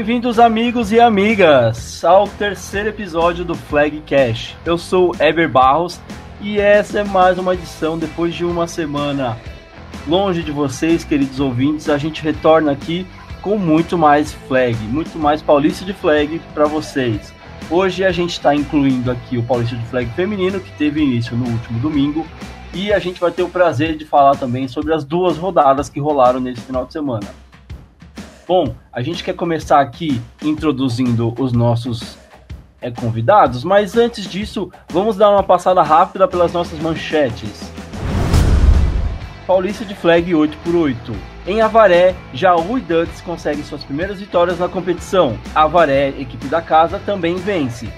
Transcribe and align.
Bem-vindos, 0.00 0.38
amigos 0.38 0.92
e 0.92 0.98
amigas, 0.98 2.02
ao 2.02 2.26
terceiro 2.26 2.88
episódio 2.88 3.44
do 3.44 3.54
Flag 3.54 4.00
Cash. 4.06 4.56
Eu 4.64 4.78
sou 4.78 5.14
Eber 5.20 5.46
Barros 5.46 6.00
e 6.40 6.58
essa 6.58 7.00
é 7.00 7.04
mais 7.04 7.38
uma 7.38 7.52
edição. 7.52 7.98
Depois 7.98 8.34
de 8.34 8.42
uma 8.42 8.66
semana 8.66 9.36
longe 10.08 10.42
de 10.42 10.50
vocês, 10.50 11.04
queridos 11.04 11.38
ouvintes, 11.38 11.90
a 11.90 11.98
gente 11.98 12.22
retorna 12.22 12.72
aqui 12.72 13.06
com 13.42 13.58
muito 13.58 13.98
mais 13.98 14.32
flag, 14.32 14.74
muito 14.84 15.18
mais 15.18 15.42
Paulista 15.42 15.84
de 15.84 15.92
Flag 15.92 16.40
para 16.54 16.64
vocês. 16.64 17.30
Hoje 17.70 18.02
a 18.02 18.10
gente 18.10 18.30
está 18.30 18.54
incluindo 18.54 19.10
aqui 19.10 19.36
o 19.36 19.42
Paulista 19.42 19.76
de 19.76 19.84
Flag 19.84 20.10
feminino, 20.12 20.60
que 20.60 20.72
teve 20.78 21.02
início 21.02 21.36
no 21.36 21.44
último 21.44 21.78
domingo, 21.78 22.26
e 22.72 22.90
a 22.90 22.98
gente 22.98 23.20
vai 23.20 23.32
ter 23.32 23.42
o 23.42 23.50
prazer 23.50 23.98
de 23.98 24.06
falar 24.06 24.34
também 24.36 24.66
sobre 24.66 24.94
as 24.94 25.04
duas 25.04 25.36
rodadas 25.36 25.90
que 25.90 26.00
rolaram 26.00 26.40
nesse 26.40 26.62
final 26.62 26.86
de 26.86 26.92
semana. 26.94 27.49
Bom, 28.50 28.74
a 28.92 29.00
gente 29.00 29.22
quer 29.22 29.36
começar 29.36 29.80
aqui 29.80 30.20
introduzindo 30.42 31.32
os 31.38 31.52
nossos 31.52 32.18
é, 32.82 32.90
convidados, 32.90 33.62
mas 33.62 33.96
antes 33.96 34.28
disso, 34.28 34.72
vamos 34.88 35.16
dar 35.16 35.30
uma 35.30 35.44
passada 35.44 35.80
rápida 35.84 36.26
pelas 36.26 36.52
nossas 36.52 36.76
manchetes. 36.80 37.70
Paulista 39.46 39.84
de 39.84 39.94
Flag 39.94 40.32
8x8. 40.32 41.14
Em 41.46 41.60
Avaré, 41.60 42.16
Jaú 42.34 42.76
e 42.76 42.80
Ducks 42.80 43.20
conseguem 43.20 43.62
suas 43.62 43.84
primeiras 43.84 44.18
vitórias 44.18 44.58
na 44.58 44.68
competição. 44.68 45.38
Avaré, 45.54 46.08
equipe 46.08 46.48
da 46.48 46.60
casa, 46.60 46.98
também 47.06 47.36
vence. 47.36 47.88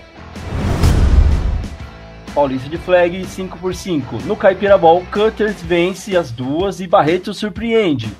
Paulista 2.34 2.68
de 2.68 2.76
Flag 2.76 3.22
5x5. 3.22 4.26
No 4.26 4.36
Caipira 4.36 4.76
Ball, 4.76 5.02
Cutters 5.10 5.62
vence 5.62 6.14
as 6.14 6.30
duas 6.30 6.78
e 6.78 6.86
Barreto 6.86 7.32
surpreende. 7.32 8.14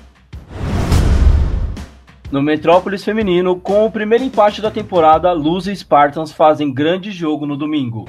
No 2.33 2.41
Metrópolis 2.41 3.03
Feminino, 3.05 3.59
com 3.59 3.85
o 3.85 3.91
primeiro 3.91 4.23
empate 4.23 4.59
da 4.59 4.71
temporada, 4.71 5.31
Luz 5.33 5.67
e 5.67 5.75
Spartans 5.75 6.31
fazem 6.31 6.73
grande 6.73 7.11
jogo 7.11 7.45
no 7.45 7.55
domingo. 7.55 8.05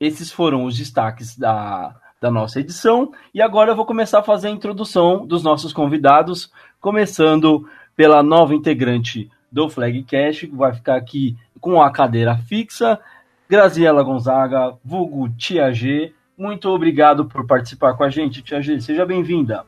Esses 0.00 0.30
foram 0.30 0.66
os 0.66 0.78
destaques 0.78 1.36
da, 1.36 1.96
da 2.20 2.30
nossa 2.30 2.60
edição. 2.60 3.10
E 3.34 3.42
agora 3.42 3.72
eu 3.72 3.74
vou 3.74 3.84
começar 3.84 4.20
a 4.20 4.22
fazer 4.22 4.46
a 4.46 4.52
introdução 4.52 5.26
dos 5.26 5.42
nossos 5.42 5.72
convidados, 5.72 6.48
começando 6.80 7.68
pela 7.96 8.22
nova 8.22 8.54
integrante 8.54 9.28
do 9.50 9.68
Flag 9.68 10.00
Cash, 10.04 10.42
que 10.42 10.54
vai 10.54 10.74
ficar 10.74 10.94
aqui 10.94 11.36
com 11.60 11.82
a 11.82 11.90
cadeira 11.90 12.36
fixa, 12.36 13.00
Graziela 13.48 14.04
Gonzaga, 14.04 14.76
vulgo 14.84 15.28
Tia 15.30 15.72
G, 15.72 16.14
muito 16.36 16.68
obrigado 16.68 17.24
por 17.24 17.46
participar 17.46 17.94
com 17.94 18.04
a 18.04 18.10
gente, 18.10 18.42
Tia 18.42 18.60
G. 18.60 18.80
Seja 18.80 19.06
bem-vinda. 19.06 19.64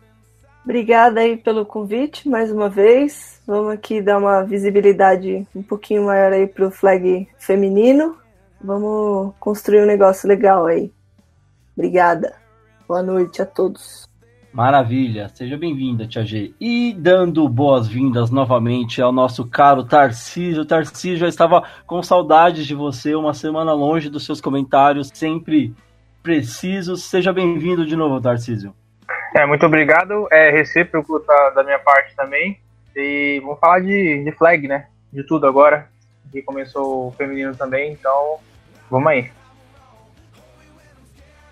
Obrigada 0.63 1.21
aí 1.21 1.37
pelo 1.37 1.65
convite 1.65 2.29
mais 2.29 2.53
uma 2.53 2.69
vez. 2.69 3.41
Vamos 3.47 3.73
aqui 3.73 4.03
dar 4.03 4.19
uma 4.19 4.43
visibilidade 4.43 5.47
um 5.55 5.63
pouquinho 5.63 6.05
maior 6.05 6.33
aí 6.33 6.47
pro 6.47 6.71
flag 6.71 7.27
feminino. 7.39 8.17
Vamos 8.63 9.33
construir 9.41 9.83
um 9.83 9.87
negócio 9.87 10.29
legal 10.29 10.67
aí. 10.67 10.93
Obrigada. 11.75 12.35
Boa 12.87 13.03
noite 13.03 13.41
a 13.41 13.47
todos. 13.47 14.07
Maravilha, 14.53 15.29
seja 15.29 15.57
bem-vinda, 15.57 16.07
Tia 16.07 16.25
G. 16.25 16.53
E 16.61 16.93
dando 16.93 17.49
boas-vindas 17.49 18.31
novamente 18.31 19.01
ao 19.01 19.13
nosso 19.13 19.47
caro 19.47 19.85
Tarcísio. 19.85 20.65
Tarcísio 20.65 21.17
já 21.17 21.29
estava 21.29 21.63
com 21.87 22.03
saudades 22.03 22.67
de 22.67 22.75
você, 22.75 23.15
uma 23.15 23.33
semana 23.33 23.73
longe 23.73 24.11
dos 24.11 24.25
seus 24.25 24.41
comentários, 24.41 25.11
sempre 25.15 25.75
precisos. 26.29 27.05
Seja 27.05 27.33
bem-vindo 27.33 27.87
de 27.87 27.97
novo, 27.97 28.21
Tarcísio. 28.21 28.75
É, 29.35 29.47
muito 29.47 29.65
obrigado. 29.65 30.29
É 30.31 30.51
recíproco 30.51 31.19
tá, 31.21 31.51
da 31.57 31.65
minha 31.65 31.79
parte 31.79 32.15
também. 32.15 32.61
E 32.95 33.41
vamos 33.43 33.59
falar 33.59 33.81
de, 33.81 34.25
de 34.25 34.33
flag, 34.33 34.69
né? 34.69 34.89
De 35.11 35.23
tudo 35.23 35.47
agora. 35.47 35.89
Que 36.31 36.43
começou 36.43 37.09
o 37.09 37.13
feminino 37.13 37.57
também, 37.57 37.93
então 37.95 38.37
vamos 38.91 39.09
aí. 39.09 39.31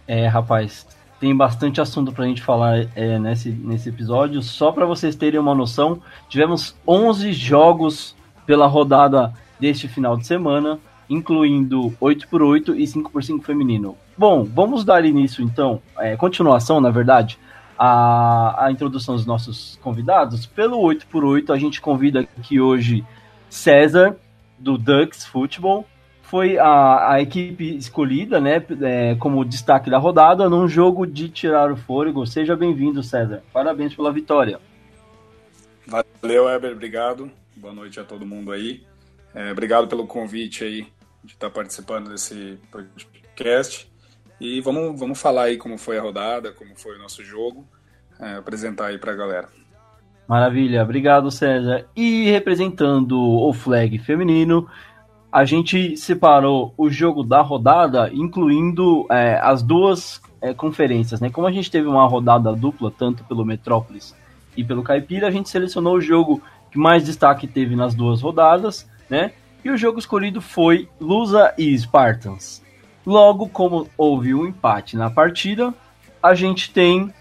É, 0.06 0.26
rapaz, 0.26 0.86
tem 1.18 1.34
bastante 1.34 1.80
assunto 1.80 2.12
pra 2.12 2.26
gente 2.26 2.42
falar 2.42 2.86
é, 2.94 3.18
nesse, 3.18 3.48
nesse 3.48 3.88
episódio. 3.88 4.42
Só 4.42 4.72
para 4.72 4.84
vocês 4.84 5.16
terem 5.16 5.40
uma 5.40 5.54
noção, 5.54 6.02
tivemos 6.28 6.76
11 6.86 7.32
jogos 7.32 8.14
pela 8.44 8.66
rodada 8.66 9.32
deste 9.58 9.88
final 9.88 10.18
de 10.18 10.26
semana, 10.26 10.78
incluindo 11.08 11.96
8x8 11.98 12.76
e 12.76 12.84
5x5 12.84 13.42
feminino. 13.42 13.96
Bom, 14.18 14.44
vamos 14.44 14.84
dar 14.84 15.04
início 15.04 15.44
então, 15.44 15.82
é, 15.98 16.16
continuação 16.16 16.80
na 16.80 16.90
verdade, 16.90 17.38
a, 17.78 18.66
a 18.66 18.72
introdução 18.72 19.14
dos 19.14 19.26
nossos 19.26 19.78
convidados. 19.82 20.46
Pelo 20.46 20.78
8x8, 20.78 21.50
a 21.50 21.58
gente 21.58 21.80
convida 21.80 22.20
aqui 22.20 22.58
hoje 22.60 23.04
César, 23.50 24.16
do 24.58 24.78
Ducks 24.78 25.24
Futebol. 25.26 25.86
Foi 26.22 26.58
a, 26.58 27.12
a 27.12 27.20
equipe 27.20 27.76
escolhida 27.76 28.40
né, 28.40 28.64
é, 28.82 29.14
como 29.16 29.44
destaque 29.44 29.90
da 29.90 29.98
rodada 29.98 30.48
num 30.48 30.66
jogo 30.66 31.06
de 31.06 31.28
tirar 31.28 31.70
o 31.70 31.76
fôlego. 31.76 32.26
Seja 32.26 32.56
bem-vindo, 32.56 33.02
César. 33.02 33.42
Parabéns 33.52 33.94
pela 33.94 34.12
vitória. 34.12 34.58
Valeu, 35.86 36.48
Eber. 36.48 36.72
Obrigado. 36.72 37.30
Boa 37.54 37.72
noite 37.72 38.00
a 38.00 38.04
todo 38.04 38.26
mundo 38.26 38.50
aí. 38.50 38.82
É, 39.34 39.52
obrigado 39.52 39.86
pelo 39.86 40.06
convite 40.06 40.64
aí 40.64 40.86
de 41.22 41.34
estar 41.34 41.50
participando 41.50 42.08
desse 42.08 42.58
podcast. 42.72 43.88
E 44.40 44.60
vamos, 44.60 44.98
vamos 44.98 45.20
falar 45.20 45.44
aí 45.44 45.56
como 45.56 45.78
foi 45.78 45.98
a 45.98 46.02
rodada, 46.02 46.52
como 46.52 46.76
foi 46.76 46.96
o 46.96 46.98
nosso 46.98 47.24
jogo, 47.24 47.66
é, 48.20 48.34
apresentar 48.34 48.86
aí 48.86 48.98
para 48.98 49.12
a 49.12 49.16
galera. 49.16 49.48
Maravilha, 50.28 50.82
obrigado 50.82 51.30
César. 51.30 51.86
E 51.94 52.30
representando 52.30 53.18
o 53.18 53.52
flag 53.52 53.98
feminino, 53.98 54.68
a 55.30 55.44
gente 55.44 55.96
separou 55.96 56.74
o 56.76 56.90
jogo 56.90 57.22
da 57.22 57.40
rodada, 57.40 58.10
incluindo 58.12 59.06
é, 59.10 59.38
as 59.40 59.62
duas 59.62 60.20
é, 60.40 60.52
conferências, 60.52 61.20
né? 61.20 61.30
Como 61.30 61.46
a 61.46 61.52
gente 61.52 61.70
teve 61.70 61.86
uma 61.86 62.06
rodada 62.06 62.52
dupla, 62.54 62.90
tanto 62.90 63.24
pelo 63.24 63.44
Metrópolis 63.44 64.14
e 64.56 64.64
pelo 64.64 64.82
Caipira, 64.82 65.28
a 65.28 65.30
gente 65.30 65.48
selecionou 65.48 65.96
o 65.96 66.00
jogo 66.00 66.42
que 66.70 66.78
mais 66.78 67.04
destaque 67.04 67.46
teve 67.46 67.76
nas 67.76 67.94
duas 67.94 68.20
rodadas, 68.20 68.88
né? 69.08 69.32
E 69.64 69.70
o 69.70 69.76
jogo 69.76 69.98
escolhido 69.98 70.40
foi 70.40 70.88
Lusa 71.00 71.54
e 71.56 71.76
Spartans. 71.78 72.62
Logo, 73.06 73.48
como 73.48 73.88
houve 73.96 74.34
um 74.34 74.44
empate 74.44 74.96
na 74.96 75.08
partida, 75.08 75.72
a 76.20 76.34
gente 76.34 76.72
tem 76.72 77.14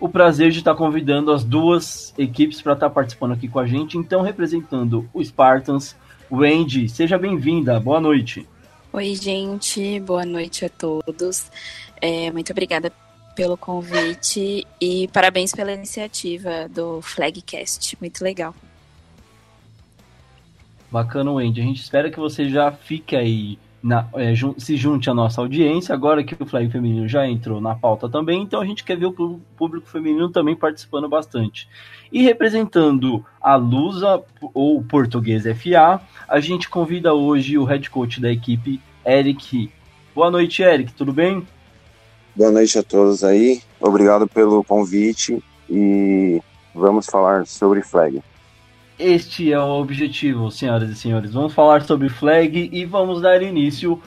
o 0.00 0.08
prazer 0.08 0.50
de 0.50 0.60
estar 0.60 0.74
convidando 0.74 1.30
as 1.30 1.44
duas 1.44 2.14
equipes 2.16 2.62
para 2.62 2.72
estar 2.72 2.88
participando 2.88 3.32
aqui 3.32 3.46
com 3.46 3.58
a 3.58 3.66
gente. 3.66 3.98
Então, 3.98 4.22
representando 4.22 5.06
o 5.12 5.22
Spartans, 5.22 5.94
Wendy, 6.32 6.88
seja 6.88 7.18
bem-vinda. 7.18 7.78
Boa 7.78 8.00
noite. 8.00 8.48
Oi, 8.90 9.14
gente. 9.14 10.00
Boa 10.00 10.24
noite 10.24 10.64
a 10.64 10.68
todos. 10.70 11.50
É, 12.00 12.30
muito 12.30 12.50
obrigada 12.50 12.90
pelo 13.34 13.56
convite 13.56 14.66
e 14.80 15.08
parabéns 15.08 15.52
pela 15.52 15.72
iniciativa 15.72 16.68
do 16.70 17.02
Flagcast. 17.02 17.98
Muito 18.00 18.24
legal. 18.24 18.54
Bacana, 20.90 21.30
Wendy. 21.32 21.60
A 21.60 21.64
gente 21.64 21.82
espera 21.82 22.10
que 22.10 22.18
você 22.18 22.48
já 22.48 22.72
fique 22.72 23.14
aí 23.14 23.58
na, 23.82 24.08
é, 24.14 24.34
jun 24.34 24.54
se 24.58 24.76
junte 24.76 25.08
à 25.08 25.14
nossa 25.14 25.40
audiência, 25.40 25.94
agora 25.94 26.24
que 26.24 26.36
o 26.40 26.46
Flag 26.46 26.70
Feminino 26.70 27.08
já 27.08 27.26
entrou 27.26 27.60
na 27.60 27.74
pauta 27.74 28.08
também, 28.08 28.42
então 28.42 28.60
a 28.60 28.66
gente 28.66 28.84
quer 28.84 28.96
ver 28.96 29.06
o 29.06 29.40
público 29.56 29.88
feminino 29.88 30.28
também 30.28 30.56
participando 30.56 31.08
bastante. 31.08 31.68
E 32.10 32.22
representando 32.22 33.24
a 33.40 33.54
Lusa, 33.56 34.22
ou 34.54 34.82
Português 34.82 35.44
FA, 35.44 36.00
a 36.28 36.40
gente 36.40 36.68
convida 36.68 37.14
hoje 37.14 37.58
o 37.58 37.64
head 37.64 37.88
coach 37.90 38.20
da 38.20 38.30
equipe, 38.30 38.80
Eric. 39.06 39.70
Boa 40.14 40.30
noite, 40.30 40.62
Eric, 40.62 40.92
tudo 40.92 41.12
bem? 41.12 41.46
Boa 42.34 42.50
noite 42.50 42.78
a 42.78 42.82
todos 42.82 43.22
aí, 43.24 43.62
obrigado 43.80 44.26
pelo 44.26 44.62
convite 44.64 45.42
e 45.68 46.40
vamos 46.74 47.06
falar 47.06 47.46
sobre 47.46 47.82
Flag. 47.82 48.22
Este 48.98 49.52
é 49.52 49.60
o 49.60 49.80
objetivo, 49.80 50.50
senhoras 50.50 50.90
e 50.90 50.96
senhores. 50.96 51.32
Vamos 51.32 51.54
falar 51.54 51.82
sobre 51.82 52.08
flag 52.08 52.68
e 52.72 52.84
vamos 52.84 53.22
dar 53.22 53.40
início 53.40 54.02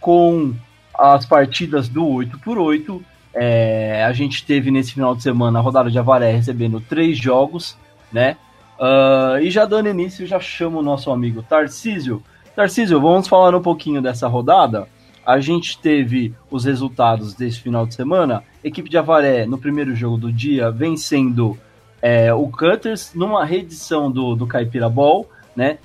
com 0.00 0.52
as 0.98 1.24
partidas 1.24 1.88
do 1.88 2.02
8x8. 2.04 3.00
É, 3.32 4.04
a 4.04 4.12
gente 4.12 4.44
teve 4.44 4.72
nesse 4.72 4.94
final 4.94 5.14
de 5.14 5.22
semana 5.22 5.60
a 5.60 5.62
rodada 5.62 5.88
de 5.90 5.98
Avaré 5.98 6.32
recebendo 6.32 6.80
três 6.80 7.16
jogos, 7.16 7.78
né? 8.12 8.36
Uh, 8.80 9.38
e 9.40 9.48
já 9.48 9.64
dando 9.64 9.88
início, 9.88 10.26
já 10.26 10.40
chamo 10.40 10.80
o 10.80 10.82
nosso 10.82 11.12
amigo 11.12 11.40
Tarcísio. 11.40 12.20
Tarcísio, 12.56 13.00
vamos 13.00 13.28
falar 13.28 13.54
um 13.54 13.62
pouquinho 13.62 14.02
dessa 14.02 14.26
rodada. 14.26 14.88
A 15.24 15.38
gente 15.38 15.78
teve 15.78 16.34
os 16.50 16.64
resultados 16.64 17.32
desse 17.32 17.60
final 17.60 17.86
de 17.86 17.94
semana. 17.94 18.42
Equipe 18.64 18.90
de 18.90 18.98
Avaré, 18.98 19.46
no 19.46 19.56
primeiro 19.56 19.94
jogo 19.94 20.16
do 20.16 20.32
dia, 20.32 20.68
vencendo 20.68 21.56
é, 22.02 22.34
o 22.34 22.48
Cutters 22.48 23.12
numa 23.14 23.44
reedição 23.44 24.10
do, 24.10 24.34
do 24.34 24.44
Caipira 24.44 24.88
Ball, 24.88 25.24
né? 25.54 25.78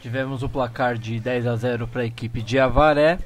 Tivemos 0.00 0.44
o 0.44 0.48
placar 0.48 0.96
de 0.96 1.18
10 1.18 1.46
a 1.46 1.56
0 1.56 1.88
para 1.88 2.02
a 2.02 2.06
equipe 2.06 2.40
de 2.40 2.58
Avaré. 2.58 3.18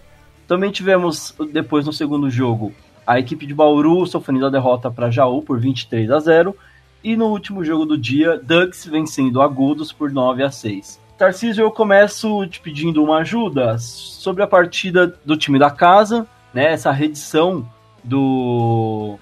Também 0.47 0.71
tivemos, 0.71 1.35
depois 1.53 1.85
no 1.85 1.93
segundo 1.93 2.31
jogo, 2.31 2.73
a 3.07 3.19
equipe 3.19 3.47
de 3.47 3.53
Bauru 3.53 4.07
sofrendo 4.07 4.47
a 4.47 4.51
derrota 4.51 4.91
para 4.91 5.11
Jaú 5.11 5.43
por 5.43 5.61
23 5.61 6.11
a 6.11 6.19
0. 6.19 6.57
E 7.05 7.17
no 7.17 7.27
último 7.27 7.65
jogo 7.65 7.85
do 7.85 7.99
dia, 7.99 8.41
Ducks 8.43 8.87
vencendo 8.87 9.43
Agudos 9.43 9.93
por 9.93 10.11
9 10.11 10.43
a 10.43 10.51
6. 10.51 11.01
Tarcísio, 11.19 11.63
eu 11.63 11.71
começo 11.71 12.47
te 12.47 12.61
pedindo 12.61 13.03
uma 13.03 13.19
ajuda 13.19 13.77
sobre 13.79 14.43
a 14.43 14.47
partida 14.47 15.15
do 15.25 15.37
time 15.37 15.59
da 15.59 15.71
casa, 15.71 16.27
né? 16.55 16.73
Essa 16.73 16.93
redição 16.93 17.69
do 18.03 19.19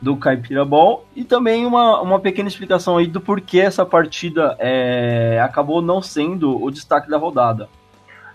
do 0.00 0.16
Caipira 0.16 0.64
Ball 0.64 1.04
e 1.14 1.24
também 1.24 1.66
uma, 1.66 2.00
uma 2.00 2.18
pequena 2.18 2.48
explicação 2.48 2.96
aí 2.96 3.06
do 3.06 3.20
porquê 3.20 3.60
essa 3.60 3.84
partida 3.84 4.56
é, 4.58 5.40
acabou 5.42 5.82
não 5.82 6.00
sendo 6.00 6.62
o 6.62 6.70
destaque 6.70 7.08
da 7.08 7.18
rodada. 7.18 7.68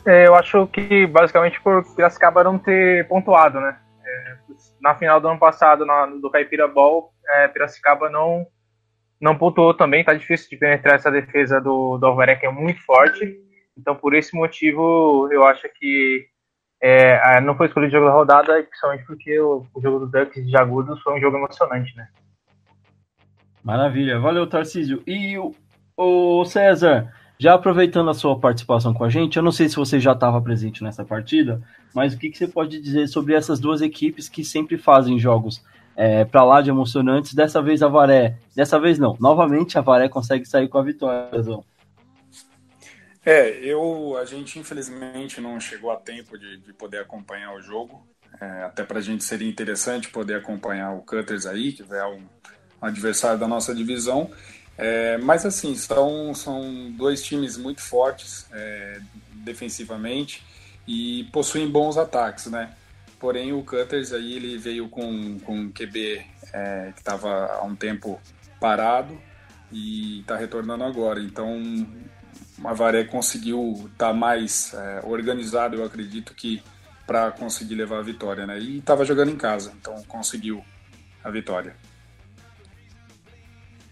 É, 0.05 0.27
eu 0.27 0.35
acho 0.35 0.67
que 0.67 1.07
basicamente 1.07 1.59
por 1.61 1.83
Piracicaba 1.95 2.43
não 2.43 2.59
ter 2.59 3.07
pontuado, 3.07 3.59
né? 3.59 3.77
É, 4.05 4.35
na 4.79 4.93
final 4.93 5.19
do 5.19 5.27
ano 5.27 5.39
passado, 5.39 5.85
na, 5.85 6.05
do 6.05 6.29
Caipira 6.29 6.67
Ball, 6.67 7.11
é, 7.27 7.47
Piracicaba 7.47 8.09
não, 8.09 8.45
não 9.19 9.35
pontuou 9.35 9.73
também, 9.73 10.03
tá 10.03 10.13
difícil 10.13 10.47
de 10.49 10.57
penetrar 10.57 10.95
essa 10.95 11.09
defesa 11.09 11.59
do, 11.59 11.97
do 11.97 12.05
Alvaré, 12.05 12.35
que 12.35 12.45
é 12.45 12.51
muito 12.51 12.79
forte. 12.85 13.35
Então, 13.75 13.95
por 13.95 14.13
esse 14.13 14.35
motivo, 14.35 15.27
eu 15.31 15.43
acho 15.43 15.67
que 15.79 16.27
é, 16.87 17.41
não 17.41 17.55
foi 17.55 17.65
escolhido 17.65 17.95
o 17.95 17.99
jogo 17.99 18.05
da 18.05 18.13
rodada, 18.13 18.63
principalmente 18.63 19.05
porque 19.05 19.39
o, 19.39 19.65
o 19.73 19.81
jogo 19.81 20.05
do 20.05 20.07
Ducks 20.07 20.45
de 20.45 20.55
Agudos 20.55 21.01
foi 21.01 21.17
um 21.17 21.19
jogo 21.19 21.37
emocionante, 21.37 21.95
né? 21.97 22.07
Maravilha, 23.63 24.19
valeu 24.19 24.45
Tarcísio. 24.45 25.01
E 25.07 25.35
o, 25.35 25.51
o 25.97 26.45
César, 26.45 27.11
já 27.39 27.55
aproveitando 27.55 28.11
a 28.11 28.13
sua 28.13 28.39
participação 28.39 28.93
com 28.93 29.03
a 29.03 29.09
gente, 29.09 29.37
eu 29.37 29.41
não 29.41 29.51
sei 29.51 29.67
se 29.67 29.75
você 29.75 29.99
já 29.99 30.11
estava 30.11 30.39
presente 30.39 30.83
nessa 30.83 31.03
partida, 31.03 31.59
mas 31.91 32.13
o 32.13 32.19
que, 32.19 32.29
que, 32.29 32.37
você 32.37 32.47
pode 32.47 32.79
dizer 32.79 33.07
sobre 33.07 33.33
essas 33.33 33.59
duas 33.59 33.81
equipes 33.81 34.29
que 34.29 34.43
sempre 34.43 34.77
fazem 34.77 35.17
jogos 35.17 35.65
é, 35.95 36.23
para 36.23 36.43
lá 36.43 36.61
de 36.61 36.69
emocionantes? 36.69 37.33
Dessa 37.33 37.63
vez 37.63 37.81
a 37.81 37.87
Varé, 37.87 38.37
dessa 38.55 38.79
vez 38.79 38.99
não, 38.99 39.17
novamente 39.19 39.75
a 39.75 39.81
Varé 39.81 40.07
consegue 40.07 40.45
sair 40.45 40.67
com 40.67 40.77
a 40.77 40.83
vitória, 40.83 41.41
Zão. 41.41 41.63
É, 43.25 43.49
eu, 43.63 44.15
a 44.17 44.25
gente 44.25 44.59
infelizmente 44.59 45.41
não 45.41 45.59
chegou 45.59 45.91
a 45.91 45.97
tempo 45.97 46.37
de, 46.37 46.57
de 46.57 46.71
poder 46.73 46.99
acompanhar 46.99 47.55
o 47.55 47.61
jogo. 47.61 48.07
É, 48.39 48.63
até 48.63 48.83
para 48.83 48.99
a 48.99 49.01
gente 49.01 49.23
seria 49.23 49.49
interessante 49.49 50.09
poder 50.09 50.35
acompanhar 50.35 50.91
o 50.91 51.01
Cutters 51.01 51.45
aí, 51.45 51.73
que 51.73 51.81
é 51.91 52.05
um, 52.05 52.23
adversário 52.79 53.39
da 53.39 53.47
nossa 53.47 53.73
divisão. 53.73 54.29
É, 54.77 55.17
mas 55.17 55.45
assim, 55.45 55.73
são, 55.75 56.35
são 56.35 56.91
dois 56.91 57.23
times 57.23 57.57
muito 57.57 57.81
fortes 57.81 58.45
é, 58.51 58.99
defensivamente 59.33 60.43
e 60.87 61.23
possuem 61.31 61.67
bons 61.67 61.97
ataques, 61.97 62.45
né? 62.47 62.73
Porém, 63.19 63.53
o 63.53 63.63
Cutters 63.63 64.13
aí 64.13 64.35
ele 64.35 64.57
veio 64.57 64.87
com, 64.89 65.39
com 65.39 65.55
um 65.57 65.71
QB 65.71 66.25
é, 66.53 66.91
que 66.93 66.99
estava 66.99 67.47
há 67.53 67.63
um 67.63 67.75
tempo 67.75 68.21
parado 68.59 69.19
e 69.71 70.19
está 70.19 70.35
retornando 70.35 70.83
agora. 70.83 71.19
Então, 71.21 71.87
Mavaré 72.57 73.03
conseguiu 73.03 73.89
estar 73.91 74.07
tá 74.07 74.13
mais 74.13 74.73
é, 74.73 75.01
organizado, 75.03 75.75
eu 75.75 75.83
acredito 75.83 76.33
que 76.33 76.61
para 77.05 77.31
conseguir 77.31 77.75
levar 77.75 77.99
a 77.99 78.01
vitória, 78.01 78.45
né? 78.47 78.59
E 78.59 78.79
estava 78.79 79.05
jogando 79.05 79.31
em 79.31 79.37
casa, 79.37 79.73
então 79.79 80.01
conseguiu 80.07 80.63
a 81.23 81.29
vitória. 81.29 81.75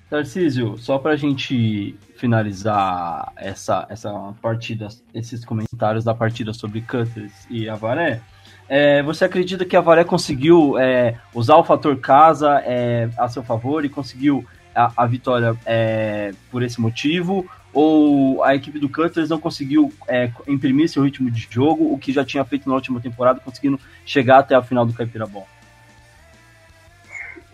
Tarcísio, 0.09 0.77
só 0.77 0.99
para 0.99 1.13
a 1.13 1.15
gente 1.15 1.97
finalizar 2.17 3.33
essa, 3.35 3.85
essa 3.89 4.11
partida, 4.41 4.87
esses 5.13 5.43
comentários 5.43 6.03
da 6.03 6.13
partida 6.13 6.53
sobre 6.53 6.81
Cutters 6.81 7.47
e 7.49 7.67
Avaré, 7.67 8.21
é, 8.69 9.01
você 9.03 9.25
acredita 9.25 9.65
que 9.65 9.75
a 9.75 9.79
Avaré 9.79 10.03
conseguiu 10.03 10.77
é, 10.77 11.17
usar 11.33 11.57
o 11.57 11.63
fator 11.63 11.97
casa 11.97 12.61
é, 12.63 13.09
a 13.17 13.27
seu 13.27 13.43
favor 13.43 13.83
e 13.83 13.89
conseguiu 13.89 14.45
a, 14.75 14.91
a 15.03 15.05
vitória 15.05 15.57
é, 15.65 16.31
por 16.51 16.63
esse 16.63 16.79
motivo? 16.79 17.49
Ou 17.73 18.43
a 18.43 18.55
equipe 18.55 18.79
do 18.79 18.87
Cutters 18.87 19.29
não 19.29 19.39
conseguiu 19.39 19.91
é, 20.07 20.29
imprimir 20.47 20.87
seu 20.87 21.03
ritmo 21.03 21.31
de 21.31 21.47
jogo, 21.49 21.91
o 21.91 21.97
que 21.97 22.13
já 22.13 22.23
tinha 22.23 22.45
feito 22.45 22.69
na 22.69 22.75
última 22.75 23.01
temporada, 23.01 23.39
conseguindo 23.39 23.79
chegar 24.05 24.39
até 24.39 24.53
a 24.53 24.61
final 24.61 24.85
do 24.85 24.93
Caipira 24.93 25.25
Bom? 25.25 25.47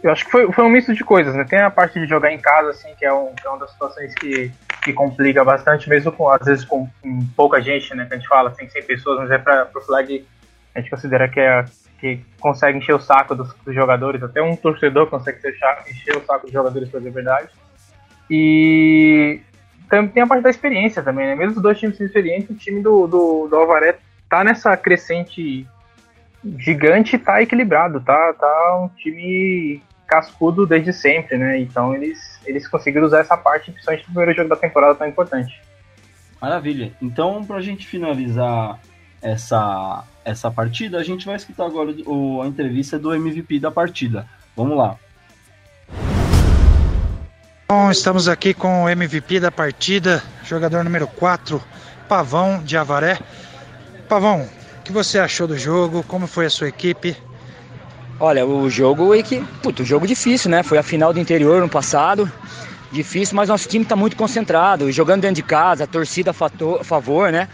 Eu 0.03 0.11
acho 0.11 0.25
que 0.25 0.31
foi, 0.31 0.51
foi 0.51 0.63
um 0.63 0.69
misto 0.69 0.93
de 0.93 1.03
coisas, 1.03 1.33
né? 1.35 1.43
Tem 1.43 1.59
a 1.59 1.69
parte 1.69 1.99
de 1.99 2.07
jogar 2.07 2.31
em 2.31 2.39
casa, 2.39 2.69
assim, 2.69 2.93
que 2.97 3.05
é, 3.05 3.13
um, 3.13 3.33
que 3.33 3.45
é 3.45 3.49
uma 3.49 3.59
das 3.59 3.71
situações 3.71 4.13
que, 4.15 4.51
que 4.81 4.93
complica 4.93 5.43
bastante, 5.43 5.89
mesmo 5.89 6.11
com, 6.11 6.29
às 6.29 6.45
vezes, 6.45 6.63
com, 6.63 6.87
com 7.01 7.25
pouca 7.35 7.61
gente, 7.61 7.93
né? 7.95 8.05
Que 8.05 8.13
a 8.13 8.17
gente 8.17 8.27
fala, 8.27 8.49
assim, 8.49 8.67
100 8.67 8.83
pessoas, 8.83 9.19
mas 9.19 9.31
é 9.31 9.37
para 9.37 9.69
o 9.75 9.81
flag, 9.81 10.25
a 10.73 10.79
gente 10.79 10.89
considera 10.89 11.27
que, 11.27 11.39
é, 11.39 11.65
que 11.99 12.21
consegue 12.39 12.77
encher 12.77 12.95
o 12.95 12.99
saco 12.99 13.35
dos, 13.35 13.53
dos 13.55 13.75
jogadores, 13.75 14.23
até 14.23 14.41
um 14.41 14.55
torcedor 14.55 15.07
consegue 15.07 15.39
encher 15.89 16.17
o 16.17 16.25
saco 16.25 16.45
dos 16.45 16.53
jogadores, 16.53 16.89
para 16.89 16.99
dizer 16.99 17.09
a 17.09 17.13
verdade. 17.13 17.49
E 18.29 19.41
tem 19.89 20.23
a 20.23 20.27
parte 20.27 20.43
da 20.43 20.49
experiência 20.49 21.01
também, 21.01 21.25
né? 21.25 21.35
Mesmo 21.35 21.57
os 21.57 21.61
dois 21.61 21.79
times 21.79 21.99
experientes, 21.99 22.49
o 22.49 22.55
time 22.55 22.81
do, 22.81 23.07
do, 23.07 23.47
do 23.47 23.55
Alvaré 23.55 23.97
tá 24.29 24.43
nessa 24.43 24.77
crescente 24.77 25.67
gigante 26.57 27.17
tá 27.17 27.41
equilibrado, 27.41 27.99
tá, 27.99 28.33
tá 28.33 28.79
um 28.81 28.87
time 28.89 29.81
cascudo 30.07 30.65
desde 30.65 30.93
sempre, 30.93 31.37
né? 31.37 31.59
Então 31.59 31.93
eles, 31.93 32.39
eles 32.45 32.67
conseguiram 32.67 33.05
usar 33.05 33.19
essa 33.19 33.37
parte, 33.37 33.71
principalmente 33.71 34.07
no 34.07 34.13
primeiro 34.13 34.33
jogo 34.33 34.49
da 34.49 34.55
temporada 34.55 34.95
tão 34.95 35.07
importante. 35.07 35.61
Maravilha. 36.41 36.93
Então, 37.01 37.43
pra 37.43 37.59
gente 37.59 37.85
finalizar 37.85 38.79
essa, 39.21 40.03
essa 40.23 40.49
partida, 40.49 40.97
a 40.97 41.03
gente 41.03 41.25
vai 41.25 41.35
escutar 41.35 41.65
agora 41.65 41.93
o, 42.05 42.41
a 42.41 42.47
entrevista 42.47 42.97
do 42.97 43.13
MVP 43.13 43.59
da 43.59 43.69
partida. 43.69 44.25
Vamos 44.55 44.77
lá. 44.77 44.97
Bom, 47.71 47.91
estamos 47.91 48.27
aqui 48.27 48.51
com 48.51 48.85
o 48.85 48.89
MVP 48.89 49.39
da 49.39 49.51
partida, 49.51 50.23
jogador 50.43 50.83
número 50.83 51.05
4, 51.05 51.61
Pavão 52.07 52.63
de 52.63 52.75
Avaré. 52.75 53.19
Pavão, 54.07 54.49
o 54.79 54.83
que 54.83 54.91
você 54.91 55.19
achou 55.19 55.45
do 55.45 55.55
jogo? 55.55 56.01
Como 56.07 56.25
foi 56.25 56.47
a 56.47 56.49
sua 56.49 56.67
equipe? 56.67 57.15
Olha, 58.19 58.43
o 58.43 58.67
jogo 58.71 59.13
é 59.13 59.21
que, 59.21 59.39
puto, 59.61 59.85
jogo 59.85 60.07
difícil, 60.07 60.49
né? 60.49 60.63
Foi 60.63 60.79
a 60.79 60.83
final 60.83 61.13
do 61.13 61.19
interior 61.19 61.61
no 61.61 61.69
passado. 61.69 62.29
Difícil, 62.91 63.35
mas 63.35 63.49
nosso 63.49 63.69
time 63.69 63.83
está 63.83 63.95
muito 63.95 64.17
concentrado, 64.17 64.91
jogando 64.91 65.21
dentro 65.21 65.35
de 65.35 65.43
casa, 65.43 65.83
a 65.83 65.87
torcida 65.87 66.31
a 66.31 66.83
favor, 66.83 67.31
né? 67.31 67.47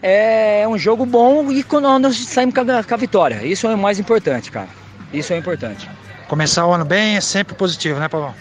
É 0.00 0.68
um 0.68 0.78
jogo 0.78 1.04
bom 1.04 1.50
e 1.50 1.64
quando 1.64 1.98
nós 1.98 2.16
saímos 2.16 2.54
com 2.54 2.60
a, 2.60 2.84
com 2.84 2.94
a 2.94 2.96
vitória. 2.96 3.44
Isso 3.44 3.66
é 3.66 3.74
o 3.74 3.76
mais 3.76 3.98
importante, 3.98 4.52
cara. 4.52 4.68
Isso 5.12 5.32
é 5.32 5.36
importante. 5.36 5.90
Começar 6.28 6.64
o 6.64 6.72
ano 6.72 6.84
bem 6.84 7.16
é 7.16 7.20
sempre 7.20 7.56
positivo, 7.56 7.98
né, 7.98 8.06
Pavão? 8.06 8.32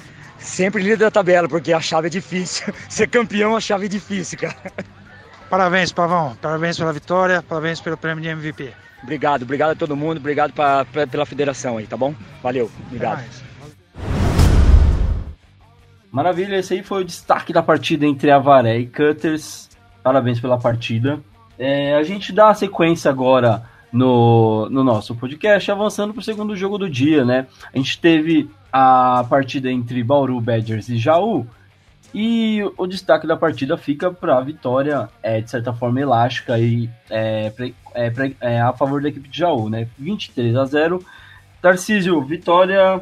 Sempre 0.48 0.82
líder 0.82 0.98
da 0.98 1.12
tabela, 1.12 1.48
porque 1.48 1.74
a 1.74 1.80
chave 1.80 2.08
é 2.08 2.10
difícil. 2.10 2.74
Ser 2.90 3.08
campeão, 3.08 3.56
a 3.56 3.62
chave 3.62 3.86
é 3.86 3.90
difícil, 3.90 4.40
cara. 4.40 4.56
Parabéns, 5.50 5.92
Pavão. 5.92 6.36
Parabéns 6.42 6.78
pela 6.78 6.92
vitória, 6.92 7.42
parabéns 7.42 7.80
pelo 7.80 7.98
prêmio 7.98 8.22
de 8.22 8.30
MVP. 8.30 8.74
Obrigado, 9.04 9.44
obrigado 9.44 9.72
a 9.72 9.76
todo 9.76 9.96
mundo, 9.96 10.18
obrigado 10.18 10.54
pra, 10.54 10.84
pra, 10.86 11.06
pela 11.06 11.26
federação 11.26 11.78
aí, 11.78 11.86
tá 11.86 11.96
bom? 11.96 12.14
Valeu, 12.42 12.70
obrigado. 12.88 13.24
Maravilha, 16.12 16.58
esse 16.58 16.74
aí 16.74 16.84
foi 16.84 17.04
o 17.04 17.06
destaque 17.06 17.54
da 17.54 17.62
partida 17.62 18.06
entre 18.06 18.32
Avaré 18.32 18.80
e 18.80 18.88
Cutters. 18.88 19.70
Parabéns 20.02 20.40
pela 20.40 20.58
partida. 20.58 21.20
É, 21.60 21.96
a 21.96 22.04
gente 22.04 22.32
dá 22.32 22.50
a 22.50 22.54
sequência 22.54 23.12
agora 23.12 23.64
no, 23.92 24.70
no 24.70 24.84
nosso 24.84 25.16
podcast, 25.16 25.72
avançando 25.72 26.14
para 26.14 26.22
o 26.22 26.24
segundo 26.24 26.56
jogo 26.56 26.78
do 26.78 26.90
dia, 26.90 27.24
né? 27.24 27.48
A 27.74 27.78
gente 27.78 28.00
teve 28.00 28.50
a 28.72 29.26
partida 29.30 29.72
entre 29.72 30.04
Bauru 30.04 30.40
Badgers 30.40 30.90
e 30.90 30.98
Jaú. 30.98 31.48
E 32.14 32.64
o 32.78 32.88
destaque 32.88 33.28
da 33.28 33.36
partida 33.36 33.78
fica 33.78 34.12
para 34.12 34.38
a 34.38 34.42
vitória, 34.42 35.10
é, 35.22 35.42
de 35.42 35.50
certa 35.50 35.74
forma, 35.74 36.00
elástica 36.00 36.58
e 36.58 36.90
é, 37.10 37.52
é, 37.94 38.12
é, 38.40 38.62
a 38.62 38.74
favor 38.74 39.02
da 39.02 39.10
equipe 39.10 39.28
de 39.28 39.40
Jaú, 39.40 39.70
né? 39.70 39.88
23 39.98 40.56
a 40.56 40.66
0. 40.66 41.06
Tarcísio, 41.62 42.22
vitória 42.22 43.02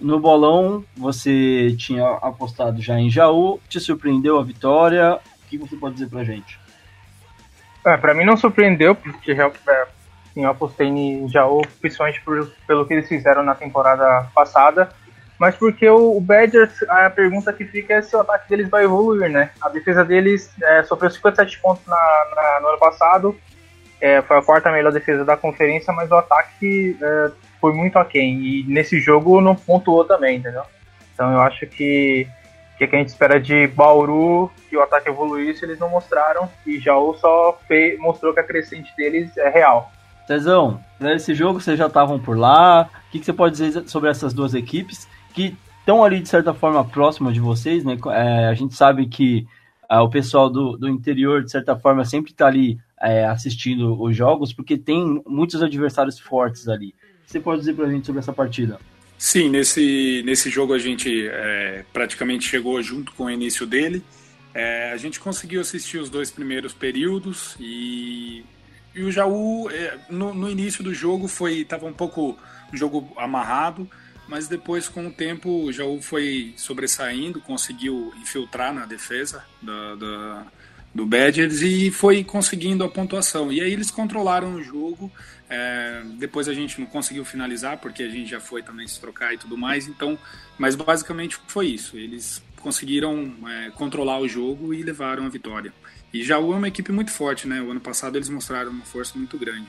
no 0.00 0.20
bolão. 0.20 0.84
Você 0.96 1.74
tinha 1.76 2.06
apostado 2.22 2.80
já 2.80 2.98
em 2.98 3.10
Jaú. 3.10 3.60
Te 3.68 3.80
surpreendeu 3.80 4.38
a 4.38 4.44
vitória? 4.44 5.14
O 5.16 5.48
que 5.48 5.58
você 5.58 5.76
pode 5.76 5.94
dizer 5.94 6.08
para 6.08 6.24
gente? 6.24 6.58
É, 7.84 7.96
para 7.96 8.14
mim 8.14 8.24
não 8.24 8.36
surpreendeu, 8.36 8.94
porque 8.94 9.32
é, 10.44 10.46
assim, 10.46 11.24
em 11.24 11.28
Jaú, 11.28 11.62
principalmente 11.80 12.20
por, 12.22 12.50
pelo 12.66 12.86
que 12.86 12.94
eles 12.94 13.08
fizeram 13.08 13.42
na 13.42 13.54
temporada 13.54 14.26
passada, 14.34 14.88
mas 15.38 15.54
porque 15.54 15.88
o, 15.88 16.16
o 16.16 16.20
Badgers, 16.20 16.82
a 16.88 17.10
pergunta 17.10 17.52
que 17.52 17.64
fica 17.64 17.94
é 17.94 18.02
se 18.02 18.16
o 18.16 18.20
ataque 18.20 18.48
deles 18.48 18.68
vai 18.68 18.84
evoluir, 18.84 19.30
né? 19.30 19.50
A 19.60 19.68
defesa 19.68 20.04
deles 20.04 20.50
é, 20.62 20.82
sofreu 20.82 21.10
57 21.10 21.58
pontos 21.60 21.86
na, 21.86 21.96
na, 22.34 22.60
no 22.60 22.68
ano 22.68 22.78
passado, 22.78 23.36
é, 24.00 24.22
foi 24.22 24.38
a 24.38 24.42
quarta 24.42 24.70
melhor 24.70 24.92
defesa 24.92 25.24
da 25.24 25.36
conferência, 25.36 25.92
mas 25.92 26.10
o 26.10 26.16
ataque 26.16 26.96
é, 27.00 27.30
foi 27.60 27.72
muito 27.72 27.98
aquém, 27.98 28.40
e 28.40 28.64
nesse 28.68 28.98
jogo 29.00 29.40
não 29.40 29.54
pontuou 29.54 30.04
também, 30.04 30.38
entendeu? 30.38 30.62
Então 31.14 31.32
eu 31.32 31.40
acho 31.40 31.66
que 31.66 32.26
que 32.76 32.84
a 32.84 32.98
gente 32.98 33.08
espera 33.08 33.40
de 33.40 33.66
Bauru 33.68 34.50
que 34.68 34.76
o 34.76 34.82
ataque 34.82 35.08
evoluísse, 35.08 35.64
eles 35.64 35.78
não 35.78 35.88
mostraram, 35.88 36.48
e 36.66 36.78
Jaú 36.78 37.14
só 37.14 37.58
fez, 37.66 37.98
mostrou 37.98 38.34
que 38.34 38.40
a 38.40 38.44
crescente 38.44 38.94
deles 38.96 39.34
é 39.38 39.48
real. 39.48 39.90
Cezão, 40.26 40.80
nesse 40.98 41.34
jogo 41.34 41.60
vocês 41.60 41.78
já 41.78 41.86
estavam 41.86 42.18
por 42.18 42.36
lá. 42.36 42.90
O 43.08 43.10
que, 43.12 43.18
que, 43.20 43.24
você 43.24 43.32
pode 43.32 43.56
dizer 43.56 43.88
sobre 43.88 44.10
essas 44.10 44.34
duas 44.34 44.54
equipes 44.54 45.08
que 45.32 45.56
estão 45.78 46.02
ali 46.02 46.20
de 46.20 46.28
certa 46.28 46.52
forma 46.52 46.84
próxima 46.84 47.32
de 47.32 47.38
vocês, 47.38 47.84
né? 47.84 47.96
É, 48.08 48.48
a 48.48 48.54
gente 48.54 48.74
sabe 48.74 49.06
que 49.06 49.46
é, 49.88 49.98
o 49.98 50.10
pessoal 50.10 50.50
do, 50.50 50.76
do 50.76 50.88
interior, 50.88 51.44
de 51.44 51.50
certa 51.50 51.76
forma, 51.76 52.04
sempre 52.04 52.32
está 52.32 52.46
ali 52.48 52.78
é, 53.00 53.24
assistindo 53.26 54.00
os 54.02 54.16
jogos, 54.16 54.52
porque 54.52 54.76
tem 54.76 55.22
muitos 55.26 55.62
adversários 55.62 56.18
fortes 56.18 56.68
ali. 56.68 56.94
Você 57.24 57.38
pode 57.38 57.60
dizer 57.60 57.74
para 57.74 57.86
a 57.86 57.90
gente 57.90 58.06
sobre 58.06 58.18
essa 58.18 58.32
partida? 58.32 58.80
Sim, 59.18 59.48
nesse, 59.48 60.22
nesse 60.26 60.50
jogo 60.50 60.74
a 60.74 60.78
gente 60.78 61.26
é, 61.28 61.84
praticamente 61.92 62.46
chegou 62.46 62.80
junto 62.82 63.12
com 63.12 63.24
o 63.24 63.30
início 63.30 63.66
dele. 63.66 64.02
É, 64.52 64.92
a 64.92 64.96
gente 64.96 65.20
conseguiu 65.20 65.60
assistir 65.60 65.98
os 65.98 66.10
dois 66.10 66.30
primeiros 66.30 66.72
períodos 66.72 67.56
e, 67.60 68.44
e 68.96 69.02
o 69.04 69.12
Jaú, 69.12 69.70
é, 69.70 69.98
no, 70.08 70.32
no, 70.32 70.50
início 70.50 70.82
do 70.82 70.94
jogo, 70.94 71.28
foi 71.28 71.58
estava 71.58 71.84
um 71.84 71.92
pouco 71.92 72.36
um 72.72 72.76
jogo 72.76 73.12
amarrado, 73.16 73.88
mas 74.26 74.48
depois, 74.48 74.88
com 74.88 75.06
o 75.06 75.12
tempo, 75.12 75.64
o 75.64 75.72
Jaú 75.72 76.00
foi 76.00 76.54
sobressaindo, 76.56 77.40
conseguiu 77.40 78.12
infiltrar 78.20 78.72
na 78.72 78.86
defesa 78.86 79.44
da, 79.62 79.94
da 79.94 80.46
do 80.96 81.04
Badgers 81.04 81.60
e 81.60 81.90
foi 81.90 82.24
conseguindo 82.24 82.82
a 82.82 82.88
pontuação. 82.88 83.52
E 83.52 83.60
aí 83.60 83.70
eles 83.70 83.90
controlaram 83.90 84.54
o 84.54 84.62
jogo. 84.62 85.12
É, 85.48 86.02
depois 86.18 86.48
a 86.48 86.54
gente 86.54 86.80
não 86.80 86.86
conseguiu 86.86 87.24
finalizar 87.24 87.76
porque 87.76 88.02
a 88.02 88.08
gente 88.08 88.30
já 88.30 88.40
foi 88.40 88.62
também 88.62 88.88
se 88.88 88.98
trocar 88.98 89.34
e 89.34 89.38
tudo 89.38 89.58
mais. 89.58 89.86
Então, 89.86 90.18
mas 90.58 90.74
basicamente 90.74 91.38
foi 91.46 91.66
isso. 91.66 91.98
Eles 91.98 92.42
conseguiram 92.62 93.34
é, 93.46 93.70
controlar 93.70 94.18
o 94.18 94.26
jogo 94.26 94.72
e 94.72 94.82
levaram 94.82 95.26
a 95.26 95.28
vitória. 95.28 95.72
E 96.12 96.22
já 96.22 96.36
é 96.36 96.38
uma 96.38 96.68
equipe 96.68 96.92
muito 96.92 97.10
forte, 97.10 97.46
né? 97.46 97.60
O 97.60 97.70
ano 97.70 97.80
passado 97.80 98.16
eles 98.16 98.28
mostraram 98.28 98.70
uma 98.70 98.84
força 98.84 99.18
muito 99.18 99.38
grande. 99.38 99.66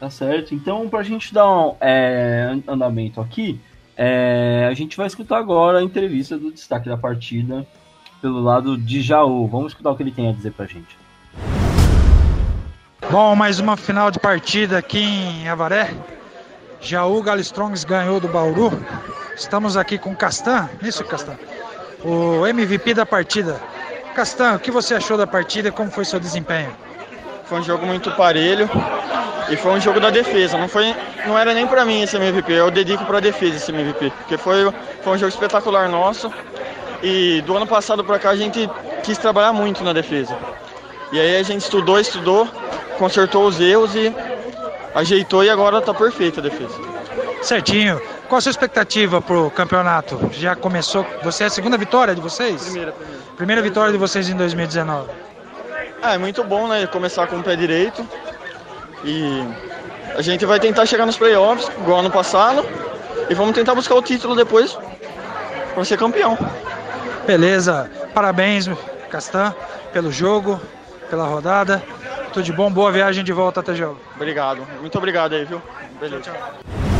Tá 0.00 0.10
certo. 0.10 0.54
Então, 0.54 0.88
para 0.88 1.00
a 1.00 1.04
gente 1.04 1.32
dar 1.32 1.48
um 1.48 1.76
é, 1.80 2.58
andamento 2.66 3.20
aqui, 3.20 3.60
é, 3.96 4.66
a 4.68 4.74
gente 4.74 4.96
vai 4.96 5.06
escutar 5.06 5.38
agora 5.38 5.78
a 5.78 5.82
entrevista 5.82 6.36
do 6.36 6.50
destaque 6.50 6.88
da 6.88 6.96
partida 6.96 7.66
pelo 8.20 8.40
lado 8.40 8.76
de 8.76 9.00
Jaú. 9.00 9.46
Vamos 9.46 9.72
escutar 9.72 9.90
o 9.90 9.96
que 9.96 10.02
ele 10.02 10.10
tem 10.10 10.28
a 10.28 10.32
dizer 10.32 10.52
pra 10.52 10.66
gente. 10.66 10.96
Bom, 13.10 13.36
mais 13.36 13.60
uma 13.60 13.76
final 13.76 14.10
de 14.10 14.18
partida 14.18 14.78
aqui 14.78 15.00
em 15.00 15.48
Avaré. 15.48 15.94
Jaú 16.80 17.22
Galistrongs 17.22 17.84
ganhou 17.84 18.18
do 18.18 18.26
Bauru. 18.26 18.72
Estamos 19.36 19.76
aqui 19.76 19.98
com 19.98 20.16
Castan, 20.16 20.68
isso 20.82 21.04
Castan, 21.04 21.36
o 22.04 22.46
MVP 22.46 22.94
da 22.94 23.06
partida. 23.06 23.60
Castan, 24.12 24.54
o 24.54 24.58
que 24.58 24.70
você 24.70 24.94
achou 24.94 25.16
da 25.16 25.26
partida 25.26 25.68
e 25.68 25.72
como 25.72 25.90
foi 25.90 26.04
seu 26.04 26.20
desempenho? 26.20 26.70
Foi 27.46 27.60
um 27.60 27.62
jogo 27.62 27.86
muito 27.86 28.10
parelho 28.12 28.68
e 29.50 29.56
foi 29.56 29.72
um 29.72 29.80
jogo 29.80 30.00
da 30.00 30.10
defesa. 30.10 30.56
Não 30.56 30.68
foi, 30.68 30.94
não 31.26 31.38
era 31.38 31.52
nem 31.54 31.66
para 31.66 31.84
mim 31.84 32.02
esse 32.02 32.16
MVP. 32.16 32.52
Eu 32.52 32.70
dedico 32.70 33.04
para 33.04 33.18
a 33.18 33.20
defesa 33.20 33.56
esse 33.56 33.72
MVP, 33.72 34.10
porque 34.10 34.36
foi, 34.36 34.72
foi 35.02 35.14
um 35.14 35.18
jogo 35.18 35.32
espetacular 35.32 35.88
nosso. 35.88 36.32
E 37.02 37.42
do 37.42 37.56
ano 37.56 37.66
passado 37.66 38.04
para 38.04 38.18
cá 38.18 38.30
a 38.30 38.36
gente 38.36 38.70
quis 39.02 39.18
trabalhar 39.18 39.52
muito 39.52 39.82
na 39.82 39.92
defesa. 39.92 40.36
E 41.10 41.18
aí 41.18 41.36
a 41.36 41.42
gente 41.42 41.62
estudou, 41.62 41.98
estudou, 41.98 42.48
consertou 42.98 43.46
os 43.46 43.60
erros 43.60 43.94
e 43.94 44.14
ajeitou 44.94 45.42
e 45.42 45.50
agora 45.50 45.78
está 45.78 45.92
perfeita 45.92 46.40
a 46.40 46.42
defesa. 46.42 46.74
Certinho. 47.42 48.00
Qual 48.32 48.38
a 48.38 48.40
sua 48.40 48.48
expectativa 48.48 49.20
pro 49.20 49.50
campeonato? 49.50 50.30
Já 50.32 50.56
começou? 50.56 51.04
Você 51.22 51.44
é 51.44 51.48
a 51.48 51.50
segunda 51.50 51.76
vitória 51.76 52.14
de 52.14 52.20
vocês? 52.22 52.62
Primeira, 52.62 52.92
primeira. 52.92 53.22
Primeira 53.36 53.60
vitória 53.60 53.92
de 53.92 53.98
vocês 53.98 54.26
em 54.26 54.34
2019. 54.34 55.10
Ah, 56.00 56.14
é 56.14 56.16
muito 56.16 56.42
bom, 56.42 56.66
né? 56.66 56.86
Começar 56.86 57.26
com 57.26 57.36
o 57.36 57.42
pé 57.42 57.54
direito. 57.56 58.08
E 59.04 59.44
a 60.16 60.22
gente 60.22 60.46
vai 60.46 60.58
tentar 60.58 60.86
chegar 60.86 61.04
nos 61.04 61.18
playoffs, 61.18 61.70
igual 61.76 62.00
ano 62.00 62.10
passado. 62.10 62.64
E 63.28 63.34
vamos 63.34 63.54
tentar 63.54 63.74
buscar 63.74 63.96
o 63.96 64.00
título 64.00 64.34
depois 64.34 64.78
para 65.74 65.84
ser 65.84 65.98
campeão. 65.98 66.38
Beleza, 67.26 67.90
parabéns, 68.14 68.66
Castan, 69.10 69.54
pelo 69.92 70.10
jogo, 70.10 70.58
pela 71.10 71.26
rodada. 71.26 71.82
Tudo 72.32 72.44
de 72.44 72.52
bom, 72.54 72.72
boa 72.72 72.90
viagem 72.90 73.22
de 73.22 73.32
volta 73.34 73.60
até 73.60 73.74
jogo. 73.74 74.00
Obrigado, 74.16 74.66
muito 74.80 74.96
obrigado 74.96 75.34
aí, 75.34 75.44
viu? 75.44 75.60
Beleza. 76.00 76.22
Tchau, 76.22 76.34
tchau. 76.34 76.91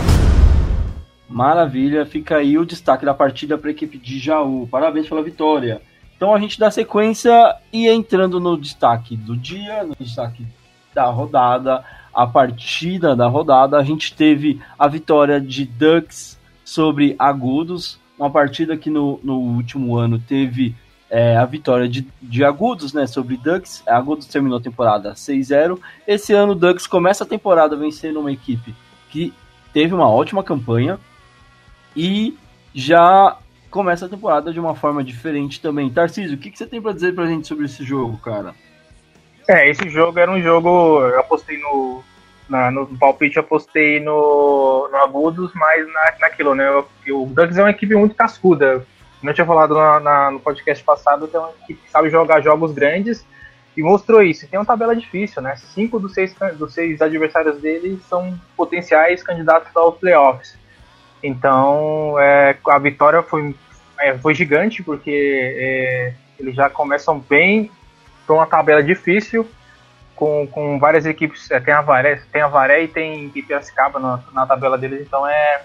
Maravilha, 1.32 2.04
fica 2.04 2.36
aí 2.36 2.58
o 2.58 2.66
destaque 2.66 3.04
da 3.04 3.14
partida 3.14 3.56
para 3.56 3.70
a 3.70 3.72
equipe 3.72 3.98
de 3.98 4.18
Jaú. 4.18 4.68
Parabéns 4.70 5.08
pela 5.08 5.22
vitória. 5.22 5.80
Então 6.16 6.34
a 6.34 6.38
gente 6.38 6.58
dá 6.58 6.70
sequência 6.70 7.56
e 7.72 7.88
entrando 7.88 8.38
no 8.38 8.56
destaque 8.56 9.16
do 9.16 9.36
dia, 9.36 9.82
no 9.82 9.96
destaque 9.98 10.46
da 10.94 11.06
rodada, 11.06 11.82
a 12.14 12.26
partida 12.26 13.16
da 13.16 13.26
rodada, 13.26 13.78
a 13.78 13.82
gente 13.82 14.14
teve 14.14 14.60
a 14.78 14.86
vitória 14.86 15.40
de 15.40 15.64
Ducks 15.64 16.38
sobre 16.64 17.16
Agudos 17.18 18.00
uma 18.22 18.30
partida 18.30 18.76
que 18.76 18.88
no, 18.88 19.18
no 19.22 19.38
último 19.38 19.96
ano 19.96 20.18
teve 20.18 20.74
é, 21.10 21.36
a 21.36 21.44
vitória 21.44 21.88
de, 21.88 22.06
de 22.20 22.44
Agudos 22.44 22.92
né, 22.92 23.06
sobre 23.06 23.36
Ducks. 23.36 23.82
Agudos 23.86 24.26
terminou 24.26 24.58
a 24.58 24.62
temporada 24.62 25.12
6-0. 25.12 25.78
Esse 26.06 26.32
ano 26.32 26.54
Ducks 26.54 26.86
começa 26.86 27.24
a 27.24 27.26
temporada 27.26 27.76
vencendo 27.76 28.20
uma 28.20 28.30
equipe 28.30 28.74
que 29.10 29.32
teve 29.72 29.92
uma 29.92 30.08
ótima 30.08 30.44
campanha 30.44 31.00
e 31.96 32.36
já 32.74 33.36
começa 33.70 34.06
a 34.06 34.08
temporada 34.08 34.52
de 34.52 34.60
uma 34.60 34.74
forma 34.74 35.02
diferente 35.02 35.60
também. 35.60 35.90
Tarcísio, 35.90 36.36
o 36.36 36.40
que, 36.40 36.50
que 36.50 36.58
você 36.58 36.66
tem 36.66 36.80
para 36.80 36.92
dizer 36.92 37.14
para 37.14 37.24
a 37.24 37.26
gente 37.26 37.46
sobre 37.46 37.64
esse 37.64 37.82
jogo, 37.84 38.18
cara? 38.18 38.54
É, 39.48 39.68
esse 39.68 39.88
jogo 39.88 40.18
era 40.18 40.30
um 40.30 40.40
jogo. 40.40 41.00
Eu 41.00 41.20
apostei 41.20 41.58
no, 41.58 42.02
na, 42.48 42.70
no 42.70 42.86
palpite 42.98 43.36
eu 43.36 43.42
apostei 43.42 43.98
no, 43.98 44.88
no 44.90 44.96
Agudos, 44.98 45.52
mas 45.54 45.86
na, 45.86 46.14
naquilo, 46.20 46.54
né? 46.54 46.70
o 46.70 47.26
Ducks 47.26 47.56
é 47.56 47.62
uma 47.62 47.70
equipe 47.70 47.94
muito 47.94 48.14
cascuda. 48.14 48.86
Como 49.18 49.30
eu 49.30 49.34
tinha 49.34 49.46
falado 49.46 49.74
na, 49.74 50.00
na, 50.00 50.30
no 50.32 50.40
podcast 50.40 50.82
passado, 50.84 51.26
que 51.26 51.36
é 51.36 51.38
uma 51.38 51.50
equipe 51.62 51.80
que 51.82 51.90
sabe 51.90 52.10
jogar 52.10 52.40
jogos 52.40 52.72
grandes 52.72 53.24
e 53.76 53.82
mostrou 53.82 54.22
isso. 54.22 54.46
Tem 54.48 54.58
uma 54.58 54.66
tabela 54.66 54.94
difícil, 54.94 55.40
né? 55.40 55.56
Cinco 55.56 55.98
dos 55.98 56.12
seis, 56.12 56.34
dos 56.58 56.74
seis 56.74 57.00
adversários 57.00 57.60
dele 57.60 58.00
são 58.08 58.38
potenciais 58.56 59.22
candidatos 59.22 59.74
aos 59.76 59.96
playoffs. 59.96 60.58
Então, 61.22 62.18
é, 62.18 62.56
a 62.66 62.78
vitória 62.78 63.22
foi, 63.22 63.54
é, 63.98 64.18
foi 64.18 64.34
gigante, 64.34 64.82
porque 64.82 65.10
é, 65.10 66.14
eles 66.38 66.54
já 66.54 66.68
começam 66.68 67.20
bem 67.20 67.70
para 68.26 68.34
uma 68.34 68.46
tabela 68.46 68.82
difícil 68.82 69.48
com, 70.16 70.46
com 70.46 70.78
várias 70.78 71.06
equipes. 71.06 71.50
É, 71.50 71.60
tem 71.60 71.74
a 71.74 71.80
Varé, 71.80 72.22
tem 72.32 72.42
a 72.42 72.48
Varé 72.48 72.84
e 72.84 72.88
tem 72.88 73.28
Piracicaba 73.30 73.98
na, 73.98 74.22
na 74.32 74.46
tabela 74.46 74.78
deles, 74.78 75.00
então 75.00 75.26
é, 75.26 75.64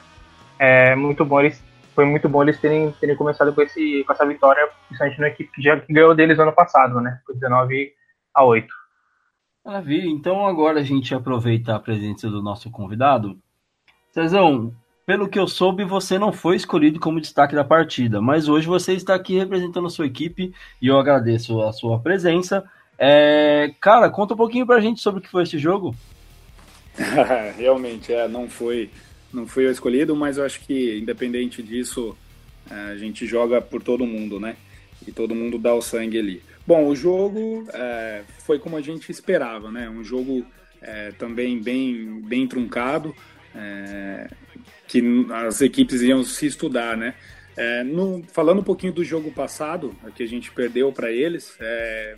é 0.59 0.95
muito 0.95 1.25
bom 1.25 1.39
eles. 1.39 1.63
Foi 1.95 2.05
muito 2.05 2.29
bom 2.29 2.43
eles 2.43 2.59
terem, 2.59 2.91
terem 2.99 3.15
começado 3.15 3.51
com, 3.53 3.61
esse, 3.61 4.03
com 4.05 4.13
essa 4.13 4.23
vitória, 4.23 4.69
principalmente 4.87 5.19
na 5.19 5.29
equipe 5.29 5.51
que 5.51 5.61
já 5.63 5.81
ganhou 5.89 6.13
deles 6.13 6.37
ano 6.37 6.53
passado, 6.53 7.01
né? 7.01 7.19
Foi 7.25 7.33
19 7.33 7.91
a 8.35 8.43
8. 8.43 8.67
Maravilha. 9.65 10.07
Então 10.07 10.45
agora 10.45 10.79
a 10.79 10.83
gente 10.83 11.15
aproveita 11.15 11.75
a 11.75 11.79
presença 11.79 12.29
do 12.29 12.41
nosso 12.41 12.69
convidado. 12.69 13.35
Cezão, 14.11 14.71
pelo 15.07 15.29
que 15.29 15.39
eu 15.39 15.47
soube, 15.47 15.85
você 15.85 16.19
não 16.19 16.33
foi 16.33 16.57
escolhido 16.57 16.99
como 16.99 17.21
destaque 17.21 17.55
da 17.55 17.63
partida, 17.63 18.21
mas 18.21 18.49
hoje 18.49 18.67
você 18.67 18.91
está 18.91 19.15
aqui 19.15 19.37
representando 19.37 19.87
a 19.87 19.89
sua 19.89 20.05
equipe 20.05 20.53
e 20.81 20.87
eu 20.87 20.99
agradeço 20.99 21.61
a 21.61 21.71
sua 21.71 21.97
presença. 21.97 22.69
É, 22.99 23.73
cara, 23.79 24.09
conta 24.09 24.33
um 24.33 24.37
pouquinho 24.37 24.67
pra 24.67 24.81
gente 24.81 24.99
sobre 24.99 25.21
o 25.21 25.23
que 25.23 25.29
foi 25.29 25.43
esse 25.43 25.57
jogo. 25.57 25.95
Realmente, 27.57 28.11
é, 28.11 28.27
não 28.27 28.49
foi 28.49 28.89
não 29.31 29.47
foi 29.47 29.67
eu 29.67 29.71
escolhido, 29.71 30.13
mas 30.13 30.37
eu 30.37 30.43
acho 30.43 30.59
que 30.59 30.99
independente 30.99 31.63
disso, 31.63 32.13
é, 32.69 32.91
a 32.91 32.97
gente 32.97 33.25
joga 33.25 33.61
por 33.61 33.81
todo 33.81 34.05
mundo, 34.05 34.41
né? 34.41 34.57
E 35.07 35.11
todo 35.13 35.33
mundo 35.33 35.57
dá 35.57 35.73
o 35.73 35.81
sangue 35.81 36.19
ali. 36.19 36.43
Bom, 36.65 36.85
o 36.85 36.93
jogo 36.93 37.65
é, 37.73 38.23
foi 38.39 38.59
como 38.59 38.75
a 38.75 38.81
gente 38.81 39.09
esperava, 39.09 39.71
né? 39.71 39.89
Um 39.89 40.03
jogo 40.03 40.45
é, 40.81 41.13
também 41.13 41.61
bem, 41.61 42.19
bem 42.23 42.45
truncado, 42.45 43.15
é, 43.55 44.27
que 44.87 45.03
as 45.31 45.61
equipes 45.61 46.01
iam 46.01 46.23
se 46.23 46.45
estudar, 46.45 46.95
né? 46.95 47.13
É, 47.55 47.83
no, 47.83 48.23
falando 48.31 48.59
um 48.59 48.63
pouquinho 48.63 48.93
do 48.93 49.03
jogo 49.03 49.31
passado, 49.31 49.95
que 50.15 50.21
a 50.21 50.27
gente 50.27 50.51
perdeu 50.51 50.91
para 50.91 51.11
eles, 51.11 51.57
é, 51.59 52.15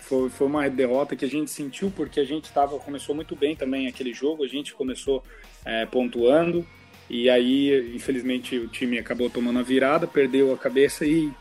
foi, 0.00 0.28
foi 0.28 0.46
uma 0.46 0.68
derrota 0.68 1.16
que 1.16 1.24
a 1.24 1.28
gente 1.28 1.50
sentiu 1.50 1.90
porque 1.90 2.20
a 2.20 2.24
gente 2.24 2.52
tava, 2.52 2.78
começou 2.78 3.14
muito 3.14 3.34
bem 3.34 3.56
também 3.56 3.86
aquele 3.86 4.12
jogo, 4.12 4.44
a 4.44 4.48
gente 4.48 4.74
começou 4.74 5.24
é, 5.64 5.86
pontuando 5.86 6.66
e 7.08 7.30
aí 7.30 7.94
infelizmente 7.94 8.58
o 8.58 8.68
time 8.68 8.98
acabou 8.98 9.30
tomando 9.30 9.58
a 9.58 9.62
virada, 9.62 10.06
perdeu 10.06 10.52
a 10.52 10.58
cabeça 10.58 11.06
e, 11.06 11.32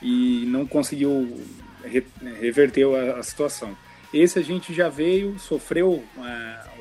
e 0.00 0.44
não 0.46 0.64
conseguiu 0.64 1.44
re, 1.84 2.04
reverter 2.40 2.86
a, 2.86 3.18
a, 3.18 3.22
situação. 3.22 3.76
Esse 4.12 4.38
a 4.38 4.42
gente 4.42 4.72
já 4.72 4.88
veio, 4.88 5.36
sofreu 5.40 6.04
é, 6.18 6.20
a, 6.20 6.74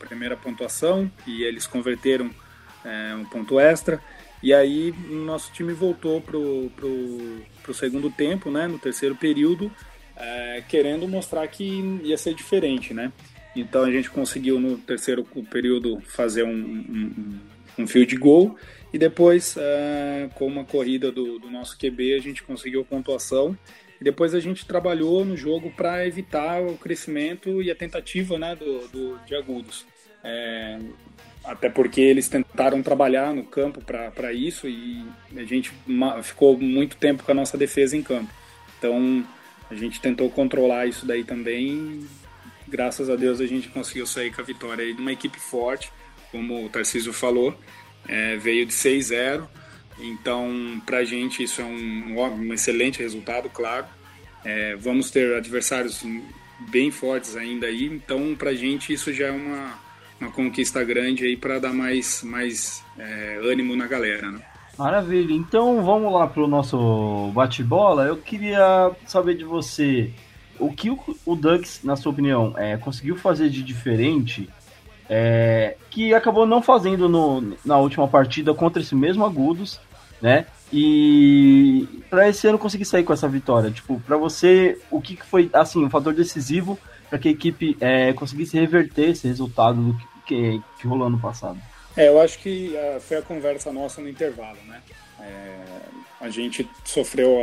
a, 0.00 0.06
primeira 0.06 0.36
pontuação 0.36 1.10
e 1.26 1.42
eles 1.42 1.66
converteram 1.66 2.30
é, 2.84 3.14
um 3.14 3.24
ponto 3.24 3.58
extra. 3.58 4.00
E 4.42 4.54
aí 4.54 4.94
nosso 5.08 5.52
time 5.52 5.72
voltou 5.72 6.20
pro, 6.20 6.70
pro, 6.74 7.42
pro 7.62 7.74
segundo 7.74 8.10
tempo, 8.10 8.50
né, 8.50 8.66
no 8.66 8.78
terceiro 8.78 9.14
período, 9.14 9.70
é, 10.16 10.62
querendo 10.68 11.06
mostrar 11.06 11.46
que 11.48 12.00
ia 12.02 12.16
ser 12.16 12.34
diferente, 12.34 12.94
né? 12.94 13.12
Então 13.54 13.82
a 13.82 13.90
gente 13.90 14.08
conseguiu 14.08 14.58
no 14.60 14.78
terceiro 14.78 15.24
período 15.50 16.00
fazer 16.00 16.44
um, 16.44 16.50
um, 16.50 17.40
um 17.78 17.86
field 17.86 18.16
goal 18.16 18.56
e 18.92 18.98
depois, 18.98 19.56
uh, 19.56 20.28
com 20.34 20.46
uma 20.46 20.64
corrida 20.64 21.12
do, 21.12 21.38
do, 21.38 21.50
nosso 21.50 21.78
QB, 21.78 22.14
a 22.14 22.20
gente 22.20 22.42
conseguiu 22.42 22.84
pontuação. 22.84 23.56
E 24.00 24.04
depois 24.04 24.34
a 24.34 24.40
gente 24.40 24.66
trabalhou 24.66 25.24
no 25.24 25.36
jogo 25.36 25.70
para 25.70 26.06
evitar 26.06 26.62
o 26.62 26.76
crescimento 26.76 27.62
e 27.62 27.70
a 27.70 27.74
tentativa 27.74 28.38
né, 28.38 28.56
do, 28.56 28.88
do 28.88 29.18
de 29.26 29.34
agudos. 29.34 29.86
É, 30.24 30.78
até 31.44 31.68
porque 31.68 32.00
eles 32.00 32.28
tentaram 32.28 32.82
trabalhar 32.82 33.34
no 33.34 33.44
campo 33.44 33.80
para 33.80 34.32
isso 34.32 34.68
e 34.68 35.04
a 35.36 35.44
gente 35.44 35.72
ficou 36.22 36.58
muito 36.58 36.96
tempo 36.96 37.22
com 37.22 37.32
a 37.32 37.34
nossa 37.34 37.56
defesa 37.56 37.96
em 37.96 38.02
campo. 38.02 38.30
Então 38.78 39.26
a 39.70 39.74
gente 39.74 40.00
tentou 40.00 40.30
controlar 40.30 40.86
isso 40.86 41.06
daí 41.06 41.24
também. 41.24 42.06
Graças 42.68 43.10
a 43.10 43.16
Deus 43.16 43.40
a 43.40 43.46
gente 43.46 43.68
conseguiu 43.68 44.06
sair 44.06 44.32
com 44.32 44.40
a 44.40 44.44
vitória 44.44 44.84
aí 44.84 44.92
de 44.92 45.00
uma 45.00 45.12
equipe 45.12 45.40
forte, 45.40 45.92
como 46.30 46.66
o 46.66 46.68
Tarcísio 46.68 47.12
falou 47.12 47.56
é, 48.08 48.36
veio 48.36 48.66
de 48.66 48.72
6-0. 48.72 49.46
Então, 49.98 50.80
para 50.86 50.98
a 50.98 51.04
gente, 51.04 51.42
isso 51.42 51.60
é 51.60 51.64
um, 51.64 52.18
um, 52.18 52.54
excelente 52.54 53.00
resultado, 53.00 53.50
claro. 53.50 53.86
É, 54.44 54.74
vamos 54.76 55.10
ter 55.10 55.34
adversários 55.34 56.02
bem 56.70 56.90
fortes 56.90 57.36
ainda 57.36 57.66
aí, 57.66 57.84
então, 57.86 58.34
para 58.34 58.50
a 58.50 58.54
gente, 58.54 58.92
isso 58.92 59.12
já 59.12 59.26
é 59.26 59.30
uma, 59.30 59.78
uma 60.20 60.30
conquista 60.30 60.84
grande 60.84 61.24
aí 61.24 61.36
para 61.36 61.58
dar 61.58 61.72
mais, 61.72 62.22
mais 62.22 62.84
é, 62.98 63.40
ânimo 63.42 63.74
na 63.74 63.86
galera, 63.86 64.30
né? 64.30 64.40
Maravilha. 64.78 65.32
Então, 65.32 65.82
vamos 65.82 66.12
lá 66.12 66.26
para 66.26 66.42
o 66.42 66.46
nosso 66.46 67.30
bate-bola. 67.34 68.04
Eu 68.04 68.16
queria 68.16 68.90
saber 69.06 69.34
de 69.34 69.44
você 69.44 70.10
o 70.58 70.72
que 70.72 70.90
o, 70.90 70.98
o 71.24 71.34
Ducks, 71.34 71.80
na 71.82 71.96
sua 71.96 72.12
opinião, 72.12 72.54
é, 72.56 72.76
conseguiu 72.76 73.16
fazer 73.16 73.48
de 73.48 73.62
diferente 73.62 74.48
é, 75.08 75.76
que 75.90 76.14
acabou 76.14 76.46
não 76.46 76.62
fazendo 76.62 77.08
no, 77.08 77.56
na 77.64 77.78
última 77.78 78.06
partida 78.06 78.54
contra 78.54 78.80
esse 78.80 78.94
mesmo 78.94 79.24
Agudos, 79.24 79.80
né? 80.22 80.46
E 80.72 81.88
para 82.08 82.28
esse 82.28 82.46
ano 82.46 82.58
conseguir 82.58 82.84
sair 82.84 83.02
com 83.02 83.12
essa 83.12 83.28
vitória, 83.28 83.70
tipo, 83.70 83.98
para 84.00 84.16
você, 84.16 84.80
o 84.90 85.00
que 85.00 85.16
foi 85.16 85.50
assim, 85.52 85.84
um 85.84 85.90
fator 85.90 86.14
decisivo 86.14 86.78
para 87.08 87.18
que 87.18 87.28
a 87.28 87.32
equipe 87.32 87.76
é, 87.80 88.12
conseguisse 88.12 88.56
reverter 88.56 89.10
esse 89.10 89.26
resultado 89.26 89.82
do 89.82 89.98
que, 90.30 90.62
que 90.78 90.86
rolou 90.86 91.08
ano 91.08 91.18
passado? 91.18 91.60
É, 91.96 92.08
eu 92.08 92.20
acho 92.20 92.38
que 92.38 92.72
uh, 92.72 93.00
foi 93.00 93.16
a 93.16 93.22
conversa 93.22 93.72
nossa 93.72 94.00
no 94.00 94.08
intervalo, 94.08 94.58
né? 94.66 94.80
É, 95.18 95.58
a 96.20 96.30
gente 96.30 96.68
sofreu 96.84 97.38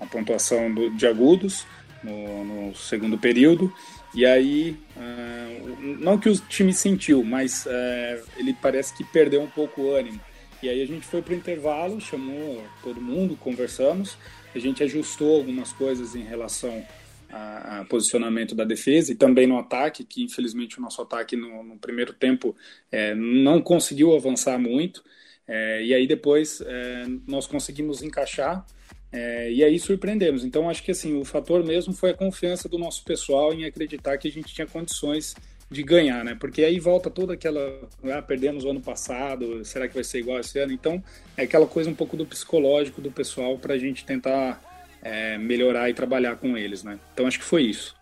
a, 0.00 0.04
a, 0.04 0.06
pontuação 0.06 0.72
do, 0.72 0.90
de 0.90 1.06
agudos 1.06 1.66
no, 2.02 2.44
no 2.44 2.74
segundo 2.74 3.18
período 3.18 3.70
e 4.14 4.24
aí, 4.24 4.78
uh, 4.96 5.98
não 6.00 6.16
que 6.16 6.30
o 6.30 6.38
time 6.38 6.72
sentiu, 6.72 7.22
mas 7.22 7.66
uh, 7.66 8.24
ele 8.36 8.54
parece 8.54 8.94
que 8.94 9.04
perdeu 9.04 9.42
um 9.42 9.48
pouco 9.48 9.82
o 9.82 9.94
ânimo. 9.94 10.20
E 10.62 10.68
aí 10.68 10.80
a 10.80 10.86
gente 10.86 11.04
foi 11.04 11.20
para 11.20 11.34
o 11.34 11.36
intervalo, 11.36 12.00
chamou 12.00 12.64
todo 12.82 13.00
mundo, 13.00 13.36
conversamos, 13.36 14.16
a 14.54 14.58
gente 14.58 14.82
ajustou 14.82 15.36
algumas 15.36 15.72
coisas 15.72 16.14
em 16.14 16.22
relação 16.22 16.82
ao 17.78 17.84
posicionamento 17.86 18.54
da 18.54 18.64
defesa 18.64 19.12
e 19.12 19.14
também 19.14 19.46
no 19.46 19.58
ataque, 19.58 20.04
que 20.04 20.22
infelizmente 20.22 20.78
o 20.78 20.82
nosso 20.82 21.00
ataque 21.02 21.36
no, 21.36 21.62
no 21.62 21.78
primeiro 21.78 22.12
tempo 22.12 22.56
é, 22.90 23.14
não 23.14 23.60
conseguiu 23.60 24.14
avançar 24.14 24.58
muito. 24.58 25.02
É, 25.48 25.82
e 25.82 25.94
aí 25.94 26.06
depois 26.06 26.60
é, 26.60 27.06
nós 27.26 27.46
conseguimos 27.46 28.02
encaixar 28.02 28.66
é, 29.12 29.50
e 29.50 29.62
aí 29.62 29.78
surpreendemos. 29.78 30.44
Então 30.44 30.68
acho 30.68 30.82
que 30.82 30.90
assim 30.90 31.18
o 31.18 31.24
fator 31.24 31.64
mesmo 31.64 31.92
foi 31.92 32.10
a 32.10 32.14
confiança 32.14 32.68
do 32.68 32.78
nosso 32.78 33.04
pessoal 33.04 33.52
em 33.54 33.64
acreditar 33.64 34.18
que 34.18 34.28
a 34.28 34.32
gente 34.32 34.52
tinha 34.52 34.66
condições 34.66 35.34
de 35.70 35.82
ganhar, 35.82 36.24
né? 36.24 36.36
Porque 36.38 36.62
aí 36.62 36.78
volta 36.78 37.10
toda 37.10 37.34
aquela, 37.34 37.60
ah, 38.04 38.22
perdemos 38.22 38.64
o 38.64 38.70
ano 38.70 38.80
passado, 38.80 39.64
será 39.64 39.88
que 39.88 39.94
vai 39.94 40.04
ser 40.04 40.20
igual 40.20 40.38
esse 40.38 40.58
ano? 40.58 40.72
Então 40.72 41.02
é 41.36 41.42
aquela 41.42 41.66
coisa 41.66 41.90
um 41.90 41.94
pouco 41.94 42.16
do 42.16 42.24
psicológico 42.24 43.00
do 43.00 43.10
pessoal 43.10 43.58
para 43.58 43.74
a 43.74 43.78
gente 43.78 44.04
tentar 44.04 44.75
é, 45.02 45.38
melhorar 45.38 45.88
e 45.90 45.94
trabalhar 45.94 46.36
com 46.36 46.56
eles, 46.56 46.82
né? 46.82 46.98
Então 47.12 47.26
acho 47.26 47.38
que 47.38 47.44
foi 47.44 47.62
isso. 47.62 47.94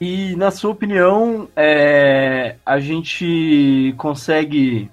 E 0.00 0.34
na 0.36 0.50
sua 0.50 0.70
opinião, 0.70 1.48
é, 1.54 2.56
a 2.64 2.80
gente 2.80 3.94
consegue 3.98 4.90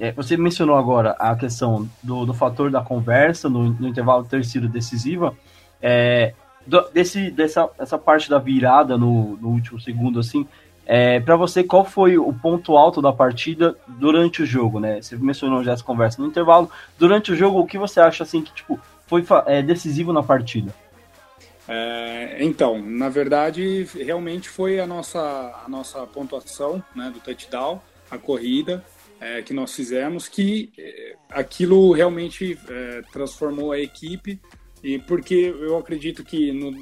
é, 0.00 0.12
você 0.12 0.36
mencionou 0.36 0.76
agora 0.76 1.10
a 1.18 1.34
questão 1.34 1.88
do, 2.02 2.24
do 2.24 2.32
fator 2.32 2.70
da 2.70 2.80
conversa 2.80 3.48
no, 3.48 3.70
no 3.70 3.88
intervalo 3.88 4.24
ter 4.24 4.44
sido 4.44 4.68
decisiva. 4.68 5.36
É, 5.82 6.34
do, 6.66 6.88
desse, 6.92 7.30
dessa 7.30 7.68
essa 7.78 7.98
parte 7.98 8.30
da 8.30 8.38
virada 8.38 8.96
no, 8.96 9.36
no 9.36 9.48
último 9.48 9.80
segundo, 9.80 10.20
assim, 10.20 10.46
é, 10.86 11.18
para 11.20 11.36
você, 11.36 11.64
qual 11.64 11.84
foi 11.84 12.16
o 12.16 12.32
ponto 12.32 12.76
alto 12.76 13.02
da 13.02 13.12
partida 13.12 13.76
durante 13.86 14.42
o 14.42 14.46
jogo, 14.46 14.78
né? 14.78 15.02
Você 15.02 15.16
mencionou 15.16 15.62
já 15.64 15.72
essa 15.72 15.84
conversa 15.84 16.22
no 16.22 16.28
intervalo. 16.28 16.70
Durante 16.98 17.32
o 17.32 17.36
jogo, 17.36 17.58
o 17.58 17.66
que 17.66 17.76
você 17.76 18.00
acha 18.00 18.22
assim 18.22 18.40
que 18.40 18.52
tipo 18.54 18.80
foi 19.08 19.24
é, 19.46 19.62
decisivo 19.62 20.12
na 20.12 20.22
partida? 20.22 20.74
É, 21.66 22.38
então, 22.40 22.80
na 22.80 23.08
verdade, 23.08 23.86
realmente 23.94 24.48
foi 24.48 24.80
a 24.80 24.86
nossa 24.86 25.20
a 25.64 25.68
nossa 25.68 26.06
pontuação, 26.06 26.82
né, 26.94 27.10
do 27.12 27.20
touchdown, 27.20 27.80
a 28.10 28.16
corrida 28.16 28.84
é, 29.20 29.42
que 29.42 29.52
nós 29.52 29.74
fizemos, 29.74 30.28
que 30.28 30.72
é, 30.78 31.16
aquilo 31.30 31.92
realmente 31.92 32.58
é, 32.68 33.02
transformou 33.12 33.72
a 33.72 33.78
equipe, 33.78 34.40
e 34.82 34.98
porque 34.98 35.34
eu 35.34 35.76
acredito 35.76 36.24
que 36.24 36.52
no, 36.52 36.72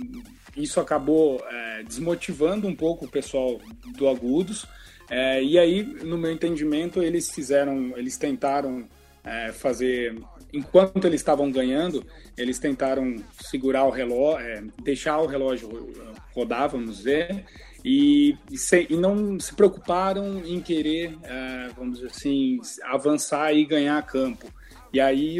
isso 0.56 0.80
acabou 0.80 1.42
é, 1.48 1.82
desmotivando 1.82 2.68
um 2.68 2.74
pouco 2.74 3.06
o 3.06 3.08
pessoal 3.08 3.58
do 3.96 4.08
Agudos, 4.08 4.66
é, 5.08 5.42
e 5.42 5.58
aí, 5.58 5.82
no 5.82 6.18
meu 6.18 6.32
entendimento, 6.32 7.02
eles 7.02 7.30
fizeram, 7.30 7.96
eles 7.96 8.16
tentaram 8.16 8.88
é, 9.24 9.52
fazer 9.52 10.16
enquanto 10.52 11.04
eles 11.06 11.20
estavam 11.20 11.50
ganhando, 11.50 12.04
eles 12.36 12.58
tentaram 12.58 13.16
segurar 13.40 13.84
o 13.84 13.90
relógio, 13.90 14.72
deixar 14.82 15.18
o 15.18 15.26
relógio 15.26 15.92
rodar, 16.34 16.68
vamos 16.68 16.98
dizer, 16.98 17.44
e, 17.84 18.36
e, 18.50 18.58
se, 18.58 18.86
e, 18.90 18.96
não 18.96 19.38
se 19.38 19.54
preocuparam 19.54 20.44
em 20.44 20.60
querer, 20.60 21.12
uh, 21.12 21.74
vamos 21.76 21.98
dizer 21.98 22.10
assim, 22.10 22.58
avançar 22.82 23.52
e 23.54 23.64
ganhar 23.64 24.02
campo. 24.02 24.52
E 24.92 25.00
aí, 25.00 25.38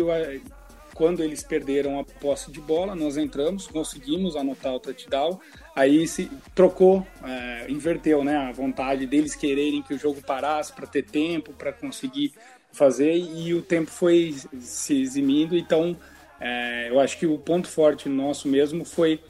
quando 0.95 1.23
eles 1.23 1.42
perderam 1.42 1.99
a 1.99 2.05
posse 2.05 2.51
de 2.51 2.61
bola, 2.61 2.95
nós 2.95 3.16
entramos, 3.16 3.66
conseguimos 3.66 4.37
anotar 4.37 4.75
o 4.75 4.81
touchdown, 4.81 5.40
aí 5.75 6.07
se 6.07 6.31
trocou, 6.55 7.01
uh, 7.01 7.71
inverteu 7.71 8.23
né, 8.23 8.37
a 8.37 8.53
vontade 8.53 9.07
deles 9.07 9.35
quererem 9.35 9.83
que 9.83 9.95
o 9.95 9.99
jogo 9.99 10.23
parasse 10.23 10.73
para 10.73 10.87
ter 10.87 11.03
tempo, 11.03 11.53
para 11.53 11.73
conseguir 11.73 12.33
fazer, 12.76 13.16
e 13.16 13.54
o 13.54 13.62
tempo 13.62 13.90
foi 13.90 14.34
se 14.60 15.00
eximindo, 15.00 15.56
então 15.56 15.92
uh, 15.92 16.88
eu 16.88 17.00
acho 17.00 17.18
que 17.18 17.26
o 17.26 17.38
ponto 17.38 17.68
forte 17.68 18.08
nosso 18.08 18.48
mesmo 18.48 18.84
foi 18.84 19.20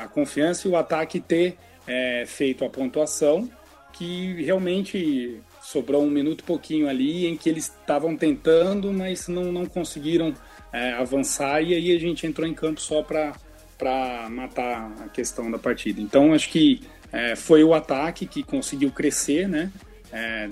a 0.00 0.08
confiança 0.08 0.66
e 0.66 0.70
o 0.70 0.76
ataque 0.76 1.20
ter 1.20 1.58
é, 1.86 2.24
feito 2.26 2.64
a 2.64 2.70
pontuação, 2.70 3.50
que 3.92 4.42
realmente 4.42 5.40
sobrou 5.62 6.02
um 6.02 6.10
minuto 6.10 6.44
pouquinho 6.44 6.88
ali 6.88 7.26
em 7.26 7.36
que 7.36 7.48
eles 7.48 7.64
estavam 7.64 8.16
tentando, 8.16 8.92
mas 8.92 9.26
não, 9.28 9.50
não 9.52 9.66
conseguiram 9.66 10.34
é, 10.72 10.92
avançar 10.92 11.62
e 11.62 11.74
aí 11.74 11.94
a 11.94 11.98
gente 11.98 12.26
entrou 12.26 12.46
em 12.46 12.54
campo 12.54 12.80
só 12.80 13.02
para 13.02 13.34
matar 14.30 14.92
a 15.04 15.08
questão 15.08 15.50
da 15.50 15.58
partida. 15.58 16.00
Então 16.00 16.32
acho 16.32 16.48
que 16.50 16.80
é, 17.12 17.34
foi 17.34 17.64
o 17.64 17.74
ataque 17.74 18.26
que 18.26 18.42
conseguiu 18.42 18.90
crescer, 18.90 19.48
né? 19.48 19.72
É, 20.12 20.48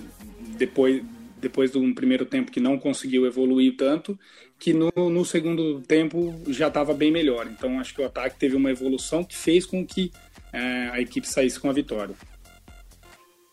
depois, 0.56 1.02
depois 1.46 1.70
de 1.70 1.78
um 1.78 1.94
primeiro 1.94 2.26
tempo 2.26 2.50
que 2.50 2.58
não 2.58 2.76
conseguiu 2.76 3.24
evoluir 3.24 3.76
tanto, 3.76 4.18
que 4.58 4.72
no, 4.72 4.90
no 4.96 5.24
segundo 5.24 5.80
tempo 5.80 6.34
já 6.48 6.66
estava 6.66 6.92
bem 6.92 7.12
melhor. 7.12 7.46
Então 7.46 7.78
acho 7.78 7.94
que 7.94 8.02
o 8.02 8.06
ataque 8.06 8.38
teve 8.38 8.56
uma 8.56 8.70
evolução 8.70 9.22
que 9.22 9.36
fez 9.36 9.64
com 9.64 9.86
que 9.86 10.10
é, 10.52 10.88
a 10.90 11.00
equipe 11.00 11.26
saísse 11.26 11.60
com 11.60 11.70
a 11.70 11.72
vitória. 11.72 12.14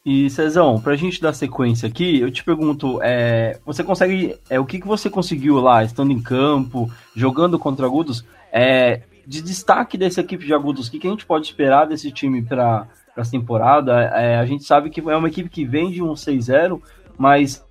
E 0.05 0.29
Cezão, 0.29 0.81
pra 0.81 0.97
gente 0.97 1.21
dar 1.21 1.33
sequência 1.33 1.87
aqui, 1.87 2.19
eu 2.19 2.29
te 2.29 2.43
pergunto, 2.43 2.99
é, 3.01 3.59
você 3.65 3.83
consegue, 3.83 4.35
é, 4.49 4.59
o 4.59 4.65
que, 4.65 4.79
que 4.79 4.87
você 4.87 5.09
conseguiu 5.09 5.59
lá, 5.61 5.83
estando 5.83 6.11
em 6.11 6.21
campo, 6.21 6.91
jogando 7.15 7.57
contra 7.57 7.85
Agudos, 7.85 8.25
é, 8.51 9.03
de 9.25 9.41
destaque 9.41 9.97
dessa 9.97 10.19
equipe 10.19 10.45
de 10.45 10.53
Agudos, 10.53 10.87
o 10.87 10.91
que, 10.91 10.99
que 10.99 11.07
a 11.07 11.11
gente 11.11 11.25
pode 11.25 11.45
esperar 11.45 11.85
desse 11.85 12.11
time 12.11 12.41
para 12.41 12.85
essa 13.15 13.31
temporada? 13.31 13.93
É, 13.93 14.37
a 14.37 14.45
gente 14.45 14.65
sabe 14.65 14.89
que 14.89 14.99
é 14.99 15.15
uma 15.15 15.29
equipe 15.29 15.49
que 15.49 15.63
vem 15.63 15.89
de 15.89 16.03
um 16.03 16.13
6-0, 16.15 16.81
mas 17.17 17.63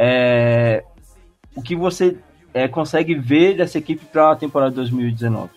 é, 0.00 0.84
o 1.56 1.60
que 1.60 1.74
você 1.74 2.16
é, 2.54 2.68
consegue 2.68 3.16
ver 3.16 3.56
dessa 3.56 3.78
equipe 3.78 4.04
para 4.06 4.30
a 4.30 4.36
temporada 4.36 4.76
2019? 4.76 5.50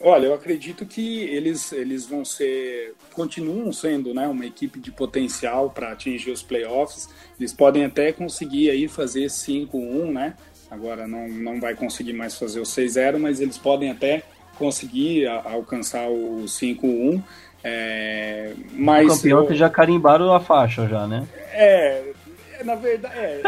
Olha, 0.00 0.26
eu 0.26 0.34
acredito 0.34 0.84
que 0.84 1.20
eles, 1.20 1.72
eles 1.72 2.06
vão 2.06 2.24
ser, 2.24 2.94
continuam 3.12 3.72
sendo 3.72 4.12
né, 4.12 4.26
uma 4.26 4.44
equipe 4.44 4.78
de 4.78 4.90
potencial 4.90 5.70
para 5.70 5.92
atingir 5.92 6.32
os 6.32 6.42
playoffs. 6.42 7.08
Eles 7.38 7.52
podem 7.52 7.84
até 7.84 8.12
conseguir 8.12 8.68
aí 8.68 8.88
fazer 8.88 9.26
5-1, 9.26 10.12
né? 10.12 10.34
Agora 10.70 11.06
não, 11.06 11.28
não 11.28 11.60
vai 11.60 11.74
conseguir 11.74 12.12
mais 12.12 12.36
fazer 12.36 12.60
o 12.60 12.64
6-0, 12.64 13.18
mas 13.18 13.40
eles 13.40 13.56
podem 13.56 13.90
até 13.90 14.24
conseguir 14.58 15.26
a, 15.28 15.52
alcançar 15.52 16.08
o 16.08 16.44
5-1. 16.44 17.22
É, 17.64 18.52
mas 18.72 19.06
o 19.06 19.16
campeão 19.16 19.40
eu, 19.40 19.46
que 19.46 19.54
já 19.54 19.70
carimbaram 19.70 20.32
a 20.32 20.40
faixa 20.40 20.86
já, 20.88 21.06
né? 21.06 21.26
É, 21.52 22.12
na 22.64 22.74
verdade, 22.74 23.14
é, 23.18 23.42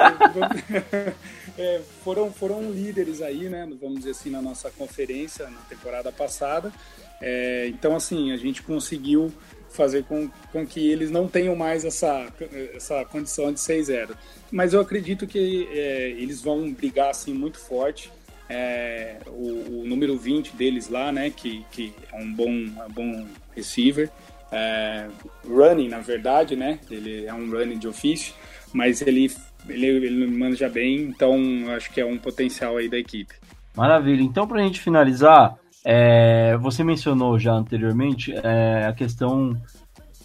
é, 1.59 1.81
foram, 2.03 2.33
foram 2.33 2.71
líderes 2.71 3.21
aí, 3.23 3.49
né? 3.49 3.69
Vamos 3.81 3.99
dizer 3.99 4.11
assim, 4.11 4.31
na 4.31 4.43
nossa 4.43 4.71
conferência 4.71 5.49
na 5.49 5.61
temporada 5.63 6.11
passada. 6.13 6.73
É, 7.21 7.67
então, 7.69 7.97
assim, 7.97 8.33
a 8.33 8.37
gente 8.37 8.63
conseguiu 8.63 9.33
fazer 9.71 10.05
com, 10.05 10.31
com 10.53 10.67
que 10.67 10.91
eles 10.91 11.11
não 11.11 11.29
tenham 11.29 11.55
mais 11.55 11.85
essa, 11.85 12.27
essa 12.75 13.05
condição 13.05 13.53
de 13.53 13.61
6-0. 13.61 14.11
Mas 14.51 14.73
eu 14.73 14.81
acredito 14.81 15.27
que 15.27 15.69
é, 15.71 16.11
eles 16.11 16.41
vão 16.41 16.73
brigar 16.73 17.11
assim 17.11 17.35
muito 17.35 17.59
forte. 17.59 18.11
É, 18.49 19.19
o, 19.27 19.81
o, 19.81 19.85
número 19.87 20.17
20 20.17 20.57
deles 20.57 20.89
lá, 20.89 21.13
né, 21.13 21.31
que, 21.31 21.67
que 21.71 21.93
é 22.11 22.17
um 22.17 22.33
bom, 22.33 22.49
um 22.49 22.89
bom 22.91 23.27
receiver, 23.55 24.11
é, 24.51 25.07
running 25.47 25.89
na 25.89 26.01
verdade, 26.01 26.57
né, 26.57 26.81
ele 26.91 27.27
é 27.27 27.35
um 27.35 27.51
running 27.51 27.79
de 27.79 27.87
ofício, 27.87 28.33
mas 28.73 29.03
ele, 29.03 29.31
ele, 29.69 29.87
ele 29.87 30.27
manja 30.27 30.69
bem, 30.69 31.03
então 31.03 31.39
acho 31.77 31.91
que 31.93 32.01
é 32.01 32.07
um 32.07 32.19
potencial 32.19 32.77
aí 32.77 32.89
da 32.89 32.99
equipe. 32.99 33.35
Maravilha, 33.77 34.23
então 34.23 34.47
para 34.47 34.61
a 34.61 34.63
gente 34.63 34.81
finalizar, 34.81 35.57
é, 35.85 36.57
você 36.59 36.83
mencionou 36.83 37.39
já 37.39 37.53
anteriormente 37.53 38.33
é, 38.33 38.87
a 38.87 38.93
questão 38.93 39.57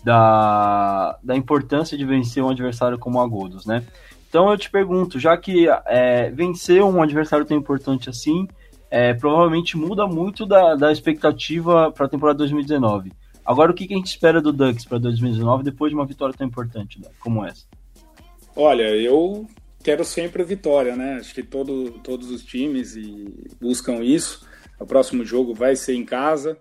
da, 0.03 1.17
da 1.23 1.35
importância 1.35 1.97
de 1.97 2.05
vencer 2.05 2.43
um 2.43 2.49
adversário 2.49 2.97
como 2.97 3.19
Agudos, 3.19 3.65
né? 3.65 3.83
Então 4.27 4.49
eu 4.49 4.57
te 4.57 4.69
pergunto, 4.69 5.19
já 5.19 5.37
que 5.37 5.67
é, 5.85 6.31
vencer 6.31 6.83
um 6.83 7.01
adversário 7.01 7.45
tão 7.45 7.55
importante 7.55 8.09
assim, 8.09 8.47
é, 8.89 9.13
provavelmente 9.13 9.77
muda 9.77 10.07
muito 10.07 10.45
da, 10.45 10.75
da 10.75 10.91
expectativa 10.91 11.91
para 11.91 12.07
a 12.07 12.09
temporada 12.09 12.39
2019. 12.39 13.11
Agora, 13.45 13.71
o 13.71 13.73
que, 13.73 13.87
que 13.87 13.93
a 13.93 13.97
gente 13.97 14.07
espera 14.07 14.41
do 14.41 14.53
Ducks 14.53 14.85
para 14.85 14.97
2019 14.97 15.63
depois 15.63 15.91
de 15.91 15.95
uma 15.95 16.05
vitória 16.05 16.33
tão 16.35 16.47
importante 16.47 16.99
né, 16.99 17.07
como 17.19 17.45
essa? 17.45 17.65
Olha, 18.55 18.95
eu 18.95 19.47
quero 19.83 20.05
sempre 20.05 20.43
a 20.43 20.45
vitória, 20.45 20.95
né? 20.95 21.15
Acho 21.15 21.33
que 21.33 21.41
todo, 21.41 21.99
todos 22.03 22.29
os 22.29 22.45
times 22.45 22.95
buscam 23.59 24.03
isso. 24.03 24.47
O 24.79 24.85
próximo 24.85 25.25
jogo 25.25 25.55
vai 25.55 25.75
ser 25.75 25.95
em 25.95 26.05
casa, 26.05 26.59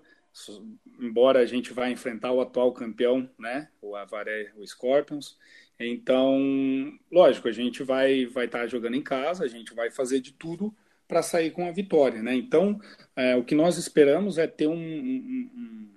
embora 0.99 1.39
a 1.39 1.45
gente 1.45 1.71
vá 1.71 1.89
enfrentar 1.89 2.31
o 2.31 2.41
atual 2.41 2.71
campeão, 2.71 3.29
né, 3.37 3.67
o 3.81 3.95
Avaré, 3.95 4.51
o 4.57 4.65
Scorpions. 4.65 5.37
Então, 5.79 6.39
lógico, 7.11 7.47
a 7.47 7.51
gente 7.51 7.83
vai 7.83 8.25
vai 8.25 8.45
estar 8.45 8.59
tá 8.61 8.67
jogando 8.67 8.95
em 8.95 9.01
casa, 9.01 9.43
a 9.43 9.47
gente 9.47 9.73
vai 9.75 9.91
fazer 9.91 10.19
de 10.19 10.31
tudo 10.31 10.73
para 11.07 11.21
sair 11.21 11.51
com 11.51 11.67
a 11.67 11.71
vitória, 11.71 12.23
né? 12.23 12.33
Então, 12.33 12.79
é, 13.15 13.35
o 13.35 13.43
que 13.43 13.53
nós 13.53 13.77
esperamos 13.77 14.37
é 14.37 14.47
ter 14.47 14.67
um, 14.67 14.73
um, 14.73 15.89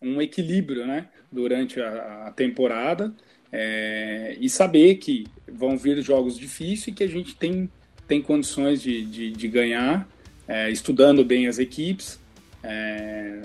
um 0.00 0.22
equilíbrio, 0.22 0.86
né, 0.86 1.10
durante 1.30 1.80
a, 1.80 2.28
a 2.28 2.32
temporada 2.32 3.14
é, 3.52 4.36
e 4.40 4.48
saber 4.48 4.94
que 4.96 5.26
vão 5.46 5.76
vir 5.76 6.00
jogos 6.02 6.38
difíceis 6.38 6.88
e 6.88 6.92
que 6.92 7.04
a 7.04 7.08
gente 7.08 7.36
tem 7.36 7.68
tem 8.08 8.20
condições 8.20 8.82
de, 8.82 9.04
de, 9.06 9.30
de 9.30 9.48
ganhar 9.48 10.08
é, 10.46 10.70
estudando 10.70 11.24
bem 11.24 11.46
as 11.46 11.58
equipes. 11.58 12.20
É, 12.62 13.42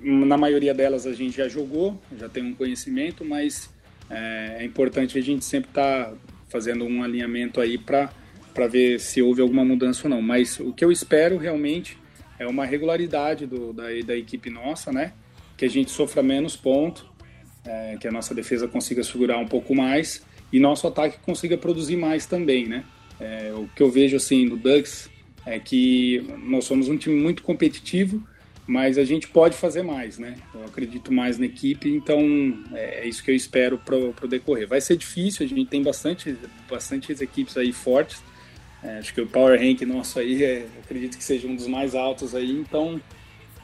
na 0.00 0.36
maioria 0.36 0.74
delas 0.74 1.06
a 1.06 1.12
gente 1.12 1.36
já 1.36 1.48
jogou, 1.48 2.00
já 2.18 2.28
tem 2.28 2.42
um 2.42 2.54
conhecimento, 2.54 3.24
mas 3.24 3.70
é, 4.08 4.56
é 4.60 4.64
importante 4.64 5.18
a 5.18 5.22
gente 5.22 5.44
sempre 5.44 5.70
estar 5.70 6.06
tá 6.06 6.14
fazendo 6.48 6.84
um 6.84 7.02
alinhamento 7.02 7.60
aí 7.60 7.78
para 7.78 8.10
ver 8.68 8.98
se 8.98 9.22
houve 9.22 9.40
alguma 9.40 9.64
mudança 9.64 10.02
ou 10.04 10.10
não. 10.10 10.22
Mas 10.22 10.58
o 10.58 10.72
que 10.72 10.84
eu 10.84 10.90
espero 10.90 11.36
realmente 11.36 11.96
é 12.38 12.46
uma 12.46 12.64
regularidade 12.64 13.46
do, 13.46 13.72
da, 13.72 13.84
da 14.04 14.16
equipe 14.16 14.50
nossa, 14.50 14.90
né? 14.90 15.12
Que 15.56 15.66
a 15.66 15.70
gente 15.70 15.90
sofra 15.90 16.22
menos 16.22 16.56
pontos, 16.56 17.04
é, 17.64 17.96
que 18.00 18.08
a 18.08 18.12
nossa 18.12 18.34
defesa 18.34 18.66
consiga 18.66 19.02
segurar 19.02 19.38
um 19.38 19.46
pouco 19.46 19.74
mais 19.74 20.22
e 20.52 20.58
nosso 20.58 20.86
ataque 20.86 21.18
consiga 21.20 21.56
produzir 21.56 21.96
mais 21.96 22.26
também, 22.26 22.66
né? 22.66 22.84
É, 23.20 23.52
o 23.54 23.68
que 23.74 23.82
eu 23.82 23.90
vejo 23.90 24.16
assim 24.16 24.46
no 24.46 24.56
Ducks 24.56 25.10
é 25.46 25.58
que 25.58 26.24
nós 26.44 26.64
somos 26.64 26.88
um 26.88 26.96
time 26.96 27.20
muito 27.20 27.42
competitivo, 27.42 28.22
mas 28.66 28.98
a 28.98 29.04
gente 29.04 29.28
pode 29.28 29.56
fazer 29.56 29.82
mais, 29.82 30.18
né? 30.18 30.36
Eu 30.54 30.64
acredito 30.64 31.12
mais 31.12 31.38
na 31.38 31.46
equipe, 31.46 31.88
então 31.88 32.20
é, 32.72 33.00
é 33.00 33.08
isso 33.08 33.22
que 33.22 33.30
eu 33.30 33.34
espero 33.34 33.78
para 33.78 33.96
o 33.96 34.28
decorrer. 34.28 34.66
Vai 34.66 34.80
ser 34.80 34.96
difícil, 34.96 35.44
a 35.44 35.48
gente 35.48 35.66
tem 35.66 35.82
bastante, 35.82 36.36
bastante 36.68 37.12
equipes 37.12 37.56
aí 37.56 37.72
fortes. 37.72 38.22
É, 38.82 38.98
acho 38.98 39.12
que 39.12 39.20
o 39.20 39.26
Power 39.26 39.60
Rank 39.60 39.82
nosso 39.82 40.18
aí, 40.18 40.42
é, 40.42 40.66
acredito 40.82 41.18
que 41.18 41.24
seja 41.24 41.46
um 41.46 41.54
dos 41.54 41.66
mais 41.66 41.94
altos 41.94 42.34
aí, 42.34 42.50
então 42.50 43.00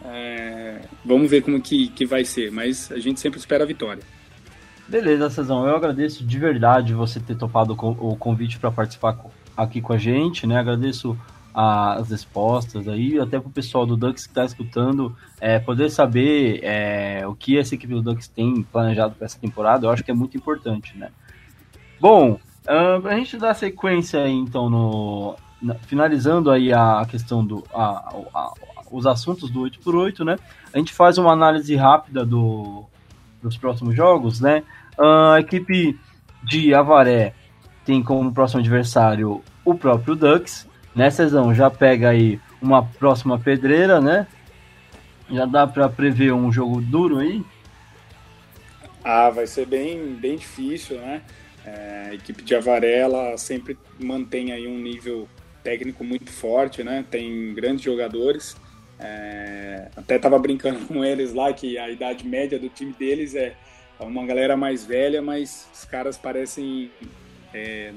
é, 0.05 0.81
vamos 1.05 1.31
ver 1.31 1.43
como 1.43 1.61
que, 1.61 1.89
que 1.89 2.05
vai 2.05 2.25
ser, 2.25 2.51
mas 2.51 2.91
a 2.93 2.99
gente 2.99 3.21
sempre 3.21 3.39
espera 3.39 3.65
a 3.65 3.67
vitória. 3.67 4.03
Beleza, 4.89 5.31
Cezão, 5.31 5.67
eu 5.67 5.75
agradeço 5.75 6.25
de 6.25 6.39
verdade 6.39 6.95
você 6.95 7.19
ter 7.19 7.37
topado 7.37 7.73
o 7.73 8.17
convite 8.17 8.59
para 8.59 8.71
participar 8.71 9.19
aqui 9.57 9.81
com 9.81 9.93
a 9.93 9.99
gente, 9.99 10.47
né? 10.47 10.59
Agradeço 10.59 11.19
as 11.53 12.11
respostas 12.11 12.87
aí, 12.87 13.19
até 13.19 13.41
para 13.41 13.49
o 13.49 13.53
pessoal 13.53 13.87
do 13.87 13.97
Ducks 13.97 14.25
que 14.25 14.31
está 14.31 14.45
escutando, 14.45 15.17
é, 15.41 15.59
poder 15.59 15.91
saber 15.91 16.61
é, 16.63 17.27
o 17.27 17.35
que 17.35 17.59
essa 17.59 17.75
equipe 17.75 17.95
do 17.95 18.03
Ducks 18.03 18.29
tem 18.29 18.63
planejado 18.63 19.15
para 19.15 19.25
essa 19.25 19.39
temporada, 19.39 19.87
eu 19.87 19.91
acho 19.91 20.05
que 20.05 20.11
é 20.11 20.15
muito 20.15 20.37
importante, 20.37 20.97
né? 20.99 21.09
Bom, 21.99 22.39
para 22.63 23.15
a 23.15 23.17
gente 23.17 23.39
dar 23.39 23.55
sequência 23.55 24.23
aí, 24.23 24.35
então, 24.35 24.69
no, 24.69 25.35
na, 25.63 25.75
finalizando 25.77 26.51
aí 26.51 26.73
a, 26.75 27.07
questão 27.09 27.45
do 27.45 27.65
a, 27.73 28.15
a, 28.35 28.53
os 28.91 29.07
assuntos 29.07 29.51
do 29.51 29.61
8x8, 29.63 30.25
né? 30.25 30.37
A 30.73 30.79
gente 30.79 30.93
faz 30.93 31.19
uma 31.19 31.33
análise 31.33 31.75
rápida 31.75 32.25
do, 32.25 32.85
dos 33.43 33.57
próximos 33.57 33.95
jogos, 33.95 34.41
né? 34.41 34.63
Uh, 34.99 35.33
a 35.35 35.41
equipe 35.41 35.99
de 36.43 36.75
Avaré 36.75 37.35
tem 37.85 38.03
como 38.03 38.33
próximo 38.33 38.61
adversário 38.61 39.43
o 39.65 39.75
próprio 39.75 40.15
Ducks, 40.15 40.67
né, 40.95 41.11
Cezão? 41.11 41.55
Já 41.55 41.71
pega 41.71 42.11
aí 42.11 42.41
uma 42.61 42.83
próxima 42.85 43.39
pedreira, 43.39 44.01
né? 44.01 44.27
Já 45.31 45.45
dá 45.45 45.67
para 45.67 45.89
prever 45.89 46.33
um 46.33 46.53
jogo 46.53 46.81
duro 46.81 47.19
aí? 47.19 47.45
Ah, 49.05 49.31
vai 49.31 49.47
ser 49.47 49.67
bem, 49.67 50.15
bem 50.15 50.37
difícil, 50.37 50.99
né? 50.99 51.23
É, 51.65 52.09
a 52.11 52.15
equipe 52.15 52.43
de 52.43 52.55
Avarela 52.55 53.37
sempre 53.37 53.77
mantém 54.01 54.53
aí 54.53 54.67
um 54.67 54.79
nível 54.79 55.29
técnico 55.63 56.05
muito 56.05 56.31
forte, 56.31 56.85
né? 56.85 57.05
Tem 57.11 57.53
grandes 57.55 57.85
jogadores. 57.85 58.57
É, 58.99 59.89
até 59.97 60.19
tava 60.19 60.39
brincando 60.39 60.81
com 60.87 61.05
eles 61.05 61.33
lá 61.33 61.53
que 61.53 61.77
a 61.79 61.91
idade 61.91 62.27
média 62.27 62.59
do 62.59 62.69
time 62.69 62.93
deles 62.93 63.35
é 63.35 63.55
uma 64.01 64.25
galera 64.27 64.57
mais 64.57 64.85
velha, 64.85 65.23
mas 65.23 65.69
os 65.73 65.85
caras 65.85 66.17
parecem 66.17 66.91
é, 67.53 67.93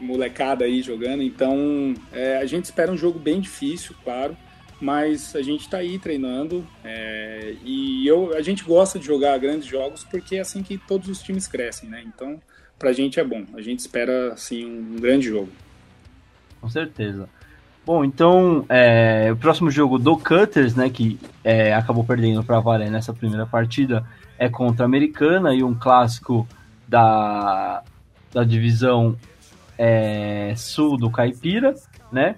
molecada 0.00 0.64
aí 0.64 0.82
jogando. 0.82 1.22
Então, 1.22 1.94
é, 2.12 2.38
a 2.38 2.46
gente 2.46 2.64
espera 2.64 2.90
um 2.90 2.96
jogo 2.96 3.18
bem 3.18 3.40
difícil, 3.40 3.94
claro, 4.02 4.36
mas 4.80 5.34
a 5.36 5.42
gente 5.42 5.62
está 5.62 5.78
aí 5.78 5.98
treinando 5.98 6.66
é, 6.84 7.54
e 7.64 8.06
eu, 8.06 8.34
a 8.36 8.42
gente 8.42 8.64
gosta 8.64 8.98
de 8.98 9.06
jogar 9.06 9.38
grandes 9.38 9.66
jogos 9.66 10.04
porque 10.04 10.36
é 10.36 10.40
assim 10.40 10.62
que 10.62 10.76
todos 10.76 11.08
os 11.08 11.22
times 11.22 11.46
crescem, 11.46 11.88
né? 11.88 12.02
Então, 12.04 12.40
para 12.78 12.90
a 12.90 12.92
gente 12.92 13.20
é 13.20 13.24
bom. 13.24 13.44
A 13.54 13.60
gente 13.60 13.78
espera, 13.78 14.32
assim, 14.32 14.64
um 14.64 14.96
grande 14.96 15.28
jogo. 15.28 15.50
Com 16.60 16.68
certeza. 16.68 17.28
Bom, 17.86 18.02
então, 18.04 18.64
é, 18.68 19.30
o 19.30 19.36
próximo 19.36 19.70
jogo 19.70 19.98
do 19.98 20.16
Cutters, 20.16 20.74
né, 20.74 20.88
que 20.88 21.18
é, 21.42 21.74
acabou 21.74 22.02
perdendo 22.02 22.42
para 22.42 22.58
Varé 22.58 22.88
nessa 22.88 23.12
primeira 23.12 23.44
partida, 23.44 24.06
é 24.38 24.48
contra 24.48 24.84
a 24.84 24.86
Americana 24.86 25.54
e 25.54 25.62
um 25.62 25.74
clássico 25.74 26.48
da, 26.88 27.82
da 28.32 28.42
divisão 28.42 29.16
é, 29.76 30.54
sul 30.56 30.96
do 30.96 31.10
Caipira, 31.10 31.74
né? 32.10 32.36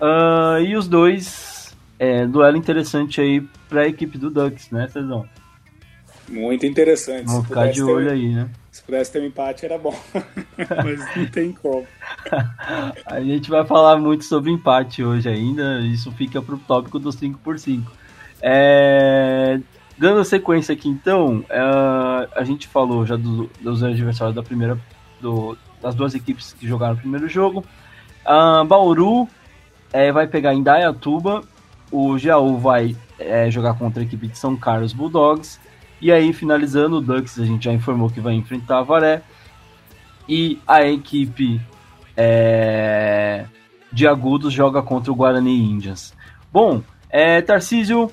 Uh, 0.00 0.60
e 0.62 0.76
os 0.76 0.88
dois, 0.88 1.76
é, 1.98 2.26
duelo 2.26 2.56
interessante 2.56 3.20
aí 3.20 3.40
para 3.68 3.82
a 3.82 3.88
equipe 3.88 4.16
do 4.16 4.30
Ducks, 4.30 4.70
né, 4.70 4.88
Cezão? 4.88 5.28
Muito 6.28 6.64
interessante. 6.64 7.26
Vamos 7.26 7.46
ficar 7.46 7.70
de 7.70 7.82
olho 7.82 8.06
ter, 8.06 8.12
aí, 8.12 8.28
né? 8.28 8.48
Se 8.78 8.84
pudesse 8.84 9.10
ter 9.10 9.20
um 9.20 9.26
empate 9.26 9.64
era 9.66 9.76
bom, 9.76 9.92
mas 10.84 11.16
não 11.16 11.26
tem 11.26 11.52
como. 11.52 11.84
a 13.04 13.20
gente 13.20 13.50
vai 13.50 13.66
falar 13.66 13.96
muito 13.98 14.24
sobre 14.24 14.52
empate 14.52 15.02
hoje 15.02 15.28
ainda, 15.28 15.80
isso 15.80 16.12
fica 16.12 16.40
para 16.40 16.54
o 16.54 16.58
tópico 16.58 16.96
dos 17.00 17.16
5x5. 17.16 17.82
É... 18.40 19.58
Dando 19.98 20.24
sequência 20.24 20.74
aqui 20.74 20.88
então, 20.88 21.44
é... 21.50 21.58
a 22.36 22.44
gente 22.44 22.68
falou 22.68 23.04
já 23.04 23.16
do, 23.16 23.50
dos 23.60 23.82
adversários 23.82 24.36
da 24.36 24.44
primeira, 24.44 24.78
do, 25.20 25.58
das 25.82 25.96
duas 25.96 26.14
equipes 26.14 26.52
que 26.52 26.64
jogaram 26.64 26.94
o 26.94 26.98
primeiro 26.98 27.28
jogo. 27.28 27.64
Uh, 28.24 28.64
Bauru 28.64 29.28
é, 29.92 30.12
vai 30.12 30.28
pegar 30.28 30.54
em 30.54 30.62
Dayatuba, 30.62 31.42
o 31.90 32.16
Jaú 32.16 32.56
vai 32.56 32.96
é, 33.18 33.50
jogar 33.50 33.74
contra 33.74 34.00
a 34.00 34.06
equipe 34.06 34.28
de 34.28 34.38
São 34.38 34.56
Carlos 34.56 34.92
Bulldogs. 34.92 35.58
E 36.00 36.12
aí, 36.12 36.32
finalizando, 36.32 36.96
o 36.96 37.00
Ducks 37.00 37.38
a 37.38 37.44
gente 37.44 37.64
já 37.64 37.72
informou 37.72 38.10
que 38.10 38.20
vai 38.20 38.34
enfrentar 38.34 38.78
a 38.78 38.82
Varé. 38.82 39.22
E 40.28 40.60
a 40.66 40.84
equipe 40.84 41.60
é, 42.16 43.46
de 43.92 44.06
Agudos 44.06 44.52
joga 44.52 44.82
contra 44.82 45.10
o 45.10 45.14
Guarani 45.14 45.58
Indians. 45.58 46.14
Bom, 46.52 46.82
é, 47.08 47.40
Tarcísio, 47.40 48.10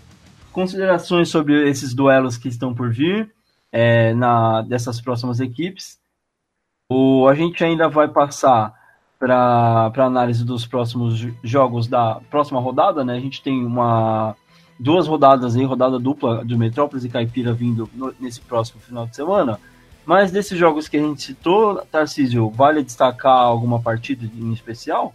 considerações 0.52 1.30
sobre 1.30 1.70
esses 1.70 1.94
duelos 1.94 2.38
que 2.38 2.48
estão 2.48 2.74
por 2.74 2.92
vir 2.92 3.32
é, 3.72 4.14
na, 4.14 4.62
dessas 4.62 5.02
próximas 5.02 5.40
equipes. 5.40 6.00
O, 6.90 7.28
a 7.28 7.36
gente 7.36 7.64
ainda 7.64 7.90
vai 7.90 8.08
passar 8.08 8.74
para 9.20 9.92
análise 9.98 10.46
dos 10.46 10.66
próximos 10.66 11.28
jogos 11.44 11.88
da 11.88 12.22
próxima 12.30 12.60
rodada, 12.60 13.04
né? 13.04 13.16
A 13.16 13.20
gente 13.20 13.42
tem 13.42 13.66
uma 13.66 14.36
duas 14.80 15.08
rodadas 15.08 15.56
aí, 15.56 15.64
rodada 15.64 16.00
dupla 16.00 16.44
de 16.46 16.58
Metrópolis 16.58 17.06
e 17.06 17.10
Caipira 17.10 17.54
vindo 17.54 17.90
no, 17.94 18.14
nesse 18.20 18.42
próximo 18.42 18.82
final 18.82 19.06
de 19.06 19.16
semana. 19.16 19.60
Mas 20.06 20.32
desses 20.32 20.58
jogos 20.58 20.88
que 20.88 20.98
a 20.98 21.02
gente 21.02 21.24
citou, 21.24 21.84
Tarcísio, 21.92 22.50
vale 22.50 22.84
destacar 22.84 23.38
alguma 23.38 23.82
partida 23.82 24.26
em 24.26 24.54
especial? 24.54 25.14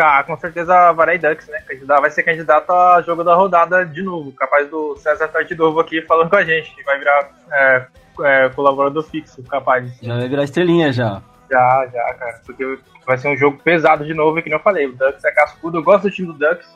Ah, 0.00 0.22
com 0.22 0.36
certeza 0.36 0.74
a 0.74 0.92
Varai 0.92 1.18
Ducks, 1.18 1.48
né? 1.48 1.60
Vai 1.86 2.10
ser 2.10 2.22
candidato 2.22 2.70
a 2.70 3.02
jogo 3.02 3.22
da 3.22 3.34
rodada 3.34 3.84
de 3.84 4.02
novo. 4.02 4.32
Capaz 4.32 4.68
do 4.70 4.96
César 4.96 5.26
estar 5.26 5.42
de 5.42 5.54
novo 5.54 5.80
aqui 5.80 6.00
falando 6.02 6.30
com 6.30 6.36
a 6.36 6.44
gente. 6.44 6.72
Vai 6.84 6.98
virar 6.98 7.30
é, 7.52 7.86
é, 8.20 8.48
colaborador 8.50 9.02
fixo, 9.02 9.42
capaz. 9.42 9.92
Já 10.00 10.16
vai 10.16 10.28
virar 10.28 10.44
estrelinha 10.44 10.92
já. 10.92 11.20
Já, 11.50 11.86
já, 11.92 12.14
cara. 12.14 12.40
Porque 12.46 12.78
vai 13.06 13.18
ser 13.18 13.28
um 13.28 13.36
jogo 13.36 13.58
pesado 13.58 14.06
de 14.06 14.14
novo, 14.14 14.40
que 14.40 14.48
não 14.48 14.58
falei. 14.60 14.86
O 14.86 14.96
Ducks 14.96 15.24
é 15.24 15.30
cascudo. 15.32 15.78
Eu 15.78 15.82
gosto 15.82 16.04
do 16.04 16.10
time 16.10 16.28
do 16.28 16.38
Ducks, 16.38 16.68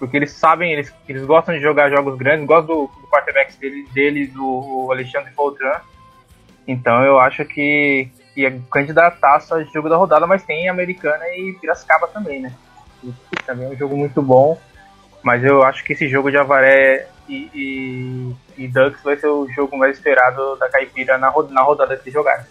porque 0.00 0.16
eles 0.16 0.32
sabem, 0.32 0.72
eles, 0.72 0.92
eles 1.06 1.24
gostam 1.26 1.54
de 1.54 1.60
jogar 1.60 1.90
jogos 1.90 2.16
grandes. 2.16 2.46
Gosto 2.46 2.66
do, 2.66 2.90
do 3.00 3.06
quarterback 3.08 3.54
dele, 3.58 3.86
dele 3.92 4.26
do 4.28 4.88
Alexandre 4.90 5.30
Foltran. 5.32 5.78
Então 6.66 7.04
eu 7.04 7.20
acho 7.20 7.44
que, 7.44 8.08
que 8.34 8.46
é 8.46 8.58
candidataço 8.72 9.54
a 9.54 9.62
jogo 9.62 9.90
da 9.90 9.98
rodada, 9.98 10.26
mas 10.26 10.42
tem 10.42 10.70
Americana 10.70 11.22
e 11.36 11.54
Piracicaba 11.60 12.08
também, 12.08 12.40
né? 12.40 12.52
Também 13.44 13.66
é 13.66 13.70
um 13.70 13.76
jogo 13.76 13.94
muito 13.94 14.22
bom. 14.22 14.58
Mas 15.22 15.44
eu 15.44 15.62
acho 15.62 15.84
que 15.84 15.92
esse 15.92 16.08
jogo 16.08 16.30
de 16.30 16.38
Avaré 16.38 17.06
e, 17.28 17.50
e, 17.54 18.64
e 18.64 18.68
Ducks 18.68 19.02
vai 19.02 19.18
ser 19.18 19.26
o 19.26 19.46
jogo 19.50 19.76
mais 19.76 19.98
esperado 19.98 20.56
da 20.56 20.70
Caipira 20.70 21.18
na, 21.18 21.30
na 21.50 21.62
rodada 21.62 21.94
que 21.98 22.10
jogar. 22.10 22.46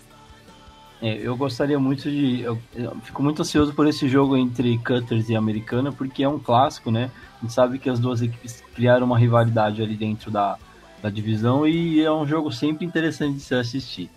É, 1.02 1.14
eu 1.16 1.36
gostaria 1.36 1.80
muito 1.80 2.12
de. 2.12 2.42
Eu, 2.42 2.60
eu, 2.76 2.96
fico 3.04 3.24
muito 3.24 3.42
ansioso 3.42 3.74
por 3.74 3.88
esse 3.88 4.08
jogo 4.08 4.38
entre 4.38 4.78
Cutters 4.80 5.30
e 5.30 5.36
Americana, 5.36 5.92
porque 5.92 6.24
é 6.24 6.30
um 6.30 6.38
clássico, 6.38 6.92
né? 6.92 7.10
A 7.39 7.45
gente 7.45 7.54
sabe 7.54 7.80
que 7.80 7.89
as 7.89 7.99
duas 7.99 8.21
equipes 8.21 8.62
criaram 8.75 9.06
uma 9.06 9.17
rivalidade 9.17 9.82
ali 9.82 9.95
dentro 9.95 10.30
da, 10.30 10.58
da 11.02 11.10
divisão 11.10 11.65
e 11.65 12.04
é 12.04 12.12
um 12.12 12.28
jogo 12.28 12.52
sempre 12.52 12.86
interessante 12.86 13.36
de 13.36 13.41
se 13.41 13.56
assistir. 13.56 14.10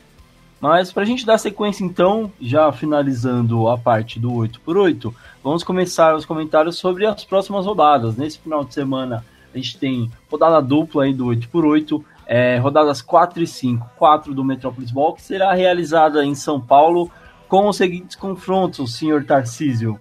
Mas 0.61 0.93
para 0.93 1.03
a 1.03 1.07
gente 1.07 1.27
dar 1.27 1.39
sequência 1.39 1.85
então, 1.85 2.31
já 2.41 2.71
finalizando 2.71 3.69
a 3.69 3.77
parte 3.77 4.21
do 4.21 4.31
8x8, 4.31 5.13
vamos 5.43 5.65
começar 5.65 6.15
os 6.15 6.25
comentários 6.25 6.79
sobre 6.79 7.05
as 7.05 7.25
próximas 7.25 7.67
rodadas. 7.67 8.17
Nesse 8.17 8.39
final 8.39 8.65
de 8.65 8.73
semana 8.75 9.25
a 9.53 9.57
gente 9.57 9.77
tem 9.77 10.11
rodada 10.31 10.63
dupla 10.63 11.05
aí 11.05 11.13
do 11.13 11.27
8x8, 11.27 12.05
é, 12.27 12.59
rodadas 12.59 13.03
4 13.03 13.43
e 13.43 13.47
5, 13.47 13.91
4 13.97 14.35
do 14.35 14.45
Metropolis 14.45 14.91
Ball, 14.91 15.15
que 15.15 15.23
será 15.23 15.53
realizada 15.53 16.25
em 16.25 16.35
São 16.35 16.61
Paulo 16.61 17.11
com 17.49 17.69
os 17.69 17.77
seguintes 17.77 18.17
confrontos, 18.17 18.95
senhor 18.95 19.25
Tarcísio. 19.25 20.01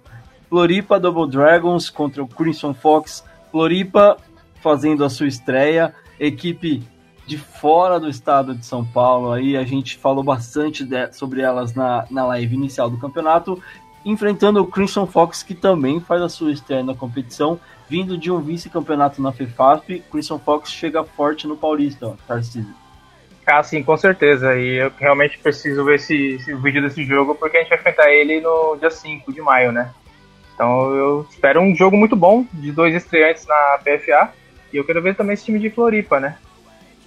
Floripa 0.52 1.00
Double 1.00 1.26
Dragons 1.26 1.88
contra 1.88 2.22
o 2.22 2.28
Crimson 2.28 2.74
Fox. 2.74 3.24
Floripa 3.50 4.18
fazendo 4.60 5.02
a 5.02 5.08
sua 5.08 5.26
estreia, 5.26 5.94
equipe 6.20 6.82
de 7.26 7.38
fora 7.38 7.98
do 7.98 8.06
estado 8.06 8.54
de 8.54 8.66
São 8.66 8.84
Paulo. 8.84 9.32
Aí 9.32 9.56
a 9.56 9.64
gente 9.64 9.96
falou 9.96 10.22
bastante 10.22 10.84
de, 10.84 11.10
sobre 11.14 11.40
elas 11.40 11.72
na, 11.72 12.04
na 12.10 12.26
live 12.26 12.54
inicial 12.54 12.90
do 12.90 12.98
campeonato, 12.98 13.62
enfrentando 14.04 14.60
o 14.60 14.66
Crimson 14.66 15.06
Fox, 15.06 15.42
que 15.42 15.54
também 15.54 16.00
faz 16.00 16.20
a 16.20 16.28
sua 16.28 16.52
estreia 16.52 16.84
na 16.84 16.94
competição 16.94 17.58
vindo 17.88 18.18
de 18.18 18.30
um 18.30 18.38
vice-campeonato 18.38 19.22
na 19.22 19.32
FEFAP, 19.32 20.04
Christian 20.10 20.38
Fox 20.38 20.70
chega 20.70 21.02
forte 21.02 21.46
no 21.46 21.56
Paulista, 21.56 22.14
Tarcísio. 22.28 22.74
Ah, 23.46 23.62
sim, 23.62 23.82
com 23.82 23.96
certeza. 23.96 24.54
E 24.54 24.82
eu 24.82 24.92
realmente 24.98 25.38
preciso 25.38 25.82
ver 25.82 25.94
esse, 25.94 26.34
esse 26.34 26.54
vídeo 26.54 26.82
desse 26.82 27.04
jogo, 27.04 27.34
porque 27.34 27.56
a 27.56 27.60
gente 27.60 27.70
vai 27.70 27.78
enfrentar 27.78 28.12
ele 28.12 28.38
no 28.42 28.76
dia 28.76 28.90
5 28.90 29.32
de 29.32 29.40
maio, 29.40 29.72
né? 29.72 29.90
Então 30.62 30.94
eu 30.94 31.26
espero 31.28 31.60
um 31.60 31.74
jogo 31.74 31.96
muito 31.96 32.14
bom, 32.14 32.46
de 32.52 32.70
dois 32.70 32.94
estreantes 32.94 33.44
na 33.48 33.80
PFA. 33.82 34.32
E 34.72 34.76
eu 34.76 34.84
quero 34.84 35.02
ver 35.02 35.16
também 35.16 35.34
esse 35.34 35.44
time 35.44 35.58
de 35.58 35.68
Floripa, 35.68 36.20
né? 36.20 36.36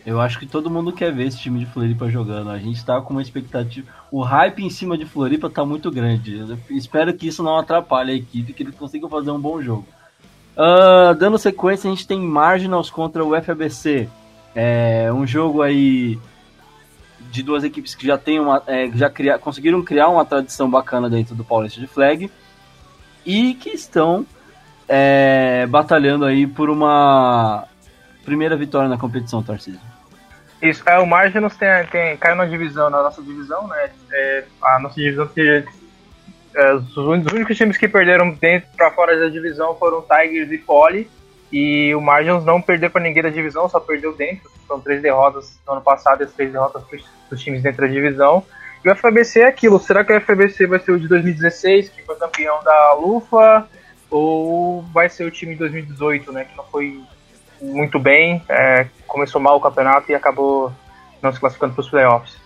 Eu 0.06 0.20
acho 0.20 0.38
que 0.38 0.46
todo 0.46 0.70
mundo 0.70 0.92
quer 0.92 1.14
ver 1.14 1.28
esse 1.28 1.40
time 1.40 1.60
de 1.60 1.66
Floripa 1.66 2.10
jogando. 2.10 2.50
A 2.50 2.60
gente 2.60 2.86
tá 2.86 3.00
com 3.00 3.14
uma 3.14 3.22
expectativa. 3.22 3.88
O 4.12 4.22
hype 4.22 4.62
em 4.62 4.70
cima 4.70 4.98
de 4.98 5.06
Floripa 5.06 5.50
tá 5.50 5.64
muito 5.64 5.90
grande. 5.90 6.38
Eu 6.38 6.58
espero 6.70 7.14
que 7.14 7.30
isso 7.30 7.42
não 7.42 7.58
atrapalhe 7.58 8.12
a 8.12 8.16
equipe, 8.16 8.52
que 8.52 8.62
eles 8.62 8.76
consigam 8.76 9.10
fazer 9.10 9.32
um 9.32 9.40
bom 9.40 9.62
jogo. 9.62 9.88
Uh, 10.58 11.16
dando 11.16 11.38
sequência, 11.38 11.90
a 11.90 11.96
gente 11.96 12.06
tem 12.06 12.20
Marginals 12.20 12.90
contra 12.90 13.24
o 13.24 13.42
FABC. 13.42 14.10
É 14.54 15.10
um 15.14 15.26
jogo 15.26 15.62
aí 15.62 16.20
de 17.32 17.42
duas 17.42 17.64
equipes 17.64 17.96
que 17.96 18.06
já 18.06 18.18
tem 18.18 18.38
uma, 18.38 18.62
é, 18.68 18.92
já 18.94 19.10
cria, 19.10 19.40
conseguiram 19.40 19.82
criar 19.82 20.10
uma 20.10 20.26
tradição 20.26 20.70
bacana 20.70 21.10
dentro 21.10 21.34
do 21.34 21.46
Paulista 21.46 21.80
de 21.80 21.88
Flag 21.88 22.30
e 23.26 23.54
que 23.56 23.70
estão 23.70 24.26
é, 24.88 25.66
batalhando 25.68 26.26
aí 26.26 26.46
por 26.46 26.70
uma 26.70 27.66
primeira 28.24 28.56
vitória 28.56 28.88
na 28.88 28.98
competição, 28.98 29.42
Tarcísio. 29.42 29.80
Isso, 30.62 30.84
é, 30.88 30.98
o 31.00 31.06
Marginals 31.06 31.56
tem, 31.58 31.70
tem, 31.92 32.18
caiu 32.18 32.36
na 32.36 32.46
divisão, 32.46 32.90
na 32.90 33.04
nossa 33.04 33.22
divisão, 33.22 33.68
né? 33.68 33.90
É, 34.12 34.44
a 34.64 34.80
nossa 34.80 34.96
divisão 34.96 35.30
é, 36.56 36.74
os 36.74 36.96
únicos 36.98 37.58
times 37.58 37.76
que 37.76 37.88
perderam 37.88 38.32
dentro 38.32 38.70
para 38.78 38.90
fora 38.92 39.20
da 39.20 39.28
divisão 39.28 39.76
foram 39.76 40.02
Tigers 40.02 40.52
e 40.52 40.58
Poli. 40.58 41.10
E 41.52 41.94
o 41.94 42.02
Margins 42.02 42.44
não 42.44 42.62
perdeu 42.62 42.90
para 42.90 43.02
ninguém 43.02 43.22
da 43.22 43.30
divisão, 43.30 43.70
só 43.70 43.80
perdeu 43.80 44.14
dentro. 44.16 44.50
São 44.68 44.80
três 44.80 45.02
derrotas 45.02 45.60
no 45.68 45.74
ano 45.74 45.82
passado 45.82 46.22
e 46.22 46.24
as 46.24 46.34
três 46.34 46.52
derrotas 46.52 46.84
para 46.84 47.00
os 47.32 47.42
times 47.42 47.62
dentro 47.62 47.82
da 47.82 47.88
divisão. 47.88 48.44
E 48.86 48.90
o 48.90 48.96
FBC 48.96 49.40
é 49.40 49.48
aquilo. 49.48 49.80
Será 49.80 50.06
que 50.06 50.14
o 50.14 50.22
FBC 50.22 50.68
vai 50.68 50.78
ser 50.78 50.92
o 50.92 51.00
de 51.00 51.08
2016, 51.08 51.90
que 51.90 52.04
foi 52.04 52.16
campeão 52.18 52.64
da 52.64 52.94
Lufa? 52.94 53.68
Ou 54.12 54.84
vai 54.94 55.10
ser 55.10 55.26
o 55.26 55.32
time 55.32 55.54
de 55.54 55.60
2018, 55.60 56.32
né? 56.32 56.46
Que 56.46 56.56
não 56.56 56.64
foi 56.66 57.02
muito 57.60 57.98
bem, 57.98 58.44
é, 58.48 58.86
começou 59.08 59.42
mal 59.42 59.58
o 59.58 59.60
campeonato 59.60 60.12
e 60.12 60.16
acabou 60.16 60.72
não 61.20 61.32
se 61.32 61.40
classificando 61.40 61.74
para 61.74 61.82
os 61.82 61.90
playoffs. 61.90 62.38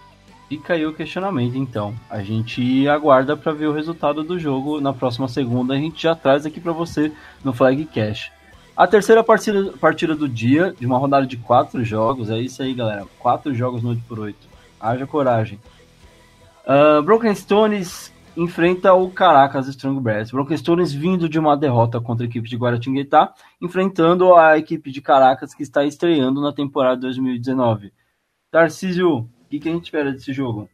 Fica 0.47 0.75
aí 0.75 0.85
o 0.85 0.93
questionamento, 0.93 1.57
então. 1.57 1.93
A 2.09 2.23
gente 2.23 2.87
aguarda 2.87 3.35
para 3.35 3.51
ver 3.51 3.67
o 3.67 3.73
resultado 3.73 4.23
do 4.23 4.39
jogo 4.39 4.79
na 4.79 4.93
próxima 4.93 5.27
segunda. 5.27 5.73
A 5.73 5.77
gente 5.77 6.01
já 6.01 6.15
traz 6.15 6.45
aqui 6.45 6.61
para 6.61 6.71
você 6.71 7.11
no 7.43 7.51
Flag 7.51 7.83
Cash. 7.85 8.31
A 8.77 8.87
terceira 8.87 9.21
partida, 9.21 9.73
partida 9.73 10.15
do 10.15 10.27
dia, 10.27 10.73
de 10.79 10.85
uma 10.85 10.97
rodada 10.97 11.27
de 11.27 11.35
quatro 11.35 11.83
jogos. 11.83 12.29
É 12.29 12.37
isso 12.37 12.63
aí, 12.63 12.73
galera. 12.73 13.05
Quatro 13.19 13.53
jogos 13.53 13.83
no 13.83 13.89
8 13.89 14.03
por 14.07 14.19
8 14.19 14.37
Haja 14.79 15.05
coragem. 15.05 15.59
Uh, 16.69 17.01
Broken 17.01 17.33
Stones 17.33 18.13
enfrenta 18.37 18.93
o 18.93 19.09
Caracas 19.09 19.67
Strong 19.67 19.99
Bears. 20.01 20.31
Broken 20.31 20.55
Stones 20.55 20.93
vindo 20.93 21.27
de 21.27 21.39
uma 21.39 21.57
derrota 21.57 21.99
contra 21.99 22.25
a 22.25 22.29
equipe 22.29 22.47
de 22.47 22.55
Guaratinguetá, 22.55 23.33
enfrentando 23.59 24.35
a 24.35 24.57
equipe 24.57 24.91
de 24.91 25.01
Caracas 25.01 25.53
que 25.55 25.63
está 25.63 25.83
estreando 25.83 26.39
na 26.39 26.53
temporada 26.53 27.01
2019. 27.01 27.91
Tarcísio, 28.51 29.27
que, 29.49 29.59
que 29.59 29.69
a 29.69 29.71
gente 29.71 29.85
espera 29.85 30.11
desse 30.11 30.31
jogo? 30.31 30.69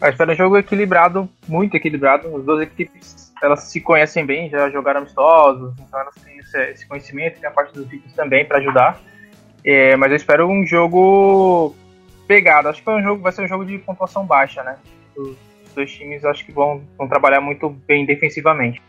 A 0.00 0.08
espera 0.08 0.32
um 0.32 0.36
jogo 0.36 0.58
equilibrado, 0.58 1.28
muito 1.46 1.76
equilibrado. 1.76 2.36
As 2.36 2.44
duas 2.44 2.62
equipes 2.62 3.32
elas 3.40 3.64
se 3.64 3.80
conhecem 3.80 4.26
bem, 4.26 4.50
já 4.50 4.68
jogaram 4.68 5.00
amistosos, 5.00 5.72
então 5.78 6.00
elas 6.00 6.14
têm 6.16 6.38
esse, 6.38 6.86
conhecimento, 6.88 7.38
tem 7.38 7.48
a 7.48 7.52
parte 7.52 7.72
dos 7.72 7.86
vídeos 7.86 8.12
também 8.14 8.44
para 8.44 8.58
ajudar. 8.58 9.00
É, 9.64 9.94
mas 9.96 10.10
eu 10.10 10.16
espero 10.16 10.48
um 10.48 10.66
jogo 10.66 11.74
pegado. 12.28 12.68
Acho 12.68 12.82
que 12.82 12.90
um 12.90 13.02
jogo, 13.02 13.22
vai 13.22 13.32
ser 13.32 13.42
um 13.42 13.48
jogo 13.48 13.64
de 13.64 13.78
pontuação 13.78 14.26
baixa, 14.26 14.62
né? 14.62 14.76
Os 15.16 15.34
dois 15.74 15.90
times 15.90 16.24
acho 16.24 16.44
que 16.44 16.52
vão, 16.52 16.82
vão 16.96 17.08
trabalhar 17.08 17.40
muito 17.40 17.70
bem 17.70 18.04
defensivamente. 18.04 18.80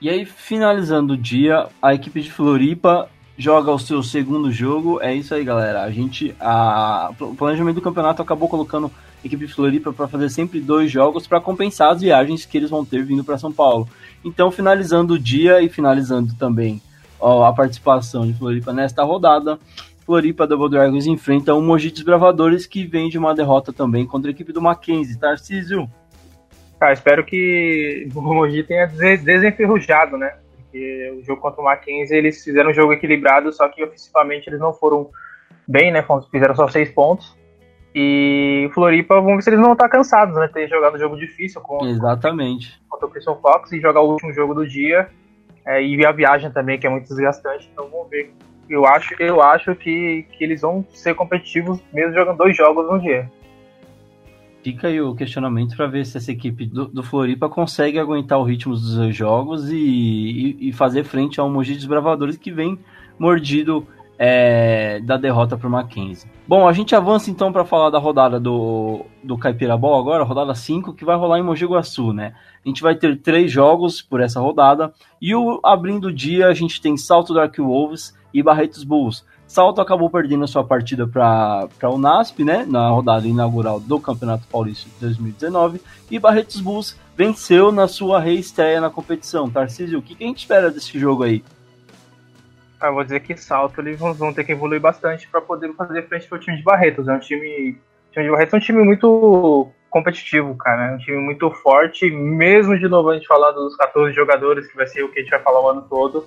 E 0.00 0.10
aí, 0.10 0.26
finalizando 0.26 1.12
o 1.12 1.16
dia, 1.16 1.68
a 1.80 1.94
equipe 1.94 2.20
de 2.20 2.32
Floripa 2.32 3.08
joga 3.38 3.70
o 3.70 3.78
seu 3.78 4.02
segundo 4.02 4.50
jogo. 4.50 5.00
É 5.00 5.14
isso 5.14 5.32
aí, 5.32 5.44
galera. 5.44 5.82
A 5.82 5.90
gente, 5.92 6.34
a, 6.40 7.12
o 7.20 7.36
planejamento 7.36 7.76
do 7.76 7.80
campeonato 7.80 8.20
acabou 8.20 8.48
colocando 8.48 8.90
a 9.22 9.26
equipe 9.26 9.46
Floripa 9.46 9.92
para 9.92 10.08
fazer 10.08 10.28
sempre 10.28 10.60
dois 10.60 10.90
jogos 10.90 11.28
para 11.28 11.40
compensar 11.40 11.92
as 11.92 12.00
viagens 12.00 12.44
que 12.44 12.58
eles 12.58 12.68
vão 12.68 12.84
ter 12.84 13.04
vindo 13.04 13.22
para 13.22 13.38
São 13.38 13.52
Paulo. 13.52 13.88
Então, 14.24 14.50
finalizando 14.50 15.14
o 15.14 15.18
dia 15.18 15.62
e 15.62 15.68
finalizando 15.68 16.34
também 16.34 16.82
ó, 17.20 17.44
a 17.44 17.52
participação 17.52 18.26
de 18.26 18.34
Floripa 18.34 18.72
nesta 18.72 19.04
rodada, 19.04 19.58
Floripa 20.04 20.46
Double 20.46 20.70
Dragons 20.70 21.06
enfrenta 21.06 21.54
o 21.54 21.62
Mogi 21.62 21.90
Desbravadores 21.90 22.66
que 22.66 22.84
vem 22.84 23.08
de 23.08 23.18
uma 23.18 23.34
derrota 23.34 23.72
também 23.72 24.06
contra 24.06 24.30
a 24.30 24.32
equipe 24.32 24.52
do 24.52 24.60
Mackenzie. 24.60 25.18
Tarcísio. 25.18 25.88
Tá, 26.78 26.92
espero 26.92 27.24
que 27.24 28.08
o 28.14 28.20
Mogi 28.20 28.62
tenha 28.62 28.86
desenferrujado, 28.86 30.16
né? 30.16 30.32
porque 30.72 31.12
o 31.18 31.22
jogo 31.22 31.42
contra 31.42 31.60
o 31.60 31.64
Mackenzie 31.64 32.16
eles 32.16 32.42
fizeram 32.42 32.70
um 32.70 32.74
jogo 32.74 32.94
equilibrado, 32.94 33.52
só 33.52 33.68
que 33.68 33.84
ofensivamente 33.84 34.48
eles 34.48 34.58
não 34.58 34.72
foram 34.72 35.10
bem, 35.68 35.92
né? 35.92 36.02
Fizeram 36.30 36.56
só 36.56 36.66
seis 36.68 36.90
pontos. 36.90 37.36
E 37.94 38.70
Floripa, 38.72 39.16
vamos 39.16 39.36
ver 39.36 39.42
se 39.42 39.50
eles 39.50 39.60
não 39.60 39.72
estão 39.72 39.86
cansados, 39.86 40.34
né? 40.34 40.48
Ter 40.48 40.66
jogado 40.66 40.96
um 40.96 40.98
jogo 40.98 41.16
difícil 41.16 41.60
com, 41.60 41.86
Exatamente. 41.86 42.80
contra 42.88 43.06
o 43.06 43.10
Christian 43.10 43.34
Fox 43.34 43.70
e 43.72 43.80
jogar 43.80 44.00
o 44.00 44.12
último 44.12 44.32
jogo 44.32 44.54
do 44.54 44.66
dia. 44.66 45.10
É, 45.66 45.82
e 45.82 46.04
a 46.04 46.10
viagem 46.10 46.50
também, 46.50 46.78
que 46.78 46.86
é 46.86 46.90
muito 46.90 47.06
desgastante. 47.06 47.68
Então 47.70 47.88
vamos 47.90 48.08
ver. 48.08 48.32
Eu 48.72 48.86
acho, 48.86 49.14
eu 49.18 49.42
acho 49.42 49.74
que, 49.74 50.24
que 50.32 50.42
eles 50.42 50.62
vão 50.62 50.82
ser 50.88 51.14
competitivos 51.14 51.78
mesmo 51.92 52.14
jogando 52.14 52.38
dois 52.38 52.56
jogos 52.56 52.90
no 52.90 52.98
dia. 52.98 53.30
Fica 54.64 54.88
aí 54.88 54.98
o 54.98 55.14
questionamento 55.14 55.76
para 55.76 55.86
ver 55.86 56.06
se 56.06 56.16
essa 56.16 56.32
equipe 56.32 56.64
do, 56.64 56.86
do, 56.86 57.02
Floripa 57.02 57.50
consegue 57.50 57.98
aguentar 57.98 58.38
o 58.38 58.44
ritmo 58.44 58.72
dos 58.72 59.14
jogos 59.14 59.70
e, 59.70 59.76
e, 59.76 60.68
e 60.68 60.72
fazer 60.72 61.04
frente 61.04 61.38
ao 61.38 61.50
Mogi 61.50 61.74
dos 61.74 61.84
Bravadores 61.84 62.38
que 62.38 62.50
vem 62.50 62.78
mordido 63.18 63.86
é, 64.18 65.00
da 65.00 65.16
derrota 65.16 65.56
para 65.56 65.66
o 65.66 65.70
Mackenzie. 65.70 66.30
Bom, 66.46 66.68
a 66.68 66.72
gente 66.72 66.94
avança 66.94 67.30
então 67.30 67.52
para 67.52 67.64
falar 67.64 67.90
da 67.90 67.98
rodada 67.98 68.38
do, 68.38 69.04
do 69.22 69.38
Caipirabol 69.38 69.98
agora, 69.98 70.24
rodada 70.24 70.54
5, 70.54 70.92
que 70.94 71.04
vai 71.04 71.16
rolar 71.16 71.38
em 71.38 71.42
Mogi 71.42 71.64
Guaçu, 71.64 72.12
né? 72.12 72.34
A 72.64 72.68
gente 72.68 72.82
vai 72.82 72.94
ter 72.94 73.20
três 73.20 73.50
jogos 73.50 74.00
por 74.00 74.20
essa 74.20 74.40
rodada 74.40 74.92
e 75.20 75.34
o 75.34 75.60
abrindo 75.64 76.08
o 76.08 76.12
dia 76.12 76.48
a 76.48 76.54
gente 76.54 76.80
tem 76.80 76.96
Salto 76.96 77.34
Dark 77.34 77.56
Wolves 77.58 78.16
e 78.32 78.42
Barretos 78.42 78.84
Bulls. 78.84 79.24
Salto 79.46 79.80
acabou 79.80 80.08
perdendo 80.08 80.44
a 80.44 80.46
sua 80.46 80.64
partida 80.64 81.06
para 81.06 81.68
o 81.90 81.98
NASP, 81.98 82.42
né, 82.42 82.64
na 82.66 82.88
rodada 82.88 83.28
inaugural 83.28 83.78
do 83.78 84.00
Campeonato 84.00 84.46
Paulista 84.46 84.88
de 84.88 85.00
2019, 85.00 85.78
e 86.10 86.18
Barretos 86.18 86.60
Bulls 86.60 86.96
venceu 87.14 87.70
na 87.70 87.86
sua 87.86 88.18
reestreia 88.18 88.80
na 88.80 88.88
competição. 88.88 89.50
Tarcísio, 89.50 89.98
o 89.98 90.02
que, 90.02 90.14
que 90.14 90.24
a 90.24 90.26
gente 90.26 90.38
espera 90.38 90.70
desse 90.70 90.98
jogo 90.98 91.22
aí? 91.22 91.44
Ah, 92.82 92.90
vou 92.90 93.04
dizer 93.04 93.20
que 93.20 93.36
Salto 93.36 93.80
eles 93.80 93.98
vão 93.98 94.32
ter 94.32 94.44
que 94.44 94.52
evoluir 94.52 94.80
bastante 94.80 95.28
para 95.28 95.40
poder 95.40 95.72
fazer 95.74 96.06
frente 96.08 96.28
ao 96.30 96.38
time 96.38 96.56
de 96.56 96.62
Barretos. 96.62 97.08
É 97.08 97.12
um 97.12 97.18
time, 97.18 97.78
o 98.08 98.12
time 98.12 98.24
de 98.24 98.30
Barretos 98.30 98.54
é 98.54 98.56
um 98.56 98.60
time 98.60 98.82
muito 98.82 99.68
competitivo, 99.88 100.54
cara. 100.56 100.90
É 100.90 100.94
um 100.94 100.98
time 100.98 101.18
muito 101.18 101.50
forte, 101.50 102.10
mesmo 102.10 102.78
de 102.78 102.88
novo 102.88 103.10
a 103.10 103.14
gente 103.14 103.26
falando 103.26 103.56
dos 103.56 103.76
14 103.76 104.12
jogadores, 104.12 104.66
que 104.66 104.76
vai 104.76 104.86
ser 104.86 105.02
o 105.04 105.08
que 105.08 105.20
a 105.20 105.22
gente 105.22 105.30
vai 105.30 105.40
falar 105.40 105.60
o 105.60 105.68
ano 105.68 105.82
todo 105.82 106.26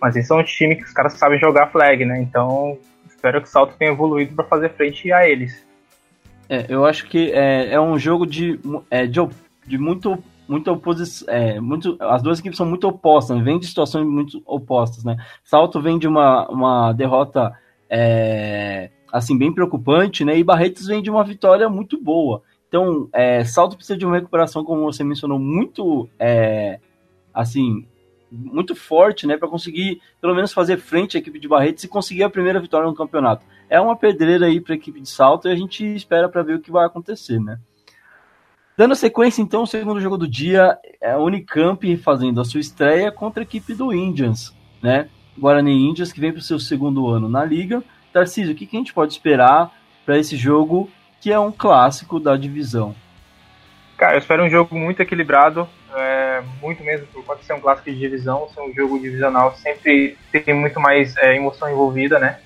mas 0.00 0.14
eles 0.14 0.28
são 0.28 0.38
um 0.38 0.44
time 0.44 0.76
que 0.76 0.84
os 0.84 0.92
caras 0.92 1.14
sabem 1.14 1.38
jogar 1.38 1.68
flag, 1.68 2.04
né? 2.04 2.20
Então 2.20 2.78
espero 3.08 3.40
que 3.40 3.48
o 3.48 3.50
Salto 3.50 3.74
tenha 3.78 3.90
evoluído 3.90 4.34
para 4.34 4.44
fazer 4.44 4.70
frente 4.70 5.10
a 5.12 5.28
eles. 5.28 5.64
É, 6.48 6.66
eu 6.68 6.84
acho 6.84 7.06
que 7.06 7.32
é, 7.32 7.72
é 7.72 7.80
um 7.80 7.98
jogo 7.98 8.26
de, 8.26 8.60
é, 8.90 9.06
de, 9.06 9.18
de 9.66 9.78
muito 9.78 10.22
muita 10.48 10.72
oposição, 10.72 11.32
é, 11.32 11.60
muito, 11.60 11.96
as 12.00 12.22
duas 12.22 12.38
equipes 12.38 12.56
são 12.56 12.66
muito 12.66 12.86
opostas, 12.86 13.36
né? 13.36 13.42
vêm 13.42 13.58
de 13.58 13.66
situações 13.66 14.06
muito 14.06 14.42
opostas, 14.44 15.04
né? 15.04 15.16
Salto 15.44 15.80
vem 15.80 15.98
de 15.98 16.06
uma, 16.06 16.48
uma 16.48 16.92
derrota 16.92 17.52
é, 17.88 18.90
assim 19.12 19.36
bem 19.36 19.52
preocupante, 19.52 20.24
né? 20.24 20.38
E 20.38 20.44
Barretos 20.44 20.86
vem 20.86 21.02
de 21.02 21.10
uma 21.10 21.24
vitória 21.24 21.68
muito 21.68 22.00
boa. 22.00 22.42
Então, 22.68 23.08
é, 23.12 23.44
Salto 23.44 23.76
precisa 23.76 23.98
de 23.98 24.04
uma 24.04 24.16
recuperação, 24.16 24.64
como 24.64 24.84
você 24.84 25.02
mencionou, 25.02 25.38
muito 25.38 26.08
é, 26.18 26.80
assim 27.32 27.86
muito 28.30 28.74
forte, 28.74 29.26
né, 29.26 29.36
para 29.36 29.48
conseguir 29.48 30.00
pelo 30.20 30.34
menos 30.34 30.52
fazer 30.52 30.78
frente 30.78 31.16
à 31.16 31.20
equipe 31.20 31.38
de 31.38 31.48
Barretos 31.48 31.84
e 31.84 31.88
conseguir 31.88 32.24
a 32.24 32.30
primeira 32.30 32.60
vitória 32.60 32.86
no 32.86 32.94
campeonato. 32.94 33.46
É 33.68 33.80
uma 33.80 33.96
pedreira 33.96 34.46
aí 34.46 34.60
para 34.60 34.74
a 34.74 34.76
equipe 34.76 35.00
de 35.00 35.08
Salto 35.08 35.48
e 35.48 35.52
a 35.52 35.56
gente 35.56 35.84
espera 35.94 36.28
para 36.28 36.42
ver 36.42 36.56
o 36.56 36.60
que 36.60 36.70
vai 36.70 36.84
acontecer, 36.84 37.40
né? 37.40 37.58
Dando 38.76 38.94
sequência, 38.94 39.40
então, 39.40 39.62
o 39.62 39.66
segundo 39.66 40.02
jogo 40.02 40.18
do 40.18 40.28
dia 40.28 40.76
é 41.00 41.12
a 41.12 41.18
Unicamp 41.18 41.96
fazendo 41.96 42.42
a 42.42 42.44
sua 42.44 42.60
estreia 42.60 43.10
contra 43.10 43.40
a 43.40 43.44
equipe 43.44 43.72
do 43.72 43.90
Indians, 43.90 44.54
né? 44.82 45.08
Guarani 45.38 45.88
Indians, 45.88 46.12
que 46.12 46.20
vem 46.20 46.30
para 46.30 46.40
o 46.40 46.42
seu 46.42 46.58
segundo 46.58 47.08
ano 47.08 47.26
na 47.26 47.42
liga. 47.42 47.82
Tarcísio, 48.12 48.52
o 48.52 48.54
que, 48.54 48.66
que 48.66 48.76
a 48.76 48.78
gente 48.78 48.92
pode 48.92 49.14
esperar 49.14 49.72
para 50.04 50.18
esse 50.18 50.36
jogo, 50.36 50.90
que 51.22 51.32
é 51.32 51.38
um 51.38 51.50
clássico 51.50 52.20
da 52.20 52.36
divisão? 52.36 52.94
Cara, 53.96 54.16
eu 54.16 54.18
espero 54.18 54.44
um 54.44 54.50
jogo 54.50 54.76
muito 54.76 55.00
equilibrado, 55.00 55.66
é, 55.94 56.42
muito 56.60 56.84
mesmo, 56.84 57.06
por 57.06 57.24
pode 57.24 57.46
ser 57.46 57.54
um 57.54 57.60
clássico 57.60 57.90
de 57.90 57.98
divisão, 57.98 58.46
ser 58.52 58.60
um 58.60 58.74
jogo 58.74 58.98
divisional, 58.98 59.54
sempre 59.56 60.18
tem 60.30 60.52
muito 60.52 60.78
mais 60.78 61.16
é, 61.16 61.34
emoção 61.34 61.70
envolvida, 61.70 62.18
né? 62.18 62.40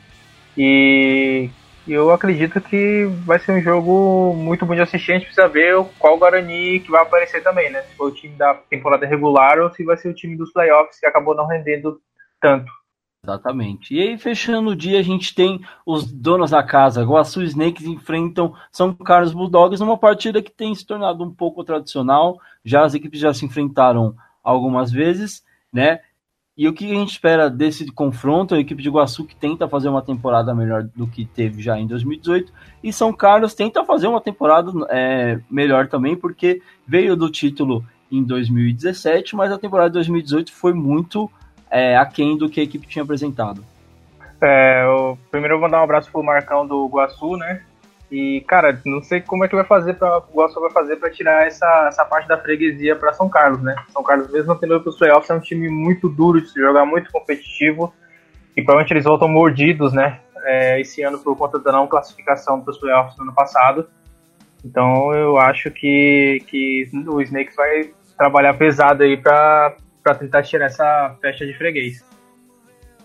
E 0.57 1.51
eu 1.87 2.11
acredito 2.11 2.61
que 2.61 3.05
vai 3.25 3.39
ser 3.39 3.53
um 3.53 3.61
jogo 3.61 4.35
muito 4.35 4.67
bom 4.67 4.75
de 4.75 4.83
assistir, 4.83 5.13
a 5.13 5.15
gente 5.15 5.27
precisa 5.27 5.49
ver 5.49 5.77
qual 5.99 6.19
Guarani 6.19 6.81
que 6.81 6.91
vai 6.91 7.03
aparecer 7.03 7.43
também, 7.43 7.71
né? 7.71 7.83
Se 7.83 7.95
for 7.97 8.09
o 8.09 8.15
time 8.15 8.35
da 8.37 8.55
temporada 8.55 9.07
regular 9.07 9.59
ou 9.59 9.71
se 9.73 9.85
vai 9.85 9.97
ser 9.97 10.09
o 10.09 10.15
time 10.15 10.37
dos 10.37 10.53
playoffs 10.53 11.01
que 11.01 11.07
acabou 11.07 11.35
não 11.35 11.47
rendendo 11.47 12.01
tanto. 12.41 12.71
Exatamente. 13.23 13.95
E 13.95 14.01
aí, 14.01 14.19
fechando 14.19 14.71
o 14.71 14.77
dia, 14.77 14.99
a 14.99 15.03
gente 15.03 15.35
tem 15.35 15.61
os 15.85 16.11
donos 16.11 16.53
da 16.53 16.63
casa. 16.63 17.05
Guaçu 17.05 17.43
Snakes 17.43 17.85
enfrentam 17.85 18.55
São 18.73 18.95
Carlos 18.95 19.35
Bulldogs 19.35 19.79
numa 19.81 19.99
partida 19.99 20.43
que 20.43 20.51
tem 20.51 20.75
se 20.75 20.87
tornado 20.87 21.23
um 21.23 21.33
pouco 21.33 21.63
tradicional. 21.63 22.39
Já 22.65 22.83
as 22.83 22.95
equipes 22.95 23.21
já 23.21 23.35
se 23.35 23.45
enfrentaram 23.45 24.15
algumas 24.43 24.91
vezes, 24.91 25.45
né? 25.71 26.01
E 26.61 26.69
o 26.69 26.75
que 26.75 26.85
a 26.85 26.95
gente 26.95 27.13
espera 27.13 27.49
desse 27.49 27.91
confronto? 27.91 28.55
A 28.55 28.61
equipe 28.61 28.83
de 28.83 28.91
Guaçu 28.91 29.25
que 29.25 29.35
tenta 29.35 29.67
fazer 29.67 29.89
uma 29.89 30.03
temporada 30.03 30.55
melhor 30.55 30.83
do 30.95 31.07
que 31.07 31.25
teve 31.25 31.63
já 31.63 31.79
em 31.79 31.87
2018. 31.87 32.53
E 32.85 32.93
São 32.93 33.15
Carlos 33.15 33.55
tenta 33.55 33.83
fazer 33.83 34.09
uma 34.09 34.21
temporada 34.21 34.71
é, 34.91 35.41
melhor 35.51 35.89
também, 35.89 36.15
porque 36.15 36.61
veio 36.87 37.17
do 37.17 37.31
título 37.31 37.83
em 38.13 38.23
2017, 38.23 39.35
mas 39.35 39.51
a 39.51 39.57
temporada 39.57 39.89
de 39.89 39.95
2018 39.95 40.53
foi 40.53 40.75
muito 40.75 41.31
é, 41.71 41.97
aquém 41.97 42.37
do 42.37 42.47
que 42.47 42.61
a 42.61 42.65
equipe 42.65 42.87
tinha 42.87 43.05
apresentado. 43.05 43.65
É, 44.39 44.85
eu, 44.85 45.19
primeiro 45.31 45.55
eu 45.55 45.61
vou 45.61 45.71
dar 45.71 45.81
um 45.81 45.85
abraço 45.85 46.13
pro 46.13 46.23
Marcão 46.23 46.67
do 46.67 46.87
Guaçu, 46.89 47.39
né? 47.39 47.63
E, 48.11 48.41
cara, 48.49 48.81
não 48.85 49.01
sei 49.01 49.21
como 49.21 49.45
é 49.45 49.49
que 49.49 49.55
vai 49.55 49.65
fazer 49.65 49.95
para 49.95 50.19
o 50.19 50.35
Guaçu 50.35 50.61
vai 50.61 50.71
fazer 50.71 50.97
para 50.97 51.11
tirar 51.11 51.47
essa, 51.47 51.87
essa 51.87 52.05
parte 52.05 52.27
da 52.27 52.37
freguesia 52.37 52.97
para 52.97 53.13
São 53.13 53.29
Carlos, 53.29 53.63
né? 53.63 53.77
São 53.93 54.03
Carlos, 54.03 54.31
mesmo 54.33 54.49
não 54.49 54.59
tendo 54.59 54.75
ido 54.75 54.83
para 54.83 54.91
os 54.91 54.99
playoffs, 54.99 55.31
é 55.31 55.35
um 55.35 55.41
time 55.41 55.69
muito 55.69 56.09
duro 56.09 56.41
de 56.41 56.49
se 56.49 56.61
jogar, 56.61 56.85
muito 56.85 57.11
competitivo. 57.13 57.95
E 58.57 58.63
provavelmente 58.63 58.93
eles 58.93 59.05
voltam 59.05 59.29
mordidos, 59.29 59.93
né? 59.93 60.21
É, 60.43 60.81
esse 60.81 61.03
ano 61.03 61.19
por 61.19 61.37
conta 61.37 61.59
da 61.61 61.71
não 61.71 61.87
classificação 61.87 62.61
para 62.61 62.73
os 62.73 62.79
playoffs 62.79 63.17
no 63.17 63.25
ano 63.25 63.35
passado. 63.35 63.89
Então 64.65 65.13
eu 65.15 65.39
acho 65.39 65.71
que, 65.71 66.43
que 66.49 66.91
o 67.07 67.21
Snakes 67.23 67.55
vai 67.55 67.91
trabalhar 68.19 68.55
pesado 68.55 69.05
aí 69.05 69.17
para 69.17 69.77
tentar 70.19 70.43
tirar 70.43 70.67
essa 70.67 71.17
festa 71.21 71.47
de 71.47 71.57
freguês. 71.57 72.05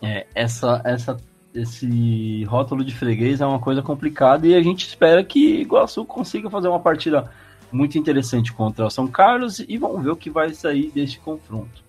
É, 0.02 0.26
essa, 0.36 0.82
essa, 0.84 1.18
esse 1.56 2.44
rótulo 2.44 2.84
de 2.84 2.94
freguês 2.94 3.42
é 3.42 3.46
uma 3.46 3.60
coisa 3.60 3.82
complicada 3.82 4.46
e 4.46 4.56
a 4.56 4.62
gente 4.62 4.88
espera 4.88 5.24
que 5.24 5.62
Iguaçu 5.62 6.06
consiga 6.06 6.50
fazer 6.50 6.68
uma 6.68 6.80
partida 6.80 7.30
muito 7.72 7.98
interessante 7.98 8.54
contra 8.54 8.90
São 8.90 9.08
Carlos 9.08 9.60
e 9.60 9.78
vamos 9.78 10.04
ver 10.04 10.12
o 10.12 10.16
que 10.16 10.30
vai 10.30 10.54
sair 10.54 10.92
deste 10.94 11.20
confronto. 11.20 11.84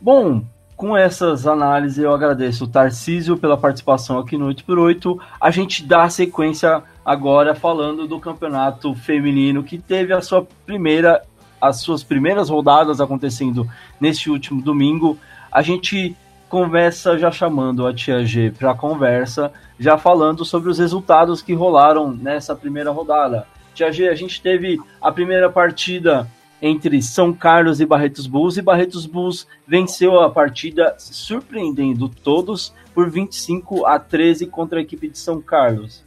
Bom, 0.00 0.42
com 0.76 0.96
essas 0.96 1.46
análises 1.46 1.98
eu 1.98 2.12
agradeço 2.12 2.64
o 2.64 2.68
Tarcísio 2.68 3.36
pela 3.36 3.56
participação 3.56 4.18
aqui 4.18 4.36
no 4.36 4.46
8 4.46 4.64
por 4.64 4.78
8 4.78 5.20
A 5.40 5.50
gente 5.50 5.84
dá 5.84 6.08
sequência 6.08 6.82
agora 7.04 7.54
falando 7.54 8.08
do 8.08 8.18
campeonato 8.18 8.94
feminino 8.94 9.62
que 9.62 9.78
teve 9.78 10.12
a 10.12 10.20
sua 10.20 10.46
primeira 10.64 11.22
as 11.60 11.82
suas 11.82 12.02
primeiras 12.02 12.48
rodadas 12.48 13.00
acontecendo 13.00 13.68
neste 14.00 14.30
último 14.30 14.62
domingo, 14.62 15.18
a 15.52 15.60
gente 15.60 16.16
conversa 16.50 17.16
já 17.16 17.30
chamando 17.30 17.86
a 17.86 17.94
Tia 17.94 18.26
G 18.26 18.50
para 18.50 18.74
conversa, 18.74 19.52
já 19.78 19.96
falando 19.96 20.44
sobre 20.44 20.68
os 20.68 20.80
resultados 20.80 21.40
que 21.40 21.54
rolaram 21.54 22.12
nessa 22.12 22.56
primeira 22.56 22.90
rodada. 22.90 23.46
Tia 23.72 23.92
G, 23.92 24.08
a 24.08 24.14
gente 24.16 24.42
teve 24.42 24.78
a 25.00 25.12
primeira 25.12 25.48
partida 25.48 26.26
entre 26.60 27.00
São 27.00 27.32
Carlos 27.32 27.80
e 27.80 27.86
Barretos 27.86 28.26
Bulls, 28.26 28.56
e 28.56 28.62
Barretos 28.62 29.06
Bulls 29.06 29.46
venceu 29.66 30.20
a 30.20 30.28
partida, 30.28 30.94
surpreendendo 30.98 32.08
todos, 32.08 32.74
por 32.92 33.08
25 33.08 33.86
a 33.86 33.98
13 33.98 34.46
contra 34.46 34.80
a 34.80 34.82
equipe 34.82 35.08
de 35.08 35.18
São 35.18 35.40
Carlos. 35.40 36.04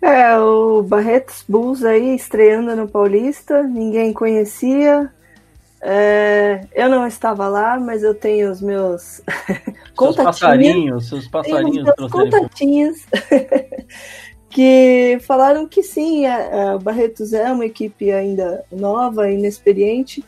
É, 0.00 0.38
o 0.38 0.82
Barretos 0.84 1.44
Bulls 1.46 1.84
aí 1.84 2.14
estreando 2.14 2.76
no 2.76 2.86
Paulista, 2.86 3.64
ninguém 3.64 4.12
conhecia. 4.12 5.12
É, 5.80 6.66
eu 6.74 6.88
não 6.88 7.06
estava 7.06 7.48
lá, 7.48 7.78
mas 7.78 8.02
eu 8.02 8.14
tenho 8.14 8.50
os 8.50 8.60
meus 8.60 9.20
seus 9.96 10.16
passarinhos, 10.16 11.08
seus 11.08 11.28
passarinhos, 11.28 11.88
meus 11.96 12.10
contatinhos 12.10 13.06
que 14.50 15.18
falaram 15.22 15.68
que 15.68 15.82
sim, 15.82 16.26
a, 16.26 16.72
a 16.72 16.78
Barretos 16.78 17.32
é 17.32 17.52
uma 17.52 17.64
equipe 17.64 18.10
ainda 18.10 18.64
nova, 18.72 19.30
inexperiente, 19.30 20.24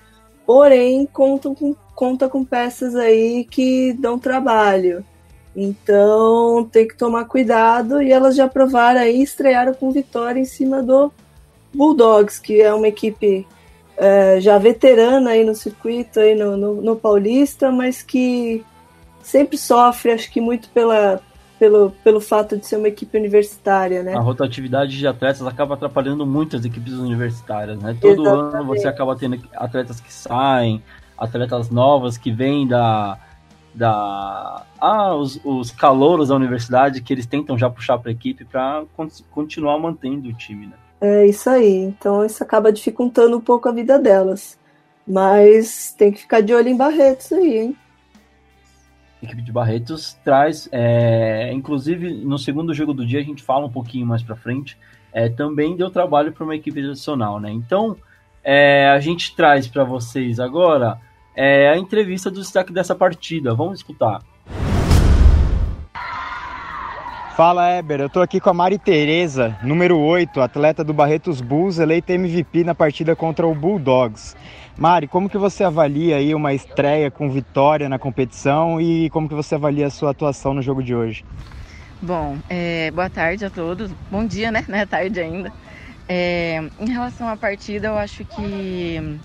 porém 0.47 1.07
conta 1.07 1.53
com, 1.53 1.75
conta 1.97 2.29
com 2.29 2.45
peças 2.45 2.95
aí 2.95 3.45
que 3.45 3.93
dão 3.95 4.19
trabalho. 4.19 5.05
Então 5.55 6.69
tem 6.71 6.87
que 6.87 6.97
tomar 6.97 7.25
cuidado 7.25 8.01
e 8.01 8.13
elas 8.13 8.37
já 8.37 8.47
provaram 8.47 9.01
aí, 9.01 9.21
estrearam 9.21 9.75
com 9.75 9.91
vitória 9.91 10.39
em 10.39 10.45
cima 10.45 10.81
do 10.81 11.13
Bulldogs, 11.75 12.39
que 12.39 12.61
é 12.61 12.73
uma 12.73 12.87
equipe 12.87 13.47
é, 14.01 14.41
já 14.41 14.57
veterana 14.57 15.31
aí 15.31 15.45
no 15.45 15.55
circuito, 15.55 16.21
aí 16.21 16.35
no, 16.35 16.57
no, 16.57 16.81
no, 16.81 16.97
Paulista, 16.97 17.71
mas 17.71 18.03
que 18.03 18.65
sempre 19.23 19.59
sofre, 19.59 20.13
acho 20.13 20.33
que 20.33 20.41
muito 20.41 20.71
pela, 20.71 21.21
pelo, 21.59 21.91
pelo 22.03 22.19
fato 22.19 22.57
de 22.57 22.67
ser 22.67 22.77
uma 22.77 22.89
equipe 22.89 23.19
universitária, 23.19 24.03
né? 24.03 24.15
A 24.15 24.21
rotatividade 24.21 24.97
de 24.97 25.07
atletas 25.07 25.47
acaba 25.47 25.75
atrapalhando 25.75 26.25
muito 26.25 26.57
as 26.57 26.65
equipes 26.65 26.95
universitárias, 26.95 27.79
né? 27.79 27.95
Todo 28.01 28.23
Exatamente. 28.23 28.55
ano 28.55 28.65
você 28.65 28.89
acaba 28.89 29.15
tendo 29.15 29.39
atletas 29.55 30.01
que 30.01 30.11
saem, 30.11 30.83
atletas 31.19 31.69
novas 31.69 32.17
que 32.17 32.33
vêm 32.33 32.67
da 32.67 33.19
da 33.75 34.65
ah, 34.81 35.15
os, 35.15 35.39
os 35.45 35.71
calouros 35.71 36.29
da 36.29 36.35
universidade 36.35 37.03
que 37.03 37.13
eles 37.13 37.27
tentam 37.27 37.57
já 37.57 37.69
puxar 37.69 37.99
para 37.99 38.11
a 38.11 38.13
equipe 38.13 38.47
para 38.47 38.83
continuar 39.31 39.79
mantendo 39.79 40.31
o 40.31 40.33
time, 40.33 40.69
né? 40.69 40.73
É 41.01 41.27
isso 41.27 41.49
aí. 41.49 41.77
Então 41.77 42.25
isso 42.25 42.43
acaba 42.43 42.73
dificultando 42.73 43.37
um 43.37 43.41
pouco 43.41 43.69
a 43.69 43.73
vida 43.73 43.99
delas. 43.99 44.59
Mas 45.07 45.95
tem 45.97 46.13
que 46.13 46.21
ficar 46.21 46.41
de 46.41 46.55
olho 46.55 46.69
em 46.69 46.77
Barretos 46.77 47.33
aí, 47.33 47.59
hein? 47.59 47.77
A 49.23 49.27
equipe 49.27 49.43
de 49.43 49.53
Barretos 49.53 50.15
traz, 50.25 50.69
é, 50.73 51.53
inclusive 51.53 52.13
no 52.25 52.39
segundo 52.39 52.73
jogo 52.73 52.95
do 52.95 53.07
dia 53.07 53.21
a 53.21 53.25
gente 53.25 53.43
fala 53.43 53.67
um 53.67 53.71
pouquinho 53.71 54.07
mais 54.07 54.23
para 54.23 54.37
frente, 54.37 54.79
é, 55.13 55.29
também 55.29 55.77
deu 55.77 55.91
trabalho 55.91 56.33
para 56.33 56.45
uma 56.45 56.55
equipe 56.55 56.81
adicional, 56.81 57.39
né? 57.39 57.51
Então 57.51 57.97
é, 58.43 58.89
a 58.89 59.01
gente 59.01 59.35
traz 59.35 59.67
para 59.67 59.85
vocês 59.85 60.41
agora 60.41 60.99
é, 61.35 61.69
a 61.69 61.77
entrevista 61.77 62.31
do 62.31 62.41
destaque 62.41 62.73
dessa 62.73 62.95
partida. 62.95 63.55
Vamos 63.55 63.81
escutar. 63.81 64.23
Fala, 67.41 67.79
Eber. 67.79 68.01
Eu 68.01 68.11
tô 68.11 68.21
aqui 68.21 68.39
com 68.39 68.51
a 68.51 68.53
Mari 68.53 68.79
Tereza, 68.79 69.57
número 69.63 69.99
8, 69.99 70.43
atleta 70.43 70.85
do 70.85 70.93
Barretos 70.93 71.41
Bulls, 71.41 71.79
eleita 71.79 72.13
MVP 72.13 72.65
na 72.65 72.75
partida 72.75 73.17
contra 73.17 73.47
o 73.47 73.55
Bulldogs. 73.55 74.37
Mari, 74.77 75.09
como 75.09 75.27
que 75.27 75.39
você 75.39 75.65
avalia 75.65 76.17
aí 76.17 76.35
uma 76.35 76.53
estreia 76.53 77.11
com 77.11 77.31
vitória 77.31 77.89
na 77.89 77.99
competição 77.99 78.79
e 78.79 79.09
como 79.09 79.27
que 79.27 79.35
você 79.35 79.55
avalia 79.55 79.87
a 79.87 79.91
sua 79.91 80.11
atuação 80.11 80.53
no 80.53 80.61
jogo 80.61 80.83
de 80.83 80.95
hoje? 80.95 81.25
Bom, 82.03 82.37
é, 82.51 82.91
boa 82.91 83.09
tarde 83.09 83.43
a 83.47 83.49
todos. 83.49 83.91
Bom 84.11 84.27
dia, 84.27 84.53
né? 84.53 84.63
Não 84.69 84.77
é 84.77 84.85
tarde 84.85 85.19
ainda. 85.19 85.51
É, 86.07 86.61
em 86.79 86.91
relação 86.91 87.27
à 87.27 87.39
partida, 87.39 87.89
eu 87.89 87.97
acho 87.97 88.23
que 88.23 89.19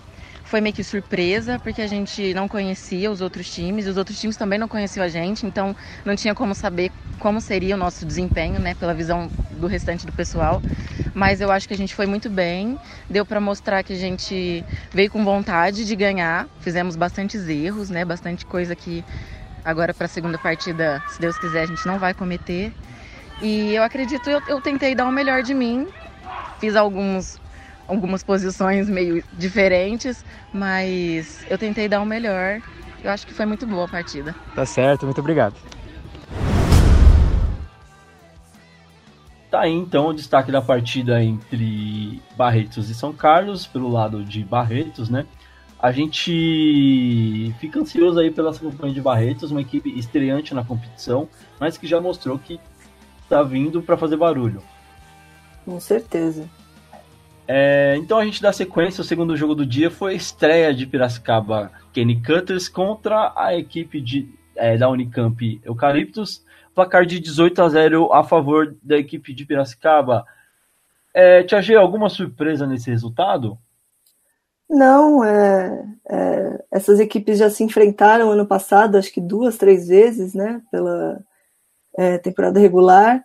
foi 0.45 0.61
meio 0.61 0.73
que 0.75 0.83
surpresa, 0.83 1.59
porque 1.59 1.81
a 1.81 1.87
gente 1.87 2.33
não 2.33 2.47
conhecia 2.47 3.11
os 3.11 3.19
outros 3.21 3.49
times, 3.49 3.85
e 3.85 3.89
os 3.89 3.97
outros 3.97 4.19
times 4.19 4.37
também 4.37 4.59
não 4.59 4.67
conheciam 4.67 5.03
a 5.03 5.07
gente, 5.09 5.45
então 5.45 5.75
não 6.05 6.15
tinha 6.15 6.35
como 6.35 6.55
saber 6.55 6.91
como 7.19 7.39
seria 7.41 7.75
o 7.75 7.77
nosso 7.77 8.05
desempenho, 8.05 8.59
né, 8.59 8.75
pela 8.75 8.93
visão 8.93 9.31
do 9.49 9.67
restante 9.67 10.05
do 10.05 10.11
pessoal. 10.13 10.61
Mas 11.13 11.41
eu 11.41 11.49
acho 11.51 11.67
que 11.67 11.73
a 11.73 11.77
gente 11.77 11.95
foi 11.95 12.05
muito 12.05 12.29
bem, 12.29 12.77
deu 13.09 13.25
para 13.25 13.39
mostrar 13.39 13.83
que 13.83 13.93
a 13.93 13.95
gente 13.95 14.65
veio 14.93 15.09
com 15.09 15.23
vontade 15.23 15.85
de 15.85 15.95
ganhar, 15.95 16.47
fizemos 16.59 16.95
bastantes 16.95 17.47
erros, 17.47 17.89
né, 17.89 18.03
bastante 18.05 18.45
coisa 18.45 18.75
que 18.75 19.03
agora 19.63 19.93
para 19.93 20.05
a 20.05 20.09
segunda 20.09 20.37
partida, 20.37 21.03
se 21.07 21.19
Deus 21.21 21.37
quiser, 21.37 21.63
a 21.63 21.65
gente 21.65 21.85
não 21.87 21.97
vai 21.99 22.13
cometer. 22.13 22.73
E 23.39 23.73
eu 23.73 23.83
acredito, 23.83 24.29
eu, 24.29 24.41
eu 24.47 24.61
tentei 24.61 24.95
dar 24.95 25.07
o 25.07 25.11
melhor 25.11 25.43
de 25.43 25.53
mim, 25.53 25.87
fiz 26.59 26.75
alguns 26.75 27.39
algumas 27.87 28.23
posições 28.23 28.89
meio 28.89 29.23
diferentes, 29.33 30.23
mas 30.53 31.45
eu 31.49 31.57
tentei 31.57 31.87
dar 31.87 32.01
o 32.01 32.05
melhor. 32.05 32.61
Eu 33.03 33.11
acho 33.11 33.25
que 33.27 33.33
foi 33.33 33.45
muito 33.45 33.67
boa 33.67 33.85
a 33.85 33.87
partida. 33.87 34.35
Tá 34.53 34.65
certo, 34.65 35.05
muito 35.05 35.19
obrigado. 35.19 35.55
Tá 39.51 39.61
aí 39.61 39.71
então 39.71 40.07
o 40.07 40.13
destaque 40.13 40.51
da 40.51 40.61
partida 40.61 41.23
entre 41.23 42.21
Barretos 42.35 42.89
e 42.89 42.95
São 42.95 43.13
Carlos, 43.13 43.65
pelo 43.65 43.89
lado 43.89 44.23
de 44.23 44.43
Barretos, 44.43 45.09
né? 45.09 45.25
A 45.79 45.91
gente 45.91 47.53
fica 47.59 47.79
ansioso 47.79 48.19
aí 48.19 48.31
pela 48.31 48.53
campanha 48.53 48.93
de 48.93 49.01
Barretos, 49.01 49.51
uma 49.51 49.61
equipe 49.61 49.97
estreante 49.97 50.53
na 50.53 50.65
competição, 50.65 51.29
mas 51.59 51.77
que 51.77 51.85
já 51.85 52.01
mostrou 52.01 52.39
que 52.39 52.59
tá 53.29 53.43
vindo 53.43 53.81
para 53.81 53.95
fazer 53.95 54.17
barulho. 54.17 54.63
Com 55.63 55.79
certeza. 55.79 56.49
É, 57.47 57.95
então 57.97 58.17
a 58.17 58.25
gente 58.25 58.41
dá 58.41 58.51
sequência, 58.51 59.01
o 59.01 59.05
segundo 59.05 59.37
jogo 59.37 59.53
do 59.53 59.65
dia 59.65 59.91
foi 59.91 60.13
a 60.13 60.15
estreia 60.15 60.73
de 60.73 60.87
Piracicaba 60.87 61.71
Kenny 61.93 62.21
Cutters 62.21 62.67
contra 62.67 63.33
a 63.35 63.55
equipe 63.55 64.01
de, 64.01 64.27
é, 64.55 64.77
da 64.77 64.89
Unicamp 64.89 65.61
Eucaliptus, 65.63 66.43
placar 66.73 67.05
de 67.05 67.19
18 67.19 67.61
a 67.61 67.69
0 67.69 68.13
a 68.13 68.23
favor 68.23 68.75
da 68.81 68.97
equipe 68.97 69.33
de 69.33 69.45
Piracicaba. 69.45 70.25
É, 71.13 71.43
Tia 71.43 71.61
G, 71.61 71.75
alguma 71.75 72.09
surpresa 72.09 72.65
nesse 72.65 72.89
resultado? 72.89 73.57
Não, 74.67 75.23
é, 75.23 75.85
é, 76.09 76.63
essas 76.71 76.99
equipes 76.99 77.37
já 77.37 77.49
se 77.49 77.63
enfrentaram 77.63 78.31
ano 78.31 78.45
passado, 78.45 78.97
acho 78.97 79.13
que 79.13 79.21
duas, 79.21 79.57
três 79.57 79.87
vezes, 79.87 80.33
né, 80.33 80.61
pela 80.71 81.19
é, 81.95 82.17
temporada 82.17 82.59
regular. 82.59 83.23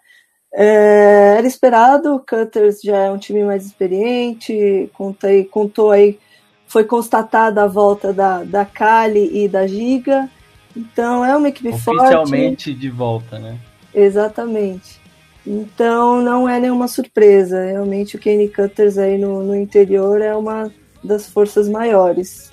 É, 0.52 1.36
era 1.38 1.46
esperado, 1.46 2.14
o 2.14 2.18
Cutters 2.18 2.80
já 2.82 2.98
é 2.98 3.10
um 3.10 3.18
time 3.18 3.44
mais 3.44 3.64
experiente, 3.64 4.90
contei, 4.92 5.44
contou 5.44 5.92
aí, 5.92 6.18
foi 6.66 6.84
constatada 6.84 7.62
a 7.62 7.68
volta 7.68 8.12
da, 8.12 8.42
da 8.42 8.64
Kali 8.64 9.44
e 9.44 9.48
da 9.48 9.66
Giga, 9.66 10.28
então 10.76 11.24
é 11.24 11.36
uma 11.36 11.48
equipe 11.48 11.68
Oficialmente 11.68 12.00
forte. 12.00 12.16
Oficialmente 12.16 12.74
de 12.74 12.90
volta, 12.90 13.38
né? 13.38 13.58
Exatamente. 13.94 15.00
Então 15.46 16.20
não 16.20 16.48
é 16.48 16.58
nenhuma 16.58 16.88
surpresa, 16.88 17.64
realmente 17.64 18.16
o 18.16 18.18
Kenny 18.18 18.48
Cutters 18.48 18.98
aí 18.98 19.16
no, 19.18 19.42
no 19.44 19.54
interior 19.54 20.20
é 20.20 20.34
uma 20.34 20.70
das 21.02 21.28
forças 21.28 21.68
maiores. 21.68 22.50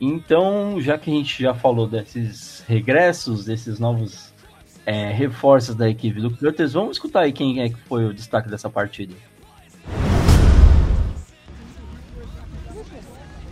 Então, 0.00 0.80
já 0.80 0.96
que 0.96 1.10
a 1.10 1.14
gente 1.14 1.42
já 1.42 1.52
falou 1.52 1.86
desses 1.86 2.64
regressos, 2.66 3.44
desses 3.44 3.78
novos 3.78 4.29
é, 4.90 5.12
reforços 5.12 5.76
da 5.76 5.88
equipe 5.88 6.20
do 6.20 6.32
Cutters. 6.32 6.72
Vamos 6.72 6.96
escutar 6.96 7.20
aí 7.20 7.32
quem 7.32 7.60
é 7.60 7.68
que 7.68 7.76
foi 7.76 8.06
o 8.06 8.12
destaque 8.12 8.48
dessa 8.48 8.68
partida. 8.68 9.14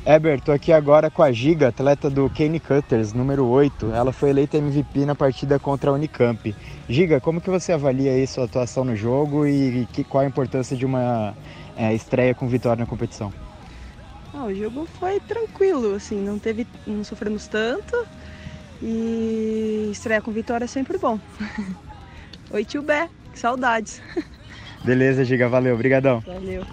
Eber, 0.05 0.41
tô 0.41 0.51
aqui 0.51 0.73
agora 0.73 1.11
com 1.11 1.23
a 1.23 1.31
Giga, 1.31 1.69
atleta 1.69 2.11
do 2.11 2.29
Kane 2.31 2.59
Cutters, 2.59 3.13
número 3.13 3.47
8. 3.47 3.93
Ela 3.93 4.11
foi 4.11 4.31
eleita 4.31 4.57
MVP 4.57 5.05
na 5.05 5.15
partida 5.15 5.61
contra 5.61 5.91
a 5.91 5.93
Unicamp. 5.93 6.57
Giga, 6.89 7.21
como 7.21 7.41
que 7.41 7.51
você 7.51 7.73
avalia 7.73 8.13
aí 8.13 8.27
sua 8.27 8.47
atuação 8.47 8.85
no 8.85 8.97
jogo 8.97 9.47
e 9.47 9.87
que, 9.93 10.03
qual 10.03 10.25
a 10.25 10.27
importância 10.27 10.77
de 10.77 10.85
uma 10.85 11.37
é, 11.77 11.95
estreia 11.95 12.35
com 12.35 12.49
vitória 12.49 12.81
na 12.81 12.87
competição? 12.87 13.33
Ah, 14.35 14.47
o 14.47 14.55
jogo 14.55 14.89
foi 14.99 15.21
tranquilo, 15.21 15.95
assim, 15.95 16.17
não 16.17 16.39
teve, 16.39 16.67
não 16.85 17.05
sofremos 17.05 17.47
tanto. 17.47 17.97
E 18.83 19.89
estreia 19.91 20.21
com 20.21 20.31
vitória 20.31 20.65
é 20.65 20.69
sempre 20.69 20.99
bom. 20.99 21.19
Oi, 22.51 22.65
tio 22.65 22.83
Bé, 22.83 23.09
que 23.33 23.39
saudades. 23.39 24.01
Beleza, 24.85 25.25
Giga, 25.25 25.49
valeu, 25.49 25.75
obrigadão. 25.75 26.21
Valeu. 26.21 26.65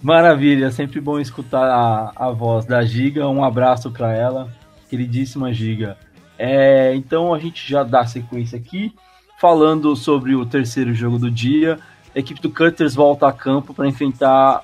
Maravilha, 0.00 0.70
sempre 0.70 1.00
bom 1.00 1.18
escutar 1.18 1.64
a, 1.64 2.12
a 2.14 2.30
voz 2.30 2.66
da 2.66 2.84
Giga. 2.84 3.28
Um 3.28 3.42
abraço 3.42 3.90
para 3.90 4.12
ela, 4.12 4.52
queridíssima 4.88 5.52
Giga. 5.52 5.96
É, 6.38 6.94
então 6.94 7.32
a 7.32 7.38
gente 7.38 7.68
já 7.68 7.82
dá 7.82 8.06
sequência 8.06 8.58
aqui, 8.58 8.94
falando 9.40 9.96
sobre 9.96 10.34
o 10.34 10.44
terceiro 10.44 10.94
jogo 10.94 11.18
do 11.18 11.30
dia. 11.30 11.78
A 12.14 12.18
equipe 12.18 12.40
do 12.40 12.50
Cutters 12.50 12.94
volta 12.94 13.26
a 13.26 13.32
campo 13.32 13.74
para 13.74 13.88
enfrentar 13.88 14.62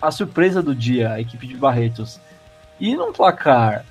a 0.00 0.10
surpresa 0.10 0.62
do 0.62 0.74
dia, 0.74 1.12
a 1.12 1.20
equipe 1.20 1.46
de 1.46 1.56
Barretos. 1.56 2.20
E 2.78 2.94
num 2.94 3.12
placar, 3.12 3.84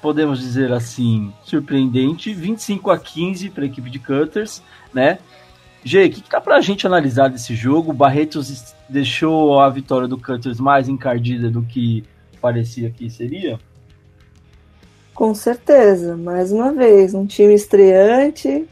podemos 0.00 0.40
dizer 0.40 0.72
assim, 0.72 1.32
surpreendente, 1.44 2.32
25 2.32 2.90
a 2.90 2.98
15 2.98 3.50
para 3.50 3.64
a 3.64 3.66
equipe 3.66 3.90
de 3.90 3.98
Cutters, 3.98 4.62
né? 4.92 5.18
Gê, 5.84 6.06
o 6.06 6.10
que, 6.10 6.20
que 6.20 6.30
dá 6.30 6.40
para 6.40 6.56
a 6.56 6.60
gente 6.60 6.86
analisar 6.86 7.28
desse 7.28 7.54
jogo? 7.54 7.92
Barretos 7.92 8.74
deixou 8.88 9.60
a 9.60 9.68
vitória 9.68 10.06
do 10.06 10.16
Cutters 10.16 10.60
mais 10.60 10.88
encardida 10.88 11.50
do 11.50 11.62
que 11.62 12.04
parecia 12.40 12.90
que 12.90 13.10
seria? 13.10 13.58
Com 15.14 15.34
certeza, 15.34 16.16
mais 16.16 16.52
uma 16.52 16.72
vez, 16.72 17.14
um 17.14 17.26
time 17.26 17.54
estreante, 17.54 18.66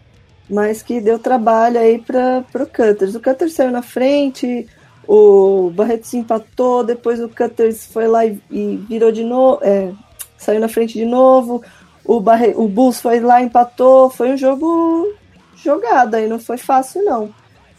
mas 0.48 0.82
que 0.82 1.00
deu 1.00 1.18
trabalho 1.18 1.78
aí 1.78 1.98
para 1.98 2.44
o 2.54 2.66
Cutters. 2.66 3.14
O 3.14 3.20
Cutters 3.20 3.52
saiu 3.52 3.70
na 3.70 3.82
frente, 3.82 4.66
o 5.12 5.70
Barretos 5.70 6.14
empatou, 6.14 6.84
depois 6.84 7.20
o 7.20 7.28
Cutters 7.28 7.84
foi 7.84 8.06
lá 8.06 8.24
e, 8.24 8.40
e 8.48 8.76
virou 8.88 9.10
de 9.10 9.24
novo, 9.24 9.58
é, 9.60 9.92
saiu 10.38 10.60
na 10.60 10.68
frente 10.68 10.96
de 10.96 11.04
novo. 11.04 11.64
O, 12.04 12.20
Barre, 12.20 12.54
o 12.54 12.68
Bulls 12.68 13.00
foi 13.00 13.18
lá, 13.18 13.42
empatou. 13.42 14.08
Foi 14.08 14.30
um 14.30 14.36
jogo 14.36 15.12
jogado 15.56 16.14
aí, 16.14 16.28
não 16.28 16.38
foi 16.38 16.56
fácil 16.56 17.04
não. 17.04 17.28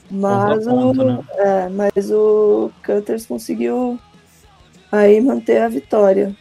Mas, 0.10 0.66
ponto, 0.66 1.02
o, 1.02 1.06
né? 1.06 1.24
é, 1.38 1.70
mas 1.70 2.12
o 2.12 2.70
Cutters 2.86 3.26
conseguiu 3.26 3.98
aí 4.92 5.22
manter 5.22 5.62
a 5.62 5.70
vitória. 5.70 6.36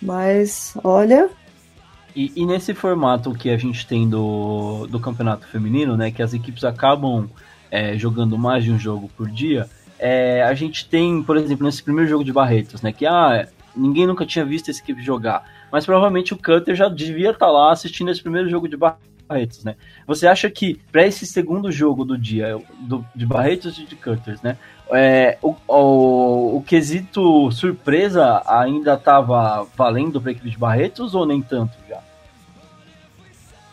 Mas 0.00 0.74
olha. 0.84 1.28
E, 2.14 2.30
e, 2.36 2.46
nesse 2.46 2.72
formato 2.72 3.34
que 3.34 3.50
a 3.50 3.56
gente 3.56 3.84
tem 3.84 4.08
do, 4.08 4.86
do 4.86 5.00
campeonato 5.00 5.44
feminino, 5.48 5.96
né? 5.96 6.12
Que 6.12 6.22
as 6.22 6.32
equipes 6.32 6.62
acabam 6.62 7.28
é, 7.68 7.98
jogando 7.98 8.38
mais 8.38 8.62
de 8.62 8.70
um 8.70 8.78
jogo 8.78 9.10
por 9.16 9.28
dia 9.28 9.68
é, 10.00 10.42
a 10.42 10.54
gente 10.54 10.88
tem, 10.88 11.22
por 11.22 11.36
exemplo, 11.36 11.66
nesse 11.66 11.82
primeiro 11.82 12.08
jogo 12.08 12.24
de 12.24 12.32
Barretos, 12.32 12.80
né? 12.80 12.90
Que 12.90 13.04
ah, 13.04 13.46
ninguém 13.76 14.06
nunca 14.06 14.24
tinha 14.24 14.44
visto 14.44 14.70
essa 14.70 14.80
equipe 14.80 15.02
jogar. 15.02 15.44
Mas 15.70 15.84
provavelmente 15.84 16.32
o 16.32 16.36
Cutter 16.36 16.74
já 16.74 16.88
devia 16.88 17.30
estar 17.30 17.46
tá 17.46 17.52
lá 17.52 17.70
assistindo 17.70 18.10
esse 18.10 18.22
primeiro 18.22 18.48
jogo 18.48 18.66
de 18.66 18.76
Barretos, 18.76 19.62
né? 19.62 19.76
Você 20.06 20.26
acha 20.26 20.50
que 20.50 20.80
para 20.90 21.06
esse 21.06 21.26
segundo 21.26 21.70
jogo 21.70 22.04
do 22.04 22.16
dia, 22.16 22.58
do, 22.80 23.04
de 23.14 23.26
Barretos 23.26 23.78
e 23.78 23.84
de 23.84 23.94
Cutters, 23.94 24.40
né? 24.40 24.56
É, 24.92 25.38
o, 25.42 25.54
o, 25.68 26.56
o, 26.56 26.62
quesito 26.62 27.52
surpresa 27.52 28.42
ainda 28.44 28.94
estava 28.94 29.64
valendo 29.76 30.20
para 30.20 30.30
a 30.30 30.32
equipe 30.32 30.50
de 30.50 30.58
Barretos 30.58 31.14
ou 31.14 31.24
nem 31.24 31.40
tanto 31.40 31.74
já? 31.88 32.00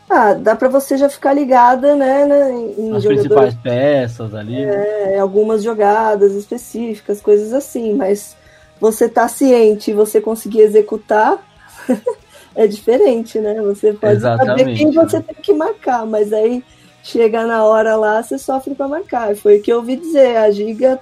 Ah, 0.09 0.33
dá 0.33 0.55
para 0.55 0.69
você 0.69 0.97
já 0.97 1.09
ficar 1.09 1.33
ligada, 1.33 1.95
né, 1.95 2.25
né 2.25 2.51
em 2.77 2.95
As 2.95 3.05
principais 3.05 3.53
peças 3.55 4.33
ali. 4.33 4.63
É, 4.63 5.11
né? 5.11 5.19
algumas 5.19 5.61
jogadas 5.61 6.33
específicas, 6.33 7.19
coisas 7.19 7.53
assim, 7.53 7.93
mas 7.93 8.35
você 8.79 9.09
tá 9.09 9.27
ciente 9.27 9.91
e 9.91 9.93
você 9.93 10.21
conseguir 10.21 10.61
executar 10.61 11.45
é 12.55 12.65
diferente, 12.67 13.39
né? 13.39 13.61
Você 13.61 13.93
pode 13.93 14.15
Exatamente, 14.15 14.59
saber 14.59 14.75
quem 14.75 14.91
você 14.91 15.21
tem 15.21 15.35
que 15.35 15.53
marcar, 15.53 16.05
mas 16.05 16.31
aí 16.31 16.63
chega 17.03 17.45
na 17.45 17.63
hora 17.63 17.95
lá, 17.95 18.21
você 18.21 18.37
sofre 18.37 18.75
para 18.75 18.87
marcar. 18.87 19.35
Foi 19.35 19.57
o 19.57 19.61
que 19.61 19.71
eu 19.71 19.77
ouvi 19.77 19.95
dizer, 19.95 20.37
a 20.37 20.49
Giga 20.51 20.99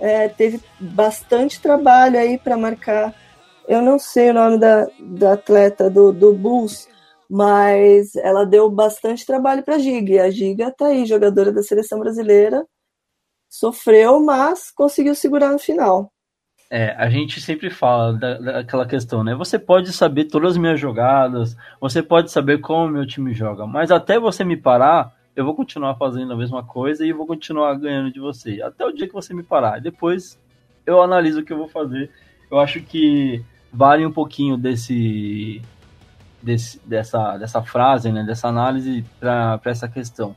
é, 0.00 0.28
teve 0.28 0.60
bastante 0.78 1.60
trabalho 1.60 2.18
aí 2.18 2.38
para 2.38 2.56
marcar. 2.56 3.14
Eu 3.68 3.80
não 3.80 3.98
sei 3.98 4.30
o 4.30 4.34
nome 4.34 4.58
da, 4.58 4.86
da 4.98 5.32
atleta 5.34 5.88
do, 5.88 6.12
do 6.12 6.32
Bulls, 6.32 6.88
mas 7.32 8.14
ela 8.16 8.44
deu 8.44 8.70
bastante 8.70 9.24
trabalho 9.24 9.62
para 9.62 9.76
a 9.76 9.78
Giga. 9.78 10.12
E 10.12 10.18
a 10.18 10.30
Giga 10.30 10.70
tá 10.70 10.88
aí, 10.88 11.06
jogadora 11.06 11.50
da 11.50 11.62
seleção 11.62 11.98
brasileira, 11.98 12.62
sofreu, 13.48 14.22
mas 14.22 14.70
conseguiu 14.70 15.14
segurar 15.14 15.50
no 15.50 15.58
final. 15.58 16.12
É, 16.68 16.90
a 16.90 17.08
gente 17.08 17.40
sempre 17.40 17.70
fala 17.70 18.12
da, 18.12 18.38
daquela 18.38 18.86
questão, 18.86 19.24
né? 19.24 19.34
Você 19.34 19.58
pode 19.58 19.94
saber 19.94 20.26
todas 20.26 20.50
as 20.50 20.56
minhas 20.58 20.78
jogadas, 20.78 21.56
você 21.80 22.02
pode 22.02 22.30
saber 22.30 22.58
como 22.58 22.92
meu 22.92 23.06
time 23.06 23.32
joga, 23.32 23.66
mas 23.66 23.90
até 23.90 24.18
você 24.18 24.44
me 24.44 24.56
parar, 24.58 25.16
eu 25.34 25.42
vou 25.42 25.54
continuar 25.54 25.94
fazendo 25.94 26.34
a 26.34 26.36
mesma 26.36 26.62
coisa 26.62 27.02
e 27.02 27.14
vou 27.14 27.26
continuar 27.26 27.72
ganhando 27.78 28.12
de 28.12 28.20
você. 28.20 28.60
Até 28.60 28.84
o 28.84 28.92
dia 28.92 29.08
que 29.08 29.14
você 29.14 29.32
me 29.32 29.42
parar. 29.42 29.80
Depois 29.80 30.38
eu 30.84 31.00
analiso 31.00 31.40
o 31.40 31.44
que 31.44 31.54
eu 31.54 31.58
vou 31.58 31.68
fazer. 31.68 32.10
Eu 32.50 32.58
acho 32.58 32.82
que 32.82 33.42
vale 33.72 34.04
um 34.04 34.12
pouquinho 34.12 34.58
desse 34.58 35.62
desse, 36.42 36.80
dessa, 36.84 37.36
dessa 37.38 37.62
frase, 37.62 38.10
né, 38.10 38.24
dessa 38.24 38.48
análise 38.48 39.04
para 39.20 39.60
essa 39.64 39.88
questão. 39.88 40.34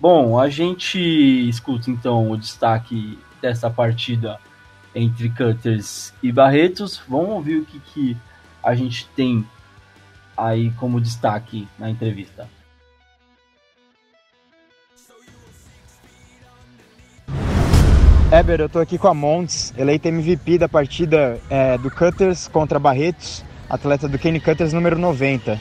Bom, 0.00 0.38
a 0.38 0.48
gente 0.48 0.98
escuta 1.48 1.90
então 1.90 2.30
o 2.30 2.36
destaque 2.36 3.18
dessa 3.42 3.68
partida 3.68 4.38
entre 4.94 5.28
Cutters 5.30 6.14
e 6.22 6.30
Barretos. 6.30 7.02
Vamos 7.08 7.30
ouvir 7.30 7.56
o 7.56 7.64
que, 7.64 7.80
que 7.80 8.16
a 8.62 8.74
gente 8.74 9.06
tem 9.16 9.44
aí 10.36 10.70
como 10.72 11.00
destaque 11.00 11.66
na 11.78 11.90
entrevista. 11.90 12.48
Eber, 18.30 18.60
eu 18.60 18.68
tô 18.68 18.78
aqui 18.78 18.98
com 18.98 19.08
a 19.08 19.14
Montes, 19.14 19.72
eleita 19.76 20.08
MVP 20.08 20.58
da 20.58 20.68
partida 20.68 21.40
é, 21.48 21.78
do 21.78 21.90
Cutters 21.90 22.46
contra 22.46 22.78
Barretos 22.78 23.42
atleta 23.68 24.08
do 24.08 24.18
Kenny 24.18 24.40
Cutters 24.40 24.72
número 24.72 24.98
90. 24.98 25.60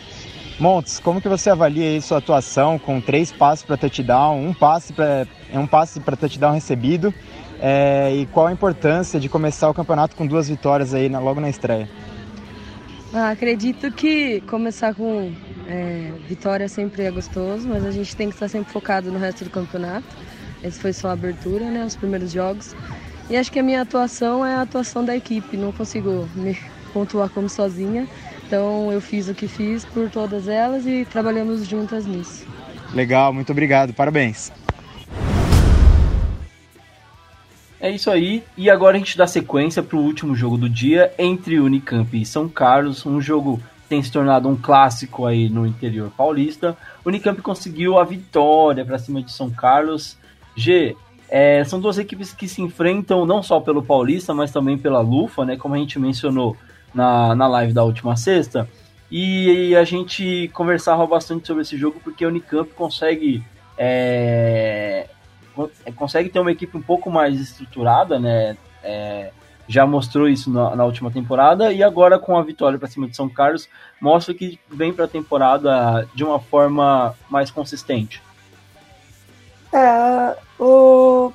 Montes, 0.59 0.99
como 0.99 1.21
que 1.21 1.29
você 1.29 1.51
avalia 1.51 1.85
aí 1.85 2.01
sua 2.01 2.17
atuação 2.17 2.79
com 2.79 2.99
três 2.99 3.31
passes 3.31 3.63
para 3.63 3.77
touchdown, 3.77 4.43
um 4.43 4.53
passe 4.53 4.91
para 4.91 5.27
um 5.53 5.67
passe 5.67 5.99
para 5.99 6.15
touchdown 6.15 6.53
recebido, 6.53 7.13
é, 7.59 8.11
e 8.15 8.25
qual 8.27 8.47
a 8.47 8.51
importância 8.51 9.19
de 9.19 9.29
começar 9.29 9.69
o 9.69 9.73
campeonato 9.73 10.15
com 10.15 10.25
duas 10.25 10.49
vitórias 10.49 10.93
aí 10.93 11.09
na, 11.09 11.19
logo 11.19 11.39
na 11.39 11.49
estreia? 11.49 11.87
Ah, 13.13 13.29
acredito 13.29 13.91
que 13.91 14.41
começar 14.41 14.93
com 14.93 15.31
é, 15.67 16.11
vitória 16.27 16.67
sempre 16.67 17.03
é 17.03 17.11
gostoso, 17.11 17.67
mas 17.67 17.85
a 17.85 17.91
gente 17.91 18.15
tem 18.15 18.27
que 18.27 18.35
estar 18.35 18.47
sempre 18.47 18.71
focado 18.71 19.11
no 19.11 19.19
resto 19.19 19.43
do 19.43 19.49
campeonato. 19.49 20.07
Esse 20.63 20.79
foi 20.79 20.91
só 20.91 21.09
a 21.09 21.13
abertura, 21.13 21.65
né, 21.69 21.85
os 21.85 21.95
primeiros 21.95 22.31
jogos. 22.31 22.75
E 23.29 23.37
acho 23.37 23.51
que 23.51 23.59
a 23.59 23.63
minha 23.63 23.81
atuação 23.81 24.45
é 24.45 24.55
a 24.55 24.61
atuação 24.61 25.05
da 25.05 25.15
equipe. 25.15 25.55
Não 25.55 25.71
consigo 25.71 26.27
me 26.35 26.57
pontuar 26.87 27.29
como 27.29 27.49
sozinha. 27.49 28.07
Então 28.45 28.91
eu 28.91 29.01
fiz 29.01 29.27
o 29.27 29.33
que 29.33 29.47
fiz 29.47 29.83
por 29.85 30.09
todas 30.09 30.47
elas 30.47 30.85
e 30.85 31.05
trabalhamos 31.05 31.67
juntas 31.67 32.05
nisso. 32.05 32.45
Legal, 32.93 33.33
muito 33.33 33.51
obrigado, 33.51 33.93
parabéns. 33.93 34.51
É 37.79 37.91
isso 37.91 38.09
aí, 38.09 38.43
e 38.57 38.71
agora 38.71 38.95
a 38.95 38.99
gente 38.99 39.15
dá 39.15 39.27
sequência 39.27 39.83
para 39.83 39.97
o 39.97 40.01
último 40.01 40.33
jogo 40.35 40.57
do 40.57 40.67
dia 40.67 41.13
entre 41.17 41.59
Unicamp 41.59 42.19
e 42.19 42.25
São 42.25 42.49
Carlos, 42.49 43.05
um 43.05 43.21
jogo 43.21 43.57
que 43.83 43.89
tem 43.89 44.01
se 44.01 44.11
tornado 44.11 44.49
um 44.49 44.55
clássico 44.55 45.27
aí 45.27 45.47
no 45.47 45.65
interior 45.65 46.09
paulista. 46.17 46.75
Unicamp 47.05 47.39
conseguiu 47.41 47.99
a 47.99 48.03
vitória 48.03 48.83
para 48.83 48.97
cima 48.97 49.21
de 49.21 49.31
São 49.31 49.51
Carlos. 49.51 50.17
G, 50.55 50.95
é, 51.29 51.63
são 51.65 51.79
duas 51.79 51.97
equipes 51.97 52.33
que 52.33 52.47
se 52.47 52.61
enfrentam 52.61 53.25
não 53.25 53.43
só 53.43 53.59
pelo 53.59 53.83
Paulista, 53.83 54.33
mas 54.33 54.51
também 54.51 54.77
pela 54.77 54.99
Lufa, 54.99 55.45
né? 55.45 55.57
Como 55.57 55.75
a 55.75 55.77
gente 55.77 55.99
mencionou 55.99 56.55
na, 56.97 57.35
na 57.35 57.47
live 57.47 57.73
da 57.73 57.83
última 57.83 58.17
sexta. 58.17 58.67
E, 59.09 59.75
a 59.75 59.83
gente 59.83 60.49
conversava 60.53 61.05
bastante 61.05 61.47
sobre 61.47 61.61
esse 61.61 61.77
jogo 61.77 62.01
porque 62.03 62.25
a 62.25 62.27
Unicamp 62.27 62.69
consegue 62.73 63.41
é, 63.77 65.07
consegue 65.95 66.29
ter 66.29 66.39
uma 66.39 66.51
equipe 66.51 66.75
um 66.75 66.81
pouco 66.81 67.09
mais 67.09 67.39
estruturada, 67.39 68.19
né? 68.19 68.57
É, 68.83 69.31
já 69.67 69.85
mostrou 69.85 70.27
isso 70.27 70.49
na, 70.49 70.75
na, 70.75 70.85
última 70.85 71.11
temporada 71.11 71.71
e 71.71 71.83
agora 71.83 72.17
com 72.17 72.37
a 72.37 72.41
vitória 72.41 72.79
para 72.79 72.87
cima 72.87 73.07
de 73.07 73.15
São 73.15 73.29
Carlos 73.29 73.67
mostra 74.01 74.33
que 74.33 74.59
vem 74.69 74.93
para 74.93 75.05
a 75.05 75.09
temporada 75.09 76.07
de 76.15 76.23
uma 76.23 76.39
forma 76.39 77.13
mais 77.29 77.51
consistente. 77.51 78.21
É, 79.73 80.37
o 80.59 81.31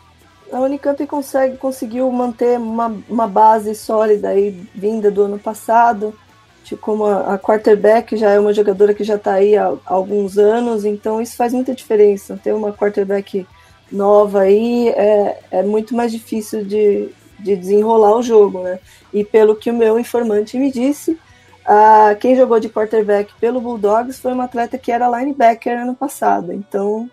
a 0.53 0.61
Unicamp 0.61 1.05
consegue, 1.07 1.57
conseguiu 1.57 2.11
manter 2.13 2.59
uma, 2.59 2.95
uma 3.09 3.27
base 3.27 3.75
sólida 3.75 4.29
aí, 4.29 4.51
vinda 4.75 5.11
do 5.11 5.23
ano 5.23 5.39
passado, 5.39 6.15
tipo, 6.63 6.81
como 6.81 7.07
a, 7.07 7.35
a 7.35 7.39
quarterback 7.39 8.17
já 8.17 8.31
é 8.31 8.39
uma 8.39 8.53
jogadora 8.53 8.95
que 8.95 9.03
já 9.03 9.17
está 9.17 9.35
aí 9.35 9.57
há, 9.57 9.69
há, 9.69 9.95
alguns 9.95 10.39
anos, 10.39 10.85
então 10.85 11.21
isso 11.21 11.37
faz 11.37 11.53
muita 11.53 11.75
diferença. 11.75 12.39
Ter 12.43 12.53
uma 12.53 12.73
quarterback 12.73 13.47
nova 13.91 14.43
aí 14.43 14.89
é, 14.89 15.41
é 15.51 15.63
muito 15.63 15.95
mais 15.97 16.13
difícil 16.13 16.65
de, 16.65 17.09
de 17.39 17.57
desenrolar 17.57 18.17
o 18.17 18.23
jogo, 18.23 18.61
né? 18.61 18.79
E 19.13 19.25
pelo 19.25 19.57
que 19.57 19.71
o 19.71 19.75
meu 19.75 19.99
informante 19.99 20.59
me 20.59 20.71
disse, 20.71 21.19
a, 21.65 22.15
quem 22.21 22.37
jogou 22.37 22.61
de 22.61 22.69
quarterback 22.69 23.33
pelo 23.41 23.61
Bulldogs 23.61 24.21
foi 24.21 24.33
uma 24.33 24.45
atleta 24.45 24.77
que 24.77 24.93
era 24.93 25.09
linebacker 25.09 25.81
ano 25.81 25.95
passado, 25.95 26.53
então 26.53 27.11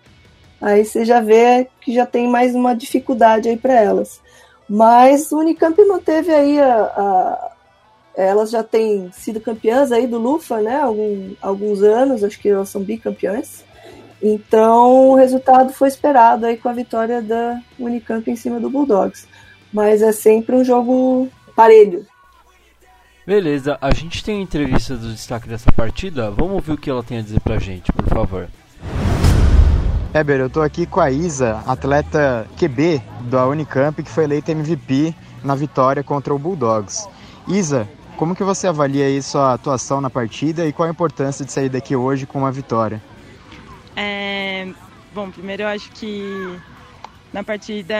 Aí 0.60 0.84
você 0.84 1.04
já 1.04 1.20
vê 1.20 1.68
que 1.80 1.94
já 1.94 2.04
tem 2.04 2.28
mais 2.28 2.54
uma 2.54 2.74
dificuldade 2.74 3.48
aí 3.48 3.56
para 3.56 3.74
elas. 3.74 4.20
Mas 4.68 5.32
o 5.32 5.38
Unicamp 5.38 5.82
manteve 5.84 6.30
aí 6.32 6.60
a, 6.60 6.82
a, 6.82 7.52
elas 8.14 8.50
já 8.50 8.62
têm 8.62 9.10
sido 9.12 9.40
campeãs 9.40 9.90
aí 9.90 10.06
do 10.06 10.18
Lufa, 10.18 10.60
né? 10.60 10.80
Algum, 10.80 11.34
alguns 11.40 11.82
anos, 11.82 12.22
acho 12.22 12.38
que 12.38 12.48
elas 12.48 12.68
são 12.68 12.82
bicampeãs. 12.82 13.64
Então 14.22 15.10
o 15.10 15.14
resultado 15.14 15.72
foi 15.72 15.88
esperado 15.88 16.44
aí 16.44 16.56
com 16.56 16.68
a 16.68 16.74
vitória 16.74 17.22
da 17.22 17.58
Unicamp 17.78 18.30
em 18.30 18.36
cima 18.36 18.60
do 18.60 18.68
Bulldogs. 18.68 19.26
Mas 19.72 20.02
é 20.02 20.12
sempre 20.12 20.54
um 20.54 20.64
jogo 20.64 21.28
parelho. 21.56 22.06
Beleza, 23.26 23.78
a 23.80 23.94
gente 23.94 24.24
tem 24.24 24.38
a 24.38 24.42
entrevista 24.42 24.96
do 24.96 25.12
destaque 25.12 25.48
dessa 25.48 25.70
partida. 25.72 26.30
Vamos 26.30 26.54
ouvir 26.54 26.72
o 26.72 26.76
que 26.76 26.90
ela 26.90 27.02
tem 27.02 27.18
a 27.18 27.22
dizer 27.22 27.40
pra 27.40 27.58
gente, 27.58 27.92
por 27.92 28.06
favor. 28.06 28.48
Heber, 30.12 30.40
eu 30.40 30.48
estou 30.48 30.64
aqui 30.64 30.86
com 30.86 30.98
a 30.98 31.08
Isa, 31.08 31.62
atleta 31.68 32.44
QB 32.58 33.00
da 33.30 33.46
Unicamp, 33.46 34.02
que 34.02 34.10
foi 34.10 34.24
eleita 34.24 34.50
MVP 34.50 35.14
na 35.44 35.54
vitória 35.54 36.02
contra 36.02 36.34
o 36.34 36.38
Bulldogs. 36.38 37.08
Isa, 37.46 37.88
como 38.16 38.34
que 38.34 38.42
você 38.42 38.66
avalia 38.66 39.06
aí 39.06 39.22
sua 39.22 39.52
atuação 39.52 40.00
na 40.00 40.10
partida 40.10 40.66
e 40.66 40.72
qual 40.72 40.88
a 40.88 40.90
importância 40.90 41.44
de 41.44 41.52
sair 41.52 41.68
daqui 41.68 41.94
hoje 41.94 42.26
com 42.26 42.40
uma 42.40 42.50
vitória? 42.50 43.00
É, 43.94 44.66
bom, 45.14 45.30
primeiro 45.30 45.62
eu 45.62 45.68
acho 45.68 45.88
que 45.92 46.58
na 47.32 47.44
partida 47.44 47.94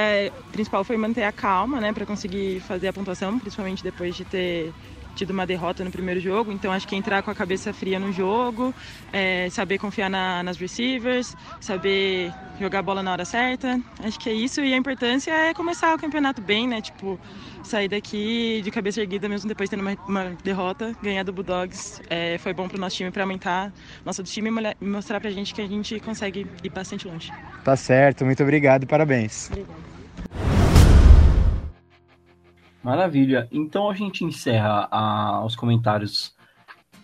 principal 0.51 0.83
foi 0.83 0.97
manter 0.97 1.23
a 1.23 1.31
calma, 1.31 1.81
né, 1.81 1.93
para 1.93 2.05
conseguir 2.05 2.59
fazer 2.59 2.89
a 2.89 2.93
pontuação, 2.93 3.39
principalmente 3.39 3.85
depois 3.85 4.17
de 4.17 4.25
ter 4.25 4.75
tido 5.21 5.31
uma 5.33 5.47
derrota 5.47 5.85
no 5.85 5.91
primeiro 5.91 6.19
jogo, 6.19 6.51
então 6.51 6.73
acho 6.73 6.89
que 6.89 6.97
entrar 6.97 7.23
com 7.23 7.31
a 7.31 7.35
cabeça 7.35 7.75
fria 7.75 7.99
no 8.01 8.11
jogo, 8.11 8.75
é, 9.13 9.51
saber 9.51 9.77
confiar 9.77 10.09
na, 10.09 10.43
nas 10.43 10.57
receivers, 10.57 11.37
saber 11.61 12.33
jogar 12.59 12.79
a 12.79 12.83
bola 12.83 13.03
na 13.03 13.13
hora 13.13 13.25
certa, 13.27 13.79
acho 14.03 14.19
que 14.19 14.31
é 14.31 14.33
isso 14.33 14.63
e 14.63 14.73
a 14.73 14.77
importância 14.77 15.31
é 15.31 15.53
começar 15.53 15.95
o 15.95 15.99
campeonato 15.99 16.41
bem, 16.41 16.67
né, 16.67 16.81
tipo, 16.81 17.21
sair 17.63 17.89
daqui 17.89 18.63
de 18.65 18.71
cabeça 18.71 19.01
erguida 19.03 19.29
mesmo 19.29 19.47
depois 19.47 19.69
de 19.69 19.77
tendo 19.77 19.83
uma, 19.87 19.97
uma 20.09 20.37
derrota, 20.43 20.95
ganhar 21.03 21.23
do 21.23 21.33
Bulldogs 21.35 22.01
é, 22.09 22.39
foi 22.39 22.55
bom 22.55 22.67
para 22.67 22.79
o 22.79 22.81
nosso 22.81 22.97
time, 22.97 23.11
para 23.11 23.23
aumentar 23.23 23.73
nosso 24.07 24.23
time 24.25 24.49
e 24.81 24.85
mostrar 24.87 25.21
para 25.21 25.29
a 25.29 25.33
gente 25.33 25.53
que 25.53 25.61
a 25.61 25.67
gente 25.67 26.01
consegue 26.01 26.47
ir 26.65 26.71
bastante 26.71 27.07
longe. 27.07 27.31
Tá 27.63 27.77
certo, 27.77 28.25
muito 28.25 28.43
obrigado 28.43 28.85
e 28.85 28.87
parabéns. 28.87 29.51
Obrigada. 29.51 29.90
Maravilha. 32.83 33.47
Então 33.53 33.91
a 33.91 33.95
gente 33.95 34.25
encerra 34.25 34.89
a, 34.91 35.45
os 35.45 35.55
comentários 35.55 36.35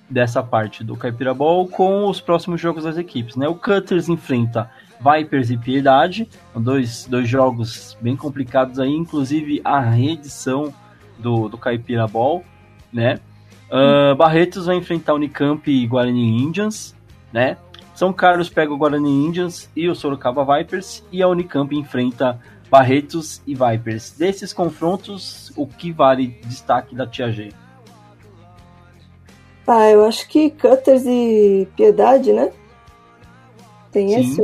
dessa 0.08 0.42
parte 0.42 0.84
do 0.84 0.96
Caipira 0.96 1.34
Ball 1.34 1.66
com 1.68 2.08
os 2.08 2.20
próximos 2.20 2.60
jogos 2.60 2.84
das 2.84 2.96
equipes. 2.96 3.36
Né? 3.36 3.48
O 3.48 3.54
Cutters 3.54 4.08
enfrenta 4.08 4.70
Vipers 5.00 5.50
e 5.50 5.58
Piedade, 5.58 6.28
dois, 6.54 7.06
dois 7.06 7.28
jogos 7.28 7.96
bem 8.00 8.16
complicados 8.16 8.78
aí, 8.78 8.92
inclusive 8.92 9.60
a 9.64 9.80
reedição 9.80 10.72
do, 11.18 11.48
do 11.48 11.58
Caipira 11.58 12.06
Ball. 12.06 12.44
Né? 12.92 13.20
Uh, 13.70 14.14
Barretos 14.14 14.66
vai 14.66 14.76
enfrentar 14.76 15.14
Unicamp 15.14 15.70
e 15.70 15.86
Guarani 15.86 16.42
Indians. 16.42 16.94
Né? 17.32 17.56
São 17.94 18.12
Carlos 18.12 18.48
pega 18.48 18.72
o 18.72 18.76
Guarani 18.78 19.10
Indians 19.26 19.70
e 19.74 19.88
o 19.88 19.94
Sorocaba 19.94 20.44
Vipers 20.56 21.04
e 21.10 21.22
a 21.22 21.28
Unicamp 21.28 21.74
enfrenta 21.74 22.40
Barretos 22.70 23.40
e 23.46 23.54
Vipers. 23.54 24.12
Desses 24.12 24.52
confrontos, 24.52 25.52
o 25.56 25.66
que 25.66 25.92
vale 25.92 26.38
destaque 26.44 26.94
da 26.94 27.06
Tia 27.06 27.30
G? 27.30 27.52
Ah, 29.66 29.90
eu 29.90 30.04
acho 30.04 30.28
que 30.28 30.50
Cutters 30.50 31.04
e 31.06 31.66
Piedade, 31.76 32.32
né? 32.32 32.52
Tem 33.90 34.08
sim, 34.08 34.20
esse? 34.20 34.42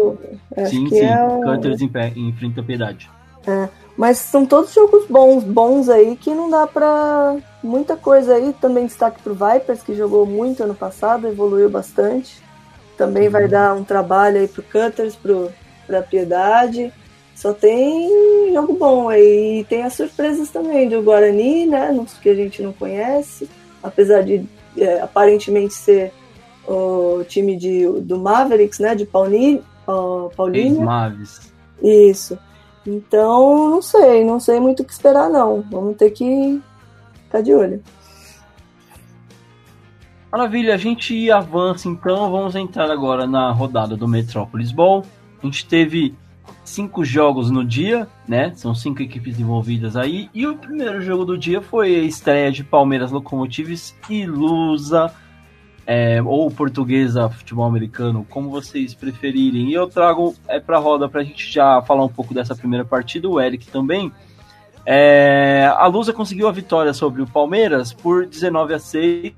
Acho 0.57 0.71
sim, 0.71 0.89
sim. 0.89 1.05
É. 1.05 1.41
Cutters 1.45 1.81
enfrenta 1.81 2.63
Piedade. 2.63 3.11
É, 3.47 3.69
mas 3.97 4.19
são 4.19 4.47
todos 4.47 4.73
jogos 4.73 5.07
bons, 5.07 5.45
bons 5.45 5.89
aí 5.89 6.17
que 6.17 6.35
não 6.35 6.49
dá 6.49 6.67
pra 6.67 7.37
muita 7.63 7.97
coisa 7.97 8.35
aí. 8.35 8.53
Também 8.61 8.87
destaque 8.87 9.23
pro 9.23 9.35
Vipers, 9.35 9.83
que 9.83 9.95
jogou 9.95 10.27
muito 10.27 10.63
ano 10.63 10.75
passado, 10.75 11.29
evoluiu 11.29 11.69
bastante. 11.69 12.43
Também 12.97 13.29
vai 13.29 13.49
dar 13.49 13.75
um 13.75 13.85
trabalho 13.85 14.39
aí 14.39 14.49
pro 14.49 14.63
Cutters, 14.63 15.17
pro, 15.17 15.51
pra 15.87 16.03
Piedade. 16.03 16.93
Só 17.35 17.53
tem 17.53 18.53
jogo 18.53 18.75
bom 18.75 19.09
aí. 19.09 19.61
E 19.61 19.65
tem 19.65 19.83
as 19.83 19.95
surpresas 19.95 20.51
também 20.51 20.89
do 20.89 21.03
Guarani, 21.03 21.67
né? 21.67 21.93
Que 22.21 22.29
a 22.29 22.35
gente 22.35 22.63
não 22.63 22.73
conhece. 22.73 23.49
Apesar 23.83 24.23
de 24.23 24.45
é, 24.77 25.01
aparentemente 25.01 25.75
ser 25.75 26.13
o 26.67 27.25
time 27.25 27.57
de, 27.57 27.87
do 28.01 28.19
Mavericks, 28.19 28.79
né? 28.79 28.95
De 28.95 29.05
Paulini, 29.05 29.63
uh, 29.89 30.31
Paulinho. 30.37 30.83
Mavis. 30.83 31.53
Isso. 31.83 32.39
Então, 32.87 33.71
não 33.71 33.83
sei, 33.83 34.25
não 34.25 34.41
sei 34.41 34.59
muito 34.61 34.83
o 34.83 34.85
que 34.85 34.93
esperar, 34.93 35.29
não. 35.29 35.65
Vamos 35.71 35.97
ter 35.97 36.11
que 36.11 36.61
ficar 37.25 37.41
de 37.41 37.55
olho. 37.55 37.83
Maravilha, 40.31 40.75
a 40.75 40.79
gente 40.79 41.31
avança 41.31 41.89
então. 41.89 42.31
Vamos 42.31 42.55
entrar 42.55 42.91
agora 42.91 43.27
na 43.27 43.53
rodada 43.53 43.97
do 43.97 44.09
Metrópolis 44.09 44.73
Ball. 44.73 45.05
A 45.43 45.47
gente 45.47 45.67
teve 45.67 46.15
cinco 46.73 47.05
jogos 47.05 47.51
no 47.51 47.65
dia, 47.65 48.09
né? 48.27 48.53
São 48.55 48.75
cinco 48.75 49.03
equipes 49.03 49.39
envolvidas 49.39 49.95
aí. 49.95 50.31
E 50.33 50.47
o 50.47 50.57
primeiro 50.57 51.03
jogo 51.03 51.25
do 51.25 51.37
dia 51.37 51.61
foi 51.61 51.95
a 51.95 52.03
estreia 52.03 52.51
de 52.51 52.65
Palmeiras 52.65 53.11
Locomotives 53.11 53.95
e 54.09 54.25
Lusa, 54.25 55.13
é, 55.87 56.23
ou 56.23 56.51
Portuguesa 56.51 57.29
Futebol 57.29 57.67
Americano, 57.67 58.27
como 58.29 58.49
vocês 58.49 58.95
preferirem. 58.95 59.69
E 59.69 59.75
eu 59.75 59.87
trago 59.87 60.35
é, 60.49 60.59
para 60.59 60.79
a 60.79 60.81
roda 60.81 61.09
para 61.09 61.21
a 61.21 61.25
gente 61.25 61.53
já 61.53 61.83
falar 61.83 62.05
um 62.05 62.09
pouco 62.09 62.33
dessa 62.33 62.57
primeira 62.57 62.85
partida, 62.85 63.29
o 63.29 63.39
Eric 63.39 63.67
também. 63.69 64.11
É, 64.87 65.71
a 65.77 65.87
Lusa 65.87 66.13
conseguiu 66.13 66.49
a 66.49 66.53
vitória 66.53 66.95
sobre 66.95 67.21
o 67.21 67.27
Palmeiras 67.27 67.93
por 67.93 68.27
19 68.27 68.75
a 68.75 68.79
6 68.79 69.33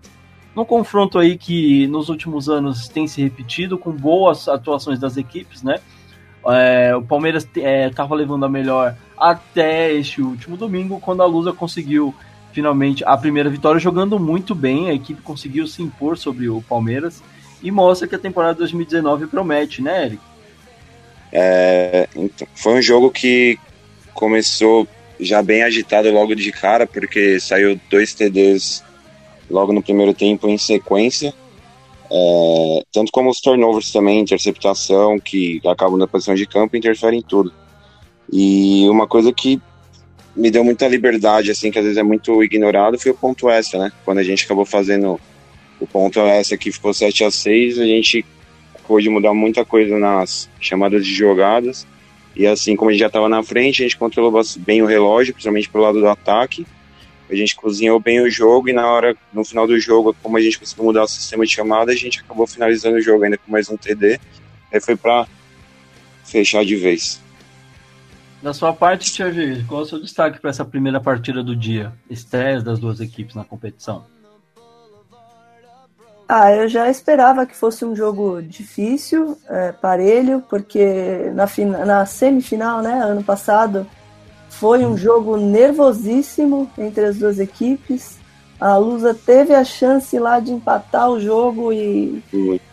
num 0.55 0.65
confronto 0.65 1.19
aí 1.19 1.37
que 1.37 1.87
nos 1.89 2.09
últimos 2.09 2.49
anos 2.49 2.87
tem 2.87 3.09
se 3.09 3.21
repetido 3.21 3.77
com 3.77 3.91
boas 3.91 4.47
atuações 4.47 5.01
das 5.01 5.17
equipes, 5.17 5.65
né? 5.65 5.81
É, 6.49 6.95
o 6.95 7.03
Palmeiras 7.03 7.49
estava 7.55 8.15
é, 8.15 8.19
levando 8.19 8.45
a 8.45 8.49
melhor 8.49 8.97
até 9.17 9.93
este 9.93 10.21
último 10.21 10.57
domingo, 10.57 11.01
quando 11.01 11.23
a 11.23 11.27
Lusa 11.27 11.53
conseguiu 11.53 12.15
finalmente 12.53 13.03
a 13.05 13.17
primeira 13.17 13.51
vitória, 13.51 13.81
jogando 13.81 14.19
muito 14.19 14.55
bem. 14.55 14.89
A 14.89 14.95
equipe 14.95 15.23
conseguiu 15.23 15.67
se 15.67 15.83
impor 15.83 16.17
sobre 16.17 16.49
o 16.49 16.63
Palmeiras 16.63 17.23
e 17.63 17.71
mostra 17.71 18.07
que 18.07 18.15
a 18.15 18.19
temporada 18.19 18.59
2019 18.59 19.27
promete, 19.27 19.83
né, 19.83 20.07
Eric? 20.07 20.23
É, 21.33 22.09
então, 22.15 22.47
foi 22.55 22.75
um 22.75 22.83
jogo 22.83 23.11
que 23.11 23.59
começou 24.13 24.87
já 25.19 25.43
bem 25.43 25.63
agitado 25.63 26.11
logo 26.11 26.35
de 26.35 26.53
cara, 26.53 26.87
porque 26.87 27.41
saiu 27.41 27.81
dois 27.91 28.15
TDs 28.15 28.85
logo 29.51 29.73
no 29.73 29.83
primeiro 29.83 30.15
tempo 30.15 30.49
em 30.49 30.59
sequência. 30.59 31.35
É, 32.11 32.85
tanto 32.93 33.11
como 33.11 33.31
os 33.31 33.41
turnovers 33.41 33.91
também, 33.91 34.21
interceptação, 34.21 35.19
que 35.19 35.61
acabam 35.67 35.99
na 35.99 36.07
posição 36.07 36.35
de 36.35 36.47
campo, 36.47 36.77
interferem 36.77 37.21
em 37.21 37.23
tudo. 37.23 37.53
E 38.33 38.89
uma 38.89 39.07
coisa 39.07 39.33
que 39.33 39.61
me 40.37 40.51
deu 40.51 40.65
muita 40.65 40.89
liberdade, 40.89 41.51
assim, 41.51 41.71
que 41.71 41.79
às 41.79 41.85
vezes 41.85 41.99
é 41.99 42.03
muito 42.03 42.43
ignorado, 42.43 42.99
foi 42.99 43.13
o 43.13 43.17
ponto 43.17 43.49
extra, 43.49 43.79
né? 43.79 43.93
Quando 44.05 44.19
a 44.19 44.23
gente 44.23 44.45
acabou 44.45 44.65
fazendo 44.65 45.21
o 45.81 45.87
ponto 45.87 46.19
extra 46.21 46.57
que 46.57 46.73
ficou 46.73 46.95
7 46.95 47.25
a 47.25 47.31
6 47.31 47.79
a 47.79 47.85
gente 47.85 48.25
pôde 48.87 49.09
mudar 49.09 49.35
muita 49.35 49.65
coisa 49.65 49.99
nas 49.99 50.49
chamadas 50.61 51.05
de 51.07 51.15
jogadas. 51.15 51.87
E 52.37 52.47
assim 52.47 52.75
como 52.75 52.91
a 52.91 52.93
gente 52.93 53.01
já 53.01 53.07
estava 53.07 53.29
na 53.29 53.43
frente, 53.43 53.83
a 53.83 53.85
gente 53.85 53.97
controlou 53.97 54.43
bem 54.59 54.83
o 54.83 54.87
relógio, 54.87 55.33
principalmente 55.33 55.69
pelo 55.69 55.85
lado 55.85 56.01
do 56.01 56.09
ataque. 56.09 56.67
A 57.35 57.37
gente 57.37 57.57
cozinhou 57.57 57.99
bem 57.99 58.21
o 58.21 58.31
jogo 58.31 58.69
e 58.69 58.73
na 58.73 58.87
hora, 58.87 59.17
no 59.33 59.45
final 59.45 59.67
do 59.67 59.79
jogo, 59.79 60.15
como 60.23 60.37
a 60.37 60.41
gente 60.41 60.59
conseguiu 60.59 60.85
mudar 60.85 61.03
o 61.03 61.09
sistema 61.09 61.45
de 61.45 61.53
chamada, 61.53 61.91
a 61.91 61.97
gente 61.97 62.21
acabou 62.21 62.47
finalizando 62.47 62.97
o 62.97 63.01
jogo 63.01 63.25
ainda 63.25 63.37
com 63.37 63.51
mais 63.51 63.69
um 63.69 63.77
TD. 63.77 64.21
Aí 64.73 64.81
foi 64.81 64.95
para 64.95 65.27
fechar 66.25 66.65
de 66.65 66.77
vez. 66.77 67.21
Da 68.41 68.53
sua 68.53 68.73
parte, 68.73 69.13
Thiago, 69.13 69.67
qual 69.67 69.81
é 69.81 69.85
o 69.85 69.87
seu 69.87 70.01
destaque 70.01 70.39
para 70.39 70.51
essa 70.51 70.65
primeira 70.65 71.01
partida 71.01 71.43
do 71.43 71.57
dia? 71.57 71.93
Estreias 72.09 72.63
das 72.63 72.79
duas 72.79 73.01
equipes 73.01 73.35
na 73.35 73.43
competição. 73.43 74.05
Ah, 76.29 76.53
eu 76.53 76.69
já 76.69 76.89
esperava 76.89 77.47
que 77.47 77.57
fosse 77.57 77.85
um 77.85 77.97
jogo 77.97 78.41
difícil, 78.41 79.37
é, 79.49 79.73
parelho, 79.73 80.43
porque 80.49 81.33
na, 81.35 81.47
na 81.85 82.07
semifinal, 82.07 82.81
né, 82.81 82.93
ano 82.93 83.25
passado, 83.25 83.87
foi 84.59 84.85
um 84.85 84.97
jogo 84.97 85.37
nervosíssimo 85.37 86.71
entre 86.79 87.05
as 87.05 87.17
duas 87.17 87.39
equipes. 87.39 88.19
A 88.61 88.77
Lusa 88.77 89.13
teve 89.15 89.55
a 89.55 89.65
chance 89.65 90.19
lá 90.19 90.39
de 90.41 90.53
empatar 90.53 91.11
o 91.11 91.21
jogo 91.21 91.73
e 91.73 92.23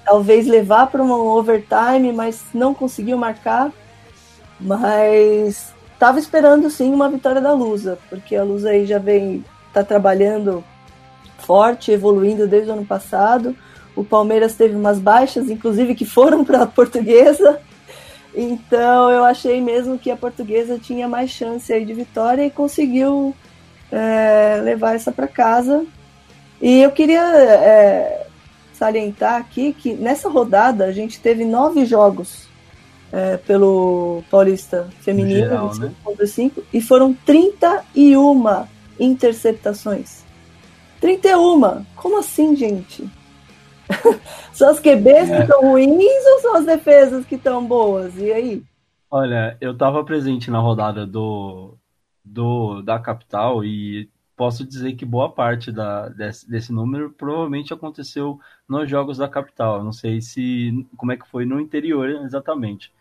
talvez 0.06 0.48
levar 0.48 0.88
para 0.88 1.04
um 1.04 1.12
overtime, 1.12 2.14
mas 2.14 2.42
não 2.54 2.74
conseguiu 2.74 3.18
marcar. 3.18 3.72
Mas 4.60 5.74
estava 5.94 6.20
esperando 6.20 6.70
sim 6.70 6.94
uma 6.94 7.10
vitória 7.10 7.42
da 7.42 7.52
Lusa, 7.52 7.98
porque 8.10 8.36
a 8.36 8.44
Lusa 8.44 8.70
aí 8.70 8.86
já 8.86 9.00
vem 9.00 9.44
tá 9.74 9.84
trabalhando 9.84 10.64
forte, 11.40 11.92
evoluindo 11.92 12.48
desde 12.48 12.70
o 12.70 12.74
ano 12.74 12.86
passado. 12.86 13.56
O 13.96 14.04
Palmeiras 14.04 14.56
teve 14.56 14.76
umas 14.76 15.00
baixas, 15.00 15.50
inclusive 15.50 15.96
que 15.96 16.06
foram 16.06 16.46
para 16.46 16.62
a 16.62 16.68
Portuguesa. 16.68 17.60
Então 18.34 19.10
eu 19.12 19.24
achei 19.26 19.60
mesmo 19.60 20.00
que 20.00 20.10
a 20.10 20.16
portuguesa 20.16 20.80
tinha 20.80 21.08
mais 21.08 21.30
chance 21.30 21.72
aí 21.72 21.84
de 21.84 21.94
vitória 21.94 22.46
e 22.46 22.50
conseguiu 22.52 23.36
é, 23.92 24.62
levar 24.64 24.96
essa 24.96 25.12
para 25.12 25.28
casa. 25.28 25.86
E 26.62 26.82
eu 26.82 26.92
queria 26.92 27.22
é, 27.22 28.28
salientar 28.74 29.36
aqui 29.36 29.74
que 29.74 29.94
nessa 29.94 30.30
rodada 30.30 30.86
a 30.86 30.92
gente 30.92 31.20
teve 31.20 31.44
nove 31.44 31.86
jogos 31.86 32.48
é, 33.12 33.38
pelo 33.38 34.24
Paulista 34.32 34.88
Feminino, 35.02 35.40
geral, 35.40 35.70
25.5, 35.72 36.44
né? 36.58 36.64
e 36.74 36.82
foram 36.82 37.14
31 37.14 38.66
interceptações. 39.00 40.24
31! 41.02 41.84
Como 41.96 42.20
assim, 42.20 42.56
gente? 42.56 43.10
são 44.54 44.70
as 44.70 44.80
QBs 44.80 45.30
é. 45.30 45.38
que 45.38 45.42
estão 45.44 45.62
ruins 45.62 46.26
ou 46.26 46.40
são 46.40 46.56
as 46.56 46.66
defesas 46.66 47.26
que 47.26 47.36
estão 47.36 47.66
boas? 47.66 48.18
E 48.18 48.32
aí? 48.32 48.64
Olha, 49.10 49.58
eu 49.60 49.72
estava 49.74 50.04
presente 50.04 50.50
na 50.50 50.60
rodada 50.60 51.06
do, 51.06 51.78
do 52.24 52.82
da 52.82 52.98
capital 52.98 53.64
e 53.64 54.10
posso 54.36 54.66
dizer 54.66 54.94
que 54.94 55.06
boa 55.06 55.30
parte 55.30 55.72
da, 55.72 56.10
desse, 56.10 56.50
desse 56.50 56.72
número 56.74 57.12
provavelmente 57.12 57.74
aconteceu 57.74 58.40
nos 58.68 58.90
jogos 58.90 59.18
da 59.18 59.28
capital. 59.28 59.84
Não 59.84 59.92
sei 59.92 60.22
se 60.22 60.88
como 60.98 61.12
é 61.12 61.18
que 61.18 61.28
foi 61.28 61.46
no 61.46 61.60
interior 61.60 62.10
exatamente. 62.10 62.92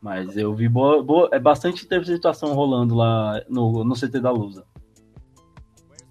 Mas 0.00 0.36
eu 0.36 0.54
vi 0.54 0.68
boa, 0.68 1.02
boa, 1.02 1.28
é 1.32 1.38
bastante 1.40 1.84
interpretação 1.84 2.52
rolando 2.54 2.94
lá 2.94 3.42
no, 3.48 3.82
no 3.82 3.94
CT 3.94 4.20
da 4.20 4.30
Lusa. 4.30 4.64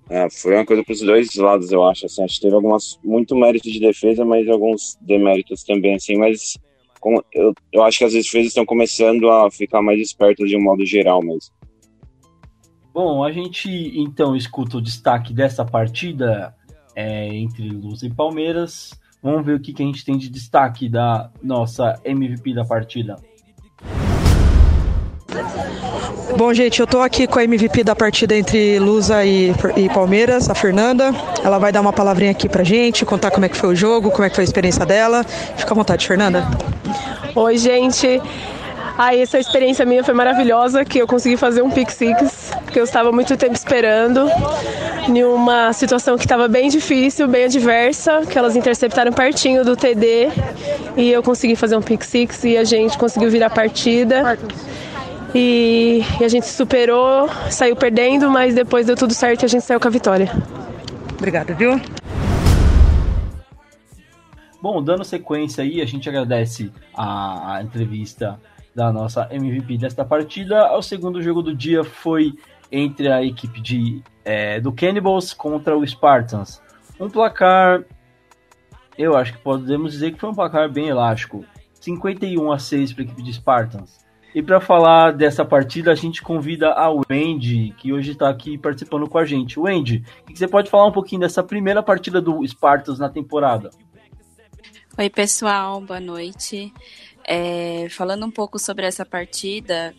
É, 0.10 0.30
foi 0.30 0.56
uma 0.56 0.66
coisa 0.66 0.84
para 0.84 0.94
os 0.94 1.02
dois 1.02 1.36
lados, 1.36 1.72
eu 1.72 1.84
acho. 1.84 2.06
Assim, 2.06 2.24
acho 2.24 2.36
que 2.36 2.42
teve 2.42 2.56
algumas 2.56 2.98
muito 3.04 3.36
mérito 3.36 3.70
de 3.70 3.80
defesa, 3.80 4.24
mas 4.24 4.48
alguns 4.48 4.98
deméritos 5.02 5.64
também, 5.64 5.96
assim. 5.96 6.18
Mas 6.18 6.58
com, 7.00 7.22
eu, 7.34 7.54
eu 7.72 7.84
acho 7.84 8.00
que 8.00 8.06
as 8.06 8.14
defesas 8.14 8.48
estão 8.48 8.66
começando 8.66 9.30
a 9.30 9.52
ficar 9.52 9.82
mais 9.82 10.00
espertas 10.00 10.50
de 10.50 10.56
um 10.56 10.64
modo 10.64 10.86
geral 10.86 11.22
mesmo. 11.22 11.52
Bom, 12.94 13.24
a 13.24 13.32
gente 13.32 13.70
então 13.96 14.36
escuta 14.36 14.78
o 14.78 14.82
destaque 14.82 15.34
dessa 15.34 15.64
partida 15.64 16.56
é, 16.96 17.28
entre 17.28 17.70
Luz 17.70 18.02
e 18.02 18.10
Palmeiras. 18.10 18.90
Vamos 19.22 19.46
ver 19.46 19.56
o 19.56 19.60
que, 19.60 19.74
que 19.74 19.84
a 19.84 19.86
gente 19.86 20.06
tem 20.06 20.18
de 20.18 20.30
destaque 20.30 20.90
da 20.90 21.32
nossa 21.44 22.00
MVP 22.04 22.54
da 22.54 22.64
partida. 22.64 23.16
Bom, 26.38 26.54
gente, 26.54 26.80
eu 26.80 26.86
tô 26.86 27.02
aqui 27.02 27.26
com 27.26 27.40
a 27.40 27.44
MVP 27.44 27.84
da 27.84 27.96
partida 27.96 28.36
entre 28.36 28.78
Lusa 28.78 29.26
e, 29.26 29.52
e, 29.76 29.90
Palmeiras, 29.90 30.48
a 30.52 30.54
Fernanda. 30.54 31.12
Ela 31.44 31.58
vai 31.58 31.72
dar 31.72 31.82
uma 31.82 31.92
palavrinha 31.92 32.30
aqui 32.30 32.48
pra 32.48 32.64
gente, 32.64 33.04
contar 33.04 33.32
como 33.32 33.48
é 33.48 33.50
que 33.50 33.58
foi 33.58 33.70
o 33.70 33.76
jogo, 33.76 34.12
como 34.12 34.24
é 34.24 34.30
que 34.30 34.36
foi 34.36 34.44
a 34.44 34.46
experiência 34.46 34.86
dela. 34.86 35.24
Fica 35.24 35.72
à 35.72 35.74
vontade, 35.74 36.06
Fernanda. 36.06 36.48
Oi, 37.34 37.58
gente. 37.58 38.22
Aí, 39.00 39.20
essa 39.20 39.40
experiência 39.40 39.84
minha 39.84 40.04
foi 40.04 40.14
maravilhosa, 40.14 40.86
que 40.86 41.00
eu 41.00 41.08
consegui 41.08 41.38
fazer 41.38 41.64
um 41.64 41.72
pick 41.72 41.90
six 41.90 42.52
porque 42.64 42.80
eu 42.80 42.84
estava 42.84 43.12
muito 43.12 43.36
tempo 43.36 43.56
esperando, 43.56 44.30
em 45.08 45.24
uma 45.24 45.74
situação 45.74 46.18
que 46.18 46.26
estava 46.26 46.48
bem 46.48 46.70
difícil, 46.70 47.28
bem 47.28 47.46
adversa, 47.46 48.22
que 48.30 48.38
elas 48.38 48.56
interceptaram 48.56 49.12
pertinho 49.12 49.66
do 49.66 49.76
TD 49.76 50.30
e 50.96 51.12
eu 51.12 51.24
consegui 51.24 51.56
fazer 51.56 51.78
um 51.78 51.82
pick 51.82 52.04
six 52.04 52.44
e 52.44 52.58
a 52.58 52.64
gente 52.64 52.96
conseguiu 52.98 53.32
virar 53.32 53.48
a 53.48 53.50
partida. 53.50 54.38
E, 55.40 56.02
e 56.20 56.24
a 56.24 56.28
gente 56.28 56.48
superou, 56.48 57.30
saiu 57.52 57.76
perdendo, 57.76 58.28
mas 58.28 58.56
depois 58.56 58.88
deu 58.88 58.96
tudo 58.96 59.14
certo 59.14 59.44
e 59.44 59.46
a 59.46 59.48
gente 59.48 59.64
saiu 59.64 59.80
com 59.80 59.88
a 59.88 59.92
vitória. 59.92 60.32
Obrigada, 61.16 61.54
viu? 61.54 61.80
Bom, 64.60 64.82
dando 64.82 65.04
sequência 65.04 65.64
aí, 65.64 65.80
a 65.80 65.86
gente 65.86 66.10
agradece 66.10 66.72
a, 66.92 67.58
a 67.58 67.62
entrevista 67.62 68.42
da 68.74 68.92
nossa 68.92 69.28
MVP 69.30 69.78
desta 69.78 70.04
partida. 70.04 70.76
O 70.76 70.82
segundo 70.82 71.22
jogo 71.22 71.44
do 71.44 71.56
dia 71.56 71.84
foi 71.84 72.34
entre 72.72 73.12
a 73.12 73.24
equipe 73.24 73.62
de, 73.62 74.02
é, 74.26 74.60
do 74.60 74.72
Cannibals 74.72 75.36
contra 75.36 75.78
o 75.78 75.86
Spartans. 75.86 76.60
Um 77.00 77.12
placar, 77.12 77.84
eu 78.98 79.16
acho 79.16 79.34
que 79.34 79.40
podemos 79.40 79.92
dizer 79.92 80.14
que 80.14 80.20
foi 80.20 80.32
um 80.32 80.36
placar 80.36 80.68
bem 80.68 80.88
elástico. 80.88 81.46
51 81.80 82.52
a 82.52 82.58
6 82.58 82.94
para 82.94 83.04
a 83.04 83.06
equipe 83.06 83.22
de 83.22 83.34
Spartans. 83.34 84.07
E 84.36 84.42
para 84.42 84.60
falar 84.60 85.12
dessa 85.12 85.44
partida, 85.46 85.92
a 85.92 85.96
gente 85.96 86.22
convida 86.22 86.72
a 86.72 86.90
Wendy, 86.90 87.74
que 87.78 87.94
hoje 87.94 88.12
está 88.12 88.30
aqui 88.30 88.58
participando 88.58 89.08
com 89.08 89.18
a 89.18 89.26
gente. 89.26 89.60
Wendy, 89.60 90.04
você 90.30 90.48
pode 90.48 90.70
falar 90.70 90.86
um 90.86 90.92
pouquinho 90.92 91.22
dessa 91.22 91.42
primeira 91.42 91.82
partida 91.82 92.22
do 92.22 92.46
Spartans 92.46 93.00
na 93.00 93.10
temporada? 93.10 93.72
Oi, 94.98 95.10
pessoal, 95.10 95.80
boa 95.82 96.00
noite. 96.00 96.74
É, 97.24 97.88
falando 97.90 98.26
um 98.26 98.32
pouco 98.32 98.60
sobre 98.60 98.86
essa 98.86 99.06
partida, 99.06 99.96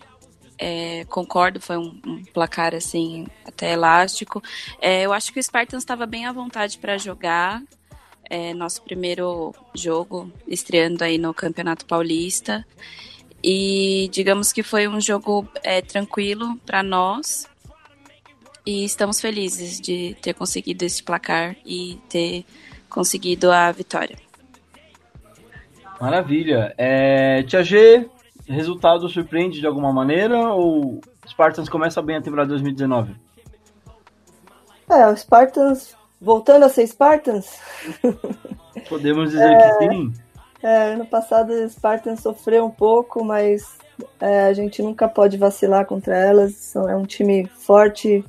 é, 0.58 1.04
concordo, 1.06 1.60
foi 1.60 1.76
um, 1.76 2.00
um, 2.06 2.22
placar 2.32 2.74
assim 2.74 3.26
até 3.46 3.72
elástico. 3.72 4.42
É, 4.80 5.02
eu 5.02 5.12
acho 5.12 5.32
que 5.32 5.38
o 5.38 5.42
Spartans 5.42 5.82
estava 5.82 6.04
bem 6.04 6.26
à 6.26 6.32
vontade 6.32 6.78
para 6.78 6.98
jogar. 6.98 7.62
É, 8.30 8.52
nosso 8.52 8.82
primeiro 8.82 9.54
jogo 9.74 10.30
estreando 10.46 11.02
aí 11.02 11.16
no 11.16 11.32
Campeonato 11.32 11.86
Paulista 11.86 12.64
e 13.42 14.08
digamos 14.12 14.52
que 14.52 14.62
foi 14.62 14.88
um 14.88 15.00
jogo 15.00 15.46
é, 15.62 15.80
tranquilo 15.80 16.56
para 16.66 16.82
nós 16.82 17.48
e 18.66 18.84
estamos 18.84 19.20
felizes 19.20 19.80
de 19.80 20.14
ter 20.20 20.34
conseguido 20.34 20.84
esse 20.84 21.02
placar 21.02 21.56
e 21.64 21.98
ter 22.08 22.44
conseguido 22.88 23.50
a 23.50 23.70
vitória. 23.72 24.16
Maravilha. 26.00 26.74
É, 26.76 27.42
Tia 27.44 27.62
G, 27.62 28.08
resultado 28.46 29.08
surpreende 29.08 29.60
de 29.60 29.66
alguma 29.66 29.92
maneira 29.92 30.52
ou 30.52 31.00
Spartans 31.26 31.68
começa 31.68 32.02
bem 32.02 32.16
a 32.16 32.22
temporada 32.22 32.50
2019? 32.50 33.14
É, 34.90 35.06
o 35.06 35.16
Spartans 35.16 35.96
voltando 36.20 36.64
a 36.64 36.68
ser 36.68 36.86
Spartans. 36.86 37.60
Podemos 38.88 39.30
dizer 39.30 39.50
é, 39.50 39.58
que 39.58 39.78
sim. 39.78 40.12
É, 40.62 40.92
ano 40.92 41.06
passado 41.06 41.52
o 41.52 41.68
Spartans 41.68 42.20
sofreu 42.20 42.64
um 42.64 42.70
pouco, 42.70 43.24
mas 43.24 43.78
é, 44.20 44.42
a 44.42 44.52
gente 44.52 44.82
nunca 44.82 45.08
pode 45.08 45.36
vacilar 45.36 45.86
contra 45.86 46.16
elas. 46.16 46.74
É 46.74 46.96
um 46.96 47.04
time 47.04 47.46
forte 47.46 48.24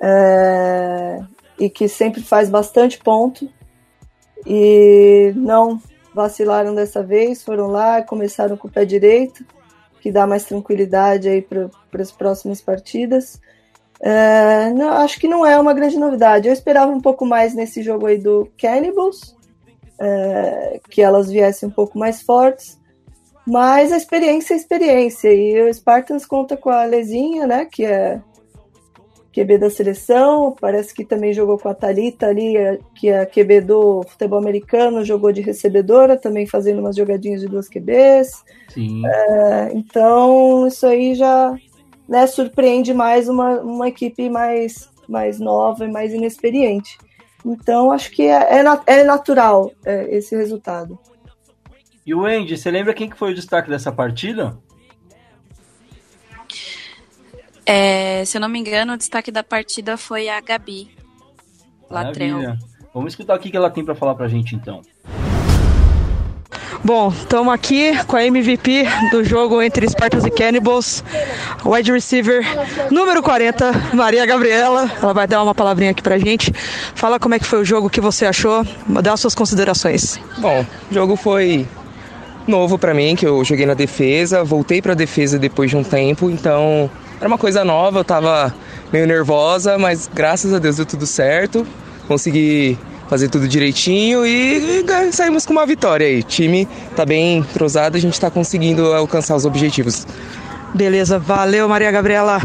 é, 0.00 1.20
e 1.58 1.68
que 1.68 1.88
sempre 1.88 2.22
faz 2.22 2.48
bastante 2.48 2.98
ponto. 2.98 3.48
E 4.46 5.32
não 5.36 5.80
vacilaram 6.14 6.74
dessa 6.74 7.02
vez, 7.02 7.42
foram 7.42 7.66
lá, 7.68 8.02
começaram 8.02 8.56
com 8.56 8.66
o 8.66 8.70
pé 8.70 8.84
direito, 8.84 9.44
que 10.00 10.10
dá 10.10 10.26
mais 10.26 10.44
tranquilidade 10.44 11.28
aí 11.28 11.42
para 11.42 11.68
as 12.00 12.10
próximas 12.10 12.60
partidas. 12.60 13.40
É, 14.00 14.70
não, 14.70 14.90
acho 14.90 15.18
que 15.18 15.28
não 15.28 15.44
é 15.44 15.58
uma 15.58 15.74
grande 15.74 15.98
novidade. 15.98 16.48
Eu 16.48 16.54
esperava 16.54 16.90
um 16.90 17.00
pouco 17.00 17.26
mais 17.26 17.54
nesse 17.54 17.82
jogo 17.82 18.06
aí 18.06 18.16
do 18.16 18.48
Cannibals, 18.56 19.36
é, 20.00 20.80
que 20.88 21.02
elas 21.02 21.30
viessem 21.30 21.68
um 21.68 21.72
pouco 21.72 21.98
mais 21.98 22.22
fortes, 22.22 22.78
mas 23.46 23.92
a 23.92 23.96
experiência 23.96 24.54
é 24.54 24.56
experiência. 24.56 25.32
E 25.32 25.62
o 25.62 25.72
Spartans 25.72 26.26
conta 26.26 26.56
com 26.56 26.70
a 26.70 26.84
Lezinha, 26.84 27.46
né, 27.46 27.64
que 27.64 27.84
é 27.84 28.20
QB 29.32 29.58
da 29.58 29.70
seleção, 29.70 30.54
parece 30.60 30.92
que 30.92 31.04
também 31.04 31.32
jogou 31.32 31.58
com 31.58 31.68
a 31.68 31.74
Talita 31.74 32.26
ali, 32.26 32.56
é, 32.56 32.78
que 32.94 33.08
é 33.08 33.20
a 33.20 33.26
QB 33.26 33.60
do 33.60 34.02
futebol 34.08 34.38
americano, 34.38 35.04
jogou 35.04 35.32
de 35.32 35.40
recebedora, 35.40 36.16
também 36.16 36.46
fazendo 36.46 36.80
umas 36.80 36.96
jogadinhas 36.96 37.40
de 37.40 37.48
duas 37.48 37.68
QBs. 37.68 38.44
Sim. 38.68 39.06
É, 39.06 39.70
então, 39.74 40.66
isso 40.66 40.86
aí 40.86 41.14
já 41.14 41.54
né, 42.08 42.26
surpreende 42.26 42.92
mais 42.92 43.28
uma, 43.28 43.60
uma 43.60 43.88
equipe 43.88 44.28
mais, 44.28 44.90
mais 45.08 45.38
nova 45.38 45.84
e 45.84 45.90
mais 45.90 46.12
inexperiente. 46.12 46.98
Então, 47.44 47.90
acho 47.92 48.10
que 48.10 48.22
é, 48.22 48.60
é, 48.60 48.64
é 48.86 49.04
natural 49.04 49.72
é, 49.84 50.14
esse 50.16 50.36
resultado. 50.36 50.98
E 52.04 52.14
o 52.14 52.24
Andy, 52.24 52.56
você 52.56 52.70
lembra 52.70 52.94
quem 52.94 53.08
que 53.08 53.16
foi 53.16 53.32
o 53.32 53.34
destaque 53.34 53.68
dessa 53.68 53.92
partida? 53.92 54.58
É, 57.64 58.24
se 58.24 58.36
eu 58.36 58.40
não 58.40 58.48
me 58.48 58.58
engano, 58.58 58.94
o 58.94 58.96
destaque 58.96 59.30
da 59.30 59.44
partida 59.44 59.96
foi 59.96 60.28
a 60.28 60.40
Gabi 60.40 60.90
Latrell. 61.90 62.56
Vamos 62.94 63.12
escutar 63.12 63.36
o 63.36 63.38
que 63.38 63.54
ela 63.54 63.70
tem 63.70 63.84
para 63.84 63.94
falar 63.94 64.14
pra 64.14 64.26
gente 64.26 64.56
então. 64.56 64.80
Bom, 66.84 67.08
estamos 67.08 67.52
aqui 67.52 67.92
com 68.06 68.16
a 68.16 68.24
MVP 68.24 68.86
do 69.10 69.24
jogo 69.24 69.60
entre 69.60 69.88
Spartans 69.88 70.24
e 70.24 70.30
Cannibals, 70.30 71.02
wide 71.64 71.90
receiver 71.90 72.46
número 72.90 73.22
40, 73.22 73.72
Maria 73.92 74.24
Gabriela. 74.24 74.90
Ela 75.02 75.12
vai 75.12 75.26
dar 75.26 75.42
uma 75.42 75.54
palavrinha 75.54 75.90
aqui 75.90 76.02
pra 76.02 76.18
gente. 76.18 76.52
Fala 76.94 77.18
como 77.18 77.34
é 77.34 77.38
que 77.38 77.44
foi 77.44 77.60
o 77.60 77.64
jogo, 77.64 77.88
o 77.88 77.90
que 77.90 78.00
você 78.00 78.24
achou, 78.26 78.64
dá 79.02 79.12
as 79.12 79.20
suas 79.20 79.34
considerações. 79.34 80.20
Bom, 80.38 80.64
o 80.90 80.94
jogo 80.94 81.16
foi 81.16 81.66
novo 82.46 82.78
para 82.78 82.94
mim, 82.94 83.16
que 83.16 83.26
eu 83.26 83.44
joguei 83.44 83.66
na 83.66 83.74
defesa, 83.74 84.44
voltei 84.44 84.80
para 84.80 84.94
defesa 84.94 85.38
depois 85.38 85.70
de 85.70 85.76
um 85.76 85.82
tempo, 85.82 86.30
então 86.30 86.88
era 87.18 87.28
uma 87.28 87.38
coisa 87.38 87.64
nova, 87.64 88.00
eu 88.00 88.04
tava 88.04 88.54
meio 88.92 89.06
nervosa, 89.06 89.76
mas 89.76 90.08
graças 90.12 90.54
a 90.54 90.58
Deus 90.58 90.76
deu 90.76 90.86
tudo 90.86 91.06
certo. 91.06 91.66
Consegui 92.06 92.78
fazer 93.08 93.28
tudo 93.28 93.48
direitinho 93.48 94.24
e, 94.24 94.82
e 94.82 95.12
saímos 95.12 95.46
com 95.46 95.52
uma 95.52 95.66
vitória 95.66 96.06
aí. 96.06 96.20
O 96.20 96.22
time 96.22 96.66
tá 96.94 97.04
bem 97.04 97.38
entrosado, 97.38 97.96
a 97.96 98.00
gente 98.00 98.20
tá 98.20 98.30
conseguindo 98.30 98.92
alcançar 98.92 99.34
os 99.34 99.44
objetivos. 99.44 100.06
Beleza, 100.74 101.18
valeu 101.18 101.68
Maria 101.68 101.90
Gabriela. 101.90 102.40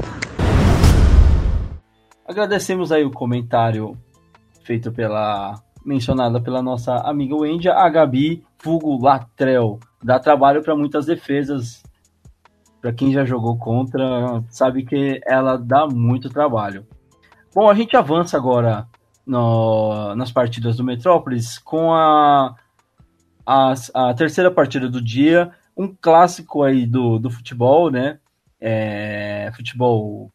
Agradecemos 2.25 2.91
aí 2.91 3.03
o 3.03 3.11
comentário 3.11 3.97
feito 4.63 4.91
pela 4.91 5.61
mencionada 5.85 6.39
pela 6.39 6.61
nossa 6.61 6.95
amiga 6.99 7.35
Wendy, 7.35 7.67
a 7.69 7.89
Gabi 7.89 8.41
Fugo 8.57 8.97
Latrel. 9.03 9.77
Dá 10.01 10.17
trabalho 10.17 10.63
para 10.63 10.75
muitas 10.75 11.05
defesas 11.05 11.83
para 12.83 12.91
quem 12.91 13.13
já 13.13 13.23
jogou 13.23 13.57
contra, 13.57 14.43
sabe 14.49 14.83
que 14.83 15.21
ela 15.25 15.55
dá 15.55 15.87
muito 15.87 16.29
trabalho. 16.29 16.85
Bom, 17.55 17.69
a 17.69 17.73
gente 17.73 17.95
avança 17.95 18.35
agora 18.35 18.85
no, 19.25 20.15
nas 20.15 20.31
partidas 20.31 20.77
do 20.77 20.83
Metrópolis 20.83 21.57
com 21.57 21.93
a, 21.93 22.55
a, 23.45 23.73
a, 23.93 24.13
terceira 24.13 24.51
partida 24.51 24.89
do 24.89 25.01
dia, 25.01 25.51
um 25.75 25.93
clássico 25.99 26.63
aí 26.63 26.85
do, 26.85 27.17
do 27.19 27.29
futebol, 27.29 27.89
né? 27.89 28.19
É, 28.59 29.51
futebol 29.55 30.31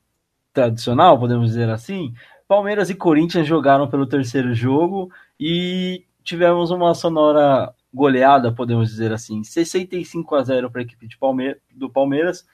tradicional, 0.52 1.18
podemos 1.18 1.48
dizer 1.48 1.70
assim. 1.70 2.12
Palmeiras 2.46 2.90
e 2.90 2.94
Corinthians 2.94 3.46
jogaram 3.46 3.88
pelo 3.88 4.06
terceiro 4.06 4.54
jogo 4.54 5.10
e 5.38 6.04
tivemos 6.24 6.70
uma 6.70 6.94
sonora 6.94 7.72
goleada, 7.92 8.52
podemos 8.52 8.90
dizer 8.90 9.12
assim, 9.12 9.42
65 9.42 10.34
a 10.34 10.42
0 10.42 10.70
para 10.70 10.80
a 10.80 10.84
equipe 10.84 11.08
Palme 11.18 11.56
do 11.74 11.88
Palmeiras, 11.88 12.46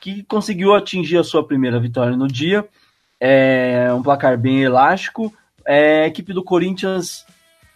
que 0.00 0.22
conseguiu 0.24 0.74
atingir 0.74 1.18
a 1.18 1.24
sua 1.24 1.46
primeira 1.46 1.78
vitória 1.78 2.16
no 2.16 2.28
dia. 2.28 2.66
É 3.20 3.92
um 3.94 4.02
placar 4.02 4.36
bem 4.36 4.62
elástico. 4.62 5.32
É, 5.66 6.04
a 6.04 6.06
equipe 6.06 6.32
do 6.32 6.42
Corinthians 6.42 7.26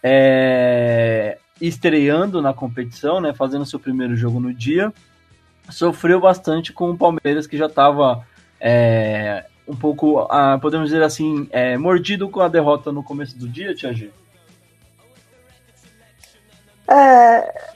é, 0.03 1.37
estreando 1.59 2.41
na 2.41 2.53
competição, 2.53 3.19
né, 3.19 3.33
fazendo 3.33 3.65
seu 3.65 3.79
primeiro 3.79 4.15
jogo 4.15 4.39
no 4.39 4.53
dia, 4.53 4.93
sofreu 5.69 6.19
bastante 6.19 6.71
com 6.71 6.91
o 6.91 6.97
Palmeiras, 6.97 7.47
que 7.47 7.57
já 7.57 7.65
estava 7.65 8.25
é, 8.59 9.45
um 9.67 9.75
pouco, 9.75 10.19
ah, 10.29 10.57
podemos 10.61 10.89
dizer 10.89 11.03
assim, 11.03 11.47
é, 11.51 11.77
mordido 11.77 12.29
com 12.29 12.39
a 12.39 12.47
derrota 12.47 12.91
no 12.91 13.03
começo 13.03 13.37
do 13.37 13.47
dia, 13.47 13.75
Tia 13.75 13.93
G. 13.93 14.11
É, 16.89 17.71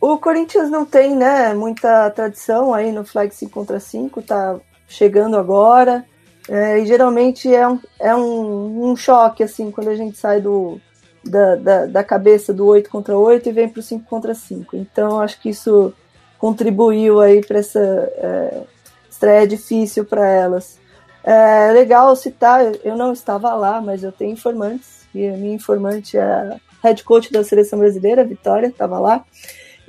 o 0.00 0.18
Corinthians 0.18 0.68
não 0.68 0.84
tem, 0.84 1.14
né, 1.14 1.54
muita 1.54 2.10
tradição 2.10 2.74
aí 2.74 2.90
no 2.90 3.04
flag 3.04 3.32
5 3.32 3.52
contra 3.52 3.78
5, 3.78 4.20
tá 4.22 4.58
chegando 4.88 5.36
agora. 5.36 6.04
É, 6.48 6.80
e 6.80 6.86
geralmente 6.86 7.52
é, 7.52 7.66
um, 7.68 7.78
é 8.00 8.14
um, 8.14 8.90
um, 8.90 8.96
choque, 8.96 9.42
assim, 9.42 9.70
quando 9.70 9.88
a 9.88 9.94
gente 9.94 10.18
sai 10.18 10.40
do, 10.40 10.80
da, 11.24 11.54
da, 11.56 11.86
da 11.86 12.04
cabeça 12.04 12.52
do 12.52 12.66
8 12.66 12.90
contra 12.90 13.16
8 13.16 13.48
e 13.48 13.52
vem 13.52 13.68
para 13.68 13.80
o 13.80 13.82
5 13.82 14.04
contra 14.08 14.34
5. 14.34 14.76
Então, 14.76 15.20
acho 15.20 15.40
que 15.40 15.50
isso 15.50 15.94
contribuiu 16.38 17.20
aí 17.20 17.44
para 17.44 17.58
essa 17.58 17.78
é, 17.78 18.62
estreia 19.08 19.46
difícil 19.46 20.04
para 20.04 20.26
elas. 20.26 20.80
É 21.22 21.70
legal 21.72 22.14
citar, 22.16 22.72
eu 22.82 22.96
não 22.96 23.12
estava 23.12 23.54
lá, 23.54 23.80
mas 23.80 24.02
eu 24.02 24.10
tenho 24.10 24.32
informantes, 24.32 25.06
e 25.14 25.28
a 25.28 25.36
minha 25.36 25.54
informante 25.54 26.16
é 26.16 26.22
a 26.22 26.56
head 26.82 27.04
coach 27.04 27.32
da 27.32 27.44
seleção 27.44 27.78
brasileira, 27.78 28.24
Vitória, 28.24 28.66
estava 28.66 28.98
lá. 28.98 29.24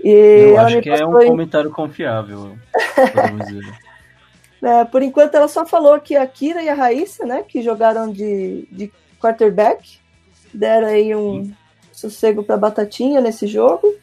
E 0.04 0.52
eu 0.52 0.60
acho 0.60 0.82
que 0.82 0.90
é 0.90 1.06
um 1.06 1.20
em... 1.20 1.28
comentário 1.28 1.72
confiável. 1.72 2.56
é, 4.64 4.86
por 4.86 5.04
enquanto, 5.04 5.36
ela 5.36 5.50
só 5.50 5.66
falou 5.66 6.00
que 6.00 6.16
a 6.16 6.26
Kira 6.26 6.64
e 6.64 6.70
a 6.70 6.74
Raíssa, 6.74 7.26
né, 7.26 7.44
que 7.44 7.62
jogaram 7.62 8.10
de, 8.10 8.66
de 8.72 8.90
quarterback, 9.20 10.00
deram 10.54 10.88
aí 10.88 11.14
um 11.14 11.52
sossego 11.92 12.44
para 12.44 12.56
Batatinha 12.56 13.20
nesse 13.20 13.46
jogo. 13.46 13.94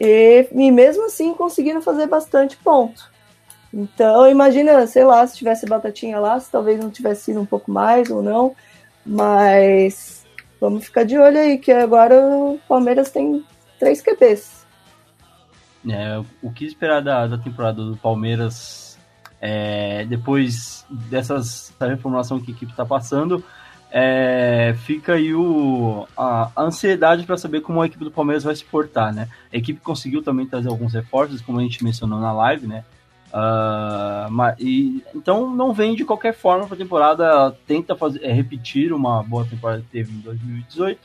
E, 0.00 0.46
e 0.52 0.70
mesmo 0.70 1.06
assim 1.06 1.34
conseguiram 1.34 1.82
fazer 1.82 2.06
bastante 2.06 2.56
ponto. 2.56 3.10
Então, 3.74 4.30
imagina, 4.30 4.86
sei 4.86 5.04
lá, 5.04 5.26
se 5.26 5.36
tivesse 5.36 5.66
Batatinha 5.66 6.20
lá, 6.20 6.38
se 6.38 6.48
talvez 6.48 6.78
não 6.78 6.90
tivesse 6.90 7.24
sido 7.24 7.40
um 7.40 7.46
pouco 7.46 7.70
mais 7.70 8.08
ou 8.08 8.22
não. 8.22 8.54
Mas 9.04 10.24
vamos 10.60 10.84
ficar 10.84 11.02
de 11.02 11.18
olho 11.18 11.38
aí, 11.38 11.58
que 11.58 11.72
agora 11.72 12.14
o 12.14 12.60
Palmeiras 12.68 13.10
tem 13.10 13.44
três 13.80 14.00
QBs. 14.00 14.64
É, 15.90 16.22
o 16.40 16.52
que 16.52 16.64
esperar 16.64 17.02
da, 17.02 17.26
da 17.26 17.38
temporada 17.38 17.82
do 17.82 17.96
Palmeiras 17.96 18.87
é, 19.40 20.04
depois 20.06 20.84
dessa 20.88 21.40
reformulação 21.80 22.40
que 22.40 22.50
a 22.50 22.54
equipe 22.54 22.72
está 22.72 22.84
passando? 22.84 23.42
é, 23.90 24.74
fica 24.84 25.14
aí 25.14 25.34
o, 25.34 26.06
a, 26.16 26.50
a 26.54 26.62
ansiedade 26.62 27.24
para 27.24 27.38
saber 27.38 27.62
como 27.62 27.80
a 27.80 27.86
equipe 27.86 28.04
do 28.04 28.10
Palmeiras 28.10 28.44
vai 28.44 28.54
se 28.54 28.64
portar, 28.64 29.14
né? 29.14 29.28
A 29.52 29.56
equipe 29.56 29.80
conseguiu 29.80 30.22
também 30.22 30.46
trazer 30.46 30.68
alguns 30.68 30.92
reforços, 30.92 31.40
como 31.40 31.58
a 31.58 31.62
gente 31.62 31.82
mencionou 31.82 32.20
na 32.20 32.32
live, 32.32 32.66
né? 32.66 32.84
Uh, 33.28 34.30
mas, 34.30 34.56
e, 34.58 35.02
então 35.14 35.54
não 35.54 35.72
vem 35.72 35.94
de 35.94 36.04
qualquer 36.04 36.34
forma 36.34 36.66
para 36.66 36.74
a 36.74 36.78
temporada, 36.78 37.56
tenta 37.66 37.94
fazer, 37.94 38.24
é, 38.24 38.32
repetir 38.32 38.92
uma 38.92 39.22
boa 39.22 39.44
temporada 39.44 39.82
que 39.82 39.88
teve 39.88 40.12
em 40.12 40.20
2018. 40.20 41.00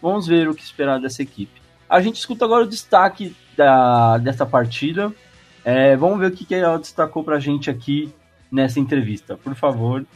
Vamos 0.00 0.26
ver 0.26 0.48
o 0.48 0.54
que 0.54 0.62
esperar 0.62 1.00
dessa 1.00 1.22
equipe. 1.22 1.60
A 1.88 2.00
gente 2.00 2.16
escuta 2.16 2.44
agora 2.44 2.64
o 2.64 2.68
destaque 2.68 3.34
da, 3.56 4.18
dessa 4.18 4.44
partida. 4.44 5.12
É, 5.66 5.96
vamos 5.96 6.20
ver 6.20 6.28
o 6.28 6.30
que, 6.30 6.44
que 6.44 6.54
ela 6.54 6.78
destacou 6.78 7.24
para 7.24 7.34
a 7.34 7.40
gente 7.40 7.68
aqui 7.68 8.14
nessa 8.52 8.78
entrevista. 8.78 9.36
Por 9.36 9.52
favor, 9.56 10.06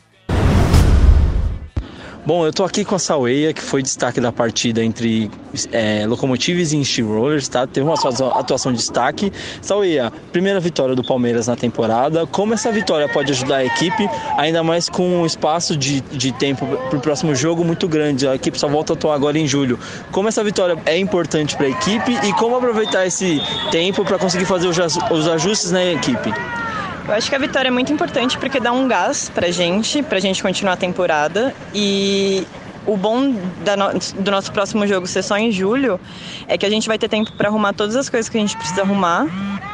Bom, 2.30 2.46
eu 2.46 2.52
tô 2.52 2.62
aqui 2.62 2.84
com 2.84 2.94
a 2.94 2.98
Saueia, 3.00 3.52
que 3.52 3.60
foi 3.60 3.82
destaque 3.82 4.20
da 4.20 4.30
partida 4.30 4.84
entre 4.84 5.28
é, 5.72 6.06
Locomotives 6.06 6.72
e 6.72 6.84
Steamrollers, 6.84 7.48
tá? 7.48 7.66
Teve 7.66 7.84
uma 7.84 7.94
atuação 8.38 8.70
de 8.70 8.78
destaque. 8.78 9.32
Saueia, 9.60 10.12
primeira 10.30 10.60
vitória 10.60 10.94
do 10.94 11.02
Palmeiras 11.02 11.48
na 11.48 11.56
temporada. 11.56 12.28
Como 12.28 12.54
essa 12.54 12.70
vitória 12.70 13.08
pode 13.08 13.32
ajudar 13.32 13.56
a 13.56 13.64
equipe, 13.64 14.08
ainda 14.38 14.62
mais 14.62 14.88
com 14.88 15.22
um 15.22 15.26
espaço 15.26 15.76
de, 15.76 16.02
de 16.02 16.30
tempo 16.30 16.64
para 16.88 16.98
o 16.98 17.00
próximo 17.00 17.34
jogo 17.34 17.64
muito 17.64 17.88
grande? 17.88 18.28
A 18.28 18.36
equipe 18.36 18.56
só 18.56 18.68
volta 18.68 18.92
a 18.92 18.94
atuar 18.94 19.16
agora 19.16 19.36
em 19.36 19.48
julho. 19.48 19.76
Como 20.12 20.28
essa 20.28 20.44
vitória 20.44 20.80
é 20.86 20.96
importante 20.96 21.56
para 21.56 21.66
a 21.66 21.70
equipe 21.70 22.12
e 22.12 22.32
como 22.34 22.54
aproveitar 22.54 23.04
esse 23.04 23.42
tempo 23.72 24.04
para 24.04 24.20
conseguir 24.20 24.44
fazer 24.44 24.68
os 24.68 25.26
ajustes 25.26 25.72
na 25.72 25.84
equipe? 25.84 26.32
Eu 27.10 27.16
acho 27.16 27.28
que 27.28 27.34
a 27.34 27.40
vitória 27.40 27.66
é 27.66 27.70
muito 27.72 27.92
importante 27.92 28.38
porque 28.38 28.60
dá 28.60 28.70
um 28.70 28.86
gás 28.86 29.28
pra 29.28 29.50
gente, 29.50 30.00
pra 30.00 30.20
gente 30.20 30.40
continuar 30.40 30.74
a 30.74 30.76
temporada. 30.76 31.52
E 31.74 32.46
o 32.86 32.96
bom 32.96 33.18
no... 33.20 34.22
do 34.22 34.30
nosso 34.30 34.52
próximo 34.52 34.86
jogo 34.86 35.08
ser 35.08 35.24
só 35.24 35.36
em 35.36 35.50
julho 35.50 35.98
é 36.46 36.56
que 36.56 36.64
a 36.64 36.70
gente 36.70 36.86
vai 36.86 36.96
ter 37.00 37.08
tempo 37.08 37.32
para 37.32 37.48
arrumar 37.48 37.72
todas 37.72 37.96
as 37.96 38.08
coisas 38.08 38.28
que 38.28 38.38
a 38.38 38.40
gente 38.40 38.56
precisa 38.56 38.82
arrumar 38.82 39.26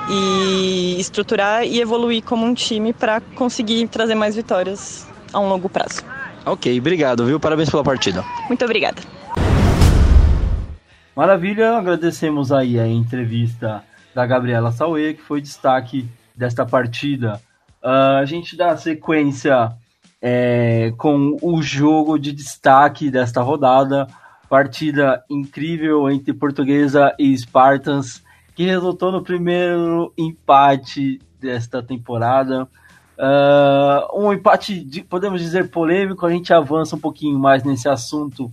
e 0.08 0.96
estruturar 0.98 1.62
e 1.62 1.78
evoluir 1.78 2.22
como 2.24 2.46
um 2.46 2.54
time 2.54 2.94
para 2.94 3.20
conseguir 3.20 3.86
trazer 3.88 4.14
mais 4.14 4.34
vitórias 4.34 5.06
a 5.30 5.38
um 5.38 5.46
longo 5.46 5.68
prazo. 5.68 6.02
Ok, 6.46 6.78
obrigado, 6.78 7.26
viu? 7.26 7.38
Parabéns 7.38 7.68
pela 7.68 7.84
partida. 7.84 8.24
Muito 8.48 8.64
obrigada. 8.64 9.02
Maravilha, 11.14 11.76
agradecemos 11.76 12.50
aí 12.50 12.80
a 12.80 12.88
entrevista 12.88 13.84
da 14.14 14.24
Gabriela 14.24 14.72
Sauê, 14.72 15.12
que 15.12 15.20
foi 15.20 15.42
destaque 15.42 16.08
desta 16.36 16.66
partida. 16.66 17.40
Uh, 17.82 18.18
a 18.20 18.24
gente 18.24 18.56
dá 18.56 18.76
sequência 18.76 19.72
é, 20.20 20.92
com 20.96 21.36
o 21.40 21.62
jogo 21.62 22.18
de 22.18 22.32
destaque 22.32 23.10
desta 23.10 23.42
rodada. 23.42 24.06
Partida 24.48 25.24
incrível 25.28 26.08
entre 26.10 26.32
Portuguesa 26.32 27.14
e 27.18 27.36
Spartans, 27.36 28.22
que 28.54 28.64
resultou 28.64 29.10
no 29.10 29.22
primeiro 29.22 30.12
empate 30.16 31.20
desta 31.40 31.82
temporada. 31.82 32.68
Uh, 33.18 34.20
um 34.20 34.32
empate, 34.32 34.84
de, 34.84 35.02
podemos 35.02 35.40
dizer, 35.40 35.70
polêmico. 35.70 36.26
A 36.26 36.30
gente 36.30 36.52
avança 36.52 36.96
um 36.96 37.00
pouquinho 37.00 37.38
mais 37.38 37.64
nesse 37.64 37.88
assunto 37.88 38.52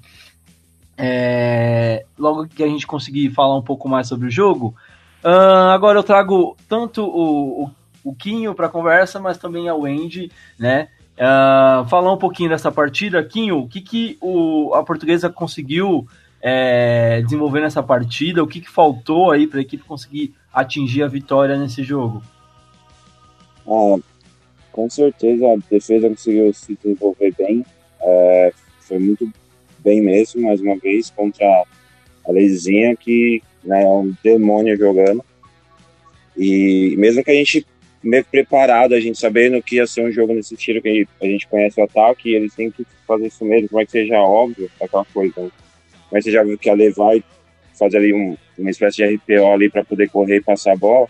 é, 0.97 2.05
logo 2.17 2.47
que 2.47 2.63
a 2.63 2.67
gente 2.67 2.85
conseguir 2.85 3.29
falar 3.31 3.57
um 3.57 3.61
pouco 3.61 3.89
mais 3.89 4.07
sobre 4.07 4.27
o 4.27 4.31
jogo. 4.31 4.75
Uh, 5.23 5.69
agora 5.71 5.97
eu 5.97 6.03
trago 6.03 6.57
tanto 6.67 7.03
o, 7.03 7.63
o, 7.63 7.71
o 8.03 8.13
Quinho 8.13 8.53
para 8.53 8.67
conversa, 8.67 9.19
mas 9.19 9.37
também 9.37 9.69
a 9.69 9.75
Wendy, 9.75 10.29
né? 10.59 10.89
Uh, 11.13 11.87
falar 11.87 12.11
um 12.11 12.17
pouquinho 12.17 12.49
dessa 12.49 12.71
partida. 12.71 13.23
Quinho, 13.23 13.59
o 13.59 13.67
que, 13.67 13.79
que 13.79 14.17
o, 14.19 14.73
a 14.73 14.83
portuguesa 14.83 15.29
conseguiu 15.29 16.07
é, 16.41 17.21
desenvolver 17.21 17.61
nessa 17.61 17.81
partida? 17.81 18.43
O 18.43 18.47
que, 18.47 18.59
que 18.59 18.69
faltou 18.69 19.31
aí 19.31 19.47
para 19.47 19.59
a 19.59 19.61
equipe 19.61 19.83
conseguir 19.83 20.35
atingir 20.53 21.03
a 21.03 21.07
vitória 21.07 21.57
nesse 21.57 21.83
jogo? 21.83 22.21
Ah, 23.65 23.97
com 24.73 24.89
certeza 24.89 25.45
a 25.53 25.55
defesa 25.69 26.09
conseguiu 26.09 26.53
se 26.53 26.75
desenvolver 26.75 27.33
bem. 27.37 27.65
É, 28.01 28.51
foi 28.79 28.99
muito 28.99 29.31
bem 29.79 30.01
mesmo, 30.01 30.41
mais 30.41 30.59
uma 30.59 30.75
vez, 30.77 31.09
contra 31.09 31.45
a 32.27 32.31
Leizinha, 32.31 32.95
que 32.95 33.41
né, 33.63 33.83
é 33.83 33.87
um 33.87 34.13
demônio 34.23 34.77
jogando. 34.77 35.23
E 36.37 36.95
mesmo 36.97 37.23
que 37.23 37.31
a 37.31 37.35
gente 37.35 37.65
meio 38.03 38.25
preparado, 38.25 38.93
a 38.93 38.99
gente 38.99 39.17
sabendo 39.17 39.61
que 39.61 39.77
ia 39.77 39.87
ser 39.87 40.05
um 40.05 40.11
jogo 40.11 40.33
nesse 40.33 40.55
estilo 40.55 40.81
que 40.81 41.07
a 41.21 41.25
gente 41.25 41.47
conhece 41.47 41.79
o 41.79 41.85
ataque, 41.85 42.33
eles 42.33 42.53
têm 42.53 42.69
que 42.69 42.85
fazer 43.07 43.27
isso 43.27 43.45
mesmo, 43.45 43.69
como 43.69 43.81
é 43.81 43.85
que 43.85 43.91
seja 43.91 44.19
óbvio, 44.19 44.69
aquela 44.81 45.05
coisa. 45.05 45.41
Né? 45.41 45.49
Mas 46.11 46.25
você 46.25 46.31
já 46.31 46.43
viu 46.43 46.57
que 46.57 46.69
a 46.69 46.73
Lei 46.73 46.91
vai 46.91 47.23
fazer 47.77 47.97
ali 47.97 48.13
um, 48.13 48.35
uma 48.57 48.69
espécie 48.69 48.97
de 48.97 49.15
RPO 49.15 49.51
ali 49.51 49.69
para 49.69 49.85
poder 49.85 50.09
correr 50.09 50.37
e 50.37 50.41
passar 50.41 50.73
a 50.73 50.75
bola, 50.75 51.07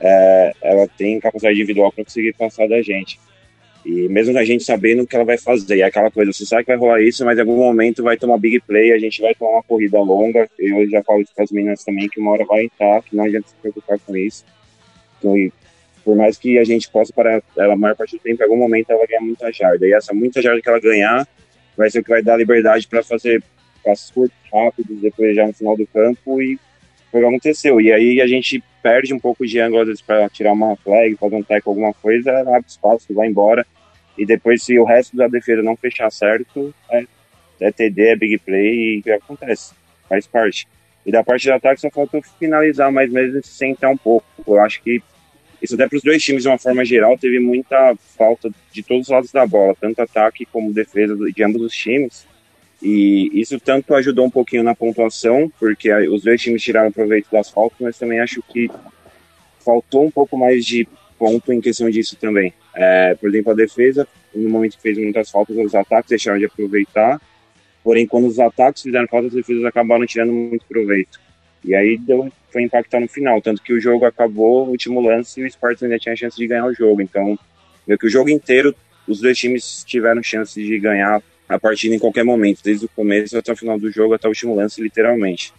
é, 0.00 0.52
ela 0.62 0.86
tem 0.86 1.18
capacidade 1.18 1.56
individual 1.56 1.90
para 1.90 2.04
conseguir 2.04 2.34
passar 2.34 2.68
da 2.68 2.80
gente. 2.82 3.18
E 3.88 4.06
mesmo 4.06 4.36
a 4.36 4.44
gente 4.44 4.64
sabendo 4.64 5.02
o 5.02 5.06
que 5.06 5.16
ela 5.16 5.24
vai 5.24 5.38
fazer, 5.38 5.78
é 5.78 5.84
aquela 5.84 6.10
coisa, 6.10 6.30
você 6.30 6.44
sabe 6.44 6.62
que 6.62 6.70
vai 6.70 6.76
rolar 6.76 7.00
isso, 7.00 7.24
mas 7.24 7.38
em 7.38 7.40
algum 7.40 7.56
momento 7.56 8.02
vai 8.02 8.18
tomar 8.18 8.36
big 8.36 8.60
play, 8.60 8.92
a 8.92 8.98
gente 8.98 9.22
vai 9.22 9.34
tomar 9.34 9.52
uma 9.52 9.62
corrida 9.62 9.98
longa. 9.98 10.46
Eu 10.58 10.86
já 10.90 11.02
falo 11.02 11.22
isso 11.22 11.32
para 11.34 11.44
as 11.44 11.50
meninas 11.50 11.82
também, 11.82 12.06
que 12.06 12.20
uma 12.20 12.32
hora 12.32 12.44
vai 12.44 12.64
entrar, 12.64 13.02
que 13.02 13.16
não 13.16 13.24
adianta 13.24 13.48
se 13.48 13.54
preocupar 13.54 13.98
com 14.00 14.14
isso. 14.14 14.44
Então, 15.18 15.34
por 16.04 16.14
mais 16.14 16.36
que 16.36 16.58
a 16.58 16.64
gente 16.64 16.90
possa 16.90 17.14
para 17.14 17.42
ela 17.56 17.72
a 17.72 17.76
maior 17.78 17.96
parte 17.96 18.14
do 18.14 18.20
tempo, 18.20 18.42
em 18.42 18.44
algum 18.44 18.58
momento 18.58 18.90
ela 18.90 18.98
vai 18.98 19.06
ganhar 19.06 19.22
muita 19.22 19.50
jarda. 19.50 19.86
E 19.86 19.94
essa 19.94 20.12
muita 20.12 20.42
jarda 20.42 20.60
que 20.60 20.68
ela 20.68 20.80
ganhar 20.80 21.26
vai 21.74 21.88
ser 21.88 22.00
o 22.00 22.04
que 22.04 22.10
vai 22.10 22.22
dar 22.22 22.36
liberdade 22.36 22.86
para 22.86 23.02
fazer 23.02 23.42
passos 23.82 24.10
curtos, 24.10 24.36
rápidos, 24.52 25.00
depois 25.00 25.34
já 25.34 25.46
no 25.46 25.54
final 25.54 25.74
do 25.78 25.86
campo 25.86 26.42
e 26.42 26.58
foi 27.10 27.20
o 27.20 27.22
que 27.22 27.28
aconteceu. 27.28 27.80
E 27.80 27.90
aí 27.90 28.20
a 28.20 28.26
gente 28.26 28.62
perde 28.82 29.14
um 29.14 29.18
pouco 29.18 29.46
de 29.46 29.58
ângulo, 29.58 29.80
às 29.80 29.86
vezes, 29.86 30.02
para 30.02 30.28
tirar 30.28 30.52
uma 30.52 30.76
flag, 30.76 31.16
fazer 31.16 31.36
um 31.36 31.42
tackle, 31.42 31.70
alguma 31.70 31.94
coisa, 31.94 32.38
abre 32.40 32.68
espaço, 32.68 33.14
vai 33.14 33.28
embora. 33.28 33.66
E 34.18 34.26
depois, 34.26 34.64
se 34.64 34.78
o 34.78 34.84
resto 34.84 35.16
da 35.16 35.28
defesa 35.28 35.62
não 35.62 35.76
fechar 35.76 36.10
certo, 36.10 36.74
é, 36.90 37.04
é 37.60 37.70
TD, 37.70 38.02
é 38.08 38.16
big 38.16 38.38
play 38.38 39.02
e 39.04 39.10
acontece, 39.12 39.72
faz 40.08 40.26
parte. 40.26 40.66
E 41.06 41.12
da 41.12 41.22
parte 41.22 41.46
do 41.46 41.54
ataque 41.54 41.80
só 41.80 41.88
falta 41.88 42.20
finalizar, 42.38 42.90
mas 42.90 43.10
mesmo 43.10 43.42
se 43.42 43.50
sentar 43.50 43.90
um 43.90 43.96
pouco. 43.96 44.26
Eu 44.46 44.60
acho 44.60 44.82
que 44.82 45.00
isso 45.62 45.74
até 45.74 45.88
para 45.88 45.96
os 45.96 46.02
dois 46.02 46.22
times, 46.22 46.42
de 46.42 46.48
uma 46.48 46.58
forma 46.58 46.84
geral, 46.84 47.16
teve 47.16 47.38
muita 47.38 47.96
falta 48.16 48.50
de 48.72 48.82
todos 48.82 49.06
os 49.06 49.08
lados 49.08 49.32
da 49.32 49.46
bola, 49.46 49.74
tanto 49.80 50.00
ataque 50.00 50.44
como 50.46 50.72
defesa 50.72 51.16
de 51.16 51.42
ambos 51.42 51.62
os 51.62 51.72
times. 51.72 52.26
E 52.80 53.30
isso 53.40 53.58
tanto 53.58 53.94
ajudou 53.94 54.26
um 54.26 54.30
pouquinho 54.30 54.62
na 54.62 54.74
pontuação, 54.74 55.50
porque 55.58 55.92
os 56.08 56.22
dois 56.22 56.40
times 56.40 56.62
tiraram 56.62 56.92
proveito 56.92 57.28
das 57.30 57.50
faltas, 57.50 57.78
mas 57.80 57.98
também 57.98 58.20
acho 58.20 58.42
que 58.42 58.70
faltou 59.64 60.04
um 60.04 60.10
pouco 60.10 60.36
mais 60.36 60.64
de 60.64 60.86
ponto 61.18 61.52
em 61.52 61.60
questão 61.60 61.90
disso 61.90 62.16
também. 62.16 62.52
É, 62.74 63.14
por 63.14 63.28
exemplo, 63.28 63.52
a 63.52 63.54
defesa, 63.54 64.06
no 64.34 64.48
momento 64.48 64.76
que 64.76 64.82
fez 64.82 64.96
muitas 64.96 65.30
faltas, 65.30 65.56
os 65.56 65.74
ataques 65.74 66.10
deixaram 66.10 66.38
de 66.38 66.46
aproveitar. 66.46 67.20
Porém, 67.82 68.06
quando 68.06 68.26
os 68.26 68.38
ataques 68.38 68.82
fizeram 68.82 69.06
falta, 69.08 69.28
as 69.28 69.32
defesas 69.32 69.64
acabaram 69.64 70.06
tirando 70.06 70.32
muito 70.32 70.64
proveito. 70.66 71.20
E 71.64 71.74
aí 71.74 71.98
deu, 71.98 72.30
foi 72.52 72.62
impactar 72.62 73.00
no 73.00 73.08
final. 73.08 73.40
Tanto 73.42 73.62
que 73.62 73.72
o 73.72 73.80
jogo 73.80 74.04
acabou, 74.04 74.66
o 74.66 74.70
último 74.70 75.00
lance, 75.00 75.40
e 75.40 75.44
o 75.44 75.50
Spartans 75.50 75.82
ainda 75.82 75.98
tinha 75.98 76.16
chance 76.16 76.36
de 76.36 76.46
ganhar 76.46 76.66
o 76.66 76.74
jogo. 76.74 77.02
Então, 77.02 77.38
meio 77.86 77.98
que 77.98 78.06
o 78.06 78.10
jogo 78.10 78.30
inteiro, 78.30 78.74
os 79.06 79.20
dois 79.20 79.36
times 79.36 79.84
tiveram 79.84 80.22
chance 80.22 80.62
de 80.62 80.78
ganhar 80.78 81.22
a 81.48 81.58
partida 81.58 81.94
em 81.94 81.98
qualquer 81.98 82.24
momento, 82.24 82.60
desde 82.62 82.84
o 82.84 82.88
começo 82.90 83.36
até 83.36 83.52
o 83.52 83.56
final 83.56 83.78
do 83.78 83.90
jogo, 83.90 84.14
até 84.14 84.28
o 84.28 84.30
último 84.30 84.54
lance, 84.54 84.82
literalmente. 84.82 85.52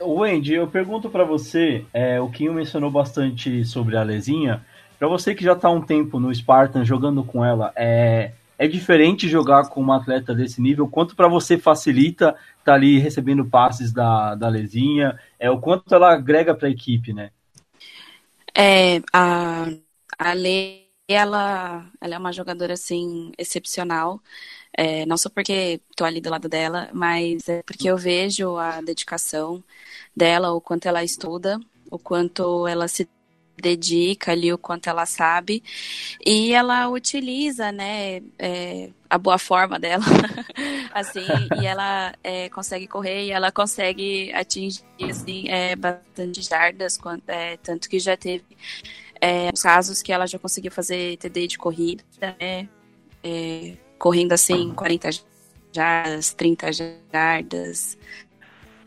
Wendy, 0.00 0.54
eu 0.54 0.66
pergunto 0.68 1.10
para 1.10 1.24
você, 1.24 1.84
é, 1.92 2.20
o 2.20 2.30
Kinho 2.30 2.52
mencionou 2.52 2.90
bastante 2.90 3.64
sobre 3.64 3.96
a 3.96 4.02
Lezinha, 4.02 4.64
para 4.98 5.08
você 5.08 5.34
que 5.34 5.44
já 5.44 5.56
há 5.60 5.70
um 5.70 5.80
tempo 5.80 6.18
no 6.18 6.34
Spartan 6.34 6.84
jogando 6.84 7.22
com 7.22 7.44
ela, 7.44 7.72
é, 7.76 8.32
é 8.58 8.66
diferente 8.66 9.28
jogar 9.28 9.68
com 9.68 9.80
uma 9.80 9.96
atleta 9.96 10.34
desse 10.34 10.60
nível? 10.60 10.88
Quanto 10.88 11.14
para 11.14 11.28
você 11.28 11.56
facilita 11.56 12.30
estar 12.30 12.64
tá 12.64 12.74
ali 12.74 12.98
recebendo 12.98 13.44
passes 13.44 13.92
da, 13.92 14.34
da 14.34 14.48
Lezinha? 14.48 15.18
É, 15.38 15.48
o 15.48 15.60
quanto 15.60 15.94
ela 15.94 16.12
agrega 16.12 16.54
para 16.54 16.66
a 16.66 16.70
equipe, 16.70 17.12
né? 17.12 17.30
É, 18.52 19.00
a, 19.12 19.68
a 20.18 20.32
Lê, 20.32 20.82
ela, 21.06 21.86
ela 22.00 22.14
é 22.16 22.18
uma 22.18 22.32
jogadora, 22.32 22.72
assim, 22.72 23.30
excepcional. 23.38 24.20
É, 24.76 25.06
não 25.06 25.16
só 25.16 25.28
porque 25.30 25.80
estou 25.90 26.06
ali 26.06 26.20
do 26.20 26.30
lado 26.30 26.48
dela, 26.48 26.88
mas 26.92 27.48
é 27.48 27.62
porque 27.62 27.88
eu 27.88 27.96
vejo 27.96 28.56
a 28.56 28.80
dedicação 28.80 29.62
dela, 30.18 30.52
o 30.52 30.60
quanto 30.60 30.86
ela 30.86 31.04
estuda, 31.04 31.58
o 31.90 31.98
quanto 31.98 32.66
ela 32.66 32.88
se 32.88 33.08
dedica 33.60 34.32
ali 34.32 34.52
o 34.52 34.58
quanto 34.58 34.88
ela 34.88 35.04
sabe. 35.04 35.62
E 36.24 36.52
ela 36.52 36.88
utiliza 36.88 37.72
né 37.72 38.22
é, 38.38 38.90
a 39.08 39.18
boa 39.18 39.38
forma 39.38 39.78
dela 39.78 40.04
assim 40.92 41.26
e 41.60 41.66
ela 41.66 42.14
é, 42.22 42.48
consegue 42.48 42.86
correr 42.86 43.26
e 43.26 43.30
ela 43.30 43.50
consegue 43.50 44.32
atingir 44.32 44.84
assim 45.10 45.48
é, 45.48 45.74
bastante 45.76 46.42
jardas 46.42 46.98
é, 47.26 47.56
tanto 47.58 47.88
que 47.88 47.98
já 47.98 48.16
teve 48.16 48.44
é, 49.20 49.50
os 49.52 49.62
casos 49.62 50.02
que 50.02 50.12
ela 50.12 50.26
já 50.26 50.38
conseguiu 50.38 50.70
fazer 50.70 51.16
TD 51.16 51.46
de 51.48 51.58
corrida 51.58 52.04
né 52.20 52.68
é, 53.22 53.76
correndo 53.98 54.32
assim 54.32 54.72
40 54.74 55.10
jardas 55.72 56.32
30 56.34 56.70
jardas 57.12 57.98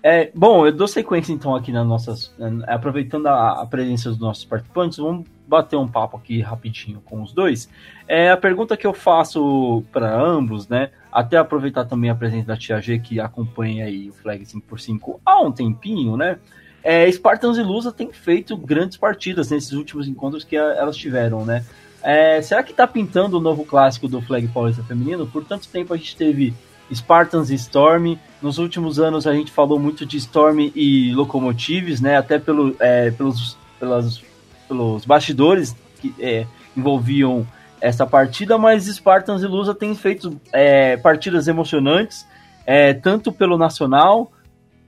é, 0.04 0.32
bom, 0.34 0.66
eu 0.66 0.72
dou 0.72 0.88
sequência 0.88 1.32
então 1.32 1.56
aqui 1.56 1.72
nas 1.72 1.86
nossas. 1.86 2.34
Aproveitando 2.68 3.28
a, 3.28 3.62
a, 3.62 3.66
presença 3.68 4.10
dos 4.10 4.20
nossos 4.20 4.44
participantes, 4.44 4.98
vamos 4.98 5.28
bater 5.48 5.76
um 5.76 5.88
papo 5.88 6.18
aqui 6.18 6.42
rapidinho 6.42 7.02
com 7.02 7.22
os 7.22 7.34
dois. 7.34 7.70
É, 8.08 8.32
a 8.32 8.38
pergunta 8.38 8.76
que 8.76 8.88
eu 8.88 8.94
faço 8.94 9.84
para 9.92 10.20
ambos, 10.20 10.68
né? 10.68 10.90
Até 11.12 11.38
aproveitar 11.38 11.86
também 11.86 12.10
a 12.10 12.16
presença 12.16 12.48
da 12.48 12.58
Tia 12.58 12.82
G, 12.82 12.98
que 12.98 13.20
acompanha 13.20 13.86
aí 13.86 14.10
o 14.10 14.14
Flag 14.14 14.44
5x5 14.44 15.20
há 15.24 15.42
um 15.42 15.52
tempinho, 15.52 16.18
né? 16.18 16.40
É, 16.84 17.12
Spartans 17.12 17.60
e 17.60 17.62
Lusa 17.62 17.92
têm 17.92 18.12
feito 18.12 18.58
grandes 18.58 18.98
partidas 18.98 19.52
nesses 19.52 19.72
últimos 19.72 20.08
encontros 20.08 20.44
que 20.44 20.58
a, 20.58 20.64
elas 20.74 20.98
tiveram, 20.98 21.46
né? 21.46 21.64
É, 22.02 22.42
será 22.42 22.64
que 22.64 22.74
tá 22.74 22.88
pintando 22.88 23.38
o 23.38 23.42
novo 23.42 23.64
clássico 23.64 24.08
do 24.08 24.20
Flag 24.20 24.48
Paulista 24.48 24.82
Feminino? 24.82 25.28
Por 25.28 25.46
tanto 25.46 25.68
tempo 25.68 25.94
a 25.94 25.98
gente 25.98 26.16
teve 26.16 26.56
Spartans 26.94 27.50
e 27.50 27.56
Storm. 27.56 28.18
Nos 28.42 28.58
últimos 28.58 29.00
anos 29.00 29.28
a 29.28 29.34
gente 29.34 29.52
falou 29.52 29.80
muito 29.80 30.06
de 30.06 30.18
Storm 30.18 30.72
e 30.76 31.14
Locomotives, 31.14 32.02
né? 32.02 32.18
Até 32.18 32.40
pelo, 32.40 32.76
é, 32.80 33.12
pelos, 33.12 33.58
pelas, 33.80 34.22
pelos 34.68 35.06
bastidores 35.06 35.76
que 36.00 36.14
é, 36.20 36.46
envolviam 36.76 37.46
essa 37.80 38.06
partida, 38.06 38.58
mas 38.58 38.86
Spartans 38.86 39.42
e 39.42 39.48
Lusa 39.48 39.74
têm 39.74 39.96
feito 39.96 40.40
é, 40.54 40.98
partidas 40.98 41.48
emocionantes, 41.48 42.28
é, 42.66 42.94
tanto 42.94 43.32
pelo 43.32 43.58
Nacional 43.58 44.32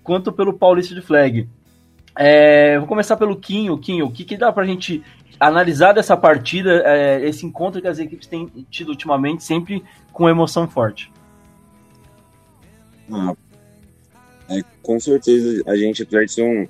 quanto 0.03 0.31
pelo 0.31 0.53
Paulista 0.53 0.93
de 0.93 1.01
Flag. 1.01 1.47
É, 2.15 2.77
vou 2.77 2.87
começar 2.87 3.17
pelo 3.17 3.35
Quinho. 3.35 3.77
Quinho, 3.77 4.05
o 4.05 4.11
que, 4.11 4.23
que 4.23 4.37
dá 4.37 4.51
pra 4.51 4.65
gente 4.65 5.03
analisar 5.39 5.93
dessa 5.93 6.15
partida, 6.15 6.83
é, 6.85 7.27
esse 7.27 7.45
encontro 7.45 7.81
que 7.81 7.87
as 7.87 7.99
equipes 7.99 8.27
têm 8.27 8.47
tido 8.69 8.89
ultimamente, 8.89 9.43
sempre 9.43 9.83
com 10.11 10.29
emoção 10.29 10.67
forte? 10.67 11.11
Ah, 13.13 13.35
é, 14.49 14.61
com 14.81 14.99
certeza 14.99 15.63
a 15.67 15.77
gente, 15.77 16.01
apesar 16.01 16.25
de 16.25 16.31
ser 16.31 16.41
um, 16.41 16.67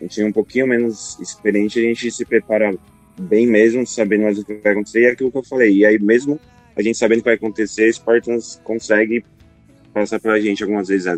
a 0.00 0.04
gente 0.04 0.20
é 0.20 0.26
um 0.26 0.32
pouquinho 0.32 0.66
menos 0.66 1.18
experiente, 1.20 1.78
a 1.78 1.82
gente 1.82 2.10
se 2.10 2.24
prepara 2.24 2.76
bem 3.18 3.46
mesmo, 3.46 3.86
sabendo 3.86 4.24
mais 4.24 4.38
o 4.38 4.44
que 4.44 4.54
vai 4.54 4.72
acontecer, 4.72 5.00
e 5.00 5.04
é 5.06 5.10
aquilo 5.10 5.32
que 5.32 5.38
eu 5.38 5.42
falei. 5.42 5.78
E 5.78 5.86
aí, 5.86 5.98
mesmo 5.98 6.38
a 6.76 6.82
gente 6.82 6.98
sabendo 6.98 7.18
o 7.18 7.22
que 7.22 7.28
vai 7.28 7.34
acontecer, 7.34 7.92
Spartans 7.92 8.60
consegue 8.64 9.24
passar 9.92 10.20
pra 10.20 10.40
gente 10.40 10.62
algumas 10.62 10.88
vezes. 10.88 11.06
Né? 11.06 11.16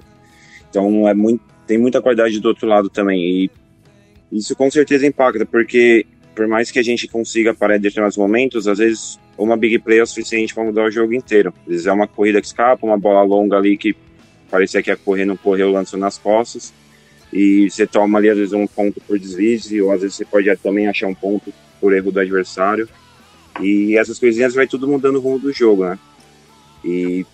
Então, 0.68 1.08
é 1.08 1.14
muito, 1.14 1.42
tem 1.66 1.78
muita 1.78 2.00
qualidade 2.00 2.38
do 2.38 2.48
outro 2.48 2.68
lado 2.68 2.88
também. 2.88 3.18
E 3.18 3.50
isso 4.30 4.54
com 4.54 4.70
certeza 4.70 5.06
impacta, 5.06 5.46
porque 5.46 6.06
por 6.34 6.46
mais 6.46 6.70
que 6.70 6.78
a 6.78 6.82
gente 6.82 7.08
consiga 7.08 7.54
parar 7.54 7.76
em 7.76 7.80
determinados 7.80 8.18
momentos, 8.18 8.68
às 8.68 8.78
vezes 8.78 9.18
uma 9.38 9.56
big 9.56 9.78
play 9.78 9.98
é 9.98 10.02
o 10.02 10.06
suficiente 10.06 10.54
para 10.54 10.64
mudar 10.64 10.84
o 10.84 10.90
jogo 10.90 11.14
inteiro. 11.14 11.52
Às 11.62 11.66
vezes 11.66 11.86
é 11.86 11.92
uma 11.92 12.06
corrida 12.06 12.40
que 12.40 12.46
escapa, 12.46 12.86
uma 12.86 12.98
bola 12.98 13.22
longa 13.22 13.56
ali 13.56 13.78
que 13.78 13.96
parecia 14.50 14.82
que 14.82 14.90
ia 14.90 14.96
correr, 14.96 15.24
não 15.24 15.36
correu, 15.36 15.70
lançou 15.70 15.98
nas 15.98 16.18
costas. 16.18 16.72
E 17.32 17.68
você 17.70 17.86
toma 17.86 18.18
ali, 18.18 18.30
às 18.30 18.36
vezes, 18.36 18.52
um 18.52 18.66
ponto 18.66 19.00
por 19.00 19.18
deslize, 19.18 19.80
ou 19.82 19.92
às 19.92 20.00
vezes 20.00 20.16
você 20.16 20.24
pode 20.24 20.54
também 20.56 20.86
achar 20.86 21.06
um 21.06 21.14
ponto 21.14 21.52
por 21.80 21.92
erro 21.92 22.10
do 22.10 22.20
adversário. 22.20 22.88
E 23.60 23.96
essas 23.96 24.18
coisinhas 24.18 24.54
vai 24.54 24.66
tudo 24.66 24.86
mudando 24.86 25.16
o 25.16 25.20
rumo 25.20 25.38
do 25.38 25.52
jogo, 25.52 25.84
né? 25.84 25.98
E, 26.84 27.26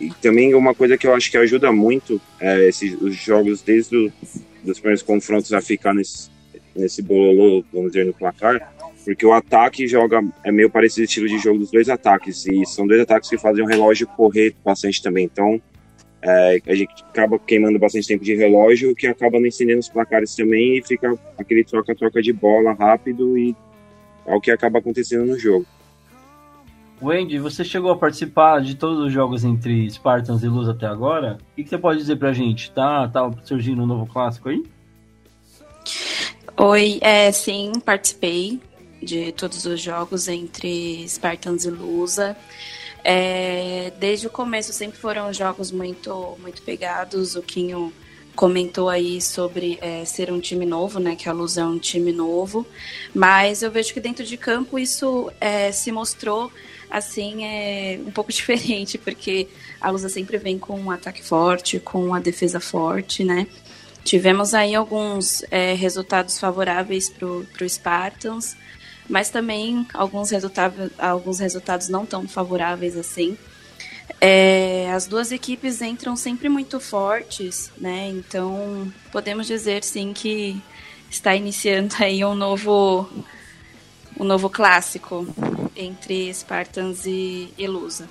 e 0.00 0.10
também 0.20 0.54
uma 0.54 0.74
coisa 0.74 0.96
que 0.98 1.06
eu 1.06 1.14
acho 1.14 1.30
que 1.30 1.36
ajuda 1.36 1.70
muito 1.70 2.20
é 2.40 2.68
esses, 2.68 3.00
os 3.00 3.14
jogos 3.14 3.62
desde 3.62 3.96
o, 3.96 4.12
dos 4.64 4.78
primeiros 4.78 5.02
confrontos 5.02 5.52
a 5.52 5.60
ficar 5.60 5.94
nesse, 5.94 6.28
nesse 6.74 7.02
bololô, 7.02 7.64
vamos 7.72 7.92
dizer, 7.92 8.04
no 8.04 8.12
placar, 8.12 8.74
porque 9.04 9.24
o 9.24 9.32
ataque 9.32 9.86
joga 9.86 10.22
é 10.42 10.50
meio 10.50 10.68
parecido 10.68 11.04
estilo 11.04 11.28
de 11.28 11.38
jogo 11.38 11.60
dos 11.60 11.70
dois 11.70 11.88
ataques 11.88 12.44
e 12.46 12.66
são 12.66 12.86
dois 12.86 13.00
ataques 13.00 13.30
que 13.30 13.38
fazem 13.38 13.62
o 13.62 13.66
relógio 13.66 14.06
correr 14.08 14.54
bastante 14.64 15.00
também. 15.00 15.24
Então, 15.24 15.60
é, 16.22 16.60
a 16.66 16.74
gente 16.74 17.04
acaba 17.04 17.38
queimando 17.38 17.78
bastante 17.78 18.08
tempo 18.08 18.24
de 18.24 18.34
relógio, 18.34 18.94
que 18.94 19.06
acaba 19.06 19.38
não 19.38 19.46
estendendo 19.46 19.80
os 19.80 19.88
placares 19.88 20.34
também 20.34 20.78
e 20.78 20.82
fica 20.82 21.16
aquele 21.38 21.64
troca-troca 21.64 22.20
de 22.20 22.32
bola 22.32 22.72
rápido 22.72 23.36
e 23.36 23.54
é 24.26 24.34
o 24.34 24.40
que 24.40 24.50
acaba 24.50 24.78
acontecendo 24.78 25.24
no 25.24 25.38
jogo. 25.38 25.66
Wendy, 27.00 27.38
você 27.38 27.62
chegou 27.62 27.90
a 27.90 27.96
participar 27.96 28.60
de 28.60 28.74
todos 28.74 28.98
os 29.06 29.12
jogos 29.12 29.44
entre 29.44 29.88
Spartans 29.90 30.42
e 30.42 30.48
Luz 30.48 30.68
até 30.68 30.86
agora? 30.86 31.38
O 31.52 31.62
que, 31.62 31.68
você 31.68 31.76
pode 31.76 31.98
dizer 31.98 32.16
pra 32.16 32.32
gente? 32.32 32.70
Tá, 32.70 33.06
tá 33.08 33.30
surgindo 33.44 33.82
um 33.82 33.86
novo 33.86 34.06
clássico 34.06 34.48
aí? 34.48 34.64
Oi, 36.56 36.98
é, 37.02 37.30
sim, 37.32 37.72
participei 37.84 38.58
de 39.02 39.30
todos 39.32 39.66
os 39.66 39.80
jogos 39.80 40.26
entre 40.26 41.06
Spartans 41.06 41.66
e 41.66 41.70
Lusa. 41.70 42.34
É, 43.08 43.92
desde 44.00 44.26
o 44.26 44.30
começo 44.30 44.72
sempre 44.72 44.98
foram 44.98 45.32
jogos 45.32 45.70
muito, 45.70 46.36
muito 46.40 46.60
pegados. 46.62 47.36
O 47.36 47.42
Quinho 47.42 47.92
comentou 48.34 48.88
aí 48.88 49.22
sobre 49.22 49.78
é, 49.80 50.04
ser 50.04 50.32
um 50.32 50.40
time 50.40 50.66
novo, 50.66 50.98
né? 50.98 51.14
Que 51.14 51.28
a 51.28 51.32
Luz 51.32 51.56
é 51.56 51.64
um 51.64 51.78
time 51.78 52.10
novo. 52.10 52.66
Mas 53.14 53.62
eu 53.62 53.70
vejo 53.70 53.94
que 53.94 54.00
dentro 54.00 54.24
de 54.24 54.36
campo 54.36 54.76
isso 54.76 55.30
é, 55.40 55.70
se 55.70 55.92
mostrou 55.92 56.50
assim 56.90 57.44
é 57.44 58.00
um 58.04 58.10
pouco 58.10 58.32
diferente, 58.34 58.98
porque 58.98 59.46
a 59.80 59.88
Lusa 59.88 60.08
sempre 60.08 60.36
vem 60.36 60.58
com 60.58 60.76
um 60.76 60.90
ataque 60.90 61.22
forte, 61.22 61.78
com 61.78 62.04
uma 62.06 62.20
defesa 62.20 62.58
forte, 62.58 63.22
né? 63.22 63.46
Tivemos 64.02 64.52
aí 64.52 64.74
alguns 64.74 65.44
é, 65.48 65.74
resultados 65.74 66.40
favoráveis 66.40 67.08
para 67.08 67.28
o 67.28 67.68
Spartans, 67.68 68.56
mas 69.08 69.30
também 69.30 69.86
alguns, 69.94 70.30
resultados, 70.30 70.90
alguns 70.98 71.38
resultados 71.38 71.88
não 71.88 72.04
tão 72.04 72.26
favoráveis 72.26 72.96
assim. 72.96 73.36
É, 74.20 74.90
as 74.92 75.06
duas 75.06 75.30
equipes 75.32 75.82
entram 75.82 76.16
sempre 76.16 76.48
muito 76.48 76.80
fortes, 76.80 77.70
né? 77.76 78.08
Então 78.08 78.90
podemos 79.12 79.46
dizer 79.46 79.84
sim 79.84 80.12
que 80.12 80.60
está 81.10 81.34
iniciando 81.34 81.94
aí 82.00 82.24
um 82.24 82.34
novo 82.34 83.08
um 84.18 84.24
novo 84.24 84.48
clássico 84.48 85.26
entre 85.76 86.32
Spartans 86.32 87.04
e, 87.04 87.52
e 87.58 87.66
Lusa. 87.66 88.08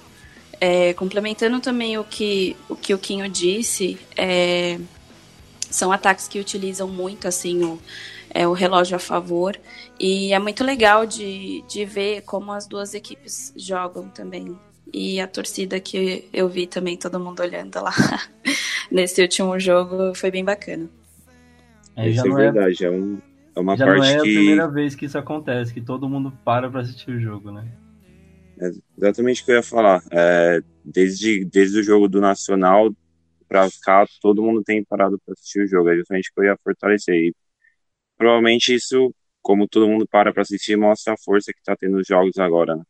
É, 0.62 0.94
complementando 0.94 1.60
também 1.60 1.98
o 1.98 2.04
que 2.04 2.56
o 2.70 2.76
que 2.76 2.94
o 2.94 2.98
Quinho 2.98 3.28
disse, 3.28 3.98
é, 4.16 4.80
são 5.70 5.92
ataques 5.92 6.28
que 6.28 6.40
utilizam 6.40 6.88
muito 6.88 7.28
assim 7.28 7.64
o 7.64 7.80
é, 8.36 8.46
o 8.46 8.52
relógio 8.52 8.98
a 8.98 9.00
favor. 9.00 9.58
E 9.98 10.34
é 10.34 10.40
muito 10.40 10.62
legal 10.62 11.06
de, 11.06 11.64
de 11.70 11.86
ver 11.86 12.22
como 12.24 12.52
as 12.52 12.68
duas 12.68 12.94
equipes 12.94 13.54
jogam 13.56 14.10
também. 14.10 14.60
E 14.94 15.22
a 15.22 15.28
torcida 15.28 15.80
que 15.80 16.28
eu 16.34 16.50
vi 16.50 16.68
também, 16.68 16.98
todo 16.98 17.18
mundo 17.18 17.40
olhando 17.40 17.82
lá 17.82 17.94
nesse 18.92 19.22
último 19.22 19.58
jogo, 19.58 20.14
foi 20.14 20.32
bem 20.32 20.44
bacana. 20.44 20.90
É, 21.96 22.10
isso 22.10 22.28
é, 22.28 22.30
é 22.30 22.36
verdade, 22.36 22.86
é, 22.86 22.92
um, 22.92 23.18
é 23.56 23.60
uma 23.60 23.78
já 23.78 23.86
parte 23.86 24.00
não 24.00 24.06
é 24.06 24.16
a 24.16 24.22
que... 24.22 24.34
primeira 24.34 24.68
vez 24.68 24.96
que 24.96 25.06
isso 25.06 25.18
acontece, 25.18 25.74
que 25.74 25.80
todo 25.80 26.10
mundo 26.10 26.34
para 26.44 26.70
para 26.70 26.82
assistir 26.82 27.12
o 27.12 27.20
jogo, 27.20 27.52
né? 27.52 27.66
É 28.60 28.70
exatamente 28.98 29.42
o 29.42 29.46
que 29.46 29.52
eu 29.52 29.56
ia 29.56 29.64
falar. 29.64 30.04
É, 30.12 30.62
desde, 30.84 31.46
desde 31.46 31.80
o 31.80 31.84
jogo 31.84 32.10
do 32.10 32.20
Nacional 32.20 32.94
para 33.48 33.68
cá, 33.82 34.06
todo 34.22 34.44
mundo 34.44 34.62
tem 34.62 34.84
parado 34.84 35.18
para 35.26 35.34
assistir 35.34 35.62
o 35.62 35.68
jogo. 35.68 35.90
É 35.90 35.96
justamente 35.96 36.30
o 36.30 36.34
que 36.34 36.42
eu 36.42 36.46
ia 36.46 36.58
fortalecer. 36.62 37.16
E 37.16 37.34
provavelmente 38.18 38.74
isso, 38.74 39.14
como 39.42 39.68
todo 39.68 39.88
mundo 39.88 40.08
para 40.08 40.34
para 40.34 40.42
assistir, 40.42 40.78
mostra 40.78 41.14
a 41.14 41.18
força 41.18 41.52
que 41.54 41.60
está 41.60 41.76
tendo 41.76 41.98
os 41.98 42.08
jogos 42.08 42.38
agora, 42.38 42.76
né? 42.76 42.84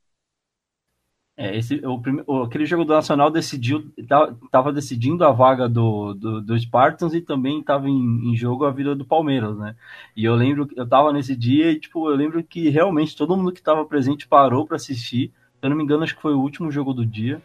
É, 1.38 1.58
esse, 1.58 1.82
o, 1.86 2.02
o, 2.28 2.44
aquele 2.44 2.66
jogo 2.66 2.86
do 2.86 2.94
Nacional 2.94 3.30
decidiu, 3.30 3.92
estava 3.98 4.72
decidindo 4.72 5.26
a 5.26 5.34
vaga 5.34 5.68
do, 5.68 6.14
do, 6.14 6.42
do 6.42 6.58
Spartans 6.58 7.14
e 7.14 7.20
também 7.20 7.60
estava 7.60 7.90
em, 7.90 8.32
em, 8.32 8.38
jogo 8.38 8.64
a 8.64 8.72
vida 8.72 8.96
do 8.96 9.04
Palmeiras, 9.04 9.58
né? 9.58 9.76
E 10.16 10.24
eu 10.24 10.34
lembro, 10.34 10.66
eu 10.78 10.86
estava 10.86 11.12
nesse 11.12 11.36
dia 11.36 11.72
e, 11.72 11.80
tipo, 11.80 12.10
eu 12.10 12.16
lembro 12.16 12.42
que 12.42 12.70
realmente 12.70 13.18
todo 13.18 13.36
mundo 13.36 13.52
que 13.52 13.60
estava 13.60 13.84
presente 13.84 14.26
parou 14.26 14.66
para 14.66 14.78
assistir, 14.78 15.34
eu 15.62 15.70
não 15.70 15.76
me 15.76 15.84
engano, 15.84 16.04
acho 16.04 16.16
que 16.16 16.22
foi 16.22 16.34
o 16.34 16.40
último 16.40 16.72
jogo 16.72 16.94
do 16.94 17.06
dia. 17.06 17.42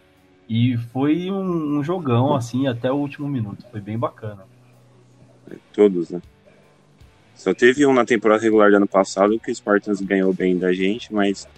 E 0.49 0.77
foi 0.77 1.31
um, 1.31 1.79
um 1.79 1.83
jogão, 1.83 2.35
assim, 2.35 2.67
até 2.67 2.91
o 2.91 2.97
último 2.97 3.29
minuto. 3.29 3.65
Foi 3.71 3.81
bem 3.81 3.99
bacana. 3.99 4.45
Todos, 5.73 6.11
né? 6.11 6.21
Só 7.41 7.55
teve 7.55 7.87
um 7.87 7.95
na 7.95 8.05
temporada 8.05 8.43
regular 8.43 8.71
do 8.71 8.77
ano 8.77 8.87
passado 8.87 9.41
que 9.41 9.51
o 9.51 9.55
Spartans 9.55 10.03
ganhou 10.03 10.31
bem 10.31 10.59
da 10.59 10.75
gente, 10.75 11.11
mas 11.11 11.49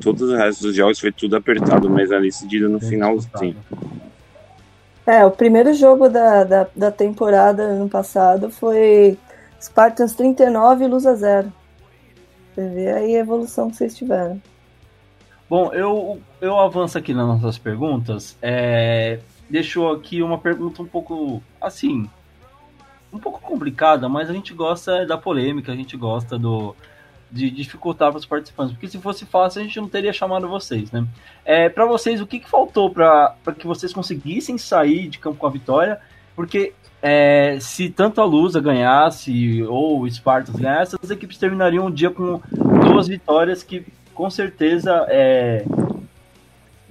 todos 0.00 0.22
os 0.22 0.38
restos 0.38 0.62
dos 0.66 0.76
jogos 0.76 1.00
foi 1.00 1.10
tudo 1.10 1.34
apertado, 1.34 1.90
mas 1.90 2.12
ali 2.12 2.28
decidido 2.28 2.68
no 2.68 2.78
finalzinho. 2.78 3.56
É, 5.04 5.26
o 5.26 5.30
primeiro 5.32 5.74
jogo 5.74 6.08
da, 6.08 6.44
da, 6.44 6.66
da 6.76 6.92
temporada 6.92 7.64
ano 7.64 7.88
passado 7.88 8.50
foi 8.50 9.18
Spartans 9.60 10.14
39 10.14 10.84
e 10.84 10.86
Luz 10.86 11.04
a 11.04 11.14
0. 11.16 11.52
Você 12.54 12.68
vê 12.68 12.92
aí 12.92 13.16
a 13.16 13.18
evolução 13.18 13.68
que 13.68 13.78
vocês 13.78 13.96
tiveram. 13.96 14.40
Bom, 15.48 15.72
eu, 15.72 16.20
eu 16.40 16.56
avanço 16.56 16.96
aqui 16.96 17.12
nas 17.12 17.26
nossas 17.26 17.58
perguntas. 17.58 18.36
É, 18.40 19.18
deixou 19.48 19.90
aqui 19.90 20.22
uma 20.22 20.38
pergunta 20.38 20.80
um 20.80 20.86
pouco 20.86 21.42
assim, 21.60 22.08
um 23.12 23.18
pouco 23.18 23.40
complicada, 23.40 24.08
mas 24.08 24.30
a 24.30 24.32
gente 24.32 24.54
gosta 24.54 25.06
da 25.06 25.18
polêmica, 25.18 25.72
a 25.72 25.76
gente 25.76 25.96
gosta 25.96 26.38
do 26.38 26.74
de 27.32 27.48
dificultar 27.48 28.10
para 28.10 28.18
os 28.18 28.26
participantes, 28.26 28.72
porque 28.72 28.88
se 28.88 28.98
fosse 28.98 29.24
fácil 29.24 29.60
a 29.60 29.64
gente 29.64 29.80
não 29.80 29.88
teria 29.88 30.12
chamado 30.12 30.48
vocês, 30.48 30.90
né? 30.90 31.06
É, 31.44 31.68
para 31.68 31.86
vocês, 31.86 32.20
o 32.20 32.26
que, 32.26 32.40
que 32.40 32.50
faltou 32.50 32.90
para 32.90 33.36
que 33.56 33.68
vocês 33.68 33.92
conseguissem 33.92 34.58
sair 34.58 35.08
de 35.08 35.20
campo 35.20 35.38
com 35.38 35.46
a 35.46 35.50
vitória? 35.50 36.00
Porque 36.34 36.72
é, 37.00 37.56
se 37.60 37.88
tanto 37.88 38.20
a 38.20 38.24
Lusa 38.24 38.60
ganhasse 38.60 39.62
ou 39.62 40.00
o 40.00 40.10
Spartans 40.10 40.56
ganhasse, 40.56 40.96
as 41.00 41.10
equipes 41.10 41.38
terminariam 41.38 41.86
o 41.86 41.90
dia 41.90 42.10
com 42.10 42.40
duas 42.84 43.06
vitórias 43.06 43.62
que 43.62 43.86
com 44.12 44.28
certeza 44.28 45.06
é, 45.08 45.64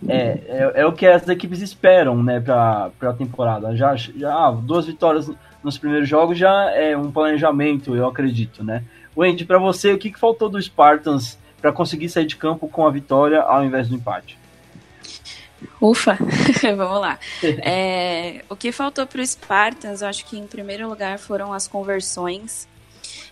é, 0.07 0.17
é, 0.17 0.71
é, 0.75 0.85
o 0.85 0.93
que 0.93 1.05
as 1.05 1.27
equipes 1.27 1.61
esperam 1.61 2.23
né, 2.23 2.39
para 2.39 2.91
a 3.01 3.13
temporada. 3.13 3.75
Já, 3.75 3.95
já 3.95 4.33
ah, 4.33 4.51
duas 4.51 4.85
vitórias 4.85 5.29
nos 5.63 5.77
primeiros 5.77 6.07
jogos 6.07 6.37
já 6.37 6.71
é 6.71 6.95
um 6.95 7.11
planejamento, 7.11 7.95
eu 7.95 8.07
acredito, 8.07 8.63
né? 8.63 8.83
Wendy, 9.15 9.45
para 9.45 9.57
você, 9.57 9.91
o 9.91 9.97
que, 9.97 10.11
que 10.11 10.19
faltou 10.19 10.49
do 10.49 10.61
Spartans 10.61 11.37
para 11.61 11.71
conseguir 11.71 12.09
sair 12.09 12.25
de 12.25 12.37
campo 12.37 12.67
com 12.67 12.87
a 12.87 12.91
vitória 12.91 13.41
ao 13.41 13.63
invés 13.63 13.89
do 13.89 13.95
empate? 13.95 14.37
Ufa, 15.81 16.17
vamos 16.75 17.01
lá. 17.01 17.19
É, 17.43 18.43
o 18.49 18.55
que 18.55 18.71
faltou 18.71 19.05
para 19.05 19.21
o 19.21 19.27
Spartans, 19.27 20.01
eu 20.01 20.07
acho 20.07 20.25
que 20.25 20.37
em 20.37 20.47
primeiro 20.47 20.87
lugar 20.87 21.19
foram 21.19 21.51
as 21.51 21.67
conversões, 21.67 22.67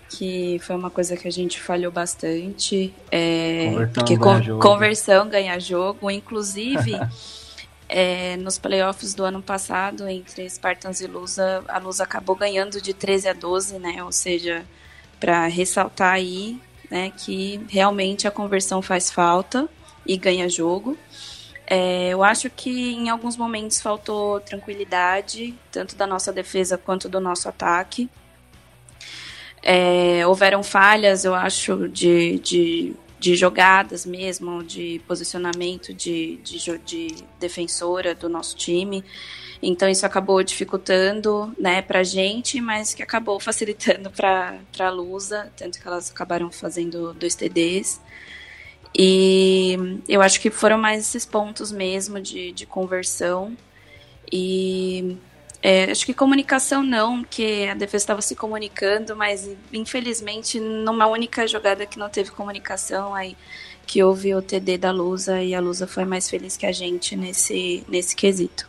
que 0.10 0.60
foi 0.60 0.76
uma 0.76 0.90
coisa 0.90 1.16
que 1.16 1.28
a 1.28 1.32
gente 1.32 1.60
falhou 1.60 1.92
bastante. 1.92 2.94
É, 3.12 3.88
porque 3.94 4.18
con 4.18 4.42
jogo. 4.42 4.62
conversão 4.62 5.30
ganha 5.30 5.60
jogo, 5.60 6.12
inclusive. 6.12 7.00
É, 7.90 8.36
nos 8.38 8.58
playoffs 8.58 9.14
do 9.14 9.24
ano 9.24 9.42
passado, 9.42 10.08
entre 10.08 10.50
Spartans 10.50 11.00
e 11.00 11.08
Lusa, 11.08 11.64
a 11.68 11.78
Lusa 11.78 12.04
acabou 12.04 12.36
ganhando 12.36 12.82
de 12.82 12.94
13 12.94 13.30
a 13.30 13.34
12, 13.34 13.80
né? 13.80 14.04
Ou 14.04 14.12
seja, 14.12 14.66
para 15.20 15.48
ressaltar 15.48 16.14
aí, 16.14 16.60
né, 16.90 17.12
que 17.16 17.66
realmente 17.70 18.28
a 18.28 18.32
conversão 18.32 18.82
faz 18.82 19.12
falta 19.12 19.68
e 20.06 20.18
ganha 20.18 20.50
jogo. 20.50 20.98
É, 21.66 22.10
eu 22.10 22.24
acho 22.24 22.50
que 22.50 22.94
em 22.94 23.10
alguns 23.10 23.36
momentos 23.36 23.82
faltou 23.82 24.40
tranquilidade, 24.40 25.54
tanto 25.70 25.96
da 25.96 26.08
nossa 26.08 26.32
defesa 26.32 26.78
quanto 26.78 27.10
do 27.10 27.20
nosso 27.20 27.50
ataque. 27.50 28.10
É, 29.62 30.26
houveram 30.26 30.64
falhas, 30.64 31.26
eu 31.26 31.36
acho, 31.36 31.90
de, 31.90 32.40
de 32.40 32.96
de 33.20 33.36
jogadas 33.36 34.06
mesmo, 34.06 34.64
de 34.64 35.02
posicionamento 35.08 35.94
de, 35.94 36.38
de, 36.38 36.78
de 36.80 37.16
defensora 37.40 38.14
do 38.14 38.30
nosso 38.30 38.56
time. 38.56 39.04
Então 39.62 39.90
isso 39.90 40.06
acabou 40.06 40.44
dificultando, 40.44 41.54
né, 41.60 41.82
pra 41.82 42.04
gente, 42.04 42.62
mas 42.62 42.94
que 42.94 43.02
acabou 43.02 43.40
facilitando 43.42 44.12
para 44.12 44.60
a 44.80 44.90
Lusa, 44.90 45.52
tanto 45.58 45.80
que 45.82 45.88
elas 45.88 46.12
acabaram 46.12 46.52
fazendo 46.52 47.14
dois 47.14 47.36
TDs. 47.36 48.00
E 48.98 50.00
eu 50.08 50.22
acho 50.22 50.40
que 50.40 50.50
foram 50.50 50.78
mais 50.78 51.02
esses 51.02 51.26
pontos 51.26 51.72
mesmo 51.72 52.20
de, 52.22 52.52
de 52.52 52.66
conversão. 52.66 53.56
E 54.32 55.18
é, 55.62 55.92
acho 55.92 56.06
que 56.06 56.14
comunicação 56.14 56.84
não, 56.84 57.22
porque 57.22 57.68
a 57.70 57.74
defesa 57.74 58.04
estava 58.04 58.22
se 58.22 58.36
comunicando, 58.36 59.16
mas 59.16 59.50
infelizmente 59.74 60.60
numa 60.60 61.08
única 61.08 61.48
jogada 61.48 61.86
que 61.86 61.98
não 61.98 62.10
teve 62.10 62.32
comunicação, 62.32 63.14
aí 63.14 63.36
que 63.86 64.04
houve 64.04 64.36
o 64.36 64.42
TD 64.42 64.78
da 64.78 64.92
Lusa 64.92 65.42
e 65.42 65.56
a 65.56 65.62
Lusa 65.62 65.88
foi 65.88 66.06
mais 66.06 66.30
feliz 66.30 66.58
que 66.58 66.66
a 66.66 66.72
gente 66.72 67.16
nesse, 67.16 67.84
nesse 67.88 68.16
quesito. 68.16 68.68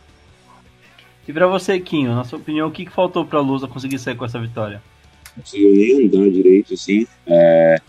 E 1.27 1.33
para 1.33 1.45
você, 1.45 1.79
Quinho, 1.79 2.15
na 2.15 2.23
sua 2.23 2.39
opinião, 2.39 2.69
o 2.69 2.71
que, 2.71 2.85
que 2.85 2.91
faltou 2.91 3.23
para 3.23 3.37
a 3.37 3.41
Lusa 3.41 3.67
conseguir 3.67 3.99
sair 3.99 4.15
com 4.15 4.25
essa 4.25 4.39
vitória? 4.39 4.81
Não 5.35 5.43
conseguiu 5.43 5.71
nem 5.71 6.07
andar 6.07 6.31
direito, 6.31 6.73
assim. 6.73 7.05
É, 7.27 7.79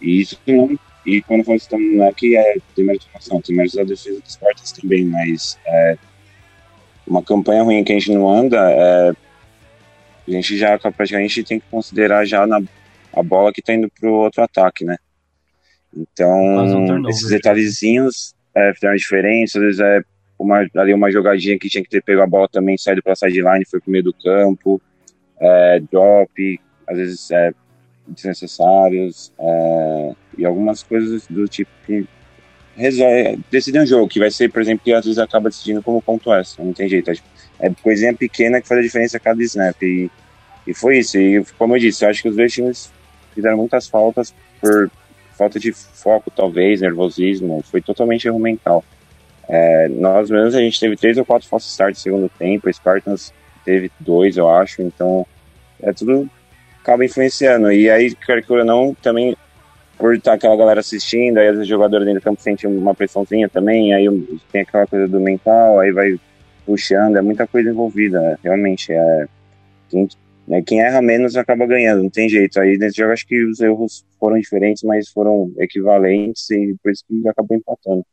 e 0.00 0.20
isso 0.20 0.38
não. 0.46 0.78
E 1.04 1.22
quando 1.22 1.42
falo 1.42 1.56
isso 1.56 1.68
não 1.76 2.04
é 2.04 2.12
que 2.12 2.36
é, 2.36 2.58
tem 2.76 2.84
mérito 2.84 3.06
não, 3.30 3.40
tem 3.40 3.56
mérito 3.56 3.76
da 3.76 3.84
defesa 3.84 4.20
dos 4.20 4.32
Spartans 4.34 4.72
também, 4.72 5.04
mas 5.04 5.58
é, 5.66 5.98
uma 7.08 7.22
campanha 7.22 7.62
ruim 7.62 7.82
que 7.82 7.92
a 7.92 7.98
gente 7.98 8.12
não 8.12 8.28
anda, 8.28 8.70
é, 8.70 9.10
a 10.28 10.30
gente 10.30 10.56
já 10.56 10.78
praticamente 10.78 11.42
tem 11.42 11.58
que 11.58 11.66
considerar 11.70 12.24
já 12.24 12.46
na, 12.46 12.60
a 13.12 13.22
bola 13.22 13.52
que 13.52 13.60
está 13.60 13.72
indo 13.72 13.90
para 13.90 14.08
o 14.08 14.14
outro 14.14 14.42
ataque, 14.42 14.84
né? 14.84 14.96
Então, 15.96 16.38
um 16.38 17.08
esses 17.08 17.28
detalhezinhos 17.30 18.34
é, 18.54 18.74
fizeram 18.74 18.94
diferença, 18.94 19.58
às 19.58 19.64
vezes 19.64 19.80
é 19.80 20.02
uma, 20.38 20.66
ali 20.76 20.92
uma 20.94 21.10
jogadinha 21.10 21.58
que 21.58 21.68
tinha 21.68 21.82
que 21.82 21.90
ter 21.90 22.02
pego 22.02 22.22
a 22.22 22.26
bola 22.26 22.48
também, 22.48 22.76
saído 22.76 23.02
para 23.02 23.14
a 23.14 23.16
sideline, 23.16 23.64
foi 23.64 23.80
para 23.80 23.88
o 23.88 23.92
meio 23.92 24.04
do 24.04 24.12
campo, 24.12 24.80
é, 25.40 25.80
drop, 25.90 26.60
às 26.86 26.96
vezes 26.96 27.30
é, 27.30 27.52
desnecessários, 28.06 29.32
é, 29.38 30.12
e 30.36 30.44
algumas 30.44 30.82
coisas 30.82 31.26
do 31.26 31.48
tipo 31.48 31.70
que 31.86 32.06
resolve, 32.78 33.38
decidir 33.50 33.80
um 33.80 33.86
jogo, 33.86 34.08
que 34.08 34.20
vai 34.20 34.30
ser, 34.30 34.50
por 34.50 34.62
exemplo, 34.62 34.82
que 34.84 34.92
às 34.92 35.04
vezes 35.04 35.18
acaba 35.18 35.50
decidindo 35.50 35.82
como 35.82 36.00
ponto 36.00 36.32
extra, 36.32 36.64
não 36.64 36.72
tem 36.72 36.88
jeito. 36.88 37.10
É 37.60 37.70
coisinha 37.82 38.14
pequena 38.14 38.60
que 38.60 38.68
faz 38.68 38.80
a 38.80 38.82
diferença 38.82 39.16
a 39.16 39.20
cada 39.20 39.42
snap. 39.42 39.82
E, 39.82 40.10
e 40.66 40.72
foi 40.72 40.98
isso. 40.98 41.18
E 41.18 41.44
como 41.58 41.74
eu 41.74 41.80
disse, 41.80 42.04
eu 42.04 42.08
acho 42.08 42.22
que 42.22 42.28
os 42.28 42.36
dois 42.36 42.52
times 42.52 42.90
fizeram 43.34 43.56
muitas 43.56 43.88
faltas 43.88 44.32
por 44.60 44.90
falta 45.36 45.58
de 45.58 45.72
foco, 45.72 46.30
talvez, 46.30 46.80
nervosismo. 46.80 47.62
Foi 47.68 47.82
totalmente 47.82 48.26
erro 48.26 48.38
mental. 48.38 48.84
É, 49.48 49.88
nós 49.88 50.30
mesmos, 50.30 50.54
a 50.54 50.60
gente 50.60 50.78
teve 50.78 50.96
três 50.96 51.16
ou 51.18 51.24
quatro 51.24 51.48
falsos 51.48 51.70
starts 51.72 52.00
no 52.00 52.02
segundo 52.02 52.28
tempo, 52.38 52.72
Spartans 52.72 53.32
teve 53.64 53.90
dois, 53.98 54.36
eu 54.36 54.48
acho. 54.48 54.82
Então, 54.82 55.26
é 55.82 55.92
tudo 55.92 56.30
acaba 56.82 57.04
influenciando. 57.04 57.72
E 57.72 57.90
aí, 57.90 58.14
quer 58.14 58.42
que 58.42 58.64
não, 58.64 58.94
também 58.94 59.36
por 59.98 60.14
estar 60.14 60.34
aquela 60.34 60.56
galera 60.56 60.80
assistindo, 60.80 61.38
aí 61.38 61.48
as 61.48 61.66
jogadoras 61.66 62.06
dentro 62.06 62.20
do 62.20 62.24
campo 62.24 62.40
sentem 62.40 62.70
uma 62.70 62.94
pressãozinha 62.94 63.48
também, 63.48 63.92
aí 63.92 64.06
tem 64.52 64.62
aquela 64.62 64.86
coisa 64.86 65.08
do 65.08 65.18
mental, 65.18 65.80
aí 65.80 65.90
vai 65.90 66.18
puxando, 66.64 67.16
é 67.16 67.22
muita 67.22 67.46
coisa 67.46 67.70
envolvida, 67.70 68.20
né? 68.20 68.38
realmente. 68.42 68.92
É, 68.92 69.26
quem, 69.90 70.08
né, 70.46 70.62
quem 70.62 70.80
erra 70.80 71.02
menos 71.02 71.36
acaba 71.36 71.66
ganhando, 71.66 72.02
não 72.02 72.10
tem 72.10 72.28
jeito. 72.28 72.60
Aí 72.60 72.78
nesse 72.78 72.98
jogo 72.98 73.12
acho 73.12 73.26
que 73.26 73.44
os 73.44 73.58
erros 73.60 74.04
foram 74.20 74.38
diferentes, 74.38 74.82
mas 74.82 75.08
foram 75.08 75.52
equivalentes 75.58 76.48
e 76.50 76.76
por 76.82 76.92
isso 76.92 77.04
que 77.06 77.28
acabou 77.28 77.56
empatando. 77.56 78.04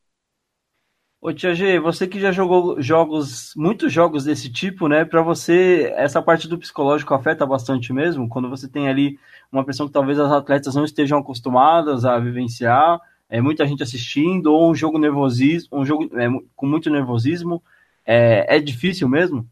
Ô 1.22 1.34
Tia 1.34 1.56
G, 1.56 1.80
você 1.80 2.08
que 2.08 2.20
já 2.20 2.32
jogou 2.32 2.80
jogos, 2.80 3.52
muitos 3.58 3.92
jogos 3.92 4.26
desse 4.26 4.52
tipo, 4.52 4.88
né? 4.88 5.04
Para 5.04 5.24
você, 5.24 5.92
essa 5.96 6.22
parte 6.22 6.48
do 6.48 6.58
psicológico 6.58 7.16
afeta 7.16 7.46
bastante 7.48 7.92
mesmo? 7.92 8.30
Quando 8.30 8.48
você 8.48 8.68
tem 8.68 8.88
ali 8.88 9.18
uma 9.56 9.64
pressão 9.64 9.88
que 9.88 9.94
talvez 9.94 10.20
as 10.20 10.32
atletas 10.32 10.76
não 10.76 10.86
estejam 10.86 11.18
acostumadas 11.18 12.06
a 12.06 12.18
vivenciar, 12.20 13.00
é 13.30 13.42
muita 13.42 13.66
gente 13.66 13.84
assistindo, 13.84 14.54
ou 14.54 14.70
um 14.70 14.76
jogo 14.76 14.98
nervosismo, 14.98 15.80
um 15.80 15.86
jogo 15.86 16.10
é, 16.18 16.28
com 16.56 16.68
muito 16.68 16.90
nervosismo, 16.90 17.62
é, 18.06 18.58
é 18.58 18.60
difícil 18.60 19.10
mesmo? 19.10 19.48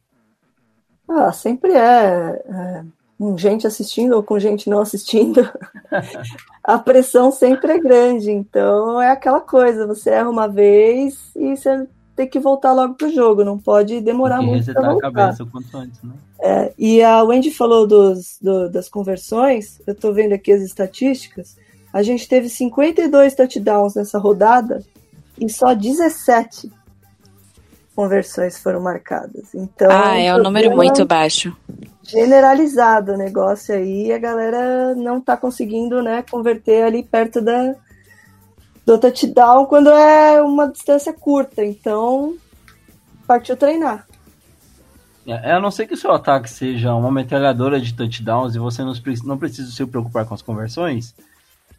Ah, 1.07 1.31
sempre 1.31 1.71
é. 1.73 2.43
é 2.45 2.83
com 3.23 3.37
gente 3.37 3.65
assistindo 3.65 4.13
ou 4.13 4.23
com 4.23 4.37
gente 4.37 4.69
não 4.69 4.81
assistindo, 4.81 5.49
a 6.61 6.77
pressão 6.77 7.31
sempre 7.31 7.71
é 7.71 7.79
grande. 7.79 8.29
Então 8.29 9.01
é 9.01 9.11
aquela 9.11 9.39
coisa, 9.39 9.87
você 9.87 10.09
erra 10.09 10.29
uma 10.29 10.47
vez 10.47 11.31
e 11.35 11.55
você 11.55 11.87
tem 12.15 12.27
que 12.27 12.39
voltar 12.39 12.73
logo 12.73 12.93
pro 12.95 13.11
jogo, 13.11 13.43
não 13.43 13.57
pode 13.57 14.01
demorar 14.01 14.39
tem 14.39 14.47
muito 14.47 14.73
para 14.73 14.91
voltar. 14.91 15.07
A 15.07 15.11
cabeça 15.11 15.45
quanto 15.45 15.77
antes, 15.77 16.01
né? 16.03 16.13
É, 16.39 16.73
e 16.77 17.01
a 17.01 17.23
Wendy 17.23 17.51
falou 17.51 17.87
dos, 17.87 18.37
do, 18.41 18.69
das 18.69 18.89
conversões, 18.89 19.81
eu 19.87 19.93
estou 19.93 20.13
vendo 20.13 20.33
aqui 20.33 20.51
as 20.51 20.61
estatísticas, 20.61 21.57
a 21.91 22.03
gente 22.03 22.27
teve 22.27 22.49
52 22.49 23.35
touchdowns 23.35 23.95
nessa 23.95 24.19
rodada 24.19 24.83
e 25.39 25.49
só 25.49 25.73
17 25.73 26.71
conversões 27.95 28.57
foram 28.57 28.81
marcadas. 28.81 29.53
Então, 29.53 29.89
ah, 29.91 30.17
é 30.17 30.35
um 30.35 30.41
número 30.41 30.75
muito 30.75 31.05
baixo 31.05 31.55
generalizado 32.03 33.13
o 33.13 33.17
negócio 33.17 33.73
aí, 33.73 34.11
a 34.11 34.17
galera 34.17 34.93
não 34.93 35.21
tá 35.21 35.37
conseguindo, 35.37 36.01
né, 36.01 36.23
converter 36.29 36.83
ali 36.83 37.01
perto 37.03 37.41
da 37.41 37.75
dou 38.85 38.97
touchdown 38.97 39.65
quando 39.65 39.89
é 39.89 40.41
uma 40.41 40.67
distância 40.67 41.13
curta, 41.13 41.63
então 41.63 42.35
partiu 43.25 43.55
treinar. 43.55 44.07
É, 45.25 45.53
a 45.53 45.59
não 45.59 45.71
ser 45.71 45.87
que 45.87 45.93
o 45.93 45.97
seu 45.97 46.11
ataque 46.11 46.49
seja 46.49 46.93
uma 46.93 47.11
metralhadora 47.11 47.79
de 47.79 47.93
touchdowns 47.93 48.55
e 48.55 48.59
você 48.59 48.83
não, 48.83 48.93
não 49.23 49.37
precisa 49.37 49.71
se 49.71 49.85
preocupar 49.85 50.25
com 50.25 50.33
as 50.33 50.41
conversões, 50.41 51.15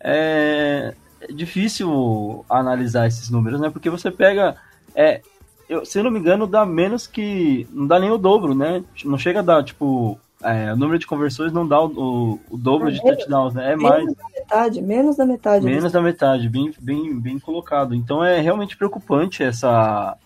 é 0.00 0.94
difícil 1.32 2.44
analisar 2.48 3.06
esses 3.06 3.30
números, 3.30 3.60
né? 3.60 3.70
Porque 3.70 3.90
você 3.90 4.10
pega. 4.10 4.56
É, 4.94 5.22
eu, 5.68 5.84
se 5.84 6.02
não 6.02 6.10
me 6.10 6.18
engano, 6.18 6.46
dá 6.46 6.66
menos 6.66 7.06
que. 7.06 7.66
Não 7.70 7.86
dá 7.86 7.98
nem 7.98 8.10
o 8.10 8.18
dobro, 8.18 8.54
né? 8.54 8.84
Não 9.04 9.18
chega 9.18 9.40
a 9.40 9.42
dar, 9.42 9.64
tipo. 9.64 10.18
É, 10.44 10.72
o 10.72 10.76
número 10.76 10.98
de 10.98 11.06
conversões 11.06 11.52
não 11.52 11.66
dá 11.66 11.82
o, 11.82 12.38
o, 12.50 12.58
dobro 12.58 12.88
é, 12.88 12.92
de 12.92 13.00
touchdowns, 13.00 13.54
né? 13.54 13.72
É 13.72 13.76
menos 13.76 13.90
mais. 13.90 14.14
Da 14.14 14.28
metade, 14.28 14.82
menos 14.82 15.16
da 15.16 15.24
metade. 15.24 15.64
Menos 15.64 15.92
da 15.92 16.02
metade, 16.02 16.48
bem, 16.48 16.72
bem, 16.80 17.18
bem 17.18 17.38
colocado. 17.38 17.94
Então 17.94 18.22
é 18.22 18.40
realmente 18.40 18.76
preocupante 18.76 19.42
essa, 19.42 20.16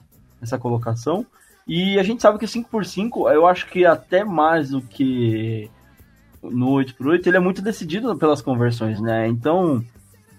essa 0.42 0.58
colocação. 0.58 1.24
E 1.66 1.98
a 1.98 2.02
gente 2.02 2.22
sabe 2.22 2.38
que 2.38 2.44
o 2.44 2.48
5x5, 2.48 3.32
eu 3.32 3.46
acho 3.46 3.68
que 3.68 3.84
até 3.84 4.24
mais 4.24 4.70
do 4.70 4.80
que 4.80 5.70
no 6.42 6.70
8x8, 6.70 7.26
ele 7.26 7.36
é 7.36 7.40
muito 7.40 7.62
decidido 7.62 8.16
pelas 8.16 8.40
conversões, 8.40 9.00
né? 9.00 9.28
Então, 9.28 9.84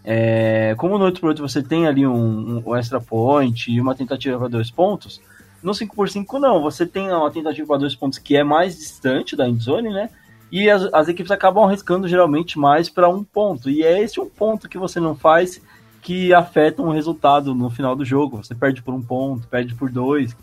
é, 0.03 0.73
como 0.77 0.97
no 0.97 1.05
8x8 1.05 1.39
você 1.39 1.61
tem 1.61 1.87
ali 1.87 2.05
um, 2.05 2.63
um 2.65 2.75
extra 2.75 2.99
point 2.99 3.71
e 3.71 3.79
uma 3.79 3.95
tentativa 3.95 4.37
para 4.37 4.47
dois 4.47 4.71
pontos, 4.71 5.21
no 5.61 5.71
5x5 5.71 6.39
não, 6.39 6.61
você 6.61 6.85
tem 6.85 7.11
uma 7.11 7.31
tentativa 7.31 7.67
para 7.67 7.77
dois 7.77 7.95
pontos 7.95 8.17
que 8.17 8.35
é 8.35 8.43
mais 8.43 8.77
distante 8.77 9.35
da 9.35 9.47
endzone, 9.47 9.89
né? 9.89 10.09
E 10.51 10.69
as, 10.69 10.91
as 10.93 11.07
equipes 11.07 11.31
acabam 11.31 11.63
arriscando 11.63 12.07
geralmente 12.07 12.57
mais 12.57 12.89
para 12.89 13.07
um 13.07 13.23
ponto. 13.23 13.69
E 13.69 13.83
é 13.83 14.01
esse 14.01 14.19
um 14.19 14.29
ponto 14.29 14.67
que 14.67 14.77
você 14.77 14.99
não 14.99 15.15
faz 15.15 15.61
que 16.01 16.33
afeta 16.33 16.81
um 16.81 16.91
resultado 16.91 17.53
no 17.53 17.69
final 17.69 17.95
do 17.95 18.05
jogo. 18.05 18.37
Você 18.37 18.55
perde 18.55 18.81
por 18.81 18.93
um 18.93 19.01
ponto, 19.01 19.47
perde 19.47 19.75
por 19.75 19.91
dois. 19.91 20.35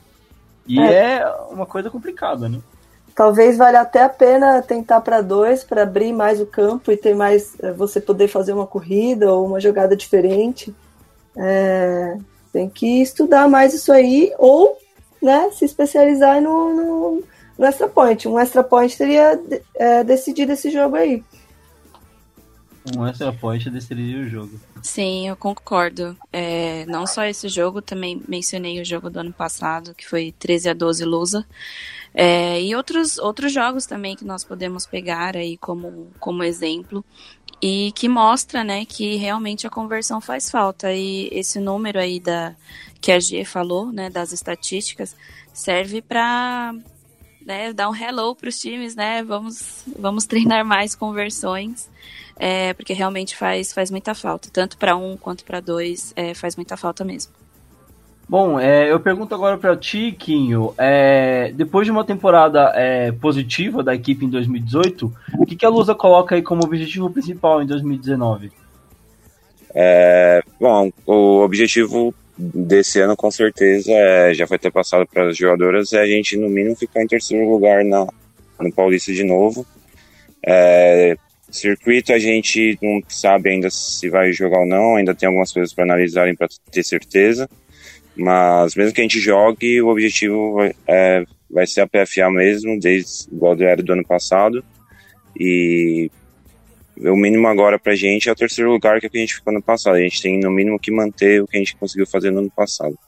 E 0.66 0.78
é, 0.78 1.18
é 1.18 1.26
uma 1.50 1.66
coisa 1.66 1.90
complicada, 1.90 2.48
né? 2.48 2.60
Talvez 3.14 3.56
valha 3.56 3.80
até 3.80 4.02
a 4.02 4.08
pena 4.10 4.60
tentar 4.60 5.00
para 5.00 5.22
dois, 5.22 5.64
para 5.64 5.82
abrir 5.82 6.12
mais 6.12 6.40
o 6.40 6.46
campo 6.46 6.92
e 6.92 6.96
ter 6.96 7.14
mais. 7.14 7.56
Eh, 7.60 7.72
você 7.72 7.98
poder 7.98 8.28
fazer 8.28 8.52
uma 8.52 8.66
corrida 8.66 9.32
ou 9.32 9.46
uma 9.46 9.58
jogada 9.58 9.96
diferente. 9.96 10.74
É, 11.34 12.16
tem 12.52 12.68
que 12.68 13.00
estudar 13.00 13.48
mais 13.48 13.72
isso 13.72 13.90
aí, 13.90 14.32
ou 14.38 14.76
né, 15.26 15.50
se 15.50 15.64
especializar 15.64 16.40
no, 16.40 16.74
no, 16.74 17.24
no 17.58 17.66
extra 17.66 17.88
point. 17.88 18.28
Um 18.28 18.38
extra 18.38 18.62
point 18.62 18.96
teria 18.96 19.38
é, 19.74 20.04
decidido 20.04 20.52
esse 20.52 20.70
jogo 20.70 20.94
aí. 20.96 21.22
Um 22.96 23.04
extra 23.04 23.32
point 23.32 23.68
decidiria 23.68 24.20
o 24.20 24.28
jogo. 24.28 24.60
Sim, 24.80 25.28
eu 25.28 25.34
concordo. 25.34 26.16
É, 26.32 26.86
não 26.86 27.04
só 27.04 27.24
esse 27.24 27.48
jogo, 27.48 27.82
também 27.82 28.22
mencionei 28.28 28.80
o 28.80 28.84
jogo 28.84 29.10
do 29.10 29.18
ano 29.18 29.32
passado, 29.32 29.92
que 29.92 30.08
foi 30.08 30.32
13 30.38 30.68
a 30.70 30.74
12 30.74 31.04
Lusa. 31.04 31.46
É, 32.14 32.62
e 32.62 32.74
outros, 32.76 33.18
outros 33.18 33.52
jogos 33.52 33.84
também 33.84 34.14
que 34.14 34.24
nós 34.24 34.44
podemos 34.44 34.86
pegar 34.86 35.36
aí 35.36 35.56
como, 35.58 36.08
como 36.20 36.44
exemplo 36.44 37.04
e 37.60 37.92
que 37.92 38.08
mostra, 38.08 38.62
né, 38.62 38.84
que 38.84 39.16
realmente 39.16 39.66
a 39.66 39.70
conversão 39.70 40.20
faz 40.20 40.50
falta. 40.50 40.92
E 40.92 41.28
esse 41.32 41.58
número 41.58 41.98
aí 41.98 42.20
da 42.20 42.54
que 43.00 43.12
a 43.12 43.20
G 43.20 43.44
falou, 43.44 43.92
né, 43.92 44.10
das 44.10 44.32
estatísticas, 44.32 45.16
serve 45.52 46.02
para 46.02 46.74
né, 47.44 47.72
dar 47.72 47.88
um 47.88 47.94
hello 47.94 48.34
para 48.34 48.48
os 48.48 48.58
times, 48.58 48.94
né? 48.96 49.22
Vamos, 49.22 49.82
vamos 49.98 50.26
treinar 50.26 50.64
mais 50.64 50.94
conversões 50.94 51.88
é, 52.36 52.74
porque 52.74 52.92
realmente 52.92 53.36
faz, 53.36 53.72
faz 53.72 53.90
muita 53.90 54.14
falta. 54.14 54.48
Tanto 54.52 54.76
para 54.76 54.96
um 54.96 55.16
quanto 55.16 55.44
para 55.44 55.60
dois, 55.60 56.12
é, 56.14 56.34
faz 56.34 56.54
muita 56.56 56.76
falta 56.76 57.04
mesmo. 57.04 57.32
Bom, 58.28 58.58
é, 58.58 58.90
eu 58.90 58.98
pergunto 58.98 59.34
agora 59.34 59.56
para 59.56 59.76
ti, 59.76 60.10
Quinho, 60.10 60.74
é, 60.76 61.52
depois 61.54 61.86
de 61.86 61.92
uma 61.92 62.04
temporada 62.04 62.72
é, 62.74 63.12
positiva 63.12 63.84
da 63.84 63.94
equipe 63.94 64.24
em 64.24 64.28
2018, 64.28 65.12
o 65.38 65.46
que, 65.46 65.54
que 65.54 65.64
a 65.64 65.68
Lusa 65.68 65.94
coloca 65.94 66.34
aí 66.34 66.42
como 66.42 66.64
objetivo 66.64 67.08
principal 67.08 67.62
em 67.62 67.66
2019? 67.66 68.50
É, 69.72 70.42
bom, 70.60 70.90
o 71.06 71.40
objetivo 71.42 72.12
desse 72.36 73.00
ano 73.00 73.16
com 73.16 73.30
certeza 73.30 73.92
é, 73.92 74.34
já 74.34 74.46
foi 74.46 74.58
ter 74.58 74.72
passado 74.72 75.06
para 75.06 75.28
as 75.28 75.36
jogadoras 75.36 75.92
é 75.92 76.00
a 76.00 76.06
gente 76.06 76.36
no 76.36 76.48
mínimo 76.48 76.74
ficar 76.74 77.02
em 77.02 77.06
terceiro 77.06 77.48
lugar 77.48 77.84
na, 77.84 78.06
no 78.58 78.72
Paulista 78.72 79.12
de 79.12 79.22
novo. 79.22 79.64
É, 80.44 81.16
Circuito 81.48 82.12
a 82.12 82.18
gente 82.18 82.76
não 82.82 83.00
sabe 83.08 83.50
ainda 83.50 83.70
se 83.70 84.10
vai 84.10 84.32
jogar 84.32 84.60
ou 84.60 84.66
não, 84.66 84.96
ainda 84.96 85.14
tem 85.14 85.28
algumas 85.28 85.52
coisas 85.52 85.72
para 85.72 85.84
analisarem 85.84 86.34
para 86.34 86.48
ter 86.72 86.82
certeza. 86.82 87.48
Mas 88.16 88.74
mesmo 88.74 88.94
que 88.94 89.00
a 89.00 89.04
gente 89.04 89.20
jogue, 89.20 89.82
o 89.82 89.88
objetivo 89.88 90.54
vai, 90.54 90.74
é, 90.86 91.24
vai 91.50 91.66
ser 91.66 91.82
a 91.82 91.86
PFA 91.86 92.30
mesmo, 92.30 92.78
desde 92.80 93.28
igual 93.30 93.60
era 93.60 93.82
do 93.82 93.92
ano 93.92 94.06
passado. 94.06 94.64
E 95.38 96.10
o 96.98 97.16
mínimo 97.16 97.46
agora 97.46 97.78
pra 97.78 97.94
gente 97.94 98.28
é 98.28 98.32
o 98.32 98.36
terceiro 98.36 98.70
lugar 98.70 99.00
que 99.00 99.06
a 99.06 99.18
gente 99.18 99.34
ficou 99.34 99.52
no 99.52 99.62
passado. 99.62 99.96
A 99.96 100.00
gente 100.00 100.22
tem 100.22 100.40
no 100.40 100.50
mínimo 100.50 100.78
que 100.78 100.90
manter 100.90 101.42
o 101.42 101.46
que 101.46 101.56
a 101.56 101.60
gente 101.60 101.76
conseguiu 101.76 102.06
fazer 102.06 102.30
no 102.30 102.40
ano 102.40 102.50
passado. 102.50 102.98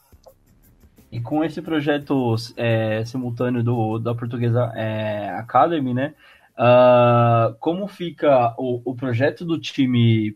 E 1.11 1.19
com 1.19 1.43
esse 1.43 1.59
projeto 1.61 2.35
é, 2.55 3.03
simultâneo 3.03 3.63
do, 3.63 3.97
da 3.97 4.13
Portuguesa 4.13 4.71
é, 4.75 5.29
Academy, 5.31 5.93
né? 5.93 6.13
Uh, 6.59 7.55
como 7.59 7.87
fica 7.87 8.53
o, 8.57 8.81
o, 8.91 8.93
projeto 8.93 9.45
do 9.45 9.57
time 9.57 10.35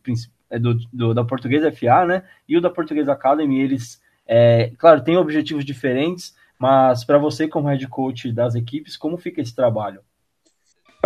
é, 0.49 0.57
do, 0.57 0.75
do, 0.91 1.13
da 1.13 1.23
Portuguesa 1.23 1.71
FA, 1.71 2.05
né? 2.05 2.23
E 2.47 2.57
o 2.57 2.61
da 2.61 2.69
Portuguesa 2.69 3.11
Academy, 3.11 3.59
eles, 3.59 4.01
é, 4.27 4.71
claro, 4.77 5.03
têm 5.03 5.17
objetivos 5.17 5.65
diferentes, 5.65 6.33
mas 6.59 7.03
para 7.03 7.17
você, 7.17 7.47
como 7.47 7.67
head 7.67 7.87
coach 7.87 8.31
das 8.31 8.55
equipes, 8.55 8.95
como 8.95 9.17
fica 9.17 9.41
esse 9.41 9.55
trabalho? 9.55 10.01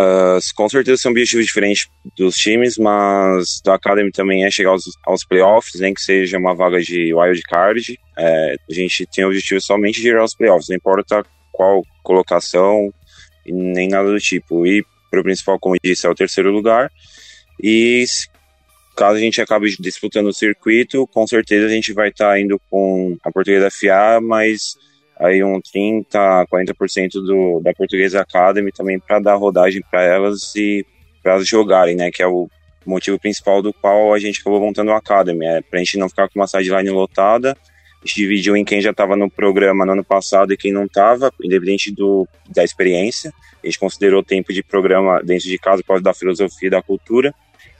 Uh, 0.00 0.38
com 0.54 0.68
certeza 0.68 1.02
são 1.02 1.10
objetivos 1.10 1.44
diferentes 1.44 1.88
dos 2.16 2.36
times, 2.36 2.78
mas 2.78 3.60
do 3.64 3.72
Academy 3.72 4.12
também 4.12 4.44
é 4.44 4.50
chegar 4.50 4.70
aos, 4.70 4.84
aos 5.04 5.24
playoffs, 5.24 5.80
nem 5.80 5.92
que 5.92 6.00
seja 6.00 6.38
uma 6.38 6.54
vaga 6.54 6.80
de 6.80 7.12
wild 7.12 7.42
card. 7.42 7.98
É, 8.16 8.54
a 8.70 8.72
gente 8.72 9.04
tem 9.06 9.24
o 9.24 9.28
objetivo 9.28 9.60
somente 9.60 10.00
de 10.00 10.08
ir 10.08 10.16
aos 10.16 10.36
playoffs, 10.36 10.68
não 10.68 10.76
importa 10.76 11.24
qual 11.52 11.82
colocação 12.04 12.92
nem 13.44 13.88
nada 13.88 14.08
do 14.08 14.20
tipo. 14.20 14.64
E 14.64 14.84
para 15.10 15.20
o 15.20 15.24
principal, 15.24 15.58
como 15.58 15.74
eu 15.74 15.80
disse, 15.82 16.06
é 16.06 16.10
o 16.10 16.14
terceiro 16.14 16.52
lugar. 16.52 16.92
E 17.60 18.04
caso 18.98 19.16
a 19.16 19.20
gente 19.20 19.40
acabe 19.40 19.72
disputando 19.78 20.26
o 20.26 20.32
circuito, 20.32 21.06
com 21.06 21.24
certeza 21.24 21.66
a 21.66 21.70
gente 21.70 21.92
vai 21.92 22.08
estar 22.08 22.30
tá 22.30 22.40
indo 22.40 22.60
com 22.68 23.16
a 23.22 23.30
Portuguesa 23.30 23.70
FA, 23.70 24.20
mas 24.20 24.76
aí 25.20 25.42
um 25.44 25.60
30, 25.60 26.46
40% 26.52 27.12
do, 27.12 27.60
da 27.60 27.72
Portuguesa 27.72 28.20
Academy 28.20 28.72
também 28.72 28.98
para 28.98 29.20
dar 29.20 29.36
rodagem 29.36 29.80
para 29.88 30.02
elas 30.02 30.52
e 30.56 30.84
para 31.22 31.34
elas 31.34 31.46
jogarem, 31.46 31.94
né? 31.94 32.10
Que 32.10 32.24
é 32.24 32.26
o 32.26 32.48
motivo 32.84 33.20
principal 33.20 33.62
do 33.62 33.72
qual 33.72 34.12
a 34.12 34.18
gente 34.18 34.40
acabou 34.40 34.60
montando 34.60 34.90
a 34.90 34.96
Academy, 34.96 35.46
é 35.46 35.60
para 35.60 35.78
a 35.78 35.84
gente 35.84 35.96
não 35.96 36.08
ficar 36.08 36.28
com 36.28 36.40
uma 36.40 36.48
sideline 36.48 36.90
lotada. 36.90 37.56
A 38.02 38.06
gente 38.06 38.16
dividiu 38.16 38.56
em 38.56 38.64
quem 38.64 38.80
já 38.80 38.90
estava 38.90 39.14
no 39.14 39.30
programa 39.30 39.86
no 39.86 39.92
ano 39.92 40.04
passado 40.04 40.52
e 40.52 40.56
quem 40.56 40.72
não 40.72 40.86
estava, 40.86 41.32
independente 41.40 41.92
do, 41.92 42.26
da 42.48 42.64
experiência. 42.64 43.32
A 43.62 43.66
gente 43.66 43.78
considerou 43.78 44.20
o 44.20 44.24
tempo 44.24 44.52
de 44.52 44.62
programa 44.62 45.20
dentro 45.22 45.48
de 45.48 45.58
casa 45.58 45.82
por 45.82 45.88
causa 45.88 46.02
da 46.02 46.14
filosofia 46.14 46.66
e 46.66 46.70
da 46.70 46.82
cultura. 46.82 47.32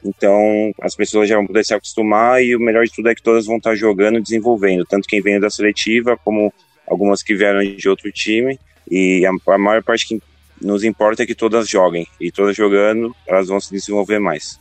Então, 0.05 0.73
as 0.81 0.95
pessoas 0.95 1.29
já 1.29 1.37
vão 1.37 1.47
poder 1.47 1.65
se 1.65 1.75
acostumar 1.75 2.43
e 2.43 2.55
o 2.55 2.61
melhor 2.61 2.85
de 2.85 2.93
tudo 2.93 3.09
é 3.09 3.15
que 3.15 3.23
todas 3.23 3.47
vão 3.47 3.57
estar 3.57 3.75
jogando 3.75 4.21
desenvolvendo, 4.21 4.85
tanto 4.85 5.09
quem 5.09 5.21
veio 5.21 5.41
da 5.41 5.51
seletiva 5.51 6.17
como 6.17 6.53
algumas 6.87 7.23
que 7.23 7.35
vieram 7.35 7.61
de 7.61 7.89
outro 7.89 8.11
time. 8.13 8.59
E 8.91 9.27
a, 9.27 9.59
maior 9.59 9.83
parte 9.83 10.07
que 10.07 10.23
nos 10.63 10.83
importa 10.83 11.23
é 11.23 11.27
que 11.27 11.35
todas 11.35 11.69
joguem. 11.69 12.07
E 12.21 12.31
todas 12.31 12.57
jogando, 12.57 13.15
elas 13.27 13.49
vão 13.49 13.61
se 13.61 13.71
desenvolver 13.71 14.19
mais. 14.19 14.59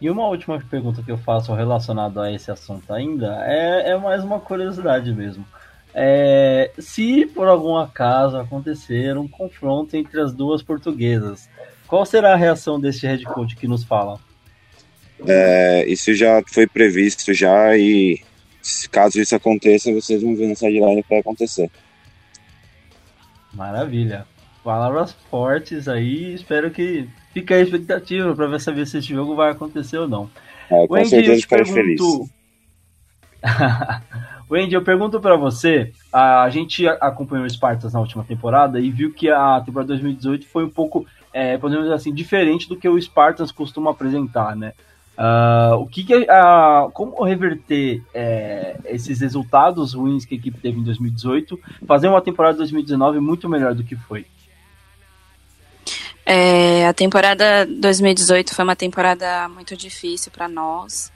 E 0.00 0.10
uma 0.10 0.26
última 0.28 0.58
pergunta 0.60 1.02
que 1.02 1.10
eu 1.10 1.18
faço 1.18 1.54
relacionada 1.54 2.22
a 2.22 2.32
esse 2.32 2.50
assunto 2.50 2.92
ainda 2.92 3.38
é, 3.46 3.90
é 3.90 3.98
mais 3.98 4.24
uma 4.24 4.40
curiosidade 4.40 5.12
mesmo. 5.12 5.44
É, 5.94 6.72
se 6.78 7.24
por 7.26 7.46
algum 7.46 7.76
acaso 7.76 8.36
acontecer 8.36 9.16
um 9.16 9.28
confronto 9.28 9.96
entre 9.96 10.20
as 10.20 10.32
duas 10.32 10.62
portuguesas, 10.62 11.48
qual 11.86 12.04
será 12.04 12.32
a 12.32 12.36
reação 12.36 12.80
desse 12.80 13.06
head 13.06 13.24
coach 13.24 13.54
que 13.54 13.68
nos 13.68 13.84
fala? 13.84 14.18
É, 15.26 15.86
isso 15.86 16.14
já 16.14 16.42
foi 16.46 16.66
previsto 16.66 17.32
já 17.32 17.76
e 17.76 18.20
caso 18.90 19.20
isso 19.20 19.34
aconteça, 19.36 19.92
vocês 19.92 20.22
vão 20.22 20.34
ver 20.34 20.48
no 20.48 20.56
sideline 20.56 21.02
que 21.02 21.08
vai 21.08 21.18
acontecer. 21.18 21.70
Maravilha. 23.52 24.26
Palavras 24.62 25.12
fortes 25.30 25.88
aí, 25.88 26.32
espero 26.34 26.70
que 26.70 27.06
fique 27.32 27.52
a 27.52 27.60
expectativa 27.60 28.34
para 28.34 28.46
ver 28.46 28.60
saber 28.60 28.86
se 28.86 28.98
esse 28.98 29.08
jogo 29.08 29.36
vai 29.36 29.50
acontecer 29.50 29.98
ou 29.98 30.08
não. 30.08 30.30
É, 30.70 30.86
com 30.86 30.94
Wendy, 30.94 31.10
certeza 31.10 31.42
ficarei 31.42 31.72
pergunto... 31.72 32.04
feliz. 32.18 32.34
Wendy, 34.50 34.74
eu 34.74 34.82
pergunto 34.82 35.20
para 35.20 35.36
você, 35.36 35.92
a 36.12 36.48
gente 36.50 36.86
acompanhou 36.86 37.46
o 37.46 37.50
Spartans 37.50 37.92
na 37.92 38.00
última 38.00 38.24
temporada 38.24 38.80
e 38.80 38.90
viu 38.90 39.12
que 39.12 39.30
a 39.30 39.60
temporada 39.60 39.88
2018 39.88 40.46
foi 40.46 40.64
um 40.64 40.70
pouco, 40.70 41.06
é, 41.32 41.58
podemos 41.58 41.84
dizer 41.84 41.94
assim, 41.94 42.12
diferente 42.12 42.68
do 42.68 42.76
que 42.76 42.88
o 42.88 43.00
Spartans 43.00 43.52
costuma 43.52 43.90
apresentar, 43.90 44.54
né? 44.54 44.72
Uh, 45.16 45.76
o 45.76 45.86
que, 45.86 46.02
que 46.02 46.14
uh, 46.14 46.90
como 46.92 47.22
reverter 47.22 48.02
é, 48.12 48.76
esses 48.86 49.20
resultados 49.20 49.94
ruins 49.94 50.24
que 50.24 50.34
a 50.34 50.38
equipe 50.38 50.58
teve 50.58 50.80
em 50.80 50.82
2018, 50.82 51.58
fazer 51.86 52.08
uma 52.08 52.20
temporada 52.20 52.54
de 52.54 52.58
2019 52.58 53.20
muito 53.20 53.48
melhor 53.48 53.74
do 53.74 53.84
que 53.84 53.94
foi? 53.94 54.26
É, 56.26 56.86
a 56.88 56.92
temporada 56.92 57.66
2018 57.66 58.54
foi 58.54 58.64
uma 58.64 58.74
temporada 58.74 59.48
muito 59.48 59.76
difícil 59.76 60.32
para 60.32 60.48
nós. 60.48 61.12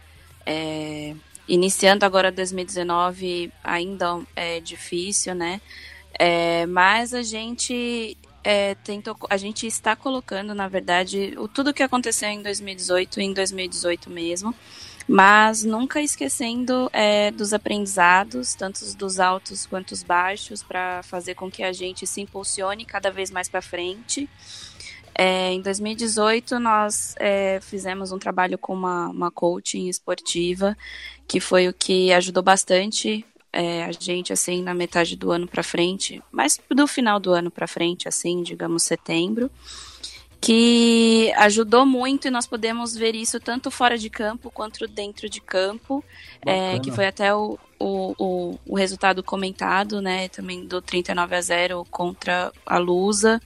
É, 0.47 1.15
iniciando 1.49 2.05
agora 2.05 2.31
2019 2.31 3.51
ainda 3.65 4.21
é 4.37 4.61
difícil, 4.61 5.35
né? 5.35 5.61
É, 6.19 6.67
mas 6.67 7.15
a 7.15 7.23
gente 7.23 8.17
é, 8.49 8.75
tentou, 8.77 9.15
a 9.29 9.37
gente 9.37 9.67
está 9.67 9.95
colocando, 9.95 10.55
na 10.55 10.69
verdade, 10.69 11.35
o, 11.37 11.47
tudo 11.47 11.75
que 11.75 11.83
aconteceu 11.83 12.31
em 12.31 12.43
2018 12.43 13.21
em 13.21 13.35
2018 13.35 14.09
mesmo, 14.09 14.55
mas 15.07 15.65
nunca 15.65 16.01
esquecendo 16.01 16.89
é, 16.95 17.31
dos 17.31 17.53
aprendizados, 17.53 18.55
tanto 18.55 18.81
dos 18.97 19.21
altos 19.21 19.67
quanto 19.67 19.93
os 19.93 20.03
baixos, 20.03 20.63
para 20.63 21.03
fazer 21.03 21.35
com 21.35 21.51
que 21.51 21.63
a 21.63 21.75
gente 21.75 22.07
se 22.07 22.23
impulsione 22.23 22.87
cada 22.87 23.11
vez 23.11 23.31
mais 23.31 23.51
para 23.51 23.61
frente. 23.61 24.27
É, 25.15 25.53
em 25.53 25.61
2018, 25.61 26.59
nós 26.59 27.15
é, 27.19 27.61
fizemos 27.61 28.13
um 28.13 28.19
trabalho 28.19 28.57
com 28.57 28.73
uma, 28.73 29.09
uma 29.09 29.31
coaching 29.31 29.91
esportiva, 29.91 30.75
que 31.27 31.39
foi 31.39 31.69
o 31.69 31.75
que 31.75 32.15
ajudou 32.15 32.43
bastante 32.43 33.27
é, 33.59 33.85
a 33.85 33.91
gente, 33.91 34.33
assim, 34.33 34.63
na 34.63 34.73
metade 34.73 35.17
do 35.17 35.33
ano 35.33 35.49
para 35.49 35.65
frente, 35.65 36.23
mas 36.31 36.61
do 36.71 36.87
final 36.87 37.19
do 37.19 37.33
ano 37.33 37.51
para 37.51 37.67
frente, 37.67 38.07
assim, 38.07 38.41
digamos 38.41 38.85
setembro, 38.85 39.51
que 40.41 41.33
ajudou 41.37 41.85
muito 41.85 42.29
e 42.29 42.31
nós 42.31 42.47
podemos 42.47 42.95
ver 42.95 43.17
isso 43.17 43.41
tanto 43.41 43.69
fora 43.69 43.99
de 43.99 44.09
campo 44.09 44.49
quanto 44.49 44.87
dentro 44.87 45.29
de 45.29 45.41
campo, 45.41 46.05
é, 46.47 46.79
que 46.79 46.93
foi 46.93 47.09
até 47.09 47.35
o, 47.35 47.59
o, 47.81 48.15
o, 48.17 48.59
o, 48.65 48.77
resultado 48.77 49.25
comentado, 49.25 50.01
né, 50.01 50.29
também 50.29 50.65
do 50.65 50.81
39 50.81 51.35
a 51.35 51.41
0 51.41 51.85
contra 51.91 52.53
a 52.65 52.79
Lusa, 52.79 53.43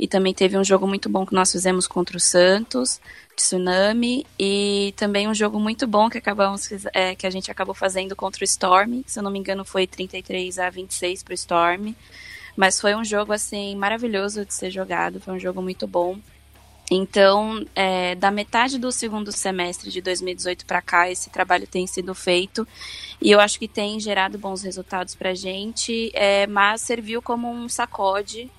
e 0.00 0.08
também 0.08 0.32
teve 0.32 0.56
um 0.56 0.64
jogo 0.64 0.88
muito 0.88 1.10
bom 1.10 1.26
que 1.26 1.34
nós 1.34 1.52
fizemos 1.52 1.86
contra 1.86 2.16
o 2.16 2.20
Santos, 2.20 2.98
Tsunami 3.36 4.26
e 4.38 4.94
também 4.96 5.28
um 5.28 5.34
jogo 5.34 5.60
muito 5.60 5.86
bom 5.86 6.08
que 6.08 6.16
acabamos 6.16 6.70
é, 6.94 7.14
que 7.14 7.26
a 7.26 7.30
gente 7.30 7.50
acabou 7.50 7.74
fazendo 7.74 8.16
contra 8.16 8.42
o 8.42 8.44
Storm, 8.44 9.02
se 9.06 9.18
eu 9.18 9.22
não 9.22 9.30
me 9.30 9.38
engano 9.38 9.62
foi 9.62 9.86
33 9.86 10.58
a 10.58 10.70
26 10.70 11.22
para 11.22 11.32
o 11.32 11.34
Storm, 11.34 11.92
mas 12.56 12.80
foi 12.80 12.94
um 12.94 13.04
jogo 13.04 13.34
assim 13.34 13.76
maravilhoso 13.76 14.46
de 14.46 14.54
ser 14.54 14.70
jogado, 14.70 15.20
foi 15.20 15.34
um 15.34 15.38
jogo 15.38 15.60
muito 15.60 15.86
bom. 15.86 16.18
Então, 16.90 17.64
é, 17.76 18.14
da 18.14 18.30
metade 18.30 18.78
do 18.78 18.90
segundo 18.90 19.30
semestre 19.30 19.90
de 19.90 20.00
2018 20.00 20.64
para 20.64 20.80
cá, 20.80 21.10
esse 21.10 21.28
trabalho 21.30 21.64
tem 21.64 21.86
sido 21.86 22.12
feito. 22.16 22.66
E 23.22 23.30
eu 23.30 23.38
acho 23.38 23.60
que 23.60 23.68
tem 23.68 24.00
gerado 24.00 24.36
bons 24.38 24.62
resultados 24.62 25.14
para 25.14 25.30
a 25.30 25.34
gente, 25.34 26.10
é, 26.14 26.48
mas 26.48 26.80
serviu 26.80 27.22
como 27.22 27.48
um 27.48 27.68
sacode 27.68 28.50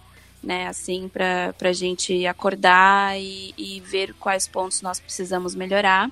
né? 0.44 0.68
Assim, 0.68 1.08
para 1.08 1.54
a 1.62 1.74
gente 1.74 2.26
acordar 2.26 3.20
e, 3.20 3.54
e 3.58 3.80
ver 3.82 4.14
quais 4.16 4.48
pontos 4.48 4.82
nós 4.82 5.00
precisamos 5.00 5.56
melhorar. 5.56 6.10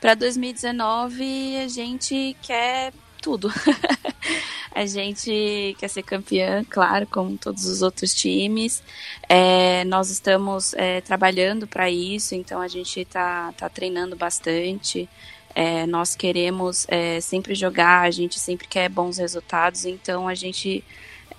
Para 0.00 0.14
2019, 0.14 1.56
a 1.58 1.68
gente 1.68 2.36
quer 2.42 2.92
tudo. 3.20 3.52
a 4.74 4.86
gente 4.86 5.76
quer 5.78 5.88
ser 5.88 6.02
campeã, 6.02 6.64
claro, 6.68 7.06
como 7.06 7.36
todos 7.36 7.66
os 7.66 7.82
outros 7.82 8.14
times. 8.14 8.82
É, 9.28 9.84
nós 9.84 10.10
estamos 10.10 10.72
é, 10.74 11.00
trabalhando 11.00 11.66
para 11.66 11.90
isso, 11.90 12.34
então 12.34 12.60
a 12.60 12.68
gente 12.68 13.00
está 13.00 13.52
tá 13.56 13.68
treinando 13.68 14.16
bastante. 14.16 15.08
É, 15.54 15.86
nós 15.86 16.14
queremos 16.14 16.86
é, 16.88 17.20
sempre 17.20 17.54
jogar, 17.54 18.02
a 18.02 18.10
gente 18.10 18.38
sempre 18.38 18.68
quer 18.68 18.88
bons 18.88 19.18
resultados, 19.18 19.84
então 19.84 20.28
a 20.28 20.34
gente 20.34 20.84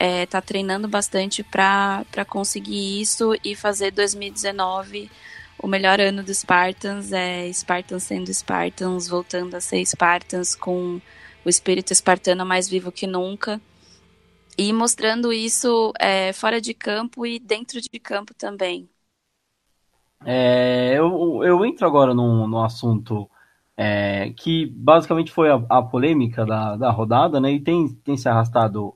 é, 0.04 0.26
tá 0.26 0.42
treinando 0.42 0.88
bastante 0.88 1.44
para 1.44 2.26
conseguir 2.28 3.00
isso 3.00 3.36
e 3.46 3.56
fazer 3.56 3.92
2019 3.92 5.12
o 5.60 5.68
melhor 5.68 6.00
ano 6.00 6.24
do 6.24 6.34
Spartans, 6.34 7.12
é 7.12 7.48
Spartans 7.54 8.02
sendo 8.02 8.34
Spartans, 8.34 9.08
voltando 9.08 9.54
a 9.54 9.62
ser 9.62 9.86
Spartans 9.86 10.56
com 10.56 11.00
o 11.46 11.50
espírito 11.50 11.94
espartano 11.94 12.44
mais 12.44 12.68
vivo 12.68 12.92
que 12.92 13.06
nunca. 13.06 13.62
E 14.58 14.74
mostrando 14.74 15.32
isso 15.32 15.94
é, 16.00 16.34
fora 16.34 16.60
de 16.60 16.74
campo 16.74 17.24
e 17.24 17.38
dentro 17.38 17.80
de 17.80 18.00
campo 18.00 18.34
também. 18.34 18.90
É, 20.26 20.96
eu, 20.98 21.44
eu 21.44 21.64
entro 21.64 21.86
agora 21.86 22.12
num, 22.16 22.48
num 22.48 22.64
assunto 22.64 23.30
é, 23.78 24.34
que 24.36 24.66
basicamente 24.66 25.32
foi 25.32 25.52
a, 25.52 25.64
a 25.70 25.84
polêmica 25.84 26.44
da, 26.44 26.76
da 26.76 26.90
rodada, 26.90 27.40
né? 27.40 27.52
E 27.52 27.60
tem, 27.60 27.88
tem 27.88 28.18
se 28.18 28.28
arrastado 28.28 28.96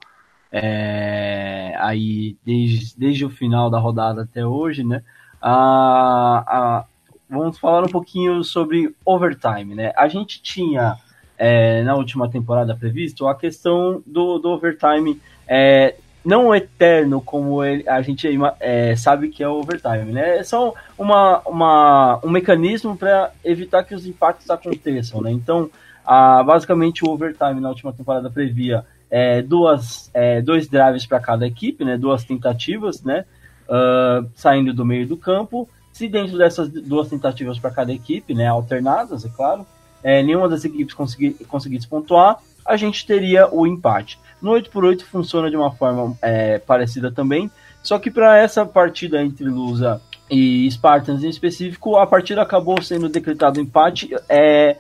é, 0.58 1.76
aí 1.78 2.38
desde, 2.46 2.98
desde 2.98 3.26
o 3.26 3.30
final 3.30 3.70
da 3.70 3.78
rodada 3.78 4.22
até 4.22 4.46
hoje, 4.46 4.86
né? 4.86 5.04
A, 5.42 6.46
a, 6.48 6.86
vamos 7.30 7.60
falar 7.60 7.84
um 7.84 7.90
pouquinho 7.90 8.42
sobre 8.42 8.96
overtime, 9.06 9.76
né? 9.76 9.92
A 9.98 10.08
gente 10.08 10.42
tinha 10.42 10.96
é, 11.38 11.84
na 11.84 11.96
última 11.96 12.30
temporada 12.30 12.74
previsto 12.74 13.28
a 13.28 13.36
questão 13.36 14.02
do, 14.08 14.40
do 14.40 14.50
overtime 14.50 15.22
é, 15.46 15.96
não 16.24 16.56
eterno 16.56 17.20
como 17.20 17.62
ele, 17.62 17.88
a 17.90 18.02
gente 18.02 18.26
é, 18.62 18.96
sabe 18.96 19.28
que 19.28 19.44
é 19.44 19.50
o 19.50 19.60
overtime, 19.60 20.14
né? 20.14 20.38
É 20.38 20.44
só 20.44 20.74
uma, 20.98 21.42
uma, 21.46 22.22
um 22.24 22.30
mecanismo 22.30 22.96
para 22.96 23.30
evitar 23.44 23.84
que 23.84 23.94
os 23.94 24.08
impactos 24.08 24.50
aconteçam, 24.50 25.22
né? 25.22 25.34
Então, 25.34 25.70
a, 26.06 26.42
basicamente 26.44 27.04
o 27.04 27.10
overtime 27.10 27.60
na 27.60 27.68
última 27.68 27.92
temporada 27.92 28.30
previa 28.30 28.86
é, 29.10 29.42
duas, 29.42 30.10
é, 30.14 30.42
dois 30.42 30.68
drives 30.68 31.06
para 31.06 31.20
cada 31.20 31.46
equipe, 31.46 31.84
né, 31.84 31.98
duas 31.98 32.24
tentativas, 32.24 33.04
né, 33.04 33.26
uh, 33.70 34.28
saindo 34.36 34.74
do 34.74 34.86
meio 34.86 35.08
do 35.08 35.18
campo. 35.18 35.70
Se 35.92 36.08
dentro 36.08 36.38
dessas 36.38 36.70
duas 36.70 37.10
tentativas 37.10 37.58
para 37.58 37.72
cada 37.72 37.94
equipe, 37.94 38.34
né, 38.34 38.48
alternadas, 38.48 39.26
é 39.26 39.30
claro, 39.30 39.66
é, 40.04 40.22
nenhuma 40.22 40.50
das 40.50 40.66
equipes 40.66 40.94
conseguir, 40.94 41.34
conseguisse 41.48 41.88
pontuar, 41.88 42.38
a 42.66 42.76
gente 42.76 43.06
teria 43.06 43.48
o 43.54 43.66
empate. 43.66 44.20
No 44.42 44.52
8x8 44.52 45.04
funciona 45.04 45.50
de 45.50 45.56
uma 45.56 45.72
forma 45.72 46.18
é, 46.22 46.60
parecida 46.60 47.12
também, 47.12 47.50
só 47.82 48.00
que 48.00 48.12
para 48.12 48.38
essa 48.38 48.66
partida 48.66 49.22
entre 49.22 49.46
Lusa 49.46 50.02
e 50.30 50.70
Spartans 50.72 51.24
em 51.24 51.30
específico, 51.30 51.98
a 51.98 52.08
partida 52.08 52.42
acabou 52.42 52.82
sendo 52.82 53.08
decretado 53.08 53.60
empate 53.60 54.10
é, 54.28 54.78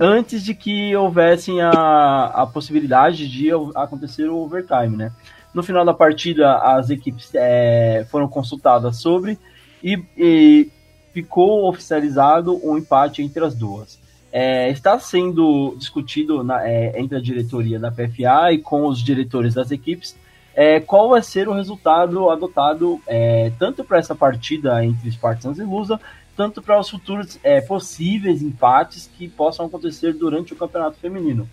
antes 0.00 0.42
de 0.44 0.54
que 0.54 0.94
houvessem 0.96 1.60
a, 1.60 1.70
a 1.70 2.46
possibilidade 2.46 3.28
de 3.28 3.50
acontecer 3.74 4.28
o 4.28 4.38
overtime, 4.38 4.96
né? 4.96 5.12
No 5.54 5.62
final 5.62 5.84
da 5.84 5.92
partida, 5.92 6.56
as 6.58 6.88
equipes 6.90 7.30
é, 7.34 8.06
foram 8.10 8.26
consultadas 8.26 8.96
sobre 8.96 9.38
e, 9.82 10.02
e, 10.16 10.70
ficou 11.12 11.68
oficializado 11.68 12.58
um 12.66 12.78
empate 12.78 13.22
entre 13.22 13.44
as 13.44 13.54
duas. 13.54 14.00
É, 14.32 14.70
está 14.70 14.98
sendo 14.98 15.74
discutido 15.76 16.42
na, 16.42 16.66
é, 16.66 16.98
entre 16.98 17.18
a 17.18 17.20
diretoria 17.20 17.78
da 17.78 17.90
PFA 17.90 18.52
e 18.52 18.58
com 18.58 18.86
os 18.86 19.02
diretores 19.02 19.52
das 19.52 19.70
equipes 19.70 20.16
é, 20.54 20.80
qual 20.80 21.08
vai 21.08 21.22
ser 21.22 21.48
o 21.48 21.54
resultado 21.54 22.28
adotado 22.30 23.00
é, 23.06 23.50
tanto 23.58 23.82
para 23.82 23.98
essa 23.98 24.14
partida 24.14 24.84
entre 24.84 25.10
Spartans 25.10 25.58
e 25.58 25.62
Lusa, 25.62 26.00
tanto 26.36 26.62
para 26.62 26.78
os 26.78 26.88
futuros 26.88 27.38
é, 27.42 27.60
possíveis 27.60 28.42
empates 28.42 29.10
que 29.16 29.28
possam 29.28 29.66
acontecer 29.66 30.12
durante 30.14 30.52
o 30.52 30.56
campeonato 30.56 30.96
feminino. 30.98 31.48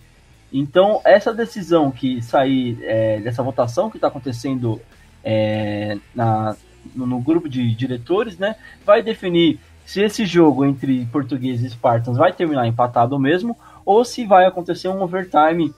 Então, 0.52 1.00
essa 1.04 1.32
decisão 1.32 1.90
que 1.90 2.20
sair 2.22 2.78
é, 2.82 3.20
dessa 3.20 3.42
votação 3.42 3.88
que 3.88 3.96
está 3.96 4.08
acontecendo 4.08 4.80
é, 5.22 5.98
na, 6.14 6.56
no, 6.94 7.06
no, 7.06 7.20
grupo 7.20 7.48
de 7.48 7.74
diretores, 7.74 8.36
né, 8.36 8.56
vai 8.84 9.02
definir 9.02 9.60
se 9.84 10.00
esse 10.00 10.24
jogo 10.24 10.64
entre 10.64 11.04
portugueses 11.06 11.66
e 11.66 11.70
Spartans 11.70 12.16
vai 12.16 12.32
terminar 12.32 12.66
empatado 12.66 13.18
mesmo, 13.18 13.56
ou 13.84 14.04
se 14.04 14.24
vai 14.24 14.44
acontecer 14.44 14.88
um 14.88 15.02
overtime 15.02 15.74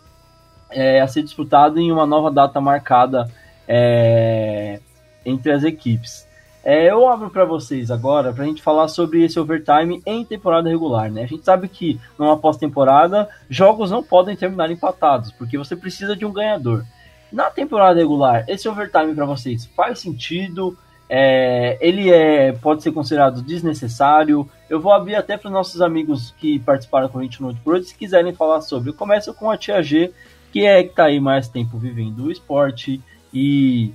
é, 0.70 1.00
a 1.00 1.06
ser 1.06 1.22
disputado 1.22 1.78
em 1.78 1.92
uma 1.92 2.06
nova 2.06 2.30
data 2.30 2.60
marcada 2.60 3.30
é, 3.68 4.80
entre 5.24 5.52
as 5.52 5.64
equipes. 5.64 6.26
É, 6.64 6.88
eu 6.90 7.08
abro 7.08 7.28
para 7.28 7.44
vocês 7.44 7.90
agora 7.90 8.32
para 8.32 8.44
a 8.44 8.46
gente 8.46 8.62
falar 8.62 8.86
sobre 8.86 9.24
esse 9.24 9.38
overtime 9.38 10.00
em 10.06 10.24
temporada 10.24 10.68
regular. 10.68 11.10
Né? 11.10 11.24
A 11.24 11.26
gente 11.26 11.44
sabe 11.44 11.66
que 11.66 12.00
numa 12.16 12.38
pós-temporada 12.38 13.28
jogos 13.50 13.90
não 13.90 14.02
podem 14.02 14.36
terminar 14.36 14.70
empatados, 14.70 15.32
porque 15.32 15.58
você 15.58 15.74
precisa 15.74 16.14
de 16.14 16.24
um 16.24 16.32
ganhador. 16.32 16.84
Na 17.32 17.50
temporada 17.50 17.98
regular, 17.98 18.44
esse 18.46 18.68
overtime 18.68 19.14
para 19.14 19.24
vocês 19.24 19.66
faz 19.74 19.98
sentido? 19.98 20.76
É, 21.08 21.76
ele 21.80 22.10
é, 22.10 22.52
pode 22.52 22.82
ser 22.82 22.92
considerado 22.92 23.42
desnecessário? 23.42 24.48
Eu 24.70 24.80
vou 24.80 24.92
abrir 24.92 25.16
até 25.16 25.36
para 25.36 25.48
os 25.48 25.52
nossos 25.52 25.82
amigos 25.82 26.32
que 26.38 26.60
participaram 26.60 27.08
com 27.08 27.18
a 27.18 27.22
gente 27.22 27.40
no 27.40 27.48
outro 27.48 27.82
se 27.82 27.94
quiserem 27.94 28.32
falar 28.32 28.60
sobre. 28.60 28.90
Eu 28.90 28.94
começo 28.94 29.34
com 29.34 29.50
a 29.50 29.56
Tia 29.56 29.82
G, 29.82 30.12
que 30.52 30.64
é 30.64 30.82
que 30.82 30.90
está 30.90 31.06
aí 31.06 31.18
mais 31.18 31.48
tempo 31.48 31.76
vivendo 31.76 32.24
o 32.24 32.30
esporte. 32.30 33.00
E 33.34 33.92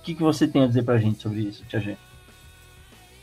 o 0.00 0.02
que, 0.02 0.14
que 0.14 0.22
você 0.22 0.48
tem 0.48 0.64
a 0.64 0.66
dizer 0.66 0.82
para 0.82 0.94
a 0.94 0.98
gente 0.98 1.22
sobre 1.22 1.40
isso, 1.40 1.64
Tia 1.68 1.80
G? 1.80 1.96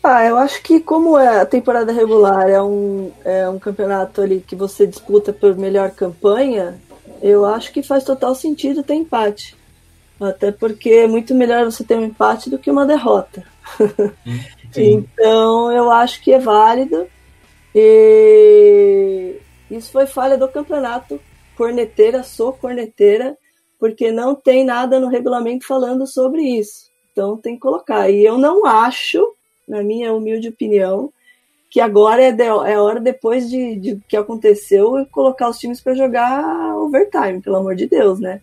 Ah, 0.08 0.24
eu 0.24 0.38
acho 0.38 0.62
que 0.62 0.80
como 0.80 1.18
é 1.18 1.42
a 1.42 1.46
temporada 1.48 1.92
regular 1.92 2.48
é 2.48 2.62
um, 2.62 3.12
é 3.24 3.50
um 3.50 3.58
campeonato 3.58 4.22
ali 4.22 4.40
que 4.40 4.56
você 4.56 4.86
disputa 4.86 5.34
por 5.34 5.58
melhor 5.58 5.90
campanha, 5.90 6.80
eu 7.24 7.44
acho 7.44 7.74
que 7.74 7.82
faz 7.82 8.04
total 8.04 8.36
sentido 8.36 8.84
ter 8.84 8.94
empate. 8.94 9.58
Até 10.22 10.52
porque 10.52 10.92
é 10.92 11.08
muito 11.08 11.34
melhor 11.34 11.66
você 11.66 11.84
ter 11.84 11.98
um 11.98 12.06
empate 12.06 12.52
do 12.52 12.60
que 12.60 12.70
uma 12.70 12.86
derrota. 12.86 13.44
então 14.78 15.72
eu 15.72 15.90
acho 15.90 16.22
que 16.22 16.32
é 16.32 16.38
válido. 16.38 17.08
E 17.74 19.38
isso 19.72 19.92
foi 19.92 20.06
falha 20.06 20.38
do 20.38 20.48
campeonato. 20.48 21.20
Corneteira, 21.58 22.22
sou 22.22 22.54
corneteira, 22.54 23.36
porque 23.80 24.12
não 24.12 24.36
tem 24.36 24.64
nada 24.64 25.00
no 25.00 25.08
regulamento 25.08 25.66
falando 25.66 26.06
sobre 26.06 26.44
isso. 26.44 26.92
Então 27.12 27.38
tem 27.38 27.56
que 27.56 27.62
colocar. 27.62 28.08
E 28.08 28.24
eu 28.24 28.38
não 28.38 28.68
acho, 28.68 29.35
na 29.68 29.84
minha 29.84 30.14
humilde 30.14 30.50
opinião, 30.50 31.12
que 31.70 31.80
agora 31.80 32.24
é, 32.24 32.32
de, 32.32 32.44
é 32.44 32.80
hora, 32.80 33.00
depois 33.00 33.50
de, 33.50 33.76
de 33.76 34.00
que 34.08 34.16
aconteceu, 34.16 35.06
colocar 35.12 35.50
os 35.50 35.58
times 35.58 35.82
para 35.82 35.96
jogar 35.96 36.76
overtime, 36.78 37.42
pelo 37.42 37.58
amor 37.58 37.76
de 37.76 37.88
Deus, 37.88 38.20
né? 38.20 38.42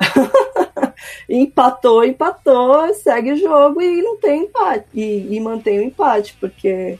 empatou, 1.28 2.04
empatou, 2.04 2.92
segue 2.94 3.32
o 3.32 3.36
jogo 3.36 3.82
e 3.82 4.02
não 4.02 4.16
tem 4.16 4.44
empate. 4.44 4.86
E, 4.94 5.36
e 5.36 5.40
mantém 5.40 5.78
o 5.78 5.82
empate, 5.82 6.36
porque 6.40 6.98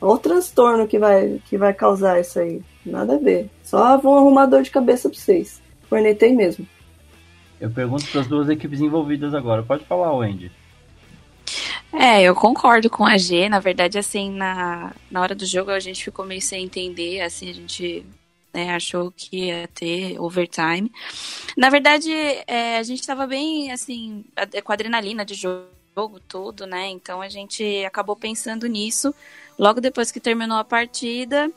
olha 0.00 0.12
o 0.12 0.18
transtorno 0.18 0.86
que 0.86 0.98
vai, 0.98 1.40
que 1.46 1.56
vai 1.56 1.72
causar 1.72 2.20
isso 2.20 2.38
aí. 2.38 2.60
Nada 2.84 3.14
a 3.14 3.18
ver. 3.18 3.48
Só 3.62 3.96
vão 3.96 4.18
arrumar 4.18 4.46
dor 4.46 4.62
de 4.62 4.70
cabeça 4.70 5.08
pra 5.08 5.18
vocês. 5.18 5.62
Cornetei 5.88 6.34
mesmo. 6.34 6.66
Eu 7.60 7.70
pergunto 7.70 8.06
para 8.08 8.20
as 8.20 8.26
duas 8.26 8.48
equipes 8.48 8.80
envolvidas 8.80 9.34
agora. 9.34 9.62
Pode 9.62 9.84
falar, 9.84 10.14
Wendy. 10.14 10.52
É, 11.98 12.22
eu 12.22 12.34
concordo 12.34 12.90
com 12.90 13.04
a 13.04 13.16
G. 13.16 13.48
Na 13.48 13.60
verdade, 13.60 13.98
assim, 13.98 14.30
na, 14.30 14.92
na 15.10 15.20
hora 15.20 15.34
do 15.34 15.46
jogo 15.46 15.70
a 15.70 15.80
gente 15.80 16.04
ficou 16.04 16.24
meio 16.24 16.42
sem 16.42 16.64
entender, 16.64 17.20
assim, 17.20 17.50
a 17.50 17.54
gente 17.54 18.04
né, 18.52 18.74
achou 18.74 19.10
que 19.10 19.46
ia 19.46 19.68
ter 19.68 20.18
overtime. 20.18 20.90
Na 21.56 21.70
verdade, 21.70 22.10
é, 22.46 22.78
a 22.78 22.82
gente 22.82 23.00
estava 23.00 23.26
bem, 23.26 23.72
assim, 23.72 24.24
com 24.62 24.72
adrenalina 24.72 25.24
de 25.24 25.34
jogo, 25.34 26.20
tudo, 26.28 26.66
né? 26.66 26.88
Então 26.88 27.20
a 27.20 27.28
gente 27.28 27.84
acabou 27.84 28.16
pensando 28.16 28.66
nisso. 28.66 29.14
Logo 29.58 29.80
depois 29.80 30.10
que 30.10 30.20
terminou 30.20 30.58
a 30.58 30.64
partida, 30.64 31.50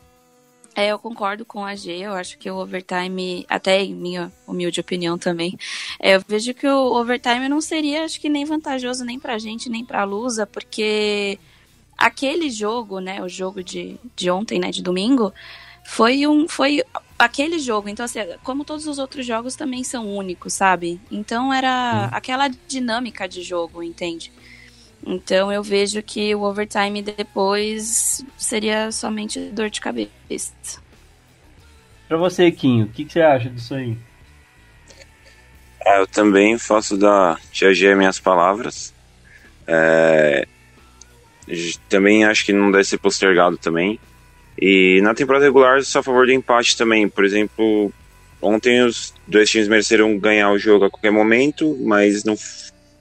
é, 0.78 0.90
eu 0.90 1.00
concordo 1.00 1.44
com 1.44 1.66
a 1.66 1.74
G, 1.74 1.92
eu 1.98 2.14
acho 2.14 2.38
que 2.38 2.52
o 2.52 2.58
overtime, 2.58 3.44
até 3.50 3.82
em 3.84 3.96
minha 3.96 4.32
humilde 4.46 4.80
opinião 4.80 5.18
também, 5.18 5.58
é, 6.00 6.16
eu 6.16 6.24
vejo 6.28 6.54
que 6.54 6.68
o 6.68 6.96
overtime 6.96 7.50
não 7.50 7.60
seria, 7.60 8.04
acho 8.04 8.22
que 8.22 8.30
nem 8.30 8.46
vantajoso 8.46 9.04
nem 9.04 9.20
pra 9.20 9.40
gente, 9.40 9.72
nem 9.72 9.84
pra 9.84 10.04
Lusa, 10.04 10.46
porque 10.46 11.40
aquele 11.98 12.52
jogo, 12.52 13.00
né, 13.00 13.24
o 13.24 13.28
jogo 13.28 13.64
de, 13.64 14.00
de 14.16 14.30
ontem, 14.30 14.60
né, 14.60 14.70
de 14.70 14.84
domingo, 14.84 15.34
foi 15.84 16.28
um, 16.28 16.48
foi 16.48 16.84
aquele 17.18 17.58
jogo, 17.58 17.90
então 17.90 18.06
assim, 18.06 18.20
como 18.44 18.64
todos 18.64 18.86
os 18.86 19.00
outros 19.00 19.26
jogos 19.26 19.56
também 19.56 19.84
são 19.84 20.16
únicos, 20.16 20.54
sabe? 20.54 21.02
Então 21.10 21.52
era 21.52 22.06
aquela 22.12 22.50
dinâmica 22.68 23.28
de 23.28 23.42
jogo, 23.42 23.82
entende? 23.82 24.32
Então 25.06 25.52
eu 25.52 25.64
vejo 25.64 26.02
que 26.02 26.34
o 26.36 26.42
overtime 26.42 27.02
depois 27.02 28.26
seria 28.38 28.92
somente 28.92 29.40
dor 29.52 29.70
de 29.70 29.80
cabeça. 29.80 30.54
Pra 32.08 32.18
você, 32.18 32.52
Quinho, 32.52 32.86
o 32.86 32.90
que, 32.90 33.06
que, 33.06 33.14
você 33.14 33.22
acha 33.22 33.50
disso 33.50 33.76
aí? 33.76 33.98
É, 35.86 36.00
eu 36.00 36.08
também 36.08 36.58
faço 36.58 36.98
da 36.98 37.38
Tia 37.52 37.74
G 37.74 37.96
minhas 37.96 38.20
palavras. 38.20 38.94
É, 39.66 40.48
também 41.88 42.26
acho 42.26 42.46
que 42.46 42.54
não 42.54 42.72
deve 42.72 42.86
ser 42.86 42.98
postergado 42.98 43.58
também. 43.58 44.00
E 44.60 45.00
na 45.02 45.14
temporada 45.14 45.46
regular, 45.46 45.84
sou 45.84 46.00
a 46.00 46.04
favor 46.04 46.26
do 46.26 46.32
empate 46.32 46.76
também. 46.76 47.08
Por 47.08 47.24
exemplo, 47.24 47.92
ontem 48.42 48.82
os 48.84 49.14
dois 49.28 49.50
times 49.50 49.68
mereceram 49.68 50.18
ganhar 50.18 50.52
o 50.52 50.58
jogo 50.58 50.86
a 50.86 50.90
qualquer 50.90 51.12
momento, 51.12 51.78
mas 51.82 52.24
não 52.24 52.36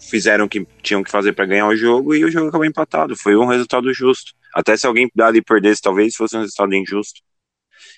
fizeram 0.08 0.46
o 0.46 0.48
que 0.48 0.66
tinham 0.82 1.02
que 1.02 1.10
fazer 1.10 1.32
para 1.32 1.46
ganhar 1.46 1.66
o 1.66 1.76
jogo 1.76 2.14
e 2.14 2.24
o 2.24 2.30
jogo 2.30 2.48
acabou 2.48 2.64
empatado. 2.64 3.16
Foi 3.16 3.36
um 3.36 3.46
resultado 3.46 3.92
justo. 3.92 4.32
Até 4.54 4.76
se 4.76 4.86
alguém 4.86 5.10
dali 5.14 5.42
perdesse, 5.42 5.82
talvez 5.82 6.14
fosse 6.14 6.36
um 6.36 6.40
resultado 6.40 6.74
injusto. 6.74 7.20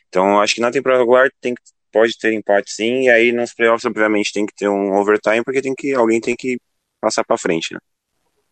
Então, 0.09 0.40
acho 0.40 0.55
que 0.55 0.60
na 0.60 0.70
temporada 0.70 1.02
regular 1.02 1.30
tem 1.40 1.55
que, 1.55 1.62
pode 1.93 2.18
ter 2.18 2.32
empate 2.32 2.72
sim, 2.72 3.05
e 3.05 3.10
aí 3.10 3.32
nos 3.32 3.55
playoffs, 3.55 3.85
obviamente, 3.85 4.32
tem 4.32 4.47
que 4.47 4.55
ter 4.55 4.68
um 4.68 4.97
overtime, 4.97 5.44
porque 5.44 5.60
tem 5.60 5.74
que, 5.74 5.94
alguém 5.94 6.20
tem 6.20 6.35
que 6.35 6.59
passar 7.01 7.24
para 7.24 7.39
frente, 7.39 7.74
né? 7.74 7.78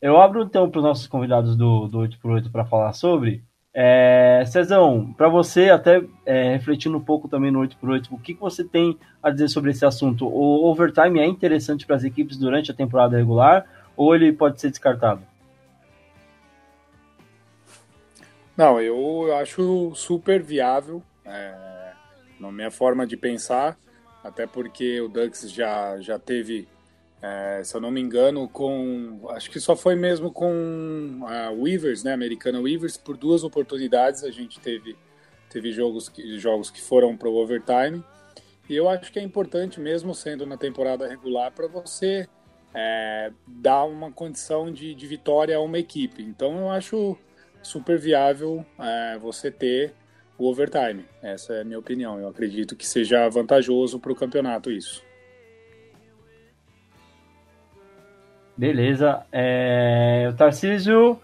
Eu 0.01 0.19
abro 0.21 0.43
então 0.43 0.71
para 0.71 0.79
os 0.79 0.85
nossos 0.85 1.07
convidados 1.07 1.57
do, 1.57 1.89
do 1.89 1.99
8x8 1.99 2.53
para 2.53 2.67
falar 2.67 2.93
sobre. 2.93 3.43
É, 3.79 4.43
Cezão, 4.47 5.13
para 5.19 5.29
você, 5.29 5.69
até 5.69 6.03
é, 6.25 6.53
refletindo 6.55 6.97
um 6.97 7.05
pouco 7.05 7.29
também 7.29 7.51
no 7.51 7.61
8x8, 7.61 8.07
o 8.11 8.19
que, 8.19 8.33
que 8.33 8.41
você 8.41 8.65
tem 8.65 8.99
a 9.23 9.29
dizer 9.29 9.49
sobre 9.49 9.71
esse 9.71 9.85
assunto? 9.85 10.27
O 10.27 10.65
overtime 10.65 11.21
é 11.21 11.27
interessante 11.27 11.85
para 11.85 11.95
as 11.95 12.03
equipes 12.03 12.39
durante 12.39 12.71
a 12.71 12.75
temporada 12.75 13.19
regular 13.19 13.67
ou 13.95 14.15
ele 14.15 14.33
pode 14.33 14.63
ser 14.63 14.71
descartado? 14.71 15.21
Não, 18.57 18.81
eu 18.81 19.37
acho 19.37 19.95
super 19.95 20.43
viável 20.43 21.03
é, 21.23 21.93
na 22.41 22.51
minha 22.51 22.71
forma 22.71 23.07
de 23.07 23.15
pensar, 23.15 23.77
até 24.25 24.47
porque 24.47 25.03
o 25.03 25.09
Ducks 25.09 25.53
já, 25.53 26.01
já 26.01 26.19
teve 26.19 26.67
é, 27.27 27.65
se 27.65 27.75
eu 27.75 27.81
não 27.81 27.91
me 27.91 28.01
engano, 28.01 28.49
com. 28.49 29.27
Acho 29.31 29.51
que 29.51 29.59
só 29.59 29.75
foi 29.75 29.97
mesmo 29.97 30.31
com 30.31 31.25
a 31.27 31.51
Weavers, 31.51 32.05
né? 32.05 32.13
Americana 32.13 32.61
Weavers, 32.61 32.97
por 32.97 33.17
duas 33.17 33.43
oportunidades 33.43 34.23
a 34.23 34.31
gente 34.31 34.61
teve, 34.61 34.97
teve 35.51 35.73
jogos, 35.73 36.09
que, 36.09 36.39
jogos 36.39 36.71
que 36.71 36.81
foram 36.81 37.17
para 37.17 37.29
o 37.29 37.35
overtime. 37.35 38.05
E 38.69 38.77
eu 38.77 38.89
acho 38.89 39.11
que 39.13 39.19
é 39.19 39.23
importante, 39.23 39.81
mesmo 39.81 40.15
sendo 40.15 40.47
na 40.47 40.57
temporada 40.57 41.09
regular, 41.09 41.51
para 41.51 41.67
você 41.67 42.29
é, 42.73 43.33
dar 43.45 43.85
uma 43.85 44.13
condição 44.13 44.71
de, 44.71 44.95
de 44.95 45.07
vitória 45.07 45.57
a 45.57 45.61
uma 45.61 45.79
equipe. 45.79 46.23
Então 46.23 46.57
eu 46.61 46.71
acho 46.71 47.19
super 47.61 47.99
viável 47.99 48.65
é, 48.79 49.19
você 49.19 49.51
ter 49.51 49.95
o 50.39 50.49
overtime. 50.49 51.05
Essa 51.21 51.55
é 51.55 51.61
a 51.63 51.65
minha 51.65 51.79
opinião. 51.79 52.21
Eu 52.21 52.29
acredito 52.29 52.77
que 52.77 52.87
seja 52.87 53.29
vantajoso 53.29 53.99
para 53.99 54.13
o 54.13 54.17
campeonato 54.17 54.71
isso. 54.71 55.05
Beleza. 58.57 59.23
É... 59.33 60.29
O 60.31 60.37
Tarcísio, 60.37 61.21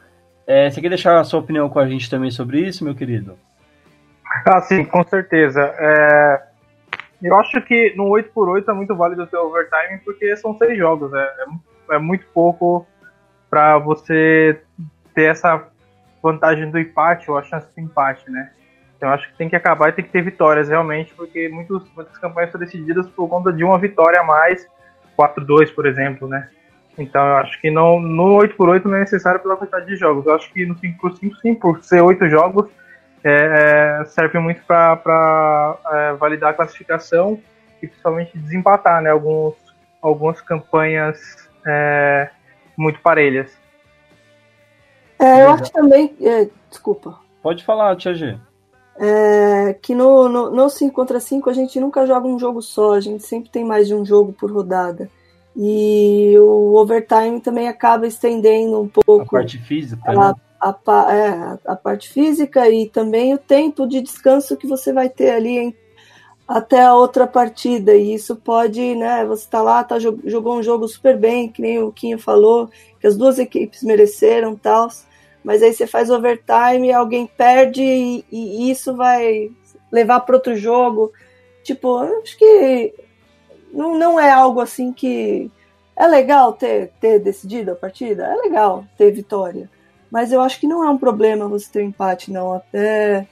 é... 0.47 0.71
você 0.71 0.81
quer 0.81 0.89
deixar 0.89 1.19
a 1.19 1.25
sua 1.25 1.41
opinião 1.41 1.69
com 1.69 1.79
a 1.79 1.89
gente 1.89 2.11
também 2.11 2.31
sobre 2.31 2.61
isso, 2.61 2.85
meu 2.85 2.95
querido? 2.95 3.39
Ah, 4.47 4.61
sim, 4.61 4.85
com 4.85 5.03
certeza. 5.05 5.75
É... 5.79 6.43
Eu 7.23 7.37
acho 7.37 7.61
que 7.63 7.95
no 7.97 8.05
8x8 8.05 8.69
é 8.69 8.73
muito 8.73 8.97
válido 8.97 9.27
ter 9.27 9.37
overtime 9.37 10.01
porque 10.05 10.37
são 10.37 10.57
seis 10.59 10.77
jogos. 10.77 11.11
Né? 11.13 11.23
É, 11.91 11.95
é 11.97 11.99
muito 11.99 12.27
pouco 12.35 12.87
para 13.49 13.79
você 13.79 14.61
ter 15.15 15.25
essa 15.25 15.69
vantagem 16.23 16.71
do 16.71 16.79
empate 16.79 17.31
ou 17.31 17.37
a 17.37 17.43
chance 17.43 17.69
de 17.77 17.83
empate, 17.83 18.31
né? 18.31 18.51
Então 18.97 19.11
acho 19.11 19.29
que 19.29 19.37
tem 19.37 19.49
que 19.49 19.57
acabar 19.57 19.89
e 19.89 19.93
tem 19.93 20.05
que 20.05 20.13
ter 20.13 20.23
vitórias 20.23 20.69
realmente, 20.69 21.13
porque 21.15 21.49
muitos, 21.49 21.85
muitas 21.95 22.17
campanhas 22.19 22.53
são 22.53 22.61
decididas 22.61 23.09
por 23.11 23.29
conta 23.29 23.53
de 23.53 23.65
uma 23.65 23.79
vitória 23.79 24.21
a 24.21 24.25
mais, 24.25 24.67
4-2, 25.19 25.75
por 25.75 25.87
exemplo, 25.87 26.29
né? 26.29 26.49
Então 26.99 27.25
eu 27.27 27.37
acho 27.37 27.61
que 27.61 27.71
não, 27.71 28.01
no 28.01 28.39
8x8 28.39 28.85
não 28.85 28.97
é 28.97 29.01
necessário 29.01 29.41
pela 29.41 29.57
quantidade 29.57 29.87
de 29.87 29.97
jogos. 29.97 30.27
Eu 30.27 30.35
acho 30.35 30.53
que 30.53 30.67
no 30.67 30.75
5x5 30.75 31.41
sim, 31.41 31.55
por 31.55 31.83
ser 31.83 32.03
8 32.03 32.29
jogos, 32.29 32.69
é, 33.25 34.01
é, 34.01 34.05
serve 34.07 34.39
muito 34.39 34.63
para 34.65 35.79
é, 35.91 36.13
validar 36.15 36.51
a 36.51 36.55
classificação 36.55 37.41
e 37.83 37.87
principalmente 37.87 38.37
desempatar 38.37 39.01
né, 39.01 39.11
alguns, 39.11 39.55
algumas 40.01 40.41
campanhas 40.41 41.49
é, 41.67 42.31
muito 42.77 43.01
parelhas. 43.01 43.57
É, 45.19 45.45
eu 45.45 45.51
acho 45.51 45.73
também. 45.73 46.15
É, 46.21 46.49
desculpa. 46.69 47.19
Pode 47.43 47.65
falar, 47.65 47.97
Tia 47.97 48.15
G. 48.15 48.39
É, 48.99 49.75
que 49.81 49.95
no, 49.95 50.29
no, 50.29 50.51
no 50.51 50.69
5 50.69 50.95
contra 50.95 51.19
5 51.19 51.49
a 51.49 51.53
gente 51.53 51.81
nunca 51.81 52.07
joga 52.07 52.27
um 52.27 52.39
jogo 52.39 52.61
só, 52.61 52.95
a 52.95 53.01
gente 53.01 53.25
sempre 53.25 53.49
tem 53.49 53.65
mais 53.65 53.87
de 53.87 53.95
um 53.95 54.05
jogo 54.05 54.33
por 54.33 54.53
rodada. 54.53 55.09
E 55.57 56.35
o 56.39 56.75
overtime 56.77 57.41
também 57.41 57.69
acaba 57.69 58.07
estendendo 58.07 58.81
um 58.81 58.89
pouco 58.89 59.23
a 59.23 59.41
parte 59.41 59.59
física, 59.59 60.03
a, 60.11 60.15
né? 60.15 60.35
a, 60.61 60.71
a, 60.71 61.15
é, 61.15 61.59
a, 61.67 61.77
parte 61.77 62.09
física 62.09 62.69
e 62.71 62.89
também 62.89 63.35
o 63.35 63.39
tempo 63.39 63.87
de 63.87 64.01
descanso 64.01 64.57
que 64.57 64.67
você 64.67 64.93
vai 64.93 65.11
ter 65.11 65.31
ali 65.31 65.59
em, 65.59 65.75
até 66.49 66.83
a 66.83 66.95
outra 66.95 67.27
partida. 67.27 67.95
E 67.95 68.15
isso 68.15 68.35
pode, 68.35 68.95
né? 68.95 69.25
Você 69.27 69.47
tá 69.49 69.61
lá, 69.61 69.85
tá, 69.85 69.99
jogou 69.99 70.57
um 70.57 70.63
jogo 70.63 70.89
super 70.89 71.19
bem, 71.19 71.49
que 71.49 71.61
nem 71.61 71.79
o 71.83 71.93
Quinho 71.93 72.19
falou, 72.19 72.71
que 72.99 73.07
as 73.07 73.17
duas 73.17 73.39
equipes 73.39 73.83
mereceram 73.83 74.57
tal. 74.57 74.89
Mas 75.45 75.63
aí 75.63 75.73
você 75.73 75.87
faz 75.87 76.09
overtime, 76.09 76.93
alguém 76.93 77.27
perde 77.27 77.83
e, 77.83 78.25
e 78.31 78.71
isso 78.71 78.95
vai 78.95 79.51
levar 79.91 80.21
para 80.21 80.37
outro 80.37 80.57
jogo. 80.57 81.13
Tipo, 81.63 81.99
acho 81.99 82.39
que 82.39 82.95
não, 83.73 83.99
não 83.99 84.21
é 84.21 84.31
algo 84.31 84.61
assim 84.61 84.93
que. 84.93 85.51
É 85.95 86.07
legal 86.07 86.55
ter, 86.55 86.91
ter 87.01 87.19
decidido 87.19 87.73
a 87.73 87.77
partida? 87.77 88.25
É 88.25 88.35
legal 88.35 88.85
ter 88.97 89.11
vitória. 89.11 89.69
Mas 90.11 90.33
eu 90.33 90.41
acho 90.41 90.59
que 90.59 90.67
não 90.67 90.83
é 90.83 90.91
um 90.91 90.99
problema 90.99 91.49
você 91.49 91.71
ter 91.71 91.83
um 91.83 91.89
empate, 91.89 92.31
não. 92.31 92.53
Até 92.53 93.27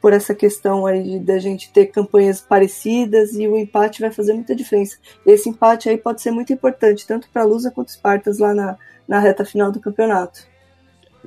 por 0.00 0.12
essa 0.12 0.34
questão 0.34 0.84
aí 0.84 1.20
da 1.20 1.38
gente 1.38 1.72
ter 1.72 1.86
campanhas 1.86 2.40
parecidas 2.40 3.34
e 3.34 3.46
o 3.46 3.56
empate 3.56 4.00
vai 4.00 4.10
fazer 4.10 4.32
muita 4.32 4.54
diferença. 4.54 4.98
Esse 5.24 5.48
empate 5.48 5.88
aí 5.88 5.96
pode 5.96 6.20
ser 6.20 6.32
muito 6.32 6.52
importante, 6.52 7.06
tanto 7.06 7.28
para 7.32 7.42
a 7.42 7.44
Lusa 7.44 7.70
quanto 7.70 7.88
os 7.88 7.94
Spartas 7.94 8.40
lá 8.40 8.52
na, 8.52 8.76
na 9.06 9.20
reta 9.20 9.44
final 9.44 9.70
do 9.70 9.80
campeonato. 9.80 10.44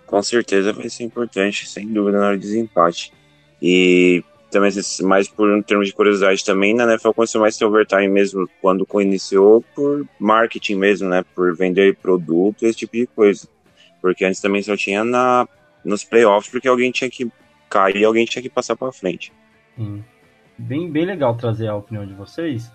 Com 0.06 0.22
certeza 0.22 0.73
vai 0.73 0.90
ser 0.90 1.03
importante, 1.03 1.69
sem 1.69 1.88
dúvida, 1.88 2.19
na 2.19 2.27
hora 2.27 2.38
de 2.38 2.44
desempate. 2.44 3.14
E 3.61 4.23
também, 4.56 4.72
mais 5.03 5.27
por 5.27 5.49
um 5.49 5.61
termo 5.61 5.84
de 5.84 5.91
curiosidade 5.91 6.45
também, 6.45 6.73
na 6.73 6.86
NFL 6.86 7.11
começou 7.11 7.41
mais 7.41 7.57
ter 7.57 7.65
overtime 7.65 8.07
mesmo 8.07 8.49
quando 8.61 8.88
iniciou 9.02 9.61
por 9.76 10.07
marketing 10.18 10.76
mesmo, 10.76 11.10
né? 11.10 11.26
Por 11.36 11.53
vender 11.57 11.98
produto, 11.98 12.65
esse 12.65 12.77
tipo 12.80 12.94
de 12.94 13.06
coisa. 13.07 13.49
Porque 14.02 14.23
antes 14.23 14.40
também 14.40 14.61
só 14.61 14.77
tinha 14.77 15.03
na, 15.03 15.45
nos 15.84 16.06
playoffs, 16.06 16.49
porque 16.49 16.69
alguém 16.69 16.90
tinha 16.90 17.10
que 17.10 17.30
cair 17.69 18.06
alguém 18.06 18.23
tinha 18.23 18.41
que 18.41 18.49
passar 18.49 18.77
para 18.77 18.94
frente. 18.94 19.34
Bem, 20.57 20.90
bem 20.90 21.06
legal 21.06 21.36
trazer 21.36 21.68
a 21.68 21.76
opinião 21.76 22.06
de 22.06 22.14
vocês, 22.14 22.72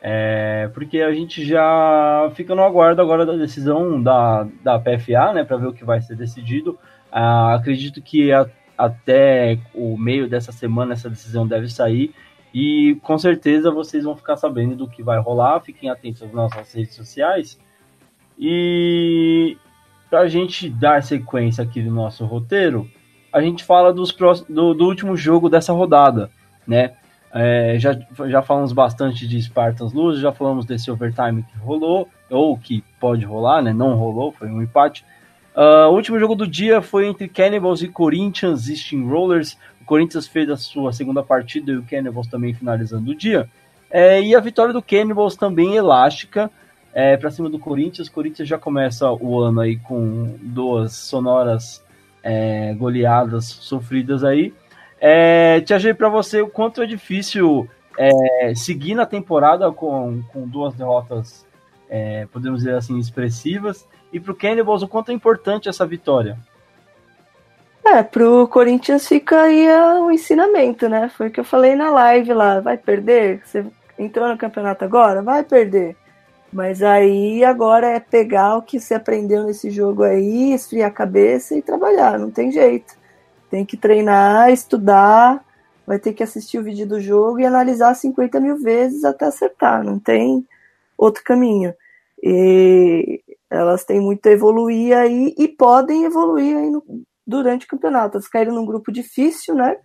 é, 0.00 0.70
porque 0.72 1.00
a 1.00 1.12
gente 1.12 1.44
já 1.44 2.30
fica 2.36 2.54
no 2.54 2.62
aguardo 2.62 3.02
agora 3.02 3.26
da 3.26 3.32
decisão 3.32 4.00
da, 4.00 4.46
da 4.62 4.78
PFA, 4.78 5.32
né, 5.32 5.42
para 5.42 5.56
ver 5.56 5.66
o 5.66 5.72
que 5.72 5.84
vai 5.84 6.00
ser 6.00 6.14
decidido. 6.14 6.78
Ah, 7.10 7.54
acredito 7.54 8.00
que 8.00 8.30
a, 8.30 8.48
até 8.76 9.58
o 9.74 9.96
meio 9.96 10.28
dessa 10.28 10.52
semana 10.52 10.92
essa 10.92 11.08
decisão 11.08 11.46
deve 11.46 11.68
sair 11.68 12.14
e 12.54 12.96
com 13.02 13.18
certeza 13.18 13.70
vocês 13.70 14.04
vão 14.04 14.16
ficar 14.16 14.36
sabendo 14.36 14.76
do 14.76 14.88
que 14.88 15.02
vai 15.02 15.18
rolar. 15.18 15.60
Fiquem 15.60 15.90
atentos 15.90 16.22
às 16.22 16.32
nossas 16.32 16.72
redes 16.72 16.94
sociais. 16.94 17.58
E 18.38 19.56
para 20.08 20.20
a 20.20 20.28
gente 20.28 20.70
dar 20.70 21.02
sequência 21.02 21.64
aqui 21.64 21.82
do 21.82 21.90
nosso 21.90 22.24
roteiro, 22.24 22.88
a 23.32 23.40
gente 23.40 23.64
fala 23.64 23.92
dos 23.92 24.14
do, 24.48 24.72
do 24.74 24.84
último 24.84 25.16
jogo 25.16 25.48
dessa 25.48 25.72
rodada, 25.72 26.30
né? 26.64 26.92
É, 27.32 27.76
já, 27.80 27.98
já 28.28 28.40
falamos 28.40 28.72
bastante 28.72 29.26
de 29.26 29.42
Spartans 29.42 29.92
Luz, 29.92 30.20
já 30.20 30.30
falamos 30.30 30.64
desse 30.64 30.88
overtime 30.88 31.42
que 31.42 31.58
rolou, 31.58 32.08
ou 32.30 32.56
que 32.56 32.84
pode 33.00 33.24
rolar, 33.24 33.60
né? 33.60 33.72
Não 33.72 33.96
rolou, 33.96 34.30
foi 34.30 34.48
um 34.48 34.62
empate. 34.62 35.04
Uh, 35.54 35.88
o 35.88 35.94
último 35.94 36.18
jogo 36.18 36.34
do 36.34 36.46
dia 36.46 36.82
foi 36.82 37.06
entre 37.06 37.28
Cannibals 37.28 37.82
e 37.82 37.88
Corinthians 37.88 38.68
e 38.68 38.76
Steamrollers. 38.76 39.56
O 39.80 39.84
Corinthians 39.84 40.26
fez 40.26 40.50
a 40.50 40.56
sua 40.56 40.92
segunda 40.92 41.22
partida 41.22 41.70
e 41.70 41.76
o 41.76 41.84
Cannibals 41.84 42.26
também 42.26 42.52
finalizando 42.52 43.10
o 43.10 43.14
dia. 43.14 43.48
É, 43.90 44.20
e 44.20 44.34
a 44.34 44.40
vitória 44.40 44.72
do 44.72 44.82
Cannibals 44.82 45.36
também 45.36 45.76
elástica 45.76 46.50
é, 46.92 47.16
para 47.16 47.30
cima 47.30 47.48
do 47.48 47.58
Corinthians. 47.58 48.08
O 48.08 48.12
Corinthians 48.12 48.48
já 48.48 48.58
começa 48.58 49.10
o 49.12 49.40
ano 49.40 49.60
aí 49.60 49.76
com 49.76 50.36
duas 50.42 50.94
sonoras 50.94 51.84
é, 52.22 52.74
goleadas 52.74 53.44
sofridas 53.44 54.24
aí. 54.24 54.52
É, 55.00 55.60
Tia 55.60 55.94
para 55.94 56.08
você, 56.08 56.40
o 56.40 56.48
quanto 56.48 56.82
é 56.82 56.86
difícil 56.86 57.68
é, 57.98 58.54
seguir 58.54 58.94
na 58.94 59.04
temporada 59.04 59.70
com, 59.70 60.22
com 60.32 60.48
duas 60.48 60.74
derrotas, 60.74 61.46
é, 61.88 62.26
podemos 62.32 62.60
dizer 62.60 62.74
assim, 62.74 62.98
expressivas, 62.98 63.86
e 64.14 64.20
para 64.20 64.30
o 64.30 64.36
Cannibals, 64.36 64.80
o 64.80 64.86
quanto 64.86 65.10
é 65.10 65.12
importante 65.12 65.68
essa 65.68 65.84
vitória? 65.84 66.38
É, 67.84 68.00
pro 68.00 68.46
Corinthians 68.46 69.08
fica 69.08 69.42
aí 69.42 69.68
o 70.00 70.08
ensinamento, 70.08 70.88
né? 70.88 71.08
Foi 71.08 71.26
o 71.26 71.30
que 71.32 71.40
eu 71.40 71.44
falei 71.44 71.74
na 71.74 71.90
live 71.90 72.32
lá. 72.32 72.60
Vai 72.60 72.78
perder? 72.78 73.42
Você 73.44 73.66
entrou 73.98 74.28
no 74.28 74.38
campeonato 74.38 74.84
agora? 74.84 75.20
Vai 75.20 75.42
perder. 75.42 75.96
Mas 76.52 76.80
aí 76.80 77.44
agora 77.44 77.88
é 77.88 77.98
pegar 77.98 78.56
o 78.56 78.62
que 78.62 78.78
você 78.78 78.94
aprendeu 78.94 79.42
nesse 79.42 79.68
jogo 79.68 80.04
aí, 80.04 80.52
esfriar 80.52 80.90
a 80.90 80.94
cabeça 80.94 81.56
e 81.56 81.60
trabalhar, 81.60 82.16
não 82.16 82.30
tem 82.30 82.52
jeito. 82.52 82.94
Tem 83.50 83.64
que 83.64 83.76
treinar, 83.76 84.52
estudar, 84.52 85.44
vai 85.84 85.98
ter 85.98 86.12
que 86.12 86.22
assistir 86.22 86.58
o 86.58 86.62
vídeo 86.62 86.86
do 86.86 87.00
jogo 87.00 87.40
e 87.40 87.46
analisar 87.46 87.92
50 87.94 88.38
mil 88.38 88.56
vezes 88.58 89.02
até 89.02 89.26
acertar, 89.26 89.82
não 89.82 89.98
tem 89.98 90.46
outro 90.96 91.24
caminho. 91.24 91.74
E 92.22 93.20
elas 93.54 93.84
têm 93.84 94.00
muito 94.00 94.26
a 94.26 94.32
evoluir 94.32 94.96
aí 94.96 95.34
e 95.38 95.48
podem 95.48 96.04
evoluir 96.04 96.56
aí 96.56 96.70
no, 96.70 96.82
durante 97.26 97.66
o 97.66 97.68
campeonato. 97.68 98.16
Elas 98.16 98.28
caíram 98.28 98.54
num 98.54 98.66
grupo 98.66 98.92
difícil, 98.92 99.54
né? 99.54 99.76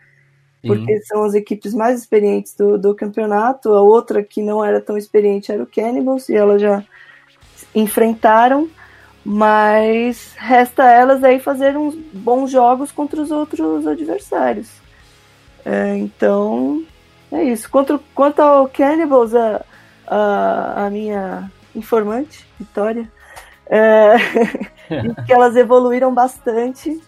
porque 0.65 0.99
são 1.01 1.23
as 1.23 1.33
equipes 1.33 1.73
mais 1.73 1.99
experientes 1.99 2.53
do, 2.53 2.77
do 2.77 2.95
campeonato. 2.95 3.73
A 3.73 3.81
outra 3.81 4.23
que 4.23 4.41
não 4.41 4.63
era 4.63 4.81
tão 4.81 4.97
experiente 4.97 5.51
era 5.51 5.63
o 5.63 5.67
Cannibals, 5.67 6.27
e 6.29 6.35
elas 6.35 6.61
já 6.61 6.83
enfrentaram, 7.73 8.69
mas 9.23 10.33
resta 10.37 10.83
elas 10.89 11.23
aí 11.23 11.39
fazer 11.39 11.77
uns 11.77 11.95
bons 11.95 12.51
jogos 12.51 12.91
contra 12.91 13.21
os 13.21 13.31
outros 13.31 13.87
adversários. 13.87 14.69
É, 15.65 15.97
então, 15.97 16.83
é 17.31 17.43
isso. 17.43 17.69
Quanto, 17.69 18.01
quanto 18.13 18.41
ao 18.41 18.67
Cannibals, 18.67 19.33
a, 19.33 19.63
a, 20.07 20.85
a 20.85 20.89
minha 20.89 21.49
informante, 21.75 22.45
Vitória, 22.59 23.09
é, 23.69 24.17
que 25.25 25.31
elas 25.31 25.55
evoluíram 25.55 26.13
bastante, 26.13 26.99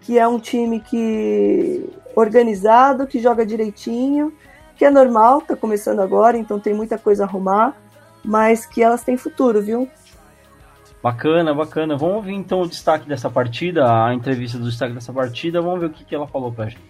que 0.00 0.18
é 0.18 0.26
um 0.26 0.38
time 0.38 0.80
que 0.80 1.88
organizado, 2.16 3.06
que 3.06 3.20
joga 3.20 3.46
direitinho, 3.46 4.32
que 4.76 4.84
é 4.84 4.90
normal, 4.90 5.40
tá 5.42 5.54
começando 5.54 6.00
agora, 6.00 6.36
então 6.36 6.58
tem 6.58 6.74
muita 6.74 6.98
coisa 6.98 7.24
a 7.24 7.26
arrumar, 7.26 7.74
mas 8.24 8.66
que 8.66 8.82
elas 8.82 9.02
têm 9.02 9.16
futuro, 9.16 9.62
viu? 9.62 9.88
Bacana, 11.02 11.54
bacana. 11.54 11.96
Vamos 11.96 12.16
ouvir 12.16 12.34
então 12.34 12.60
o 12.62 12.68
destaque 12.68 13.08
dessa 13.08 13.30
partida, 13.30 14.04
a 14.06 14.12
entrevista 14.12 14.58
do 14.58 14.64
destaque 14.64 14.92
dessa 14.92 15.12
partida, 15.12 15.62
vamos 15.62 15.80
ver 15.80 15.86
o 15.86 15.90
que, 15.90 16.04
que 16.04 16.14
ela 16.14 16.26
falou 16.26 16.52
pra 16.52 16.68
gente. 16.68 16.89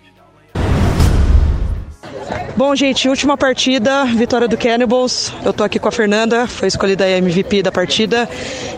Bom, 2.57 2.74
gente, 2.74 3.09
última 3.09 3.37
partida, 3.37 4.05
vitória 4.05 4.47
do 4.47 4.57
Cannibals. 4.57 5.32
Eu 5.45 5.53
tô 5.53 5.65
aqui 5.65 5.78
com 5.78 5.89
a 5.89 5.93
Fernanda, 5.93 6.47
foi 6.47 6.69
escolhida 6.69 7.05
a 7.05 7.09
MVP 7.09 7.62
da 7.62 7.73
partida. 7.73 8.28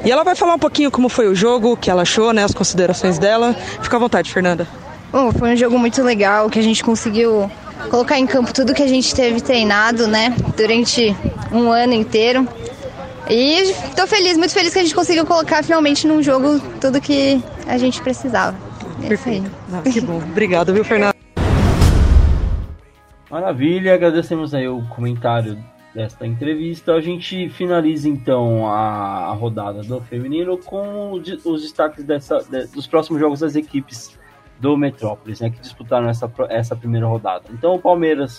E 0.05 0.11
ela 0.11 0.23
vai 0.23 0.37
falar 0.37 0.55
um 0.55 0.59
pouquinho 0.59 0.91
como 0.91 1.09
foi 1.09 1.27
o 1.29 1.35
jogo, 1.35 1.73
o 1.73 1.77
que 1.77 1.91
ela 1.91 2.03
achou, 2.03 2.33
né, 2.33 2.45
as 2.45 2.53
considerações 2.53 3.19
dela. 3.19 3.55
Fica 3.83 3.97
à 3.97 3.99
vontade, 3.99 4.33
Fernanda. 4.33 4.69
Bom, 5.11 5.33
foi 5.33 5.53
um 5.53 5.57
jogo 5.57 5.79
muito 5.79 6.03
legal 6.03 6.49
que 6.49 6.59
a 6.59 6.63
gente 6.63 6.83
conseguiu 6.85 7.51
colocar 7.91 8.19
em 8.19 8.27
campo 8.27 8.53
tudo 8.53 8.73
que 8.73 8.83
a 8.83 8.87
gente 8.87 9.15
teve 9.15 9.41
treinado, 9.41 10.07
né, 10.07 10.35
durante 10.57 11.17
um 11.51 11.71
ano 11.71 11.93
inteiro. 11.93 12.47
E 13.29 13.73
estou 13.89 14.07
feliz, 14.07 14.37
muito 14.37 14.53
feliz 14.53 14.73
que 14.73 14.79
a 14.79 14.83
gente 14.83 14.95
conseguiu 14.95 15.25
colocar 15.25 15.63
finalmente 15.63 16.07
num 16.07 16.23
jogo 16.23 16.61
tudo 16.81 17.01
que 17.01 17.43
a 17.67 17.79
gente 17.79 18.01
precisava. 18.01 18.57
É 19.03 19.09
Perfeito. 19.09 19.51
Ah, 19.73 19.83
que 19.91 20.01
bom. 20.01 20.19
Obrigada, 20.19 20.73
viu, 20.73 20.85
Fernando? 20.85 21.22
Maravilha, 23.33 23.95
agradecemos 23.95 24.53
aí 24.53 24.69
o 24.69 24.83
comentário 24.89 25.59
desta 25.95 26.27
entrevista. 26.27 26.93
A 26.93 27.01
gente 27.01 27.49
finaliza 27.49 28.07
então 28.07 28.67
a, 28.67 29.33
rodada 29.33 29.81
do 29.81 30.03
feminino 30.03 30.59
com 30.59 31.13
os 31.13 31.63
destaques 31.63 32.05
dessa, 32.05 32.41
de, 32.41 32.67
dos 32.67 32.87
próximos 32.87 33.19
jogos 33.19 33.41
das 33.41 33.57
equipes 33.57 34.19
do 34.61 34.77
Metrópolis, 34.77 35.41
né, 35.41 35.49
que 35.49 35.59
disputaram 35.61 36.11
essa, 36.11 36.31
essa 36.51 36.77
primeira 36.77 37.07
rodada. 37.07 37.45
Então 37.51 37.75
o 37.75 37.79
Palmeiras 37.79 38.39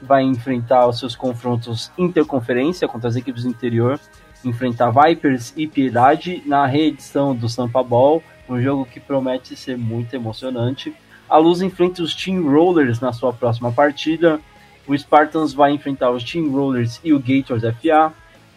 vai 0.00 0.22
enfrentar 0.22 0.86
os 0.86 0.98
seus 0.98 1.14
confrontos 1.14 1.92
interconferência 1.98 2.88
contra 2.88 3.10
as 3.10 3.16
equipes 3.16 3.42
do 3.42 3.50
interior, 3.50 4.00
enfrentar 4.42 4.90
Vipers 4.90 5.52
e 5.58 5.68
Piedade 5.68 6.42
na 6.46 6.64
reedição 6.64 7.36
do 7.36 7.50
Sampa 7.50 7.82
Ball, 7.82 8.22
um 8.48 8.58
jogo 8.58 8.86
que 8.86 8.98
promete 8.98 9.54
ser 9.54 9.76
muito 9.76 10.14
emocionante. 10.14 10.96
A 11.28 11.36
Luz 11.38 11.62
enfrenta 11.62 12.02
os 12.02 12.14
Team 12.14 12.42
Rollers 12.50 13.00
na 13.00 13.12
sua 13.12 13.32
próxima 13.32 13.72
partida. 13.72 14.40
O 14.86 14.96
Spartans 14.96 15.54
vai 15.54 15.72
enfrentar 15.72 16.10
os 16.10 16.24
Team 16.24 16.50
Rollers 16.50 17.00
e 17.04 17.12
o 17.12 17.18
Gators 17.18 17.62
FA. 17.62 18.12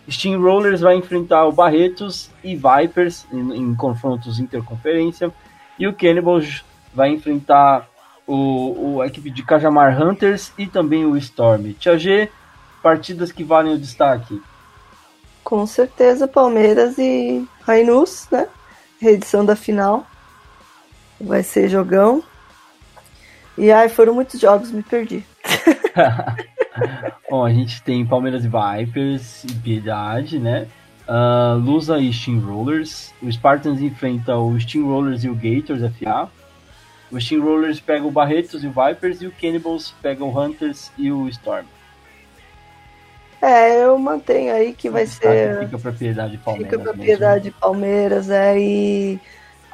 Steam 0.10 0.40
Rollers 0.40 0.82
vai 0.82 0.96
enfrentar 0.96 1.46
o 1.46 1.52
Barretos 1.52 2.30
e 2.44 2.56
Vipers 2.56 3.26
em, 3.32 3.56
em 3.56 3.76
confrontos 3.76 4.40
interconferência. 4.40 5.32
E 5.80 5.88
o 5.88 5.94
Cannibals 5.94 6.64
vai 6.94 7.10
enfrentar 7.10 7.88
o, 8.28 8.96
o, 8.96 9.02
a 9.02 9.08
equipe 9.08 9.30
de 9.30 9.44
Cajamar 9.44 10.02
Hunters 10.02 10.54
e 10.58 10.68
também 10.68 11.06
o 11.06 11.18
Storm. 11.18 11.74
Tia 11.74 11.98
G, 11.98 12.30
partidas 12.82 13.32
que 13.32 13.44
valem 13.44 13.74
o 13.74 13.80
destaque. 13.80 14.42
Com 15.44 15.66
certeza, 15.68 16.28
Palmeiras 16.28 16.98
e 16.98 17.48
Rainus, 17.62 18.28
né? 18.32 18.48
Reedição 19.00 19.46
da 19.46 19.56
final. 19.56 20.06
Vai 21.20 21.44
ser 21.44 21.68
jogão. 21.70 22.24
E 23.58 23.72
ai, 23.72 23.90
foram 23.90 24.14
muitos 24.14 24.40
jogos, 24.40 24.72
me 24.72 24.84
perdi. 24.84 25.24
Bom, 27.30 27.46
a 27.46 27.52
gente 27.52 27.82
tem 27.82 28.06
Palmeiras 28.06 28.44
e 28.44 28.50
Vipers 28.50 29.44
e 29.46 29.54
Piedade, 29.56 30.40
né? 30.40 30.68
Uh, 31.08 31.58
Lusa 31.58 32.00
e 32.00 32.12
Steamrollers. 32.12 33.14
O 33.22 33.32
Spartans 33.32 33.82
enfrenta 33.82 34.36
o 34.36 34.60
Steamrollers 34.60 35.24
e 35.24 35.30
o 35.30 35.36
Gators 35.36 35.82
FA. 35.98 36.30
O 37.12 37.20
Steamrollers 37.22 37.80
pega 37.80 38.06
o 38.06 38.12
Barretos 38.12 38.64
e 38.64 38.68
o 38.68 38.72
Vipers 38.74 39.22
e 39.22 39.28
o 39.28 39.32
Cannibals 39.32 39.94
pega 40.02 40.24
o 40.24 40.38
Hunters 40.38 40.92
e 40.98 41.12
o 41.12 41.30
Storm. 41.30 41.66
É, 43.42 43.84
eu 43.84 43.98
mantenho 43.98 44.54
aí 44.54 44.74
que 44.74 44.90
vai 44.90 45.06
ser. 45.06 45.60
Fica 45.60 45.78
propriedade 45.78 46.38
Palmeiras. 46.40 46.72
Fica 46.72 46.84
propriedade 46.84 47.46
mesmo. 47.46 47.60
Palmeiras, 47.60 48.30
é. 48.30 48.60
E 48.60 49.20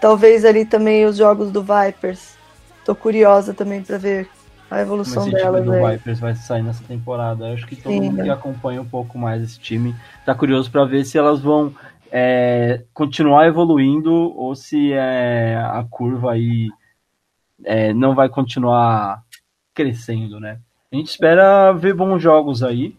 talvez 0.02 0.44
ali 0.44 0.66
também 0.66 1.06
os 1.06 1.16
jogos 1.16 1.52
do 1.52 1.64
Vipers. 1.64 2.41
Tô 2.86 2.96
curiosa 2.96 3.54
também 3.54 3.82
para 3.82 3.98
ver 3.98 4.30
a 4.70 4.82
evolução 4.82 5.24
Como 5.24 5.36
esse 5.36 5.44
delas. 5.44 5.64
time 5.64 5.78
do. 5.80 5.88
Vipers 5.88 6.20
vai 6.20 6.36
sair 6.36 6.64
nessa 6.64 6.84
temporada. 6.84 7.48
Eu 7.48 7.54
acho 7.54 7.68
que 7.68 7.76
todo 7.76 7.92
Sim, 7.92 8.02
mundo 8.02 8.18
né? 8.18 8.24
que 8.24 8.30
acompanha 8.30 8.82
um 8.82 8.88
pouco 8.88 9.18
mais 9.18 9.44
esse 9.44 9.60
time 9.60 9.96
tá 10.26 10.34
curioso 10.34 10.72
para 10.72 10.86
ver 10.86 11.04
se 11.04 11.18
elas 11.18 11.40
vão 11.42 11.74
é, 12.12 12.82
continuar 12.94 13.48
evoluindo 13.48 14.14
ou 14.14 14.56
se 14.56 14.94
é, 14.94 15.58
a 15.58 15.86
curva 15.90 16.34
aí 16.34 16.70
é, 17.64 17.94
não 17.94 18.16
vai 18.16 18.30
continuar 18.30 19.24
crescendo, 19.74 20.40
né? 20.40 20.60
A 20.92 20.96
gente 20.96 21.10
espera 21.10 21.72
ver 21.72 21.94
bons 21.94 22.22
jogos 22.22 22.64
aí. 22.64 22.96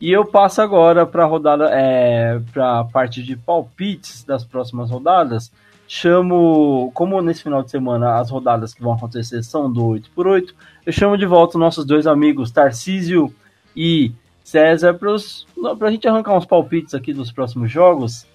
E 0.00 0.12
eu 0.12 0.24
passo 0.24 0.60
agora 0.60 1.06
para 1.06 1.24
a 1.24 1.26
rodada, 1.26 1.70
é, 1.72 2.38
para 2.52 2.80
a 2.80 2.84
parte 2.84 3.22
de 3.22 3.36
palpites 3.36 4.24
das 4.24 4.44
próximas 4.44 4.90
rodadas. 4.90 5.52
Chamo, 5.96 6.90
como 6.92 7.22
nesse 7.22 7.44
final 7.44 7.62
de 7.62 7.70
semana 7.70 8.18
as 8.18 8.28
rodadas 8.28 8.74
que 8.74 8.82
vão 8.82 8.94
acontecer 8.94 9.44
são 9.44 9.72
do 9.72 9.80
8x8, 9.90 10.52
eu 10.84 10.92
chamo 10.92 11.16
de 11.16 11.24
volta 11.24 11.56
nossos 11.56 11.86
dois 11.86 12.04
amigos, 12.04 12.50
Tarcísio 12.50 13.32
e 13.76 14.10
César, 14.42 14.94
para 14.98 15.86
a 15.86 15.90
gente 15.92 16.08
arrancar 16.08 16.36
uns 16.36 16.46
palpites 16.46 16.94
aqui 16.94 17.12
dos 17.12 17.30
próximos 17.30 17.70
jogos. 17.70 18.26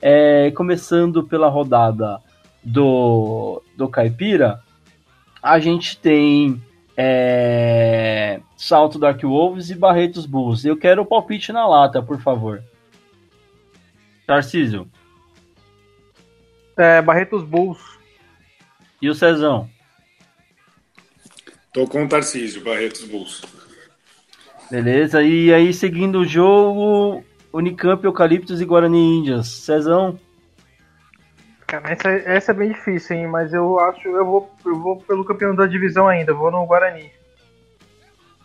É, 0.00 0.50
começando 0.52 1.22
pela 1.22 1.50
rodada 1.50 2.18
do, 2.64 3.62
do 3.76 3.90
Caipira, 3.90 4.62
a 5.42 5.58
gente 5.58 5.98
tem 5.98 6.62
é, 6.96 8.40
Salto 8.56 8.98
Dark 8.98 9.20
Wolves 9.20 9.68
e 9.68 9.74
Barretos 9.74 10.24
Bulls. 10.24 10.64
Eu 10.64 10.78
quero 10.78 11.02
o 11.02 11.06
palpite 11.06 11.52
na 11.52 11.68
lata, 11.68 12.02
por 12.02 12.18
favor. 12.22 12.62
Tarcísio. 14.26 14.88
É, 16.76 17.02
Barretos 17.02 17.44
Bulls. 17.44 17.80
E 19.00 19.08
o 19.08 19.14
Cezão? 19.14 19.68
Tô 21.72 21.86
com 21.86 22.04
o 22.04 22.08
Tarcísio, 22.08 22.62
Barretos 22.62 23.04
Bulls. 23.04 23.42
Beleza, 24.70 25.22
e 25.22 25.52
aí 25.52 25.72
seguindo 25.72 26.20
o 26.20 26.24
jogo, 26.24 27.22
Unicamp, 27.52 28.02
Eucaliptos 28.04 28.60
e 28.60 28.64
Guarani 28.64 29.18
Índias. 29.18 29.48
Cezão? 29.48 30.18
Cara, 31.66 31.90
essa, 31.90 32.08
essa 32.08 32.52
é 32.52 32.54
bem 32.54 32.72
difícil, 32.72 33.16
hein? 33.16 33.26
Mas 33.26 33.52
eu 33.52 33.78
acho, 33.80 34.08
eu 34.08 34.24
vou, 34.24 34.50
eu 34.64 34.78
vou 34.78 34.96
pelo 34.98 35.24
campeão 35.24 35.54
da 35.54 35.66
divisão 35.66 36.08
ainda, 36.08 36.34
vou 36.34 36.50
no 36.50 36.66
Guarani. 36.66 37.10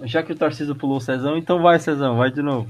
Já 0.01 0.21
que 0.21 0.31
o 0.31 0.35
Tarcísio 0.35 0.75
pulou 0.75 0.97
o 0.97 1.01
Cezão, 1.01 1.37
então 1.37 1.61
vai, 1.61 1.79
Cezão, 1.79 2.17
vai 2.17 2.31
de 2.31 2.41
novo. 2.41 2.69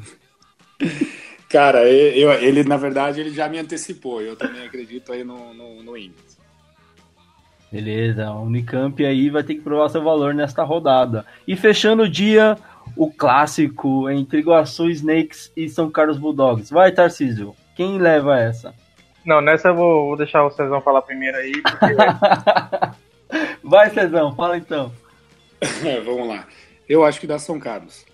Cara, 1.49 1.87
eu, 1.89 2.31
ele, 2.33 2.63
na 2.63 2.77
verdade, 2.77 3.21
ele 3.21 3.31
já 3.31 3.47
me 3.47 3.57
antecipou. 3.57 4.21
Eu 4.21 4.35
também 4.35 4.65
acredito 4.65 5.11
aí 5.13 5.23
no, 5.23 5.53
no, 5.53 5.81
no 5.83 5.97
Indians. 5.97 6.37
Beleza, 7.71 8.25
a 8.25 8.39
Unicamp 8.39 9.05
aí 9.05 9.29
vai 9.29 9.43
ter 9.43 9.55
que 9.55 9.61
provar 9.61 9.89
seu 9.89 10.01
valor 10.01 10.33
nesta 10.33 10.63
rodada. 10.63 11.25
E 11.47 11.55
fechando 11.55 12.03
o 12.03 12.09
dia, 12.09 12.57
o 12.95 13.11
clássico 13.11 14.09
entre 14.09 14.39
Iguaçu 14.39 14.89
Snakes 14.89 15.51
e 15.55 15.67
São 15.67 15.89
Carlos 15.89 16.17
Bulldogs. 16.17 16.69
Vai, 16.69 16.91
Tarcísio, 16.91 17.55
quem 17.75 17.97
leva 17.97 18.39
essa? 18.39 18.73
Não, 19.25 19.41
nessa 19.41 19.69
eu 19.69 19.75
vou, 19.75 20.07
vou 20.07 20.17
deixar 20.17 20.45
o 20.45 20.51
Cezão 20.51 20.81
falar 20.81 21.01
primeiro 21.01 21.37
aí, 21.37 21.51
porque 21.61 21.95
Vai, 23.61 23.89
Cezão, 23.89 24.33
fala 24.33 24.57
então. 24.57 24.91
Vamos 26.05 26.27
lá. 26.27 26.47
Eu 26.87 27.03
acho 27.03 27.19
que 27.19 27.27
dá 27.27 27.37
São 27.37 27.59
Carlos. 27.59 28.05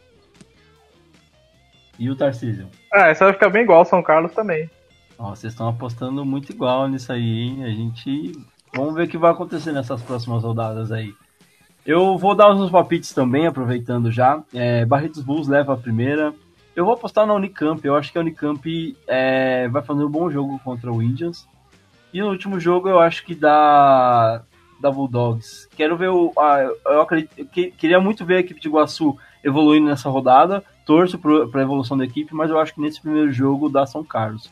E 1.97 2.09
o 2.09 2.15
Tarcísio? 2.15 2.67
Ah, 2.91 3.07
essa 3.09 3.25
vai 3.25 3.33
ficar 3.33 3.49
bem 3.49 3.63
igual, 3.63 3.85
São 3.85 4.01
Carlos 4.01 4.33
também. 4.33 4.69
Ó, 5.17 5.29
vocês 5.29 5.53
estão 5.53 5.67
apostando 5.67 6.25
muito 6.25 6.51
igual 6.51 6.87
nisso 6.87 7.11
aí, 7.11 7.41
hein? 7.41 7.63
A 7.63 7.69
gente. 7.69 8.31
Vamos 8.75 8.95
ver 8.95 9.03
o 9.03 9.07
que 9.07 9.17
vai 9.17 9.31
acontecer 9.31 9.71
nessas 9.71 10.01
próximas 10.01 10.43
rodadas 10.43 10.91
aí. 10.91 11.13
Eu 11.85 12.17
vou 12.17 12.33
dar 12.33 12.49
os 12.51 12.57
meus 12.57 12.71
palpites 12.71 13.13
também, 13.13 13.45
aproveitando 13.45 14.11
já. 14.11 14.41
É, 14.53 14.85
Barretos 14.85 15.21
Bulls 15.21 15.47
leva 15.47 15.73
a 15.73 15.77
primeira. 15.77 16.33
Eu 16.75 16.85
vou 16.85 16.93
apostar 16.93 17.27
na 17.27 17.33
Unicamp. 17.33 17.85
Eu 17.85 17.95
acho 17.95 18.11
que 18.11 18.17
a 18.17 18.21
Unicamp 18.21 18.97
é, 19.07 19.67
vai 19.67 19.83
fazer 19.83 20.03
um 20.03 20.09
bom 20.09 20.31
jogo 20.31 20.59
contra 20.63 20.91
o 20.91 21.03
Indians. 21.03 21.47
E 22.13 22.21
no 22.21 22.29
último 22.29 22.59
jogo 22.59 22.89
eu 22.89 22.99
acho 22.99 23.25
que 23.25 23.35
dá, 23.35 24.43
da 24.83 24.91
Bulldogs. 24.91 25.67
Quero 25.75 25.97
ver 25.97 26.09
o. 26.09 26.31
a- 26.37 26.69
eu 26.85 27.01
acredito, 27.01 27.45
que- 27.47 27.71
queria 27.71 27.99
muito 27.99 28.23
ver 28.25 28.35
a 28.35 28.39
equipe 28.41 28.59
de 28.59 28.67
Iguaçu 28.67 29.17
evoluindo 29.43 29.87
nessa 29.87 30.09
rodada. 30.09 30.63
Torço 30.85 31.17
para 31.17 31.59
a 31.61 31.63
evolução 31.63 31.97
da 31.97 32.03
equipe, 32.03 32.35
mas 32.35 32.49
eu 32.51 32.59
acho 32.59 32.75
que 32.75 32.81
nesse 32.81 33.01
primeiro 33.01 33.31
jogo 33.31 33.69
dá 33.69 33.85
São 33.85 34.03
Carlos. 34.03 34.51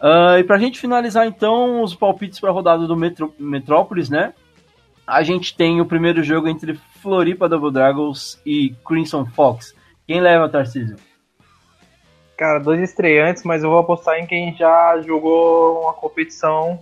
Ah, 0.00 0.38
e 0.38 0.44
pra 0.44 0.58
gente 0.58 0.78
finalizar 0.78 1.26
então 1.26 1.82
os 1.82 1.94
palpites 1.94 2.38
para 2.38 2.50
a 2.50 2.52
rodada 2.52 2.86
do 2.86 2.96
Metro, 2.96 3.34
Metrópolis, 3.38 4.08
né? 4.10 4.32
A 5.06 5.22
gente 5.22 5.56
tem 5.56 5.80
o 5.80 5.86
primeiro 5.86 6.22
jogo 6.22 6.46
entre 6.46 6.74
Floripa 7.02 7.48
Double 7.48 7.72
Dragons 7.72 8.40
e 8.46 8.74
Crimson 8.86 9.24
Fox. 9.26 9.74
Quem 10.06 10.20
leva, 10.20 10.48
Tarcísio? 10.48 10.96
Cara, 12.36 12.58
dois 12.58 12.80
estreantes, 12.80 13.42
mas 13.44 13.62
eu 13.62 13.70
vou 13.70 13.78
apostar 13.78 14.18
em 14.18 14.26
quem 14.26 14.54
já 14.56 15.00
jogou 15.02 15.82
uma 15.82 15.92
competição 15.92 16.78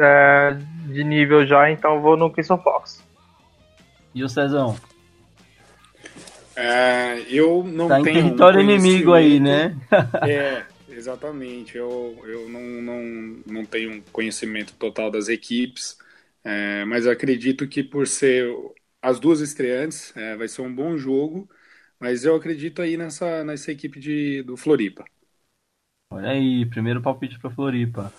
é, 0.00 0.54
de 0.92 1.04
nível 1.04 1.46
já, 1.46 1.70
então 1.70 2.00
vou 2.02 2.16
no 2.16 2.30
Crimson 2.32 2.58
Fox. 2.58 3.02
E 4.14 4.22
o 4.24 4.28
Cezão? 4.28 4.76
É, 6.56 7.24
eu 7.28 7.62
não 7.64 7.94
Tá 7.94 7.98
em 8.00 8.06
tenho. 8.06 8.34
um 8.34 8.46
território 8.46 8.60
inimigo 8.60 9.12
aí, 9.14 9.40
né? 9.40 9.76
é, 10.22 10.66
exatamente. 10.88 11.76
Eu, 11.76 12.20
eu 12.26 12.48
não, 12.48 12.60
não, 12.82 13.02
não 13.46 13.66
tenho 13.66 13.92
um 13.92 14.02
conhecimento 14.12 14.74
total 14.76 15.10
das 15.10 15.28
equipes, 15.28 15.98
é, 16.44 16.84
mas 16.84 17.06
acredito 17.06 17.68
que 17.68 17.82
por 17.84 18.06
ser 18.06 18.48
as 19.02 19.20
duas 19.20 19.40
estreantes, 19.40 20.14
é, 20.16 20.36
vai 20.36 20.48
ser 20.48 20.62
um 20.62 20.74
bom 20.74 20.96
jogo. 20.96 21.48
Mas 22.00 22.24
eu 22.24 22.34
acredito 22.36 22.80
aí 22.82 22.96
nessa, 22.96 23.44
nessa 23.44 23.72
equipe 23.72 23.98
de, 24.00 24.42
do 24.44 24.56
Floripa. 24.56 25.04
Olha 26.10 26.30
aí, 26.30 26.66
primeiro 26.66 27.00
palpite 27.02 27.38
para 27.38 27.50
Floripa. 27.50 28.12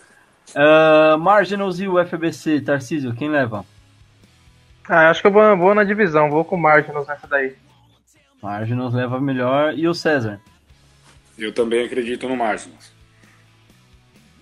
Ah, 0.55 1.17
Marginals 1.19 1.79
e 1.79 1.87
o 1.87 1.97
FBC, 2.03 2.61
Tarcísio, 2.61 3.13
quem 3.13 3.29
leva? 3.29 3.65
Ah, 4.87 5.09
acho 5.09 5.21
que 5.21 5.27
eu 5.27 5.31
vou, 5.31 5.57
vou 5.57 5.75
na 5.75 5.83
divisão, 5.83 6.29
vou 6.29 6.43
com 6.43 6.55
o 6.55 6.59
Marginals 6.59 7.07
nessa 7.07 7.27
daí. 7.27 7.55
Marginals 8.41 8.93
leva 8.93 9.19
melhor. 9.19 9.73
E 9.77 9.87
o 9.87 9.93
César? 9.93 10.39
Eu 11.37 11.53
também 11.53 11.85
acredito 11.85 12.27
no 12.27 12.35
Marginals. 12.35 12.91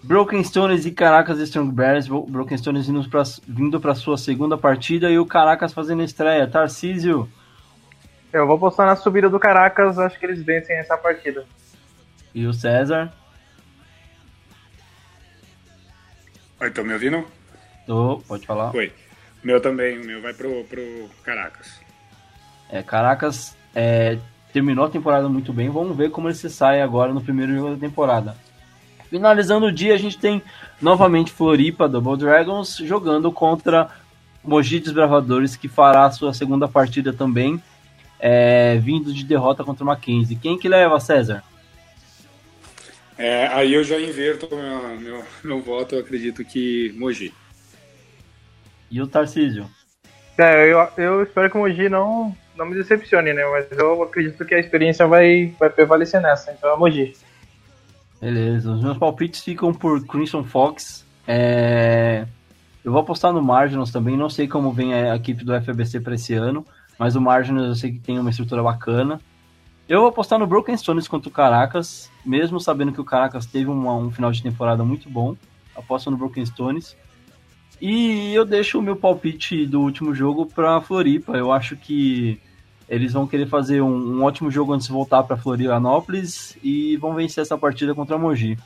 Broken 0.04 0.42
Stones 0.44 0.86
e 0.86 0.92
Caracas 0.92 1.40
Strong 1.40 1.72
Bears. 1.74 2.08
Bro- 2.08 2.28
Broken 2.28 2.58
Stones 2.58 2.88
indo 2.88 3.08
pra, 3.10 3.24
vindo 3.48 3.80
para 3.82 3.94
sua 3.96 4.18
segunda 4.18 4.58
partida 4.58 5.10
e 5.10 5.20
o 5.20 5.26
Caracas 5.26 5.74
fazendo 5.74 6.02
estreia. 6.04 6.48
Tarcísio. 6.48 7.30
Eu 8.32 8.46
vou 8.48 8.56
apostar 8.56 8.86
na 8.86 8.96
subida 8.96 9.30
do 9.30 9.40
Caracas, 9.40 9.98
acho 10.00 10.18
que 10.20 10.26
eles 10.26 10.42
vencem 10.44 10.78
essa 10.78 10.96
partida. 10.98 11.46
E 12.34 12.46
o 12.46 12.54
César? 12.54 13.12
Oi, 16.60 16.70
estão 16.70 16.84
me 16.84 16.94
ouvindo? 16.94 17.24
Tô, 17.86 18.22
pode 18.28 18.48
falar. 18.48 18.76
Oi. 18.76 18.92
O 19.44 19.48
meu 19.48 19.62
também, 19.62 20.00
o 20.00 20.04
meu 20.04 20.22
vai 20.22 20.34
pro, 20.34 20.64
pro 20.64 21.08
Caracas. 21.24 21.80
É, 22.70 22.82
Caracas 22.82 23.56
é, 23.76 24.18
terminou 24.52 24.86
a 24.86 24.90
temporada 24.90 25.30
muito 25.30 25.54
bem. 25.54 25.70
Vamos 25.70 25.96
ver 25.96 26.10
como 26.10 26.28
ele 26.28 26.36
se 26.36 26.50
sai 26.50 26.82
agora 26.82 27.14
no 27.14 27.22
primeiro 27.22 27.54
jogo 27.54 27.76
da 27.76 27.80
temporada. 27.80 28.36
Finalizando 29.08 29.68
o 29.68 29.72
dia, 29.72 29.94
a 29.94 29.98
gente 29.98 30.18
tem 30.18 30.42
novamente 30.82 31.32
Floripa 31.32 31.88
Double 31.88 32.18
Dragons 32.18 32.78
jogando 32.78 33.32
contra 33.32 33.90
Mogi 34.44 34.80
Desbravadores, 34.80 35.56
que 35.56 35.68
fará 35.68 36.06
a 36.06 36.12
sua 36.12 36.34
segunda 36.34 36.68
partida 36.68 37.14
também, 37.14 37.62
é, 38.20 38.78
vindo 38.78 39.14
de 39.14 39.24
derrota 39.24 39.64
contra 39.64 39.84
o 39.84 39.88
Mackenzie. 39.88 40.36
Quem 40.36 40.58
que 40.58 40.68
leva, 40.68 41.00
César? 41.00 41.44
É, 43.18 43.48
aí 43.48 43.74
eu 43.74 43.84
já 43.84 44.00
inverto 44.00 44.48
meu, 44.56 45.00
meu, 45.00 45.24
meu 45.44 45.62
voto, 45.62 45.96
eu 45.96 46.02
acredito 46.02 46.46
que 46.46 46.94
Mogi. 46.98 47.34
E 48.92 49.02
o 49.02 49.08
Tarcísio? 49.08 49.68
É, 50.38 50.72
eu, 50.72 50.88
eu 50.98 51.24
espero 51.24 51.50
que 51.50 51.58
o 51.58 51.62
Mogi 51.62 51.90
não, 51.90 52.36
não 52.56 52.66
me 52.66 52.76
decepcione, 52.76 53.34
né? 53.34 53.44
Mas 53.46 53.72
eu 53.72 54.04
acredito 54.04 54.46
que 54.46 54.54
a 54.54 54.60
experiência 54.60 55.08
vai, 55.08 55.54
vai 55.60 55.70
prevalecer 55.70 56.22
nessa, 56.22 56.52
então 56.52 56.72
é 56.72 56.78
Mogi. 56.78 57.14
Beleza, 58.22 58.72
os 58.72 58.84
meus 58.84 58.98
palpites 58.98 59.44
ficam 59.44 59.74
por 59.74 60.06
Crimson 60.06 60.44
Fox. 60.44 61.06
É, 61.28 62.26
Eu 62.84 62.92
vou 62.92 63.02
apostar 63.02 63.34
no 63.34 63.42
Marginals 63.44 63.92
também. 63.92 64.16
Não 64.16 64.30
sei 64.30 64.48
como 64.48 64.72
vem 64.72 64.94
a 64.94 65.16
equipe 65.16 65.44
do 65.44 65.60
FBC 65.60 66.00
para 66.00 66.16
esse 66.16 66.34
ano, 66.34 66.66
mas 66.98 67.16
o 67.16 67.22
Marginals 67.22 67.68
eu 67.68 67.76
sei 67.76 67.92
que 67.92 68.00
tem 68.00 68.18
uma 68.20 68.30
estrutura 68.30 68.64
bacana. 68.64 69.20
Eu 69.88 70.02
vou 70.02 70.10
apostar 70.10 70.38
no 70.38 70.46
Broken 70.46 70.76
Stones 70.76 71.08
contra 71.08 71.30
o 71.30 71.32
Caracas, 71.32 72.12
mesmo 72.26 72.60
sabendo 72.60 72.92
que 72.92 73.00
o 73.00 73.06
Caracas 73.06 73.46
teve 73.46 73.70
uma- 73.70 73.96
um 73.96 74.12
final 74.12 74.32
de 74.32 74.44
temporada 74.44 74.84
muito 74.84 75.10
bom. 75.10 75.36
Aposto 75.76 76.12
no 76.12 76.18
Broken 76.18 76.46
Stones. 76.46 76.96
E 77.82 78.34
eu 78.34 78.44
deixo 78.44 78.80
o 78.80 78.82
meu 78.82 78.96
palpite 78.96 79.66
do 79.66 79.82
último 79.82 80.14
jogo 80.14 80.46
para 80.46 80.82
Floripa. 80.82 81.38
Eu 81.38 81.52
acho 81.54 81.78
que 81.78 82.42
eles 82.90 83.14
vão 83.14 83.28
querer 83.28 83.48
fazer 83.48 83.82
um, 83.82 84.18
um 84.18 84.24
ótimo 84.24 84.50
jogo 84.52 84.74
antes 84.74 84.88
de 84.88 84.94
voltar 84.94 85.24
para 85.24 85.38
Florianópolis 85.38 86.58
e 86.64 86.98
vão 86.98 87.14
vencer 87.14 87.42
essa 87.44 87.58
partida 87.58 87.94
contra 87.96 88.16
a 88.16 88.20
Mogi. 88.20 88.58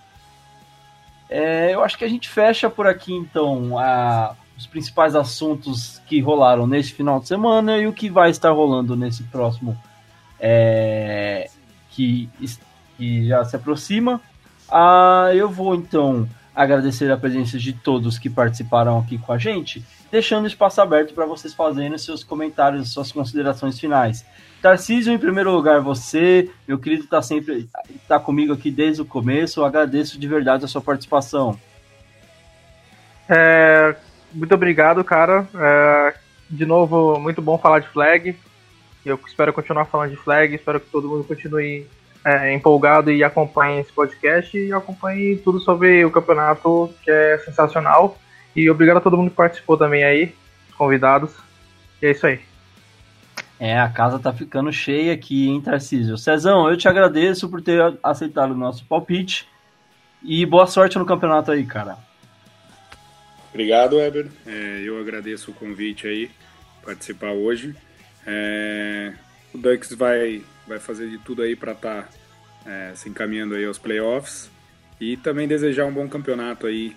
É, 1.30 1.74
eu 1.74 1.84
acho 1.84 1.98
que 1.98 2.06
a 2.06 2.10
gente 2.10 2.30
fecha 2.30 2.70
por 2.70 2.88
aqui 2.88 3.14
então 3.14 3.78
a, 3.78 4.36
os 4.58 4.66
principais 4.68 5.16
assuntos 5.16 6.02
que 6.08 6.20
rolaram 6.20 6.66
nesse 6.68 6.94
final 6.94 7.20
de 7.20 7.28
semana 7.28 7.78
e 7.78 7.88
o 7.88 7.94
que 7.94 8.10
vai 8.10 8.30
estar 8.30 8.52
rolando 8.52 8.96
nesse 8.96 9.24
próximo 9.24 9.78
é, 10.42 11.48
que, 11.92 12.28
que 12.98 13.28
já 13.28 13.46
se 13.46 13.56
aproxima. 13.56 14.20
Ah, 14.70 15.30
eu 15.34 15.48
vou 15.48 15.76
então 15.76 16.28
agradecer 16.56 17.10
a 17.12 17.18
presença 17.18 17.58
de 17.58 17.72
todos 17.72 18.18
que 18.18 18.30
participaram 18.30 18.98
aqui 19.00 19.18
com 19.18 19.32
a 19.32 19.38
gente, 19.38 19.86
deixando 20.12 20.48
espaço 20.48 20.82
aberto 20.82 21.14
para 21.14 21.26
vocês 21.26 21.54
fazerem 21.54 21.98
seus 21.98 22.24
comentários, 22.24 22.92
suas 22.92 23.12
considerações 23.12 23.80
finais. 23.80 24.26
Tarcísio, 24.62 25.14
em 25.14 25.18
primeiro 25.18 25.52
lugar, 25.52 25.82
você, 25.82 26.50
meu 26.68 26.78
querido, 26.78 27.04
está 27.04 27.22
sempre 27.22 27.70
tá 28.08 28.20
comigo 28.20 28.54
aqui 28.54 28.70
desde 28.70 29.02
o 29.02 29.06
começo. 29.06 29.60
Eu 29.60 29.66
agradeço 29.66 30.20
de 30.20 30.28
verdade 30.28 30.66
a 30.66 30.68
sua 30.68 30.82
participação. 30.82 31.60
É, 33.28 33.96
muito 34.32 34.54
obrigado, 34.54 35.04
cara. 35.04 35.48
É, 35.56 36.14
de 36.50 36.66
novo, 36.66 37.20
muito 37.20 37.42
bom 37.42 37.58
falar 37.58 37.80
de 37.80 37.88
flag. 37.88 38.38
Eu 39.06 39.20
espero 39.26 39.54
continuar 39.54 39.86
falando 39.86 40.12
de 40.12 40.18
flag. 40.18 40.54
Espero 40.54 40.80
que 40.80 40.90
todo 40.90 41.08
mundo 41.08 41.24
continue 41.24 41.88
é, 42.24 42.54
empolgado 42.54 43.12
e 43.12 43.24
acompanhe 43.24 43.82
esse 43.82 43.92
podcast 43.92 44.58
e 44.58 44.72
acompanhe 44.72 45.38
tudo 45.38 45.60
sobre 45.60 46.06
o 46.06 46.12
campeonato, 46.12 46.94
que 47.04 47.10
é 47.10 47.38
sensacional. 47.40 48.18
E 48.56 48.70
obrigado 48.70 48.98
a 48.98 49.02
todo 49.02 49.18
mundo 49.18 49.32
que 49.32 49.36
participou 49.36 49.78
também 49.78 50.04
aí, 50.04 50.36
convidados. 50.78 51.34
E 52.02 52.06
é 52.08 52.12
isso 52.12 52.28
aí. 52.28 52.40
É, 53.60 53.80
a 53.80 53.90
casa 53.90 54.18
tá 54.18 54.34
ficando 54.34 54.72
cheia 54.74 55.14
aqui, 55.14 55.48
hein, 55.48 55.62
Tarcísio? 55.62 56.18
Cezão, 56.18 56.70
eu 56.70 56.76
te 56.76 56.88
agradeço 56.88 57.48
por 57.50 57.62
ter 57.62 57.80
aceitado 58.02 58.52
o 58.52 58.58
nosso 58.58 58.86
palpite. 58.86 59.48
E 60.24 60.46
boa 60.46 60.68
sorte 60.68 60.98
no 60.98 61.06
campeonato 61.06 61.52
aí, 61.52 61.66
cara. 61.66 61.98
Obrigado, 63.50 63.98
Weber. 63.98 64.28
É, 64.46 64.82
eu 64.84 65.00
agradeço 65.00 65.52
o 65.52 65.54
convite 65.54 66.08
aí, 66.08 66.32
participar 66.84 67.32
hoje. 67.32 67.76
É, 68.26 69.14
o 69.54 69.58
Ducks 69.58 69.94
vai 69.94 70.44
vai 70.68 70.80
fazer 70.80 71.10
de 71.10 71.18
tudo 71.18 71.42
aí 71.42 71.56
para 71.56 71.74
estar 71.74 72.04
tá, 72.04 72.70
é, 72.70 72.94
se 72.96 73.10
encaminhando 73.10 73.56
aí 73.56 73.66
aos 73.66 73.78
playoffs 73.78 74.50
e 75.00 75.18
também 75.18 75.48
desejar 75.48 75.86
um 75.86 75.94
bom 75.94 76.08
campeonato 76.08 76.68
aí 76.68 76.96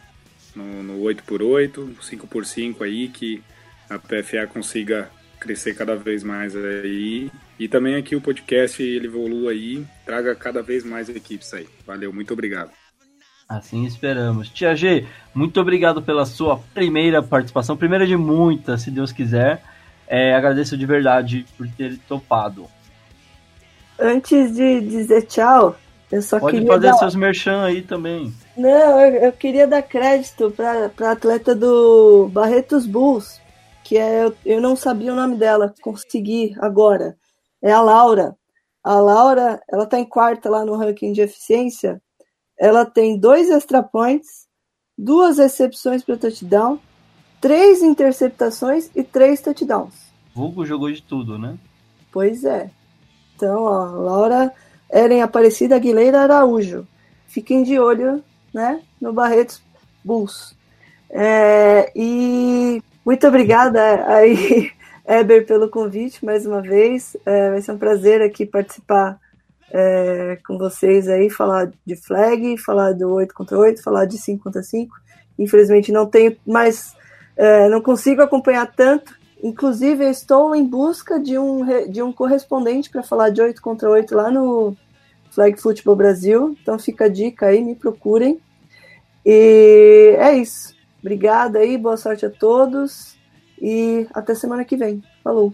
no, 0.55 0.83
no 0.83 1.01
8x8, 1.03 1.97
5x5 2.01 2.83
aí, 2.83 3.09
que 3.09 3.43
a 3.91 3.99
PFA 3.99 4.47
consiga 4.47 5.11
crescer 5.41 5.75
cada 5.75 5.97
vez 5.97 6.23
mais 6.23 6.55
aí 6.55 7.31
e 7.59 7.69
também 7.69 7.97
aqui 7.97 8.15
o 8.15 8.21
podcast 8.21 8.83
ele 8.83 9.07
evolua 9.07 9.51
aí, 9.51 9.85
traga 10.05 10.35
cada 10.35 10.63
vez 10.63 10.85
mais 10.85 11.09
equipes 11.09 11.53
aí. 11.53 11.67
Valeu, 11.87 12.13
muito 12.13 12.33
obrigado. 12.33 12.71
Assim 13.49 13.85
esperamos. 13.85 14.49
Tia 14.49 14.75
G, 14.75 15.07
muito 15.35 15.61
obrigado 15.61 16.01
pela 16.01 16.25
sua 16.25 16.59
primeira 16.73 17.23
participação, 17.23 17.77
primeira 17.77 18.07
de 18.07 18.17
muitas, 18.17 18.83
se 18.83 18.91
Deus 18.91 19.13
quiser. 19.13 19.63
É, 20.07 20.35
agradeço 20.35 20.77
de 20.77 20.87
verdade 20.87 21.47
por 21.57 21.67
ter 21.69 21.99
topado. 22.09 22.67
Antes 23.99 24.55
de 24.55 24.81
dizer 24.81 25.23
tchau, 25.23 25.77
eu 26.11 26.23
só 26.23 26.39
Pode 26.39 26.53
queria. 26.53 26.69
Pode 26.69 26.83
fazer 26.83 26.93
dar... 26.93 26.99
seus 26.99 27.15
merchan 27.15 27.65
aí 27.65 27.83
também. 27.83 28.33
Não, 28.57 29.01
eu, 29.01 29.15
eu 29.23 29.33
queria 29.33 29.67
dar 29.67 29.83
crédito 29.83 30.51
para 30.51 31.11
atleta 31.11 31.55
do 31.55 32.29
Barretos 32.29 32.87
Bulls, 32.87 33.41
que 33.83 33.97
é. 33.97 34.31
Eu 34.45 34.61
não 34.61 34.77
sabia 34.77 35.13
o 35.13 35.17
nome 35.17 35.37
dela, 35.37 35.75
consegui 35.81 36.55
agora. 36.59 37.17
É 37.63 37.73
a 37.73 37.81
Laura. 37.81 38.37
A 38.83 39.01
Laura, 39.01 39.63
ela 39.71 39.87
tá 39.87 39.99
em 39.99 40.05
quarta 40.05 40.51
lá 40.51 40.65
no 40.65 40.77
ranking 40.77 41.13
de 41.13 41.23
eficiência. 41.23 42.03
Ela 42.59 42.85
tem 42.85 43.19
dois 43.19 43.51
extra 43.51 43.83
points, 43.83 44.47
duas 44.97 45.39
recepções 45.39 46.05
para 46.05 46.17
touchdown, 46.17 46.79
três 47.45 47.83
interceptações 47.83 48.89
e 48.97 49.03
três 49.03 49.39
touchdowns. 49.39 49.93
Vulgo 50.35 50.65
jogou 50.65 50.91
de 50.91 51.03
tudo, 51.03 51.39
né? 51.39 51.59
Pois 52.11 52.43
é. 52.43 52.71
Então, 53.37 53.65
ó, 53.65 53.85
Laura 53.85 54.51
Eren 54.91 55.21
Aparecida 55.21 55.77
Aguilera 55.77 56.23
Araújo. 56.23 56.89
Fiquem 57.27 57.63
de 57.63 57.79
olho, 57.79 58.25
né, 58.55 58.81
no 58.99 59.13
Barretos 59.13 59.63
Bulls. 60.03 60.57
É, 61.11 61.93
e 61.95 62.83
muito 63.05 63.27
obrigada 63.27 64.07
aí, 64.09 64.71
Eber, 65.07 65.47
pelo 65.47 65.69
convite 65.69 66.25
mais 66.25 66.47
uma 66.47 66.63
vez. 66.63 67.15
É, 67.27 67.51
vai 67.51 67.61
ser 67.61 67.73
um 67.73 67.79
prazer 67.79 68.23
aqui 68.23 68.47
participar 68.47 69.21
é, 69.71 70.39
com 70.47 70.57
vocês 70.57 71.09
aí, 71.09 71.29
falar 71.29 71.71
de 71.85 71.95
flag, 71.95 72.57
falar 72.57 72.93
do 72.93 73.13
8 73.13 73.35
contra 73.35 73.59
8, 73.59 73.83
falar 73.83 74.07
de 74.07 74.17
5 74.17 74.43
contra 74.43 74.63
5. 74.63 74.97
Infelizmente 75.39 75.93
não 75.93 76.07
tenho 76.07 76.35
mais, 76.47 76.97
é, 77.37 77.69
não 77.69 77.81
consigo 77.81 78.23
acompanhar 78.23 78.67
tanto, 78.75 79.15
Inclusive, 79.45 80.03
eu 80.03 80.11
estou 80.11 80.57
em 80.57 80.65
busca 80.65 81.21
de 81.21 81.39
um, 81.39 81.67
de 81.91 82.01
um 82.01 82.11
correspondente 82.11 82.89
para 82.89 83.03
falar 83.03 83.29
de 83.29 83.43
8 83.43 83.61
contra 83.61 83.91
8 83.91 84.15
lá 84.15 84.31
no 84.31 84.75
Flag 85.31 85.61
Football 85.61 85.97
Brasil. 85.97 86.57
Então 86.63 86.79
fica 86.79 87.05
a 87.05 87.09
dica 87.09 87.49
aí, 87.49 87.63
me 87.63 87.75
procurem. 87.75 88.41
E 89.23 90.17
é 90.19 90.35
isso. 90.35 90.75
Obrigada 90.99 91.59
aí, 91.59 91.77
boa 91.77 91.99
sorte 91.99 92.25
a 92.25 92.31
todos. 92.31 93.19
E 93.61 94.07
até 94.15 94.35
semana 94.35 94.65
que 94.65 94.79
vem. 94.79 95.03
Falou. 95.23 95.53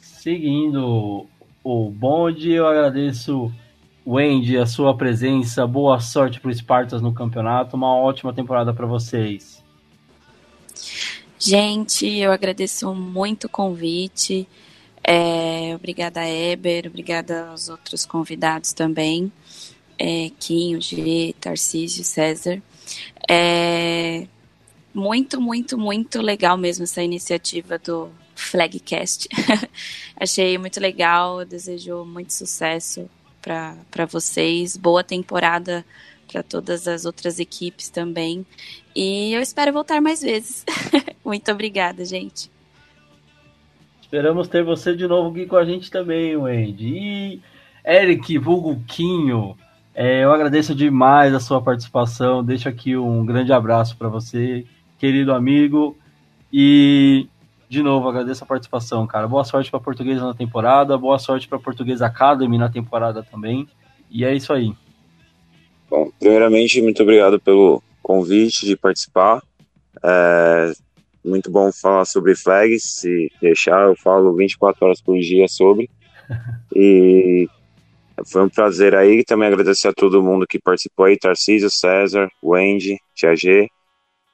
Seguindo 0.00 1.28
o 1.62 1.88
bonde, 1.88 2.50
eu 2.50 2.66
agradeço, 2.66 3.52
Wendy, 4.04 4.58
a 4.58 4.66
sua 4.66 4.96
presença. 4.96 5.64
Boa 5.68 6.00
sorte 6.00 6.40
para 6.40 6.50
o 6.50 6.52
Spartas 6.54 7.00
no 7.00 7.14
campeonato. 7.14 7.76
Uma 7.76 7.94
ótima 7.94 8.32
temporada 8.32 8.74
para 8.74 8.86
vocês. 8.86 9.59
Gente, 11.42 12.06
eu 12.06 12.32
agradeço 12.32 12.94
muito 12.94 13.46
o 13.46 13.48
convite. 13.48 14.46
É, 15.02 15.72
obrigada, 15.74 16.28
Eber. 16.28 16.86
Obrigada 16.86 17.48
aos 17.48 17.70
outros 17.70 18.04
convidados 18.04 18.74
também. 18.74 19.32
É, 19.98 20.30
Quinho, 20.38 20.82
G, 20.82 21.34
Tarcísio, 21.40 22.04
César. 22.04 22.62
É, 23.26 24.26
muito, 24.92 25.40
muito, 25.40 25.78
muito 25.78 26.20
legal 26.20 26.58
mesmo 26.58 26.84
essa 26.84 27.02
iniciativa 27.02 27.78
do 27.78 28.10
Flagcast. 28.34 29.26
Achei 30.20 30.58
muito 30.58 30.78
legal. 30.78 31.42
Desejo 31.46 32.04
muito 32.04 32.34
sucesso 32.34 33.08
para 33.40 34.04
vocês. 34.04 34.76
Boa 34.76 35.02
temporada 35.02 35.86
para 36.30 36.42
todas 36.42 36.86
as 36.86 37.06
outras 37.06 37.40
equipes 37.40 37.88
também. 37.88 38.44
E 38.94 39.32
eu 39.32 39.40
espero 39.40 39.72
voltar 39.72 40.02
mais 40.02 40.20
vezes. 40.20 40.66
Muito 41.24 41.50
obrigada, 41.50 42.04
gente. 42.04 42.50
Esperamos 44.02 44.48
ter 44.48 44.64
você 44.64 44.96
de 44.96 45.06
novo 45.06 45.30
aqui 45.30 45.46
com 45.46 45.56
a 45.56 45.64
gente 45.64 45.90
também, 45.90 46.36
Wendy. 46.36 46.86
E 46.86 47.40
Eric 47.84 48.38
Vulguquinho, 48.38 49.56
é, 49.94 50.24
eu 50.24 50.32
agradeço 50.32 50.74
demais 50.74 51.32
a 51.32 51.38
sua 51.38 51.62
participação. 51.62 52.42
Deixo 52.42 52.68
aqui 52.68 52.96
um 52.96 53.24
grande 53.24 53.52
abraço 53.52 53.96
para 53.96 54.08
você, 54.08 54.66
querido 54.98 55.32
amigo. 55.32 55.96
E 56.52 57.28
de 57.68 57.84
novo, 57.84 58.08
agradeço 58.08 58.42
a 58.42 58.46
participação, 58.48 59.06
cara. 59.06 59.28
Boa 59.28 59.44
sorte 59.44 59.70
para 59.70 59.78
Portuguesa 59.78 60.26
na 60.26 60.34
temporada, 60.34 60.98
boa 60.98 61.20
sorte 61.20 61.46
para 61.46 61.60
Portuguesa 61.60 62.06
Academy 62.06 62.58
na 62.58 62.68
temporada 62.68 63.22
também. 63.22 63.68
E 64.10 64.24
é 64.24 64.34
isso 64.34 64.52
aí. 64.52 64.74
Bom, 65.88 66.10
primeiramente, 66.18 66.82
muito 66.82 67.00
obrigado 67.00 67.38
pelo 67.38 67.80
convite 68.02 68.66
de 68.66 68.76
participar. 68.76 69.40
É 70.02 70.72
muito 71.24 71.50
bom 71.50 71.70
falar 71.72 72.04
sobre 72.04 72.34
flags, 72.34 72.82
se 72.82 73.30
deixar, 73.40 73.88
eu 73.88 73.96
falo 73.96 74.34
24 74.34 74.84
horas 74.84 75.00
por 75.00 75.18
dia 75.18 75.48
sobre. 75.48 75.90
E 76.72 77.48
foi 78.26 78.44
um 78.44 78.48
prazer 78.48 78.94
aí. 78.94 79.24
Também 79.24 79.48
agradecer 79.48 79.88
a 79.88 79.92
todo 79.92 80.22
mundo 80.22 80.46
que 80.46 80.58
participou 80.58 81.06
aí: 81.06 81.18
Tarcísio, 81.18 81.68
César, 81.68 82.30
Wendy, 82.42 82.98
Tia 83.14 83.34
G. 83.34 83.68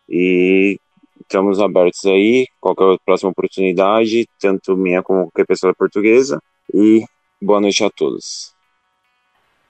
E 0.08 0.78
estamos 1.20 1.60
abertos 1.60 2.04
aí. 2.04 2.46
Qualquer 2.60 2.98
próxima 3.04 3.30
oportunidade, 3.30 4.28
tanto 4.38 4.76
minha 4.76 5.02
como 5.02 5.24
qualquer 5.24 5.46
pessoa 5.46 5.74
portuguesa. 5.74 6.40
E 6.72 7.04
boa 7.40 7.60
noite 7.60 7.82
a 7.82 7.90
todos. 7.90 8.54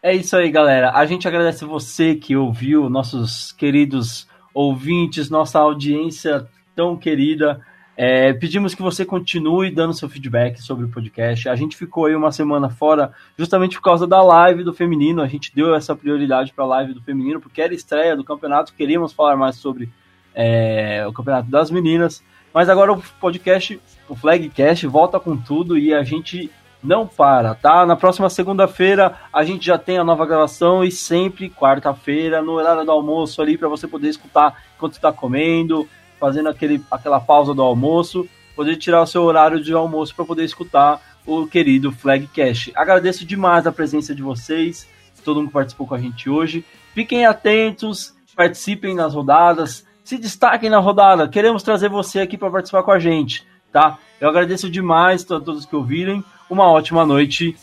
É 0.02 0.14
isso 0.14 0.36
aí, 0.36 0.51
galera. 0.51 0.93
A 0.93 1.05
gente 1.06 1.26
agradece 1.26 1.64
você 1.64 2.14
que 2.14 2.36
ouviu, 2.36 2.88
nossos 2.88 3.52
queridos 3.52 4.26
ouvintes, 4.55 5.28
nossa 5.28 5.59
audiência 5.59 6.48
tão 6.77 6.97
querida. 6.97 7.61
É, 7.97 8.35
pedimos 8.35 8.74
que 8.74 8.82
você 8.82 9.07
continue 9.07 9.70
dando 9.70 9.94
seu 9.94 10.09
feedback 10.09 10.61
sobre 10.61 10.85
o 10.85 10.89
podcast. 10.89 11.48
A 11.48 11.57
gente 11.57 11.77
ficou 11.77 12.05
aí 12.05 12.15
uma 12.15 12.31
semana 12.31 12.69
fora 12.69 13.11
justamente 13.39 13.77
por 13.77 13.82
causa 13.82 14.07
da 14.07 14.23
live 14.23 14.62
do 14.62 14.74
feminino. 14.74 15.23
A 15.23 15.27
gente 15.27 15.51
deu 15.55 15.74
essa 15.74 15.97
prioridade 15.97 16.53
para 16.53 16.65
a 16.65 16.69
live 16.69 16.93
do 16.93 17.03
feminino 17.03 17.40
porque 17.40 17.62
era 17.62 17.74
estreia 17.74 18.15
do 18.15 18.23
campeonato. 18.23 18.74
Queríamos 18.74 19.15
falar 19.15 19.35
mais 19.35 19.57
sobre 19.57 19.89
é, 20.35 21.07
o 21.09 21.12
campeonato 21.12 21.51
das 21.51 21.70
meninas. 21.70 22.23
Mas 22.53 22.69
agora 22.69 22.93
o 22.93 23.03
podcast, 23.19 23.81
o 24.09 24.15
Flagcast, 24.15 24.86
volta 24.86 25.19
com 25.19 25.36
tudo 25.36 25.78
e 25.78 25.94
a 25.94 26.05
gente 26.05 26.51
não 26.82 27.07
para, 27.07 27.55
tá? 27.55 27.85
Na 27.85 27.97
próxima 27.97 28.31
segunda-feira 28.31 29.15
a 29.32 29.43
gente 29.43 29.65
já 29.65 29.78
tem 29.78 29.98
a 29.98 30.05
nova 30.05 30.24
gravação 30.27 30.85
e 30.85 30.90
sempre 30.90 31.51
quarta-feira, 31.51 32.43
no 32.43 32.53
horário 32.53 32.85
do 32.85 32.90
almoço 32.90 33.43
ali, 33.43 33.59
para 33.59 33.69
você 33.69 33.89
poder 33.89 34.09
escutar 34.09 34.62
enquanto 34.77 34.94
está 34.94 35.12
comendo, 35.12 35.89
fazendo 36.18 36.48
aquele, 36.48 36.82
aquela 36.90 37.20
pausa 37.20 37.55
do 37.55 37.62
almoço, 37.62 38.28
poder 38.55 38.76
tirar 38.76 39.02
o 39.02 39.06
seu 39.06 39.22
horário 39.22 39.60
de 39.62 39.72
almoço 39.72 40.14
para 40.14 40.24
poder 40.24 40.44
escutar 40.44 41.01
o 41.26 41.47
querido 41.47 41.93
Flag 41.93 42.26
Cash. 42.28 42.70
Agradeço 42.74 43.26
demais 43.26 43.66
a 43.66 43.72
presença 43.72 44.14
de 44.14 44.22
vocês, 44.22 44.88
todo 45.24 45.38
mundo 45.38 45.48
que 45.48 45.55
participou 45.55 45.86
com 45.86 45.94
a 45.94 46.01
gente 46.01 46.30
hoje. 46.30 46.64
Fiquem 46.94 47.26
atentos, 47.26 48.14
participem 48.34 48.94
nas 48.94 49.12
rodadas, 49.12 49.84
se 50.05 50.16
destaquem 50.16 50.70
na 50.70 50.78
rodada. 50.78 51.28
Queremos 51.28 51.62
trazer 51.62 51.88
você 51.88 52.20
aqui 52.20 52.38
para 52.38 52.51
participar 52.51 52.84
com 52.84 52.93
a 52.93 52.98
gente, 52.98 53.44
tá? 53.72 53.98
Eu 54.20 54.28
agradeço 54.28 54.70
demais 54.70 55.24
a 55.24 55.40
todos 55.40 55.66
que 55.66 55.74
ouvirem. 55.74 56.24
Uma 56.48 56.70
ótima 56.70 57.05
noite. 57.05 57.56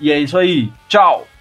E 0.00 0.10
é 0.10 0.18
isso 0.18 0.38
aí. 0.38 0.72
Tchau! 0.88 1.31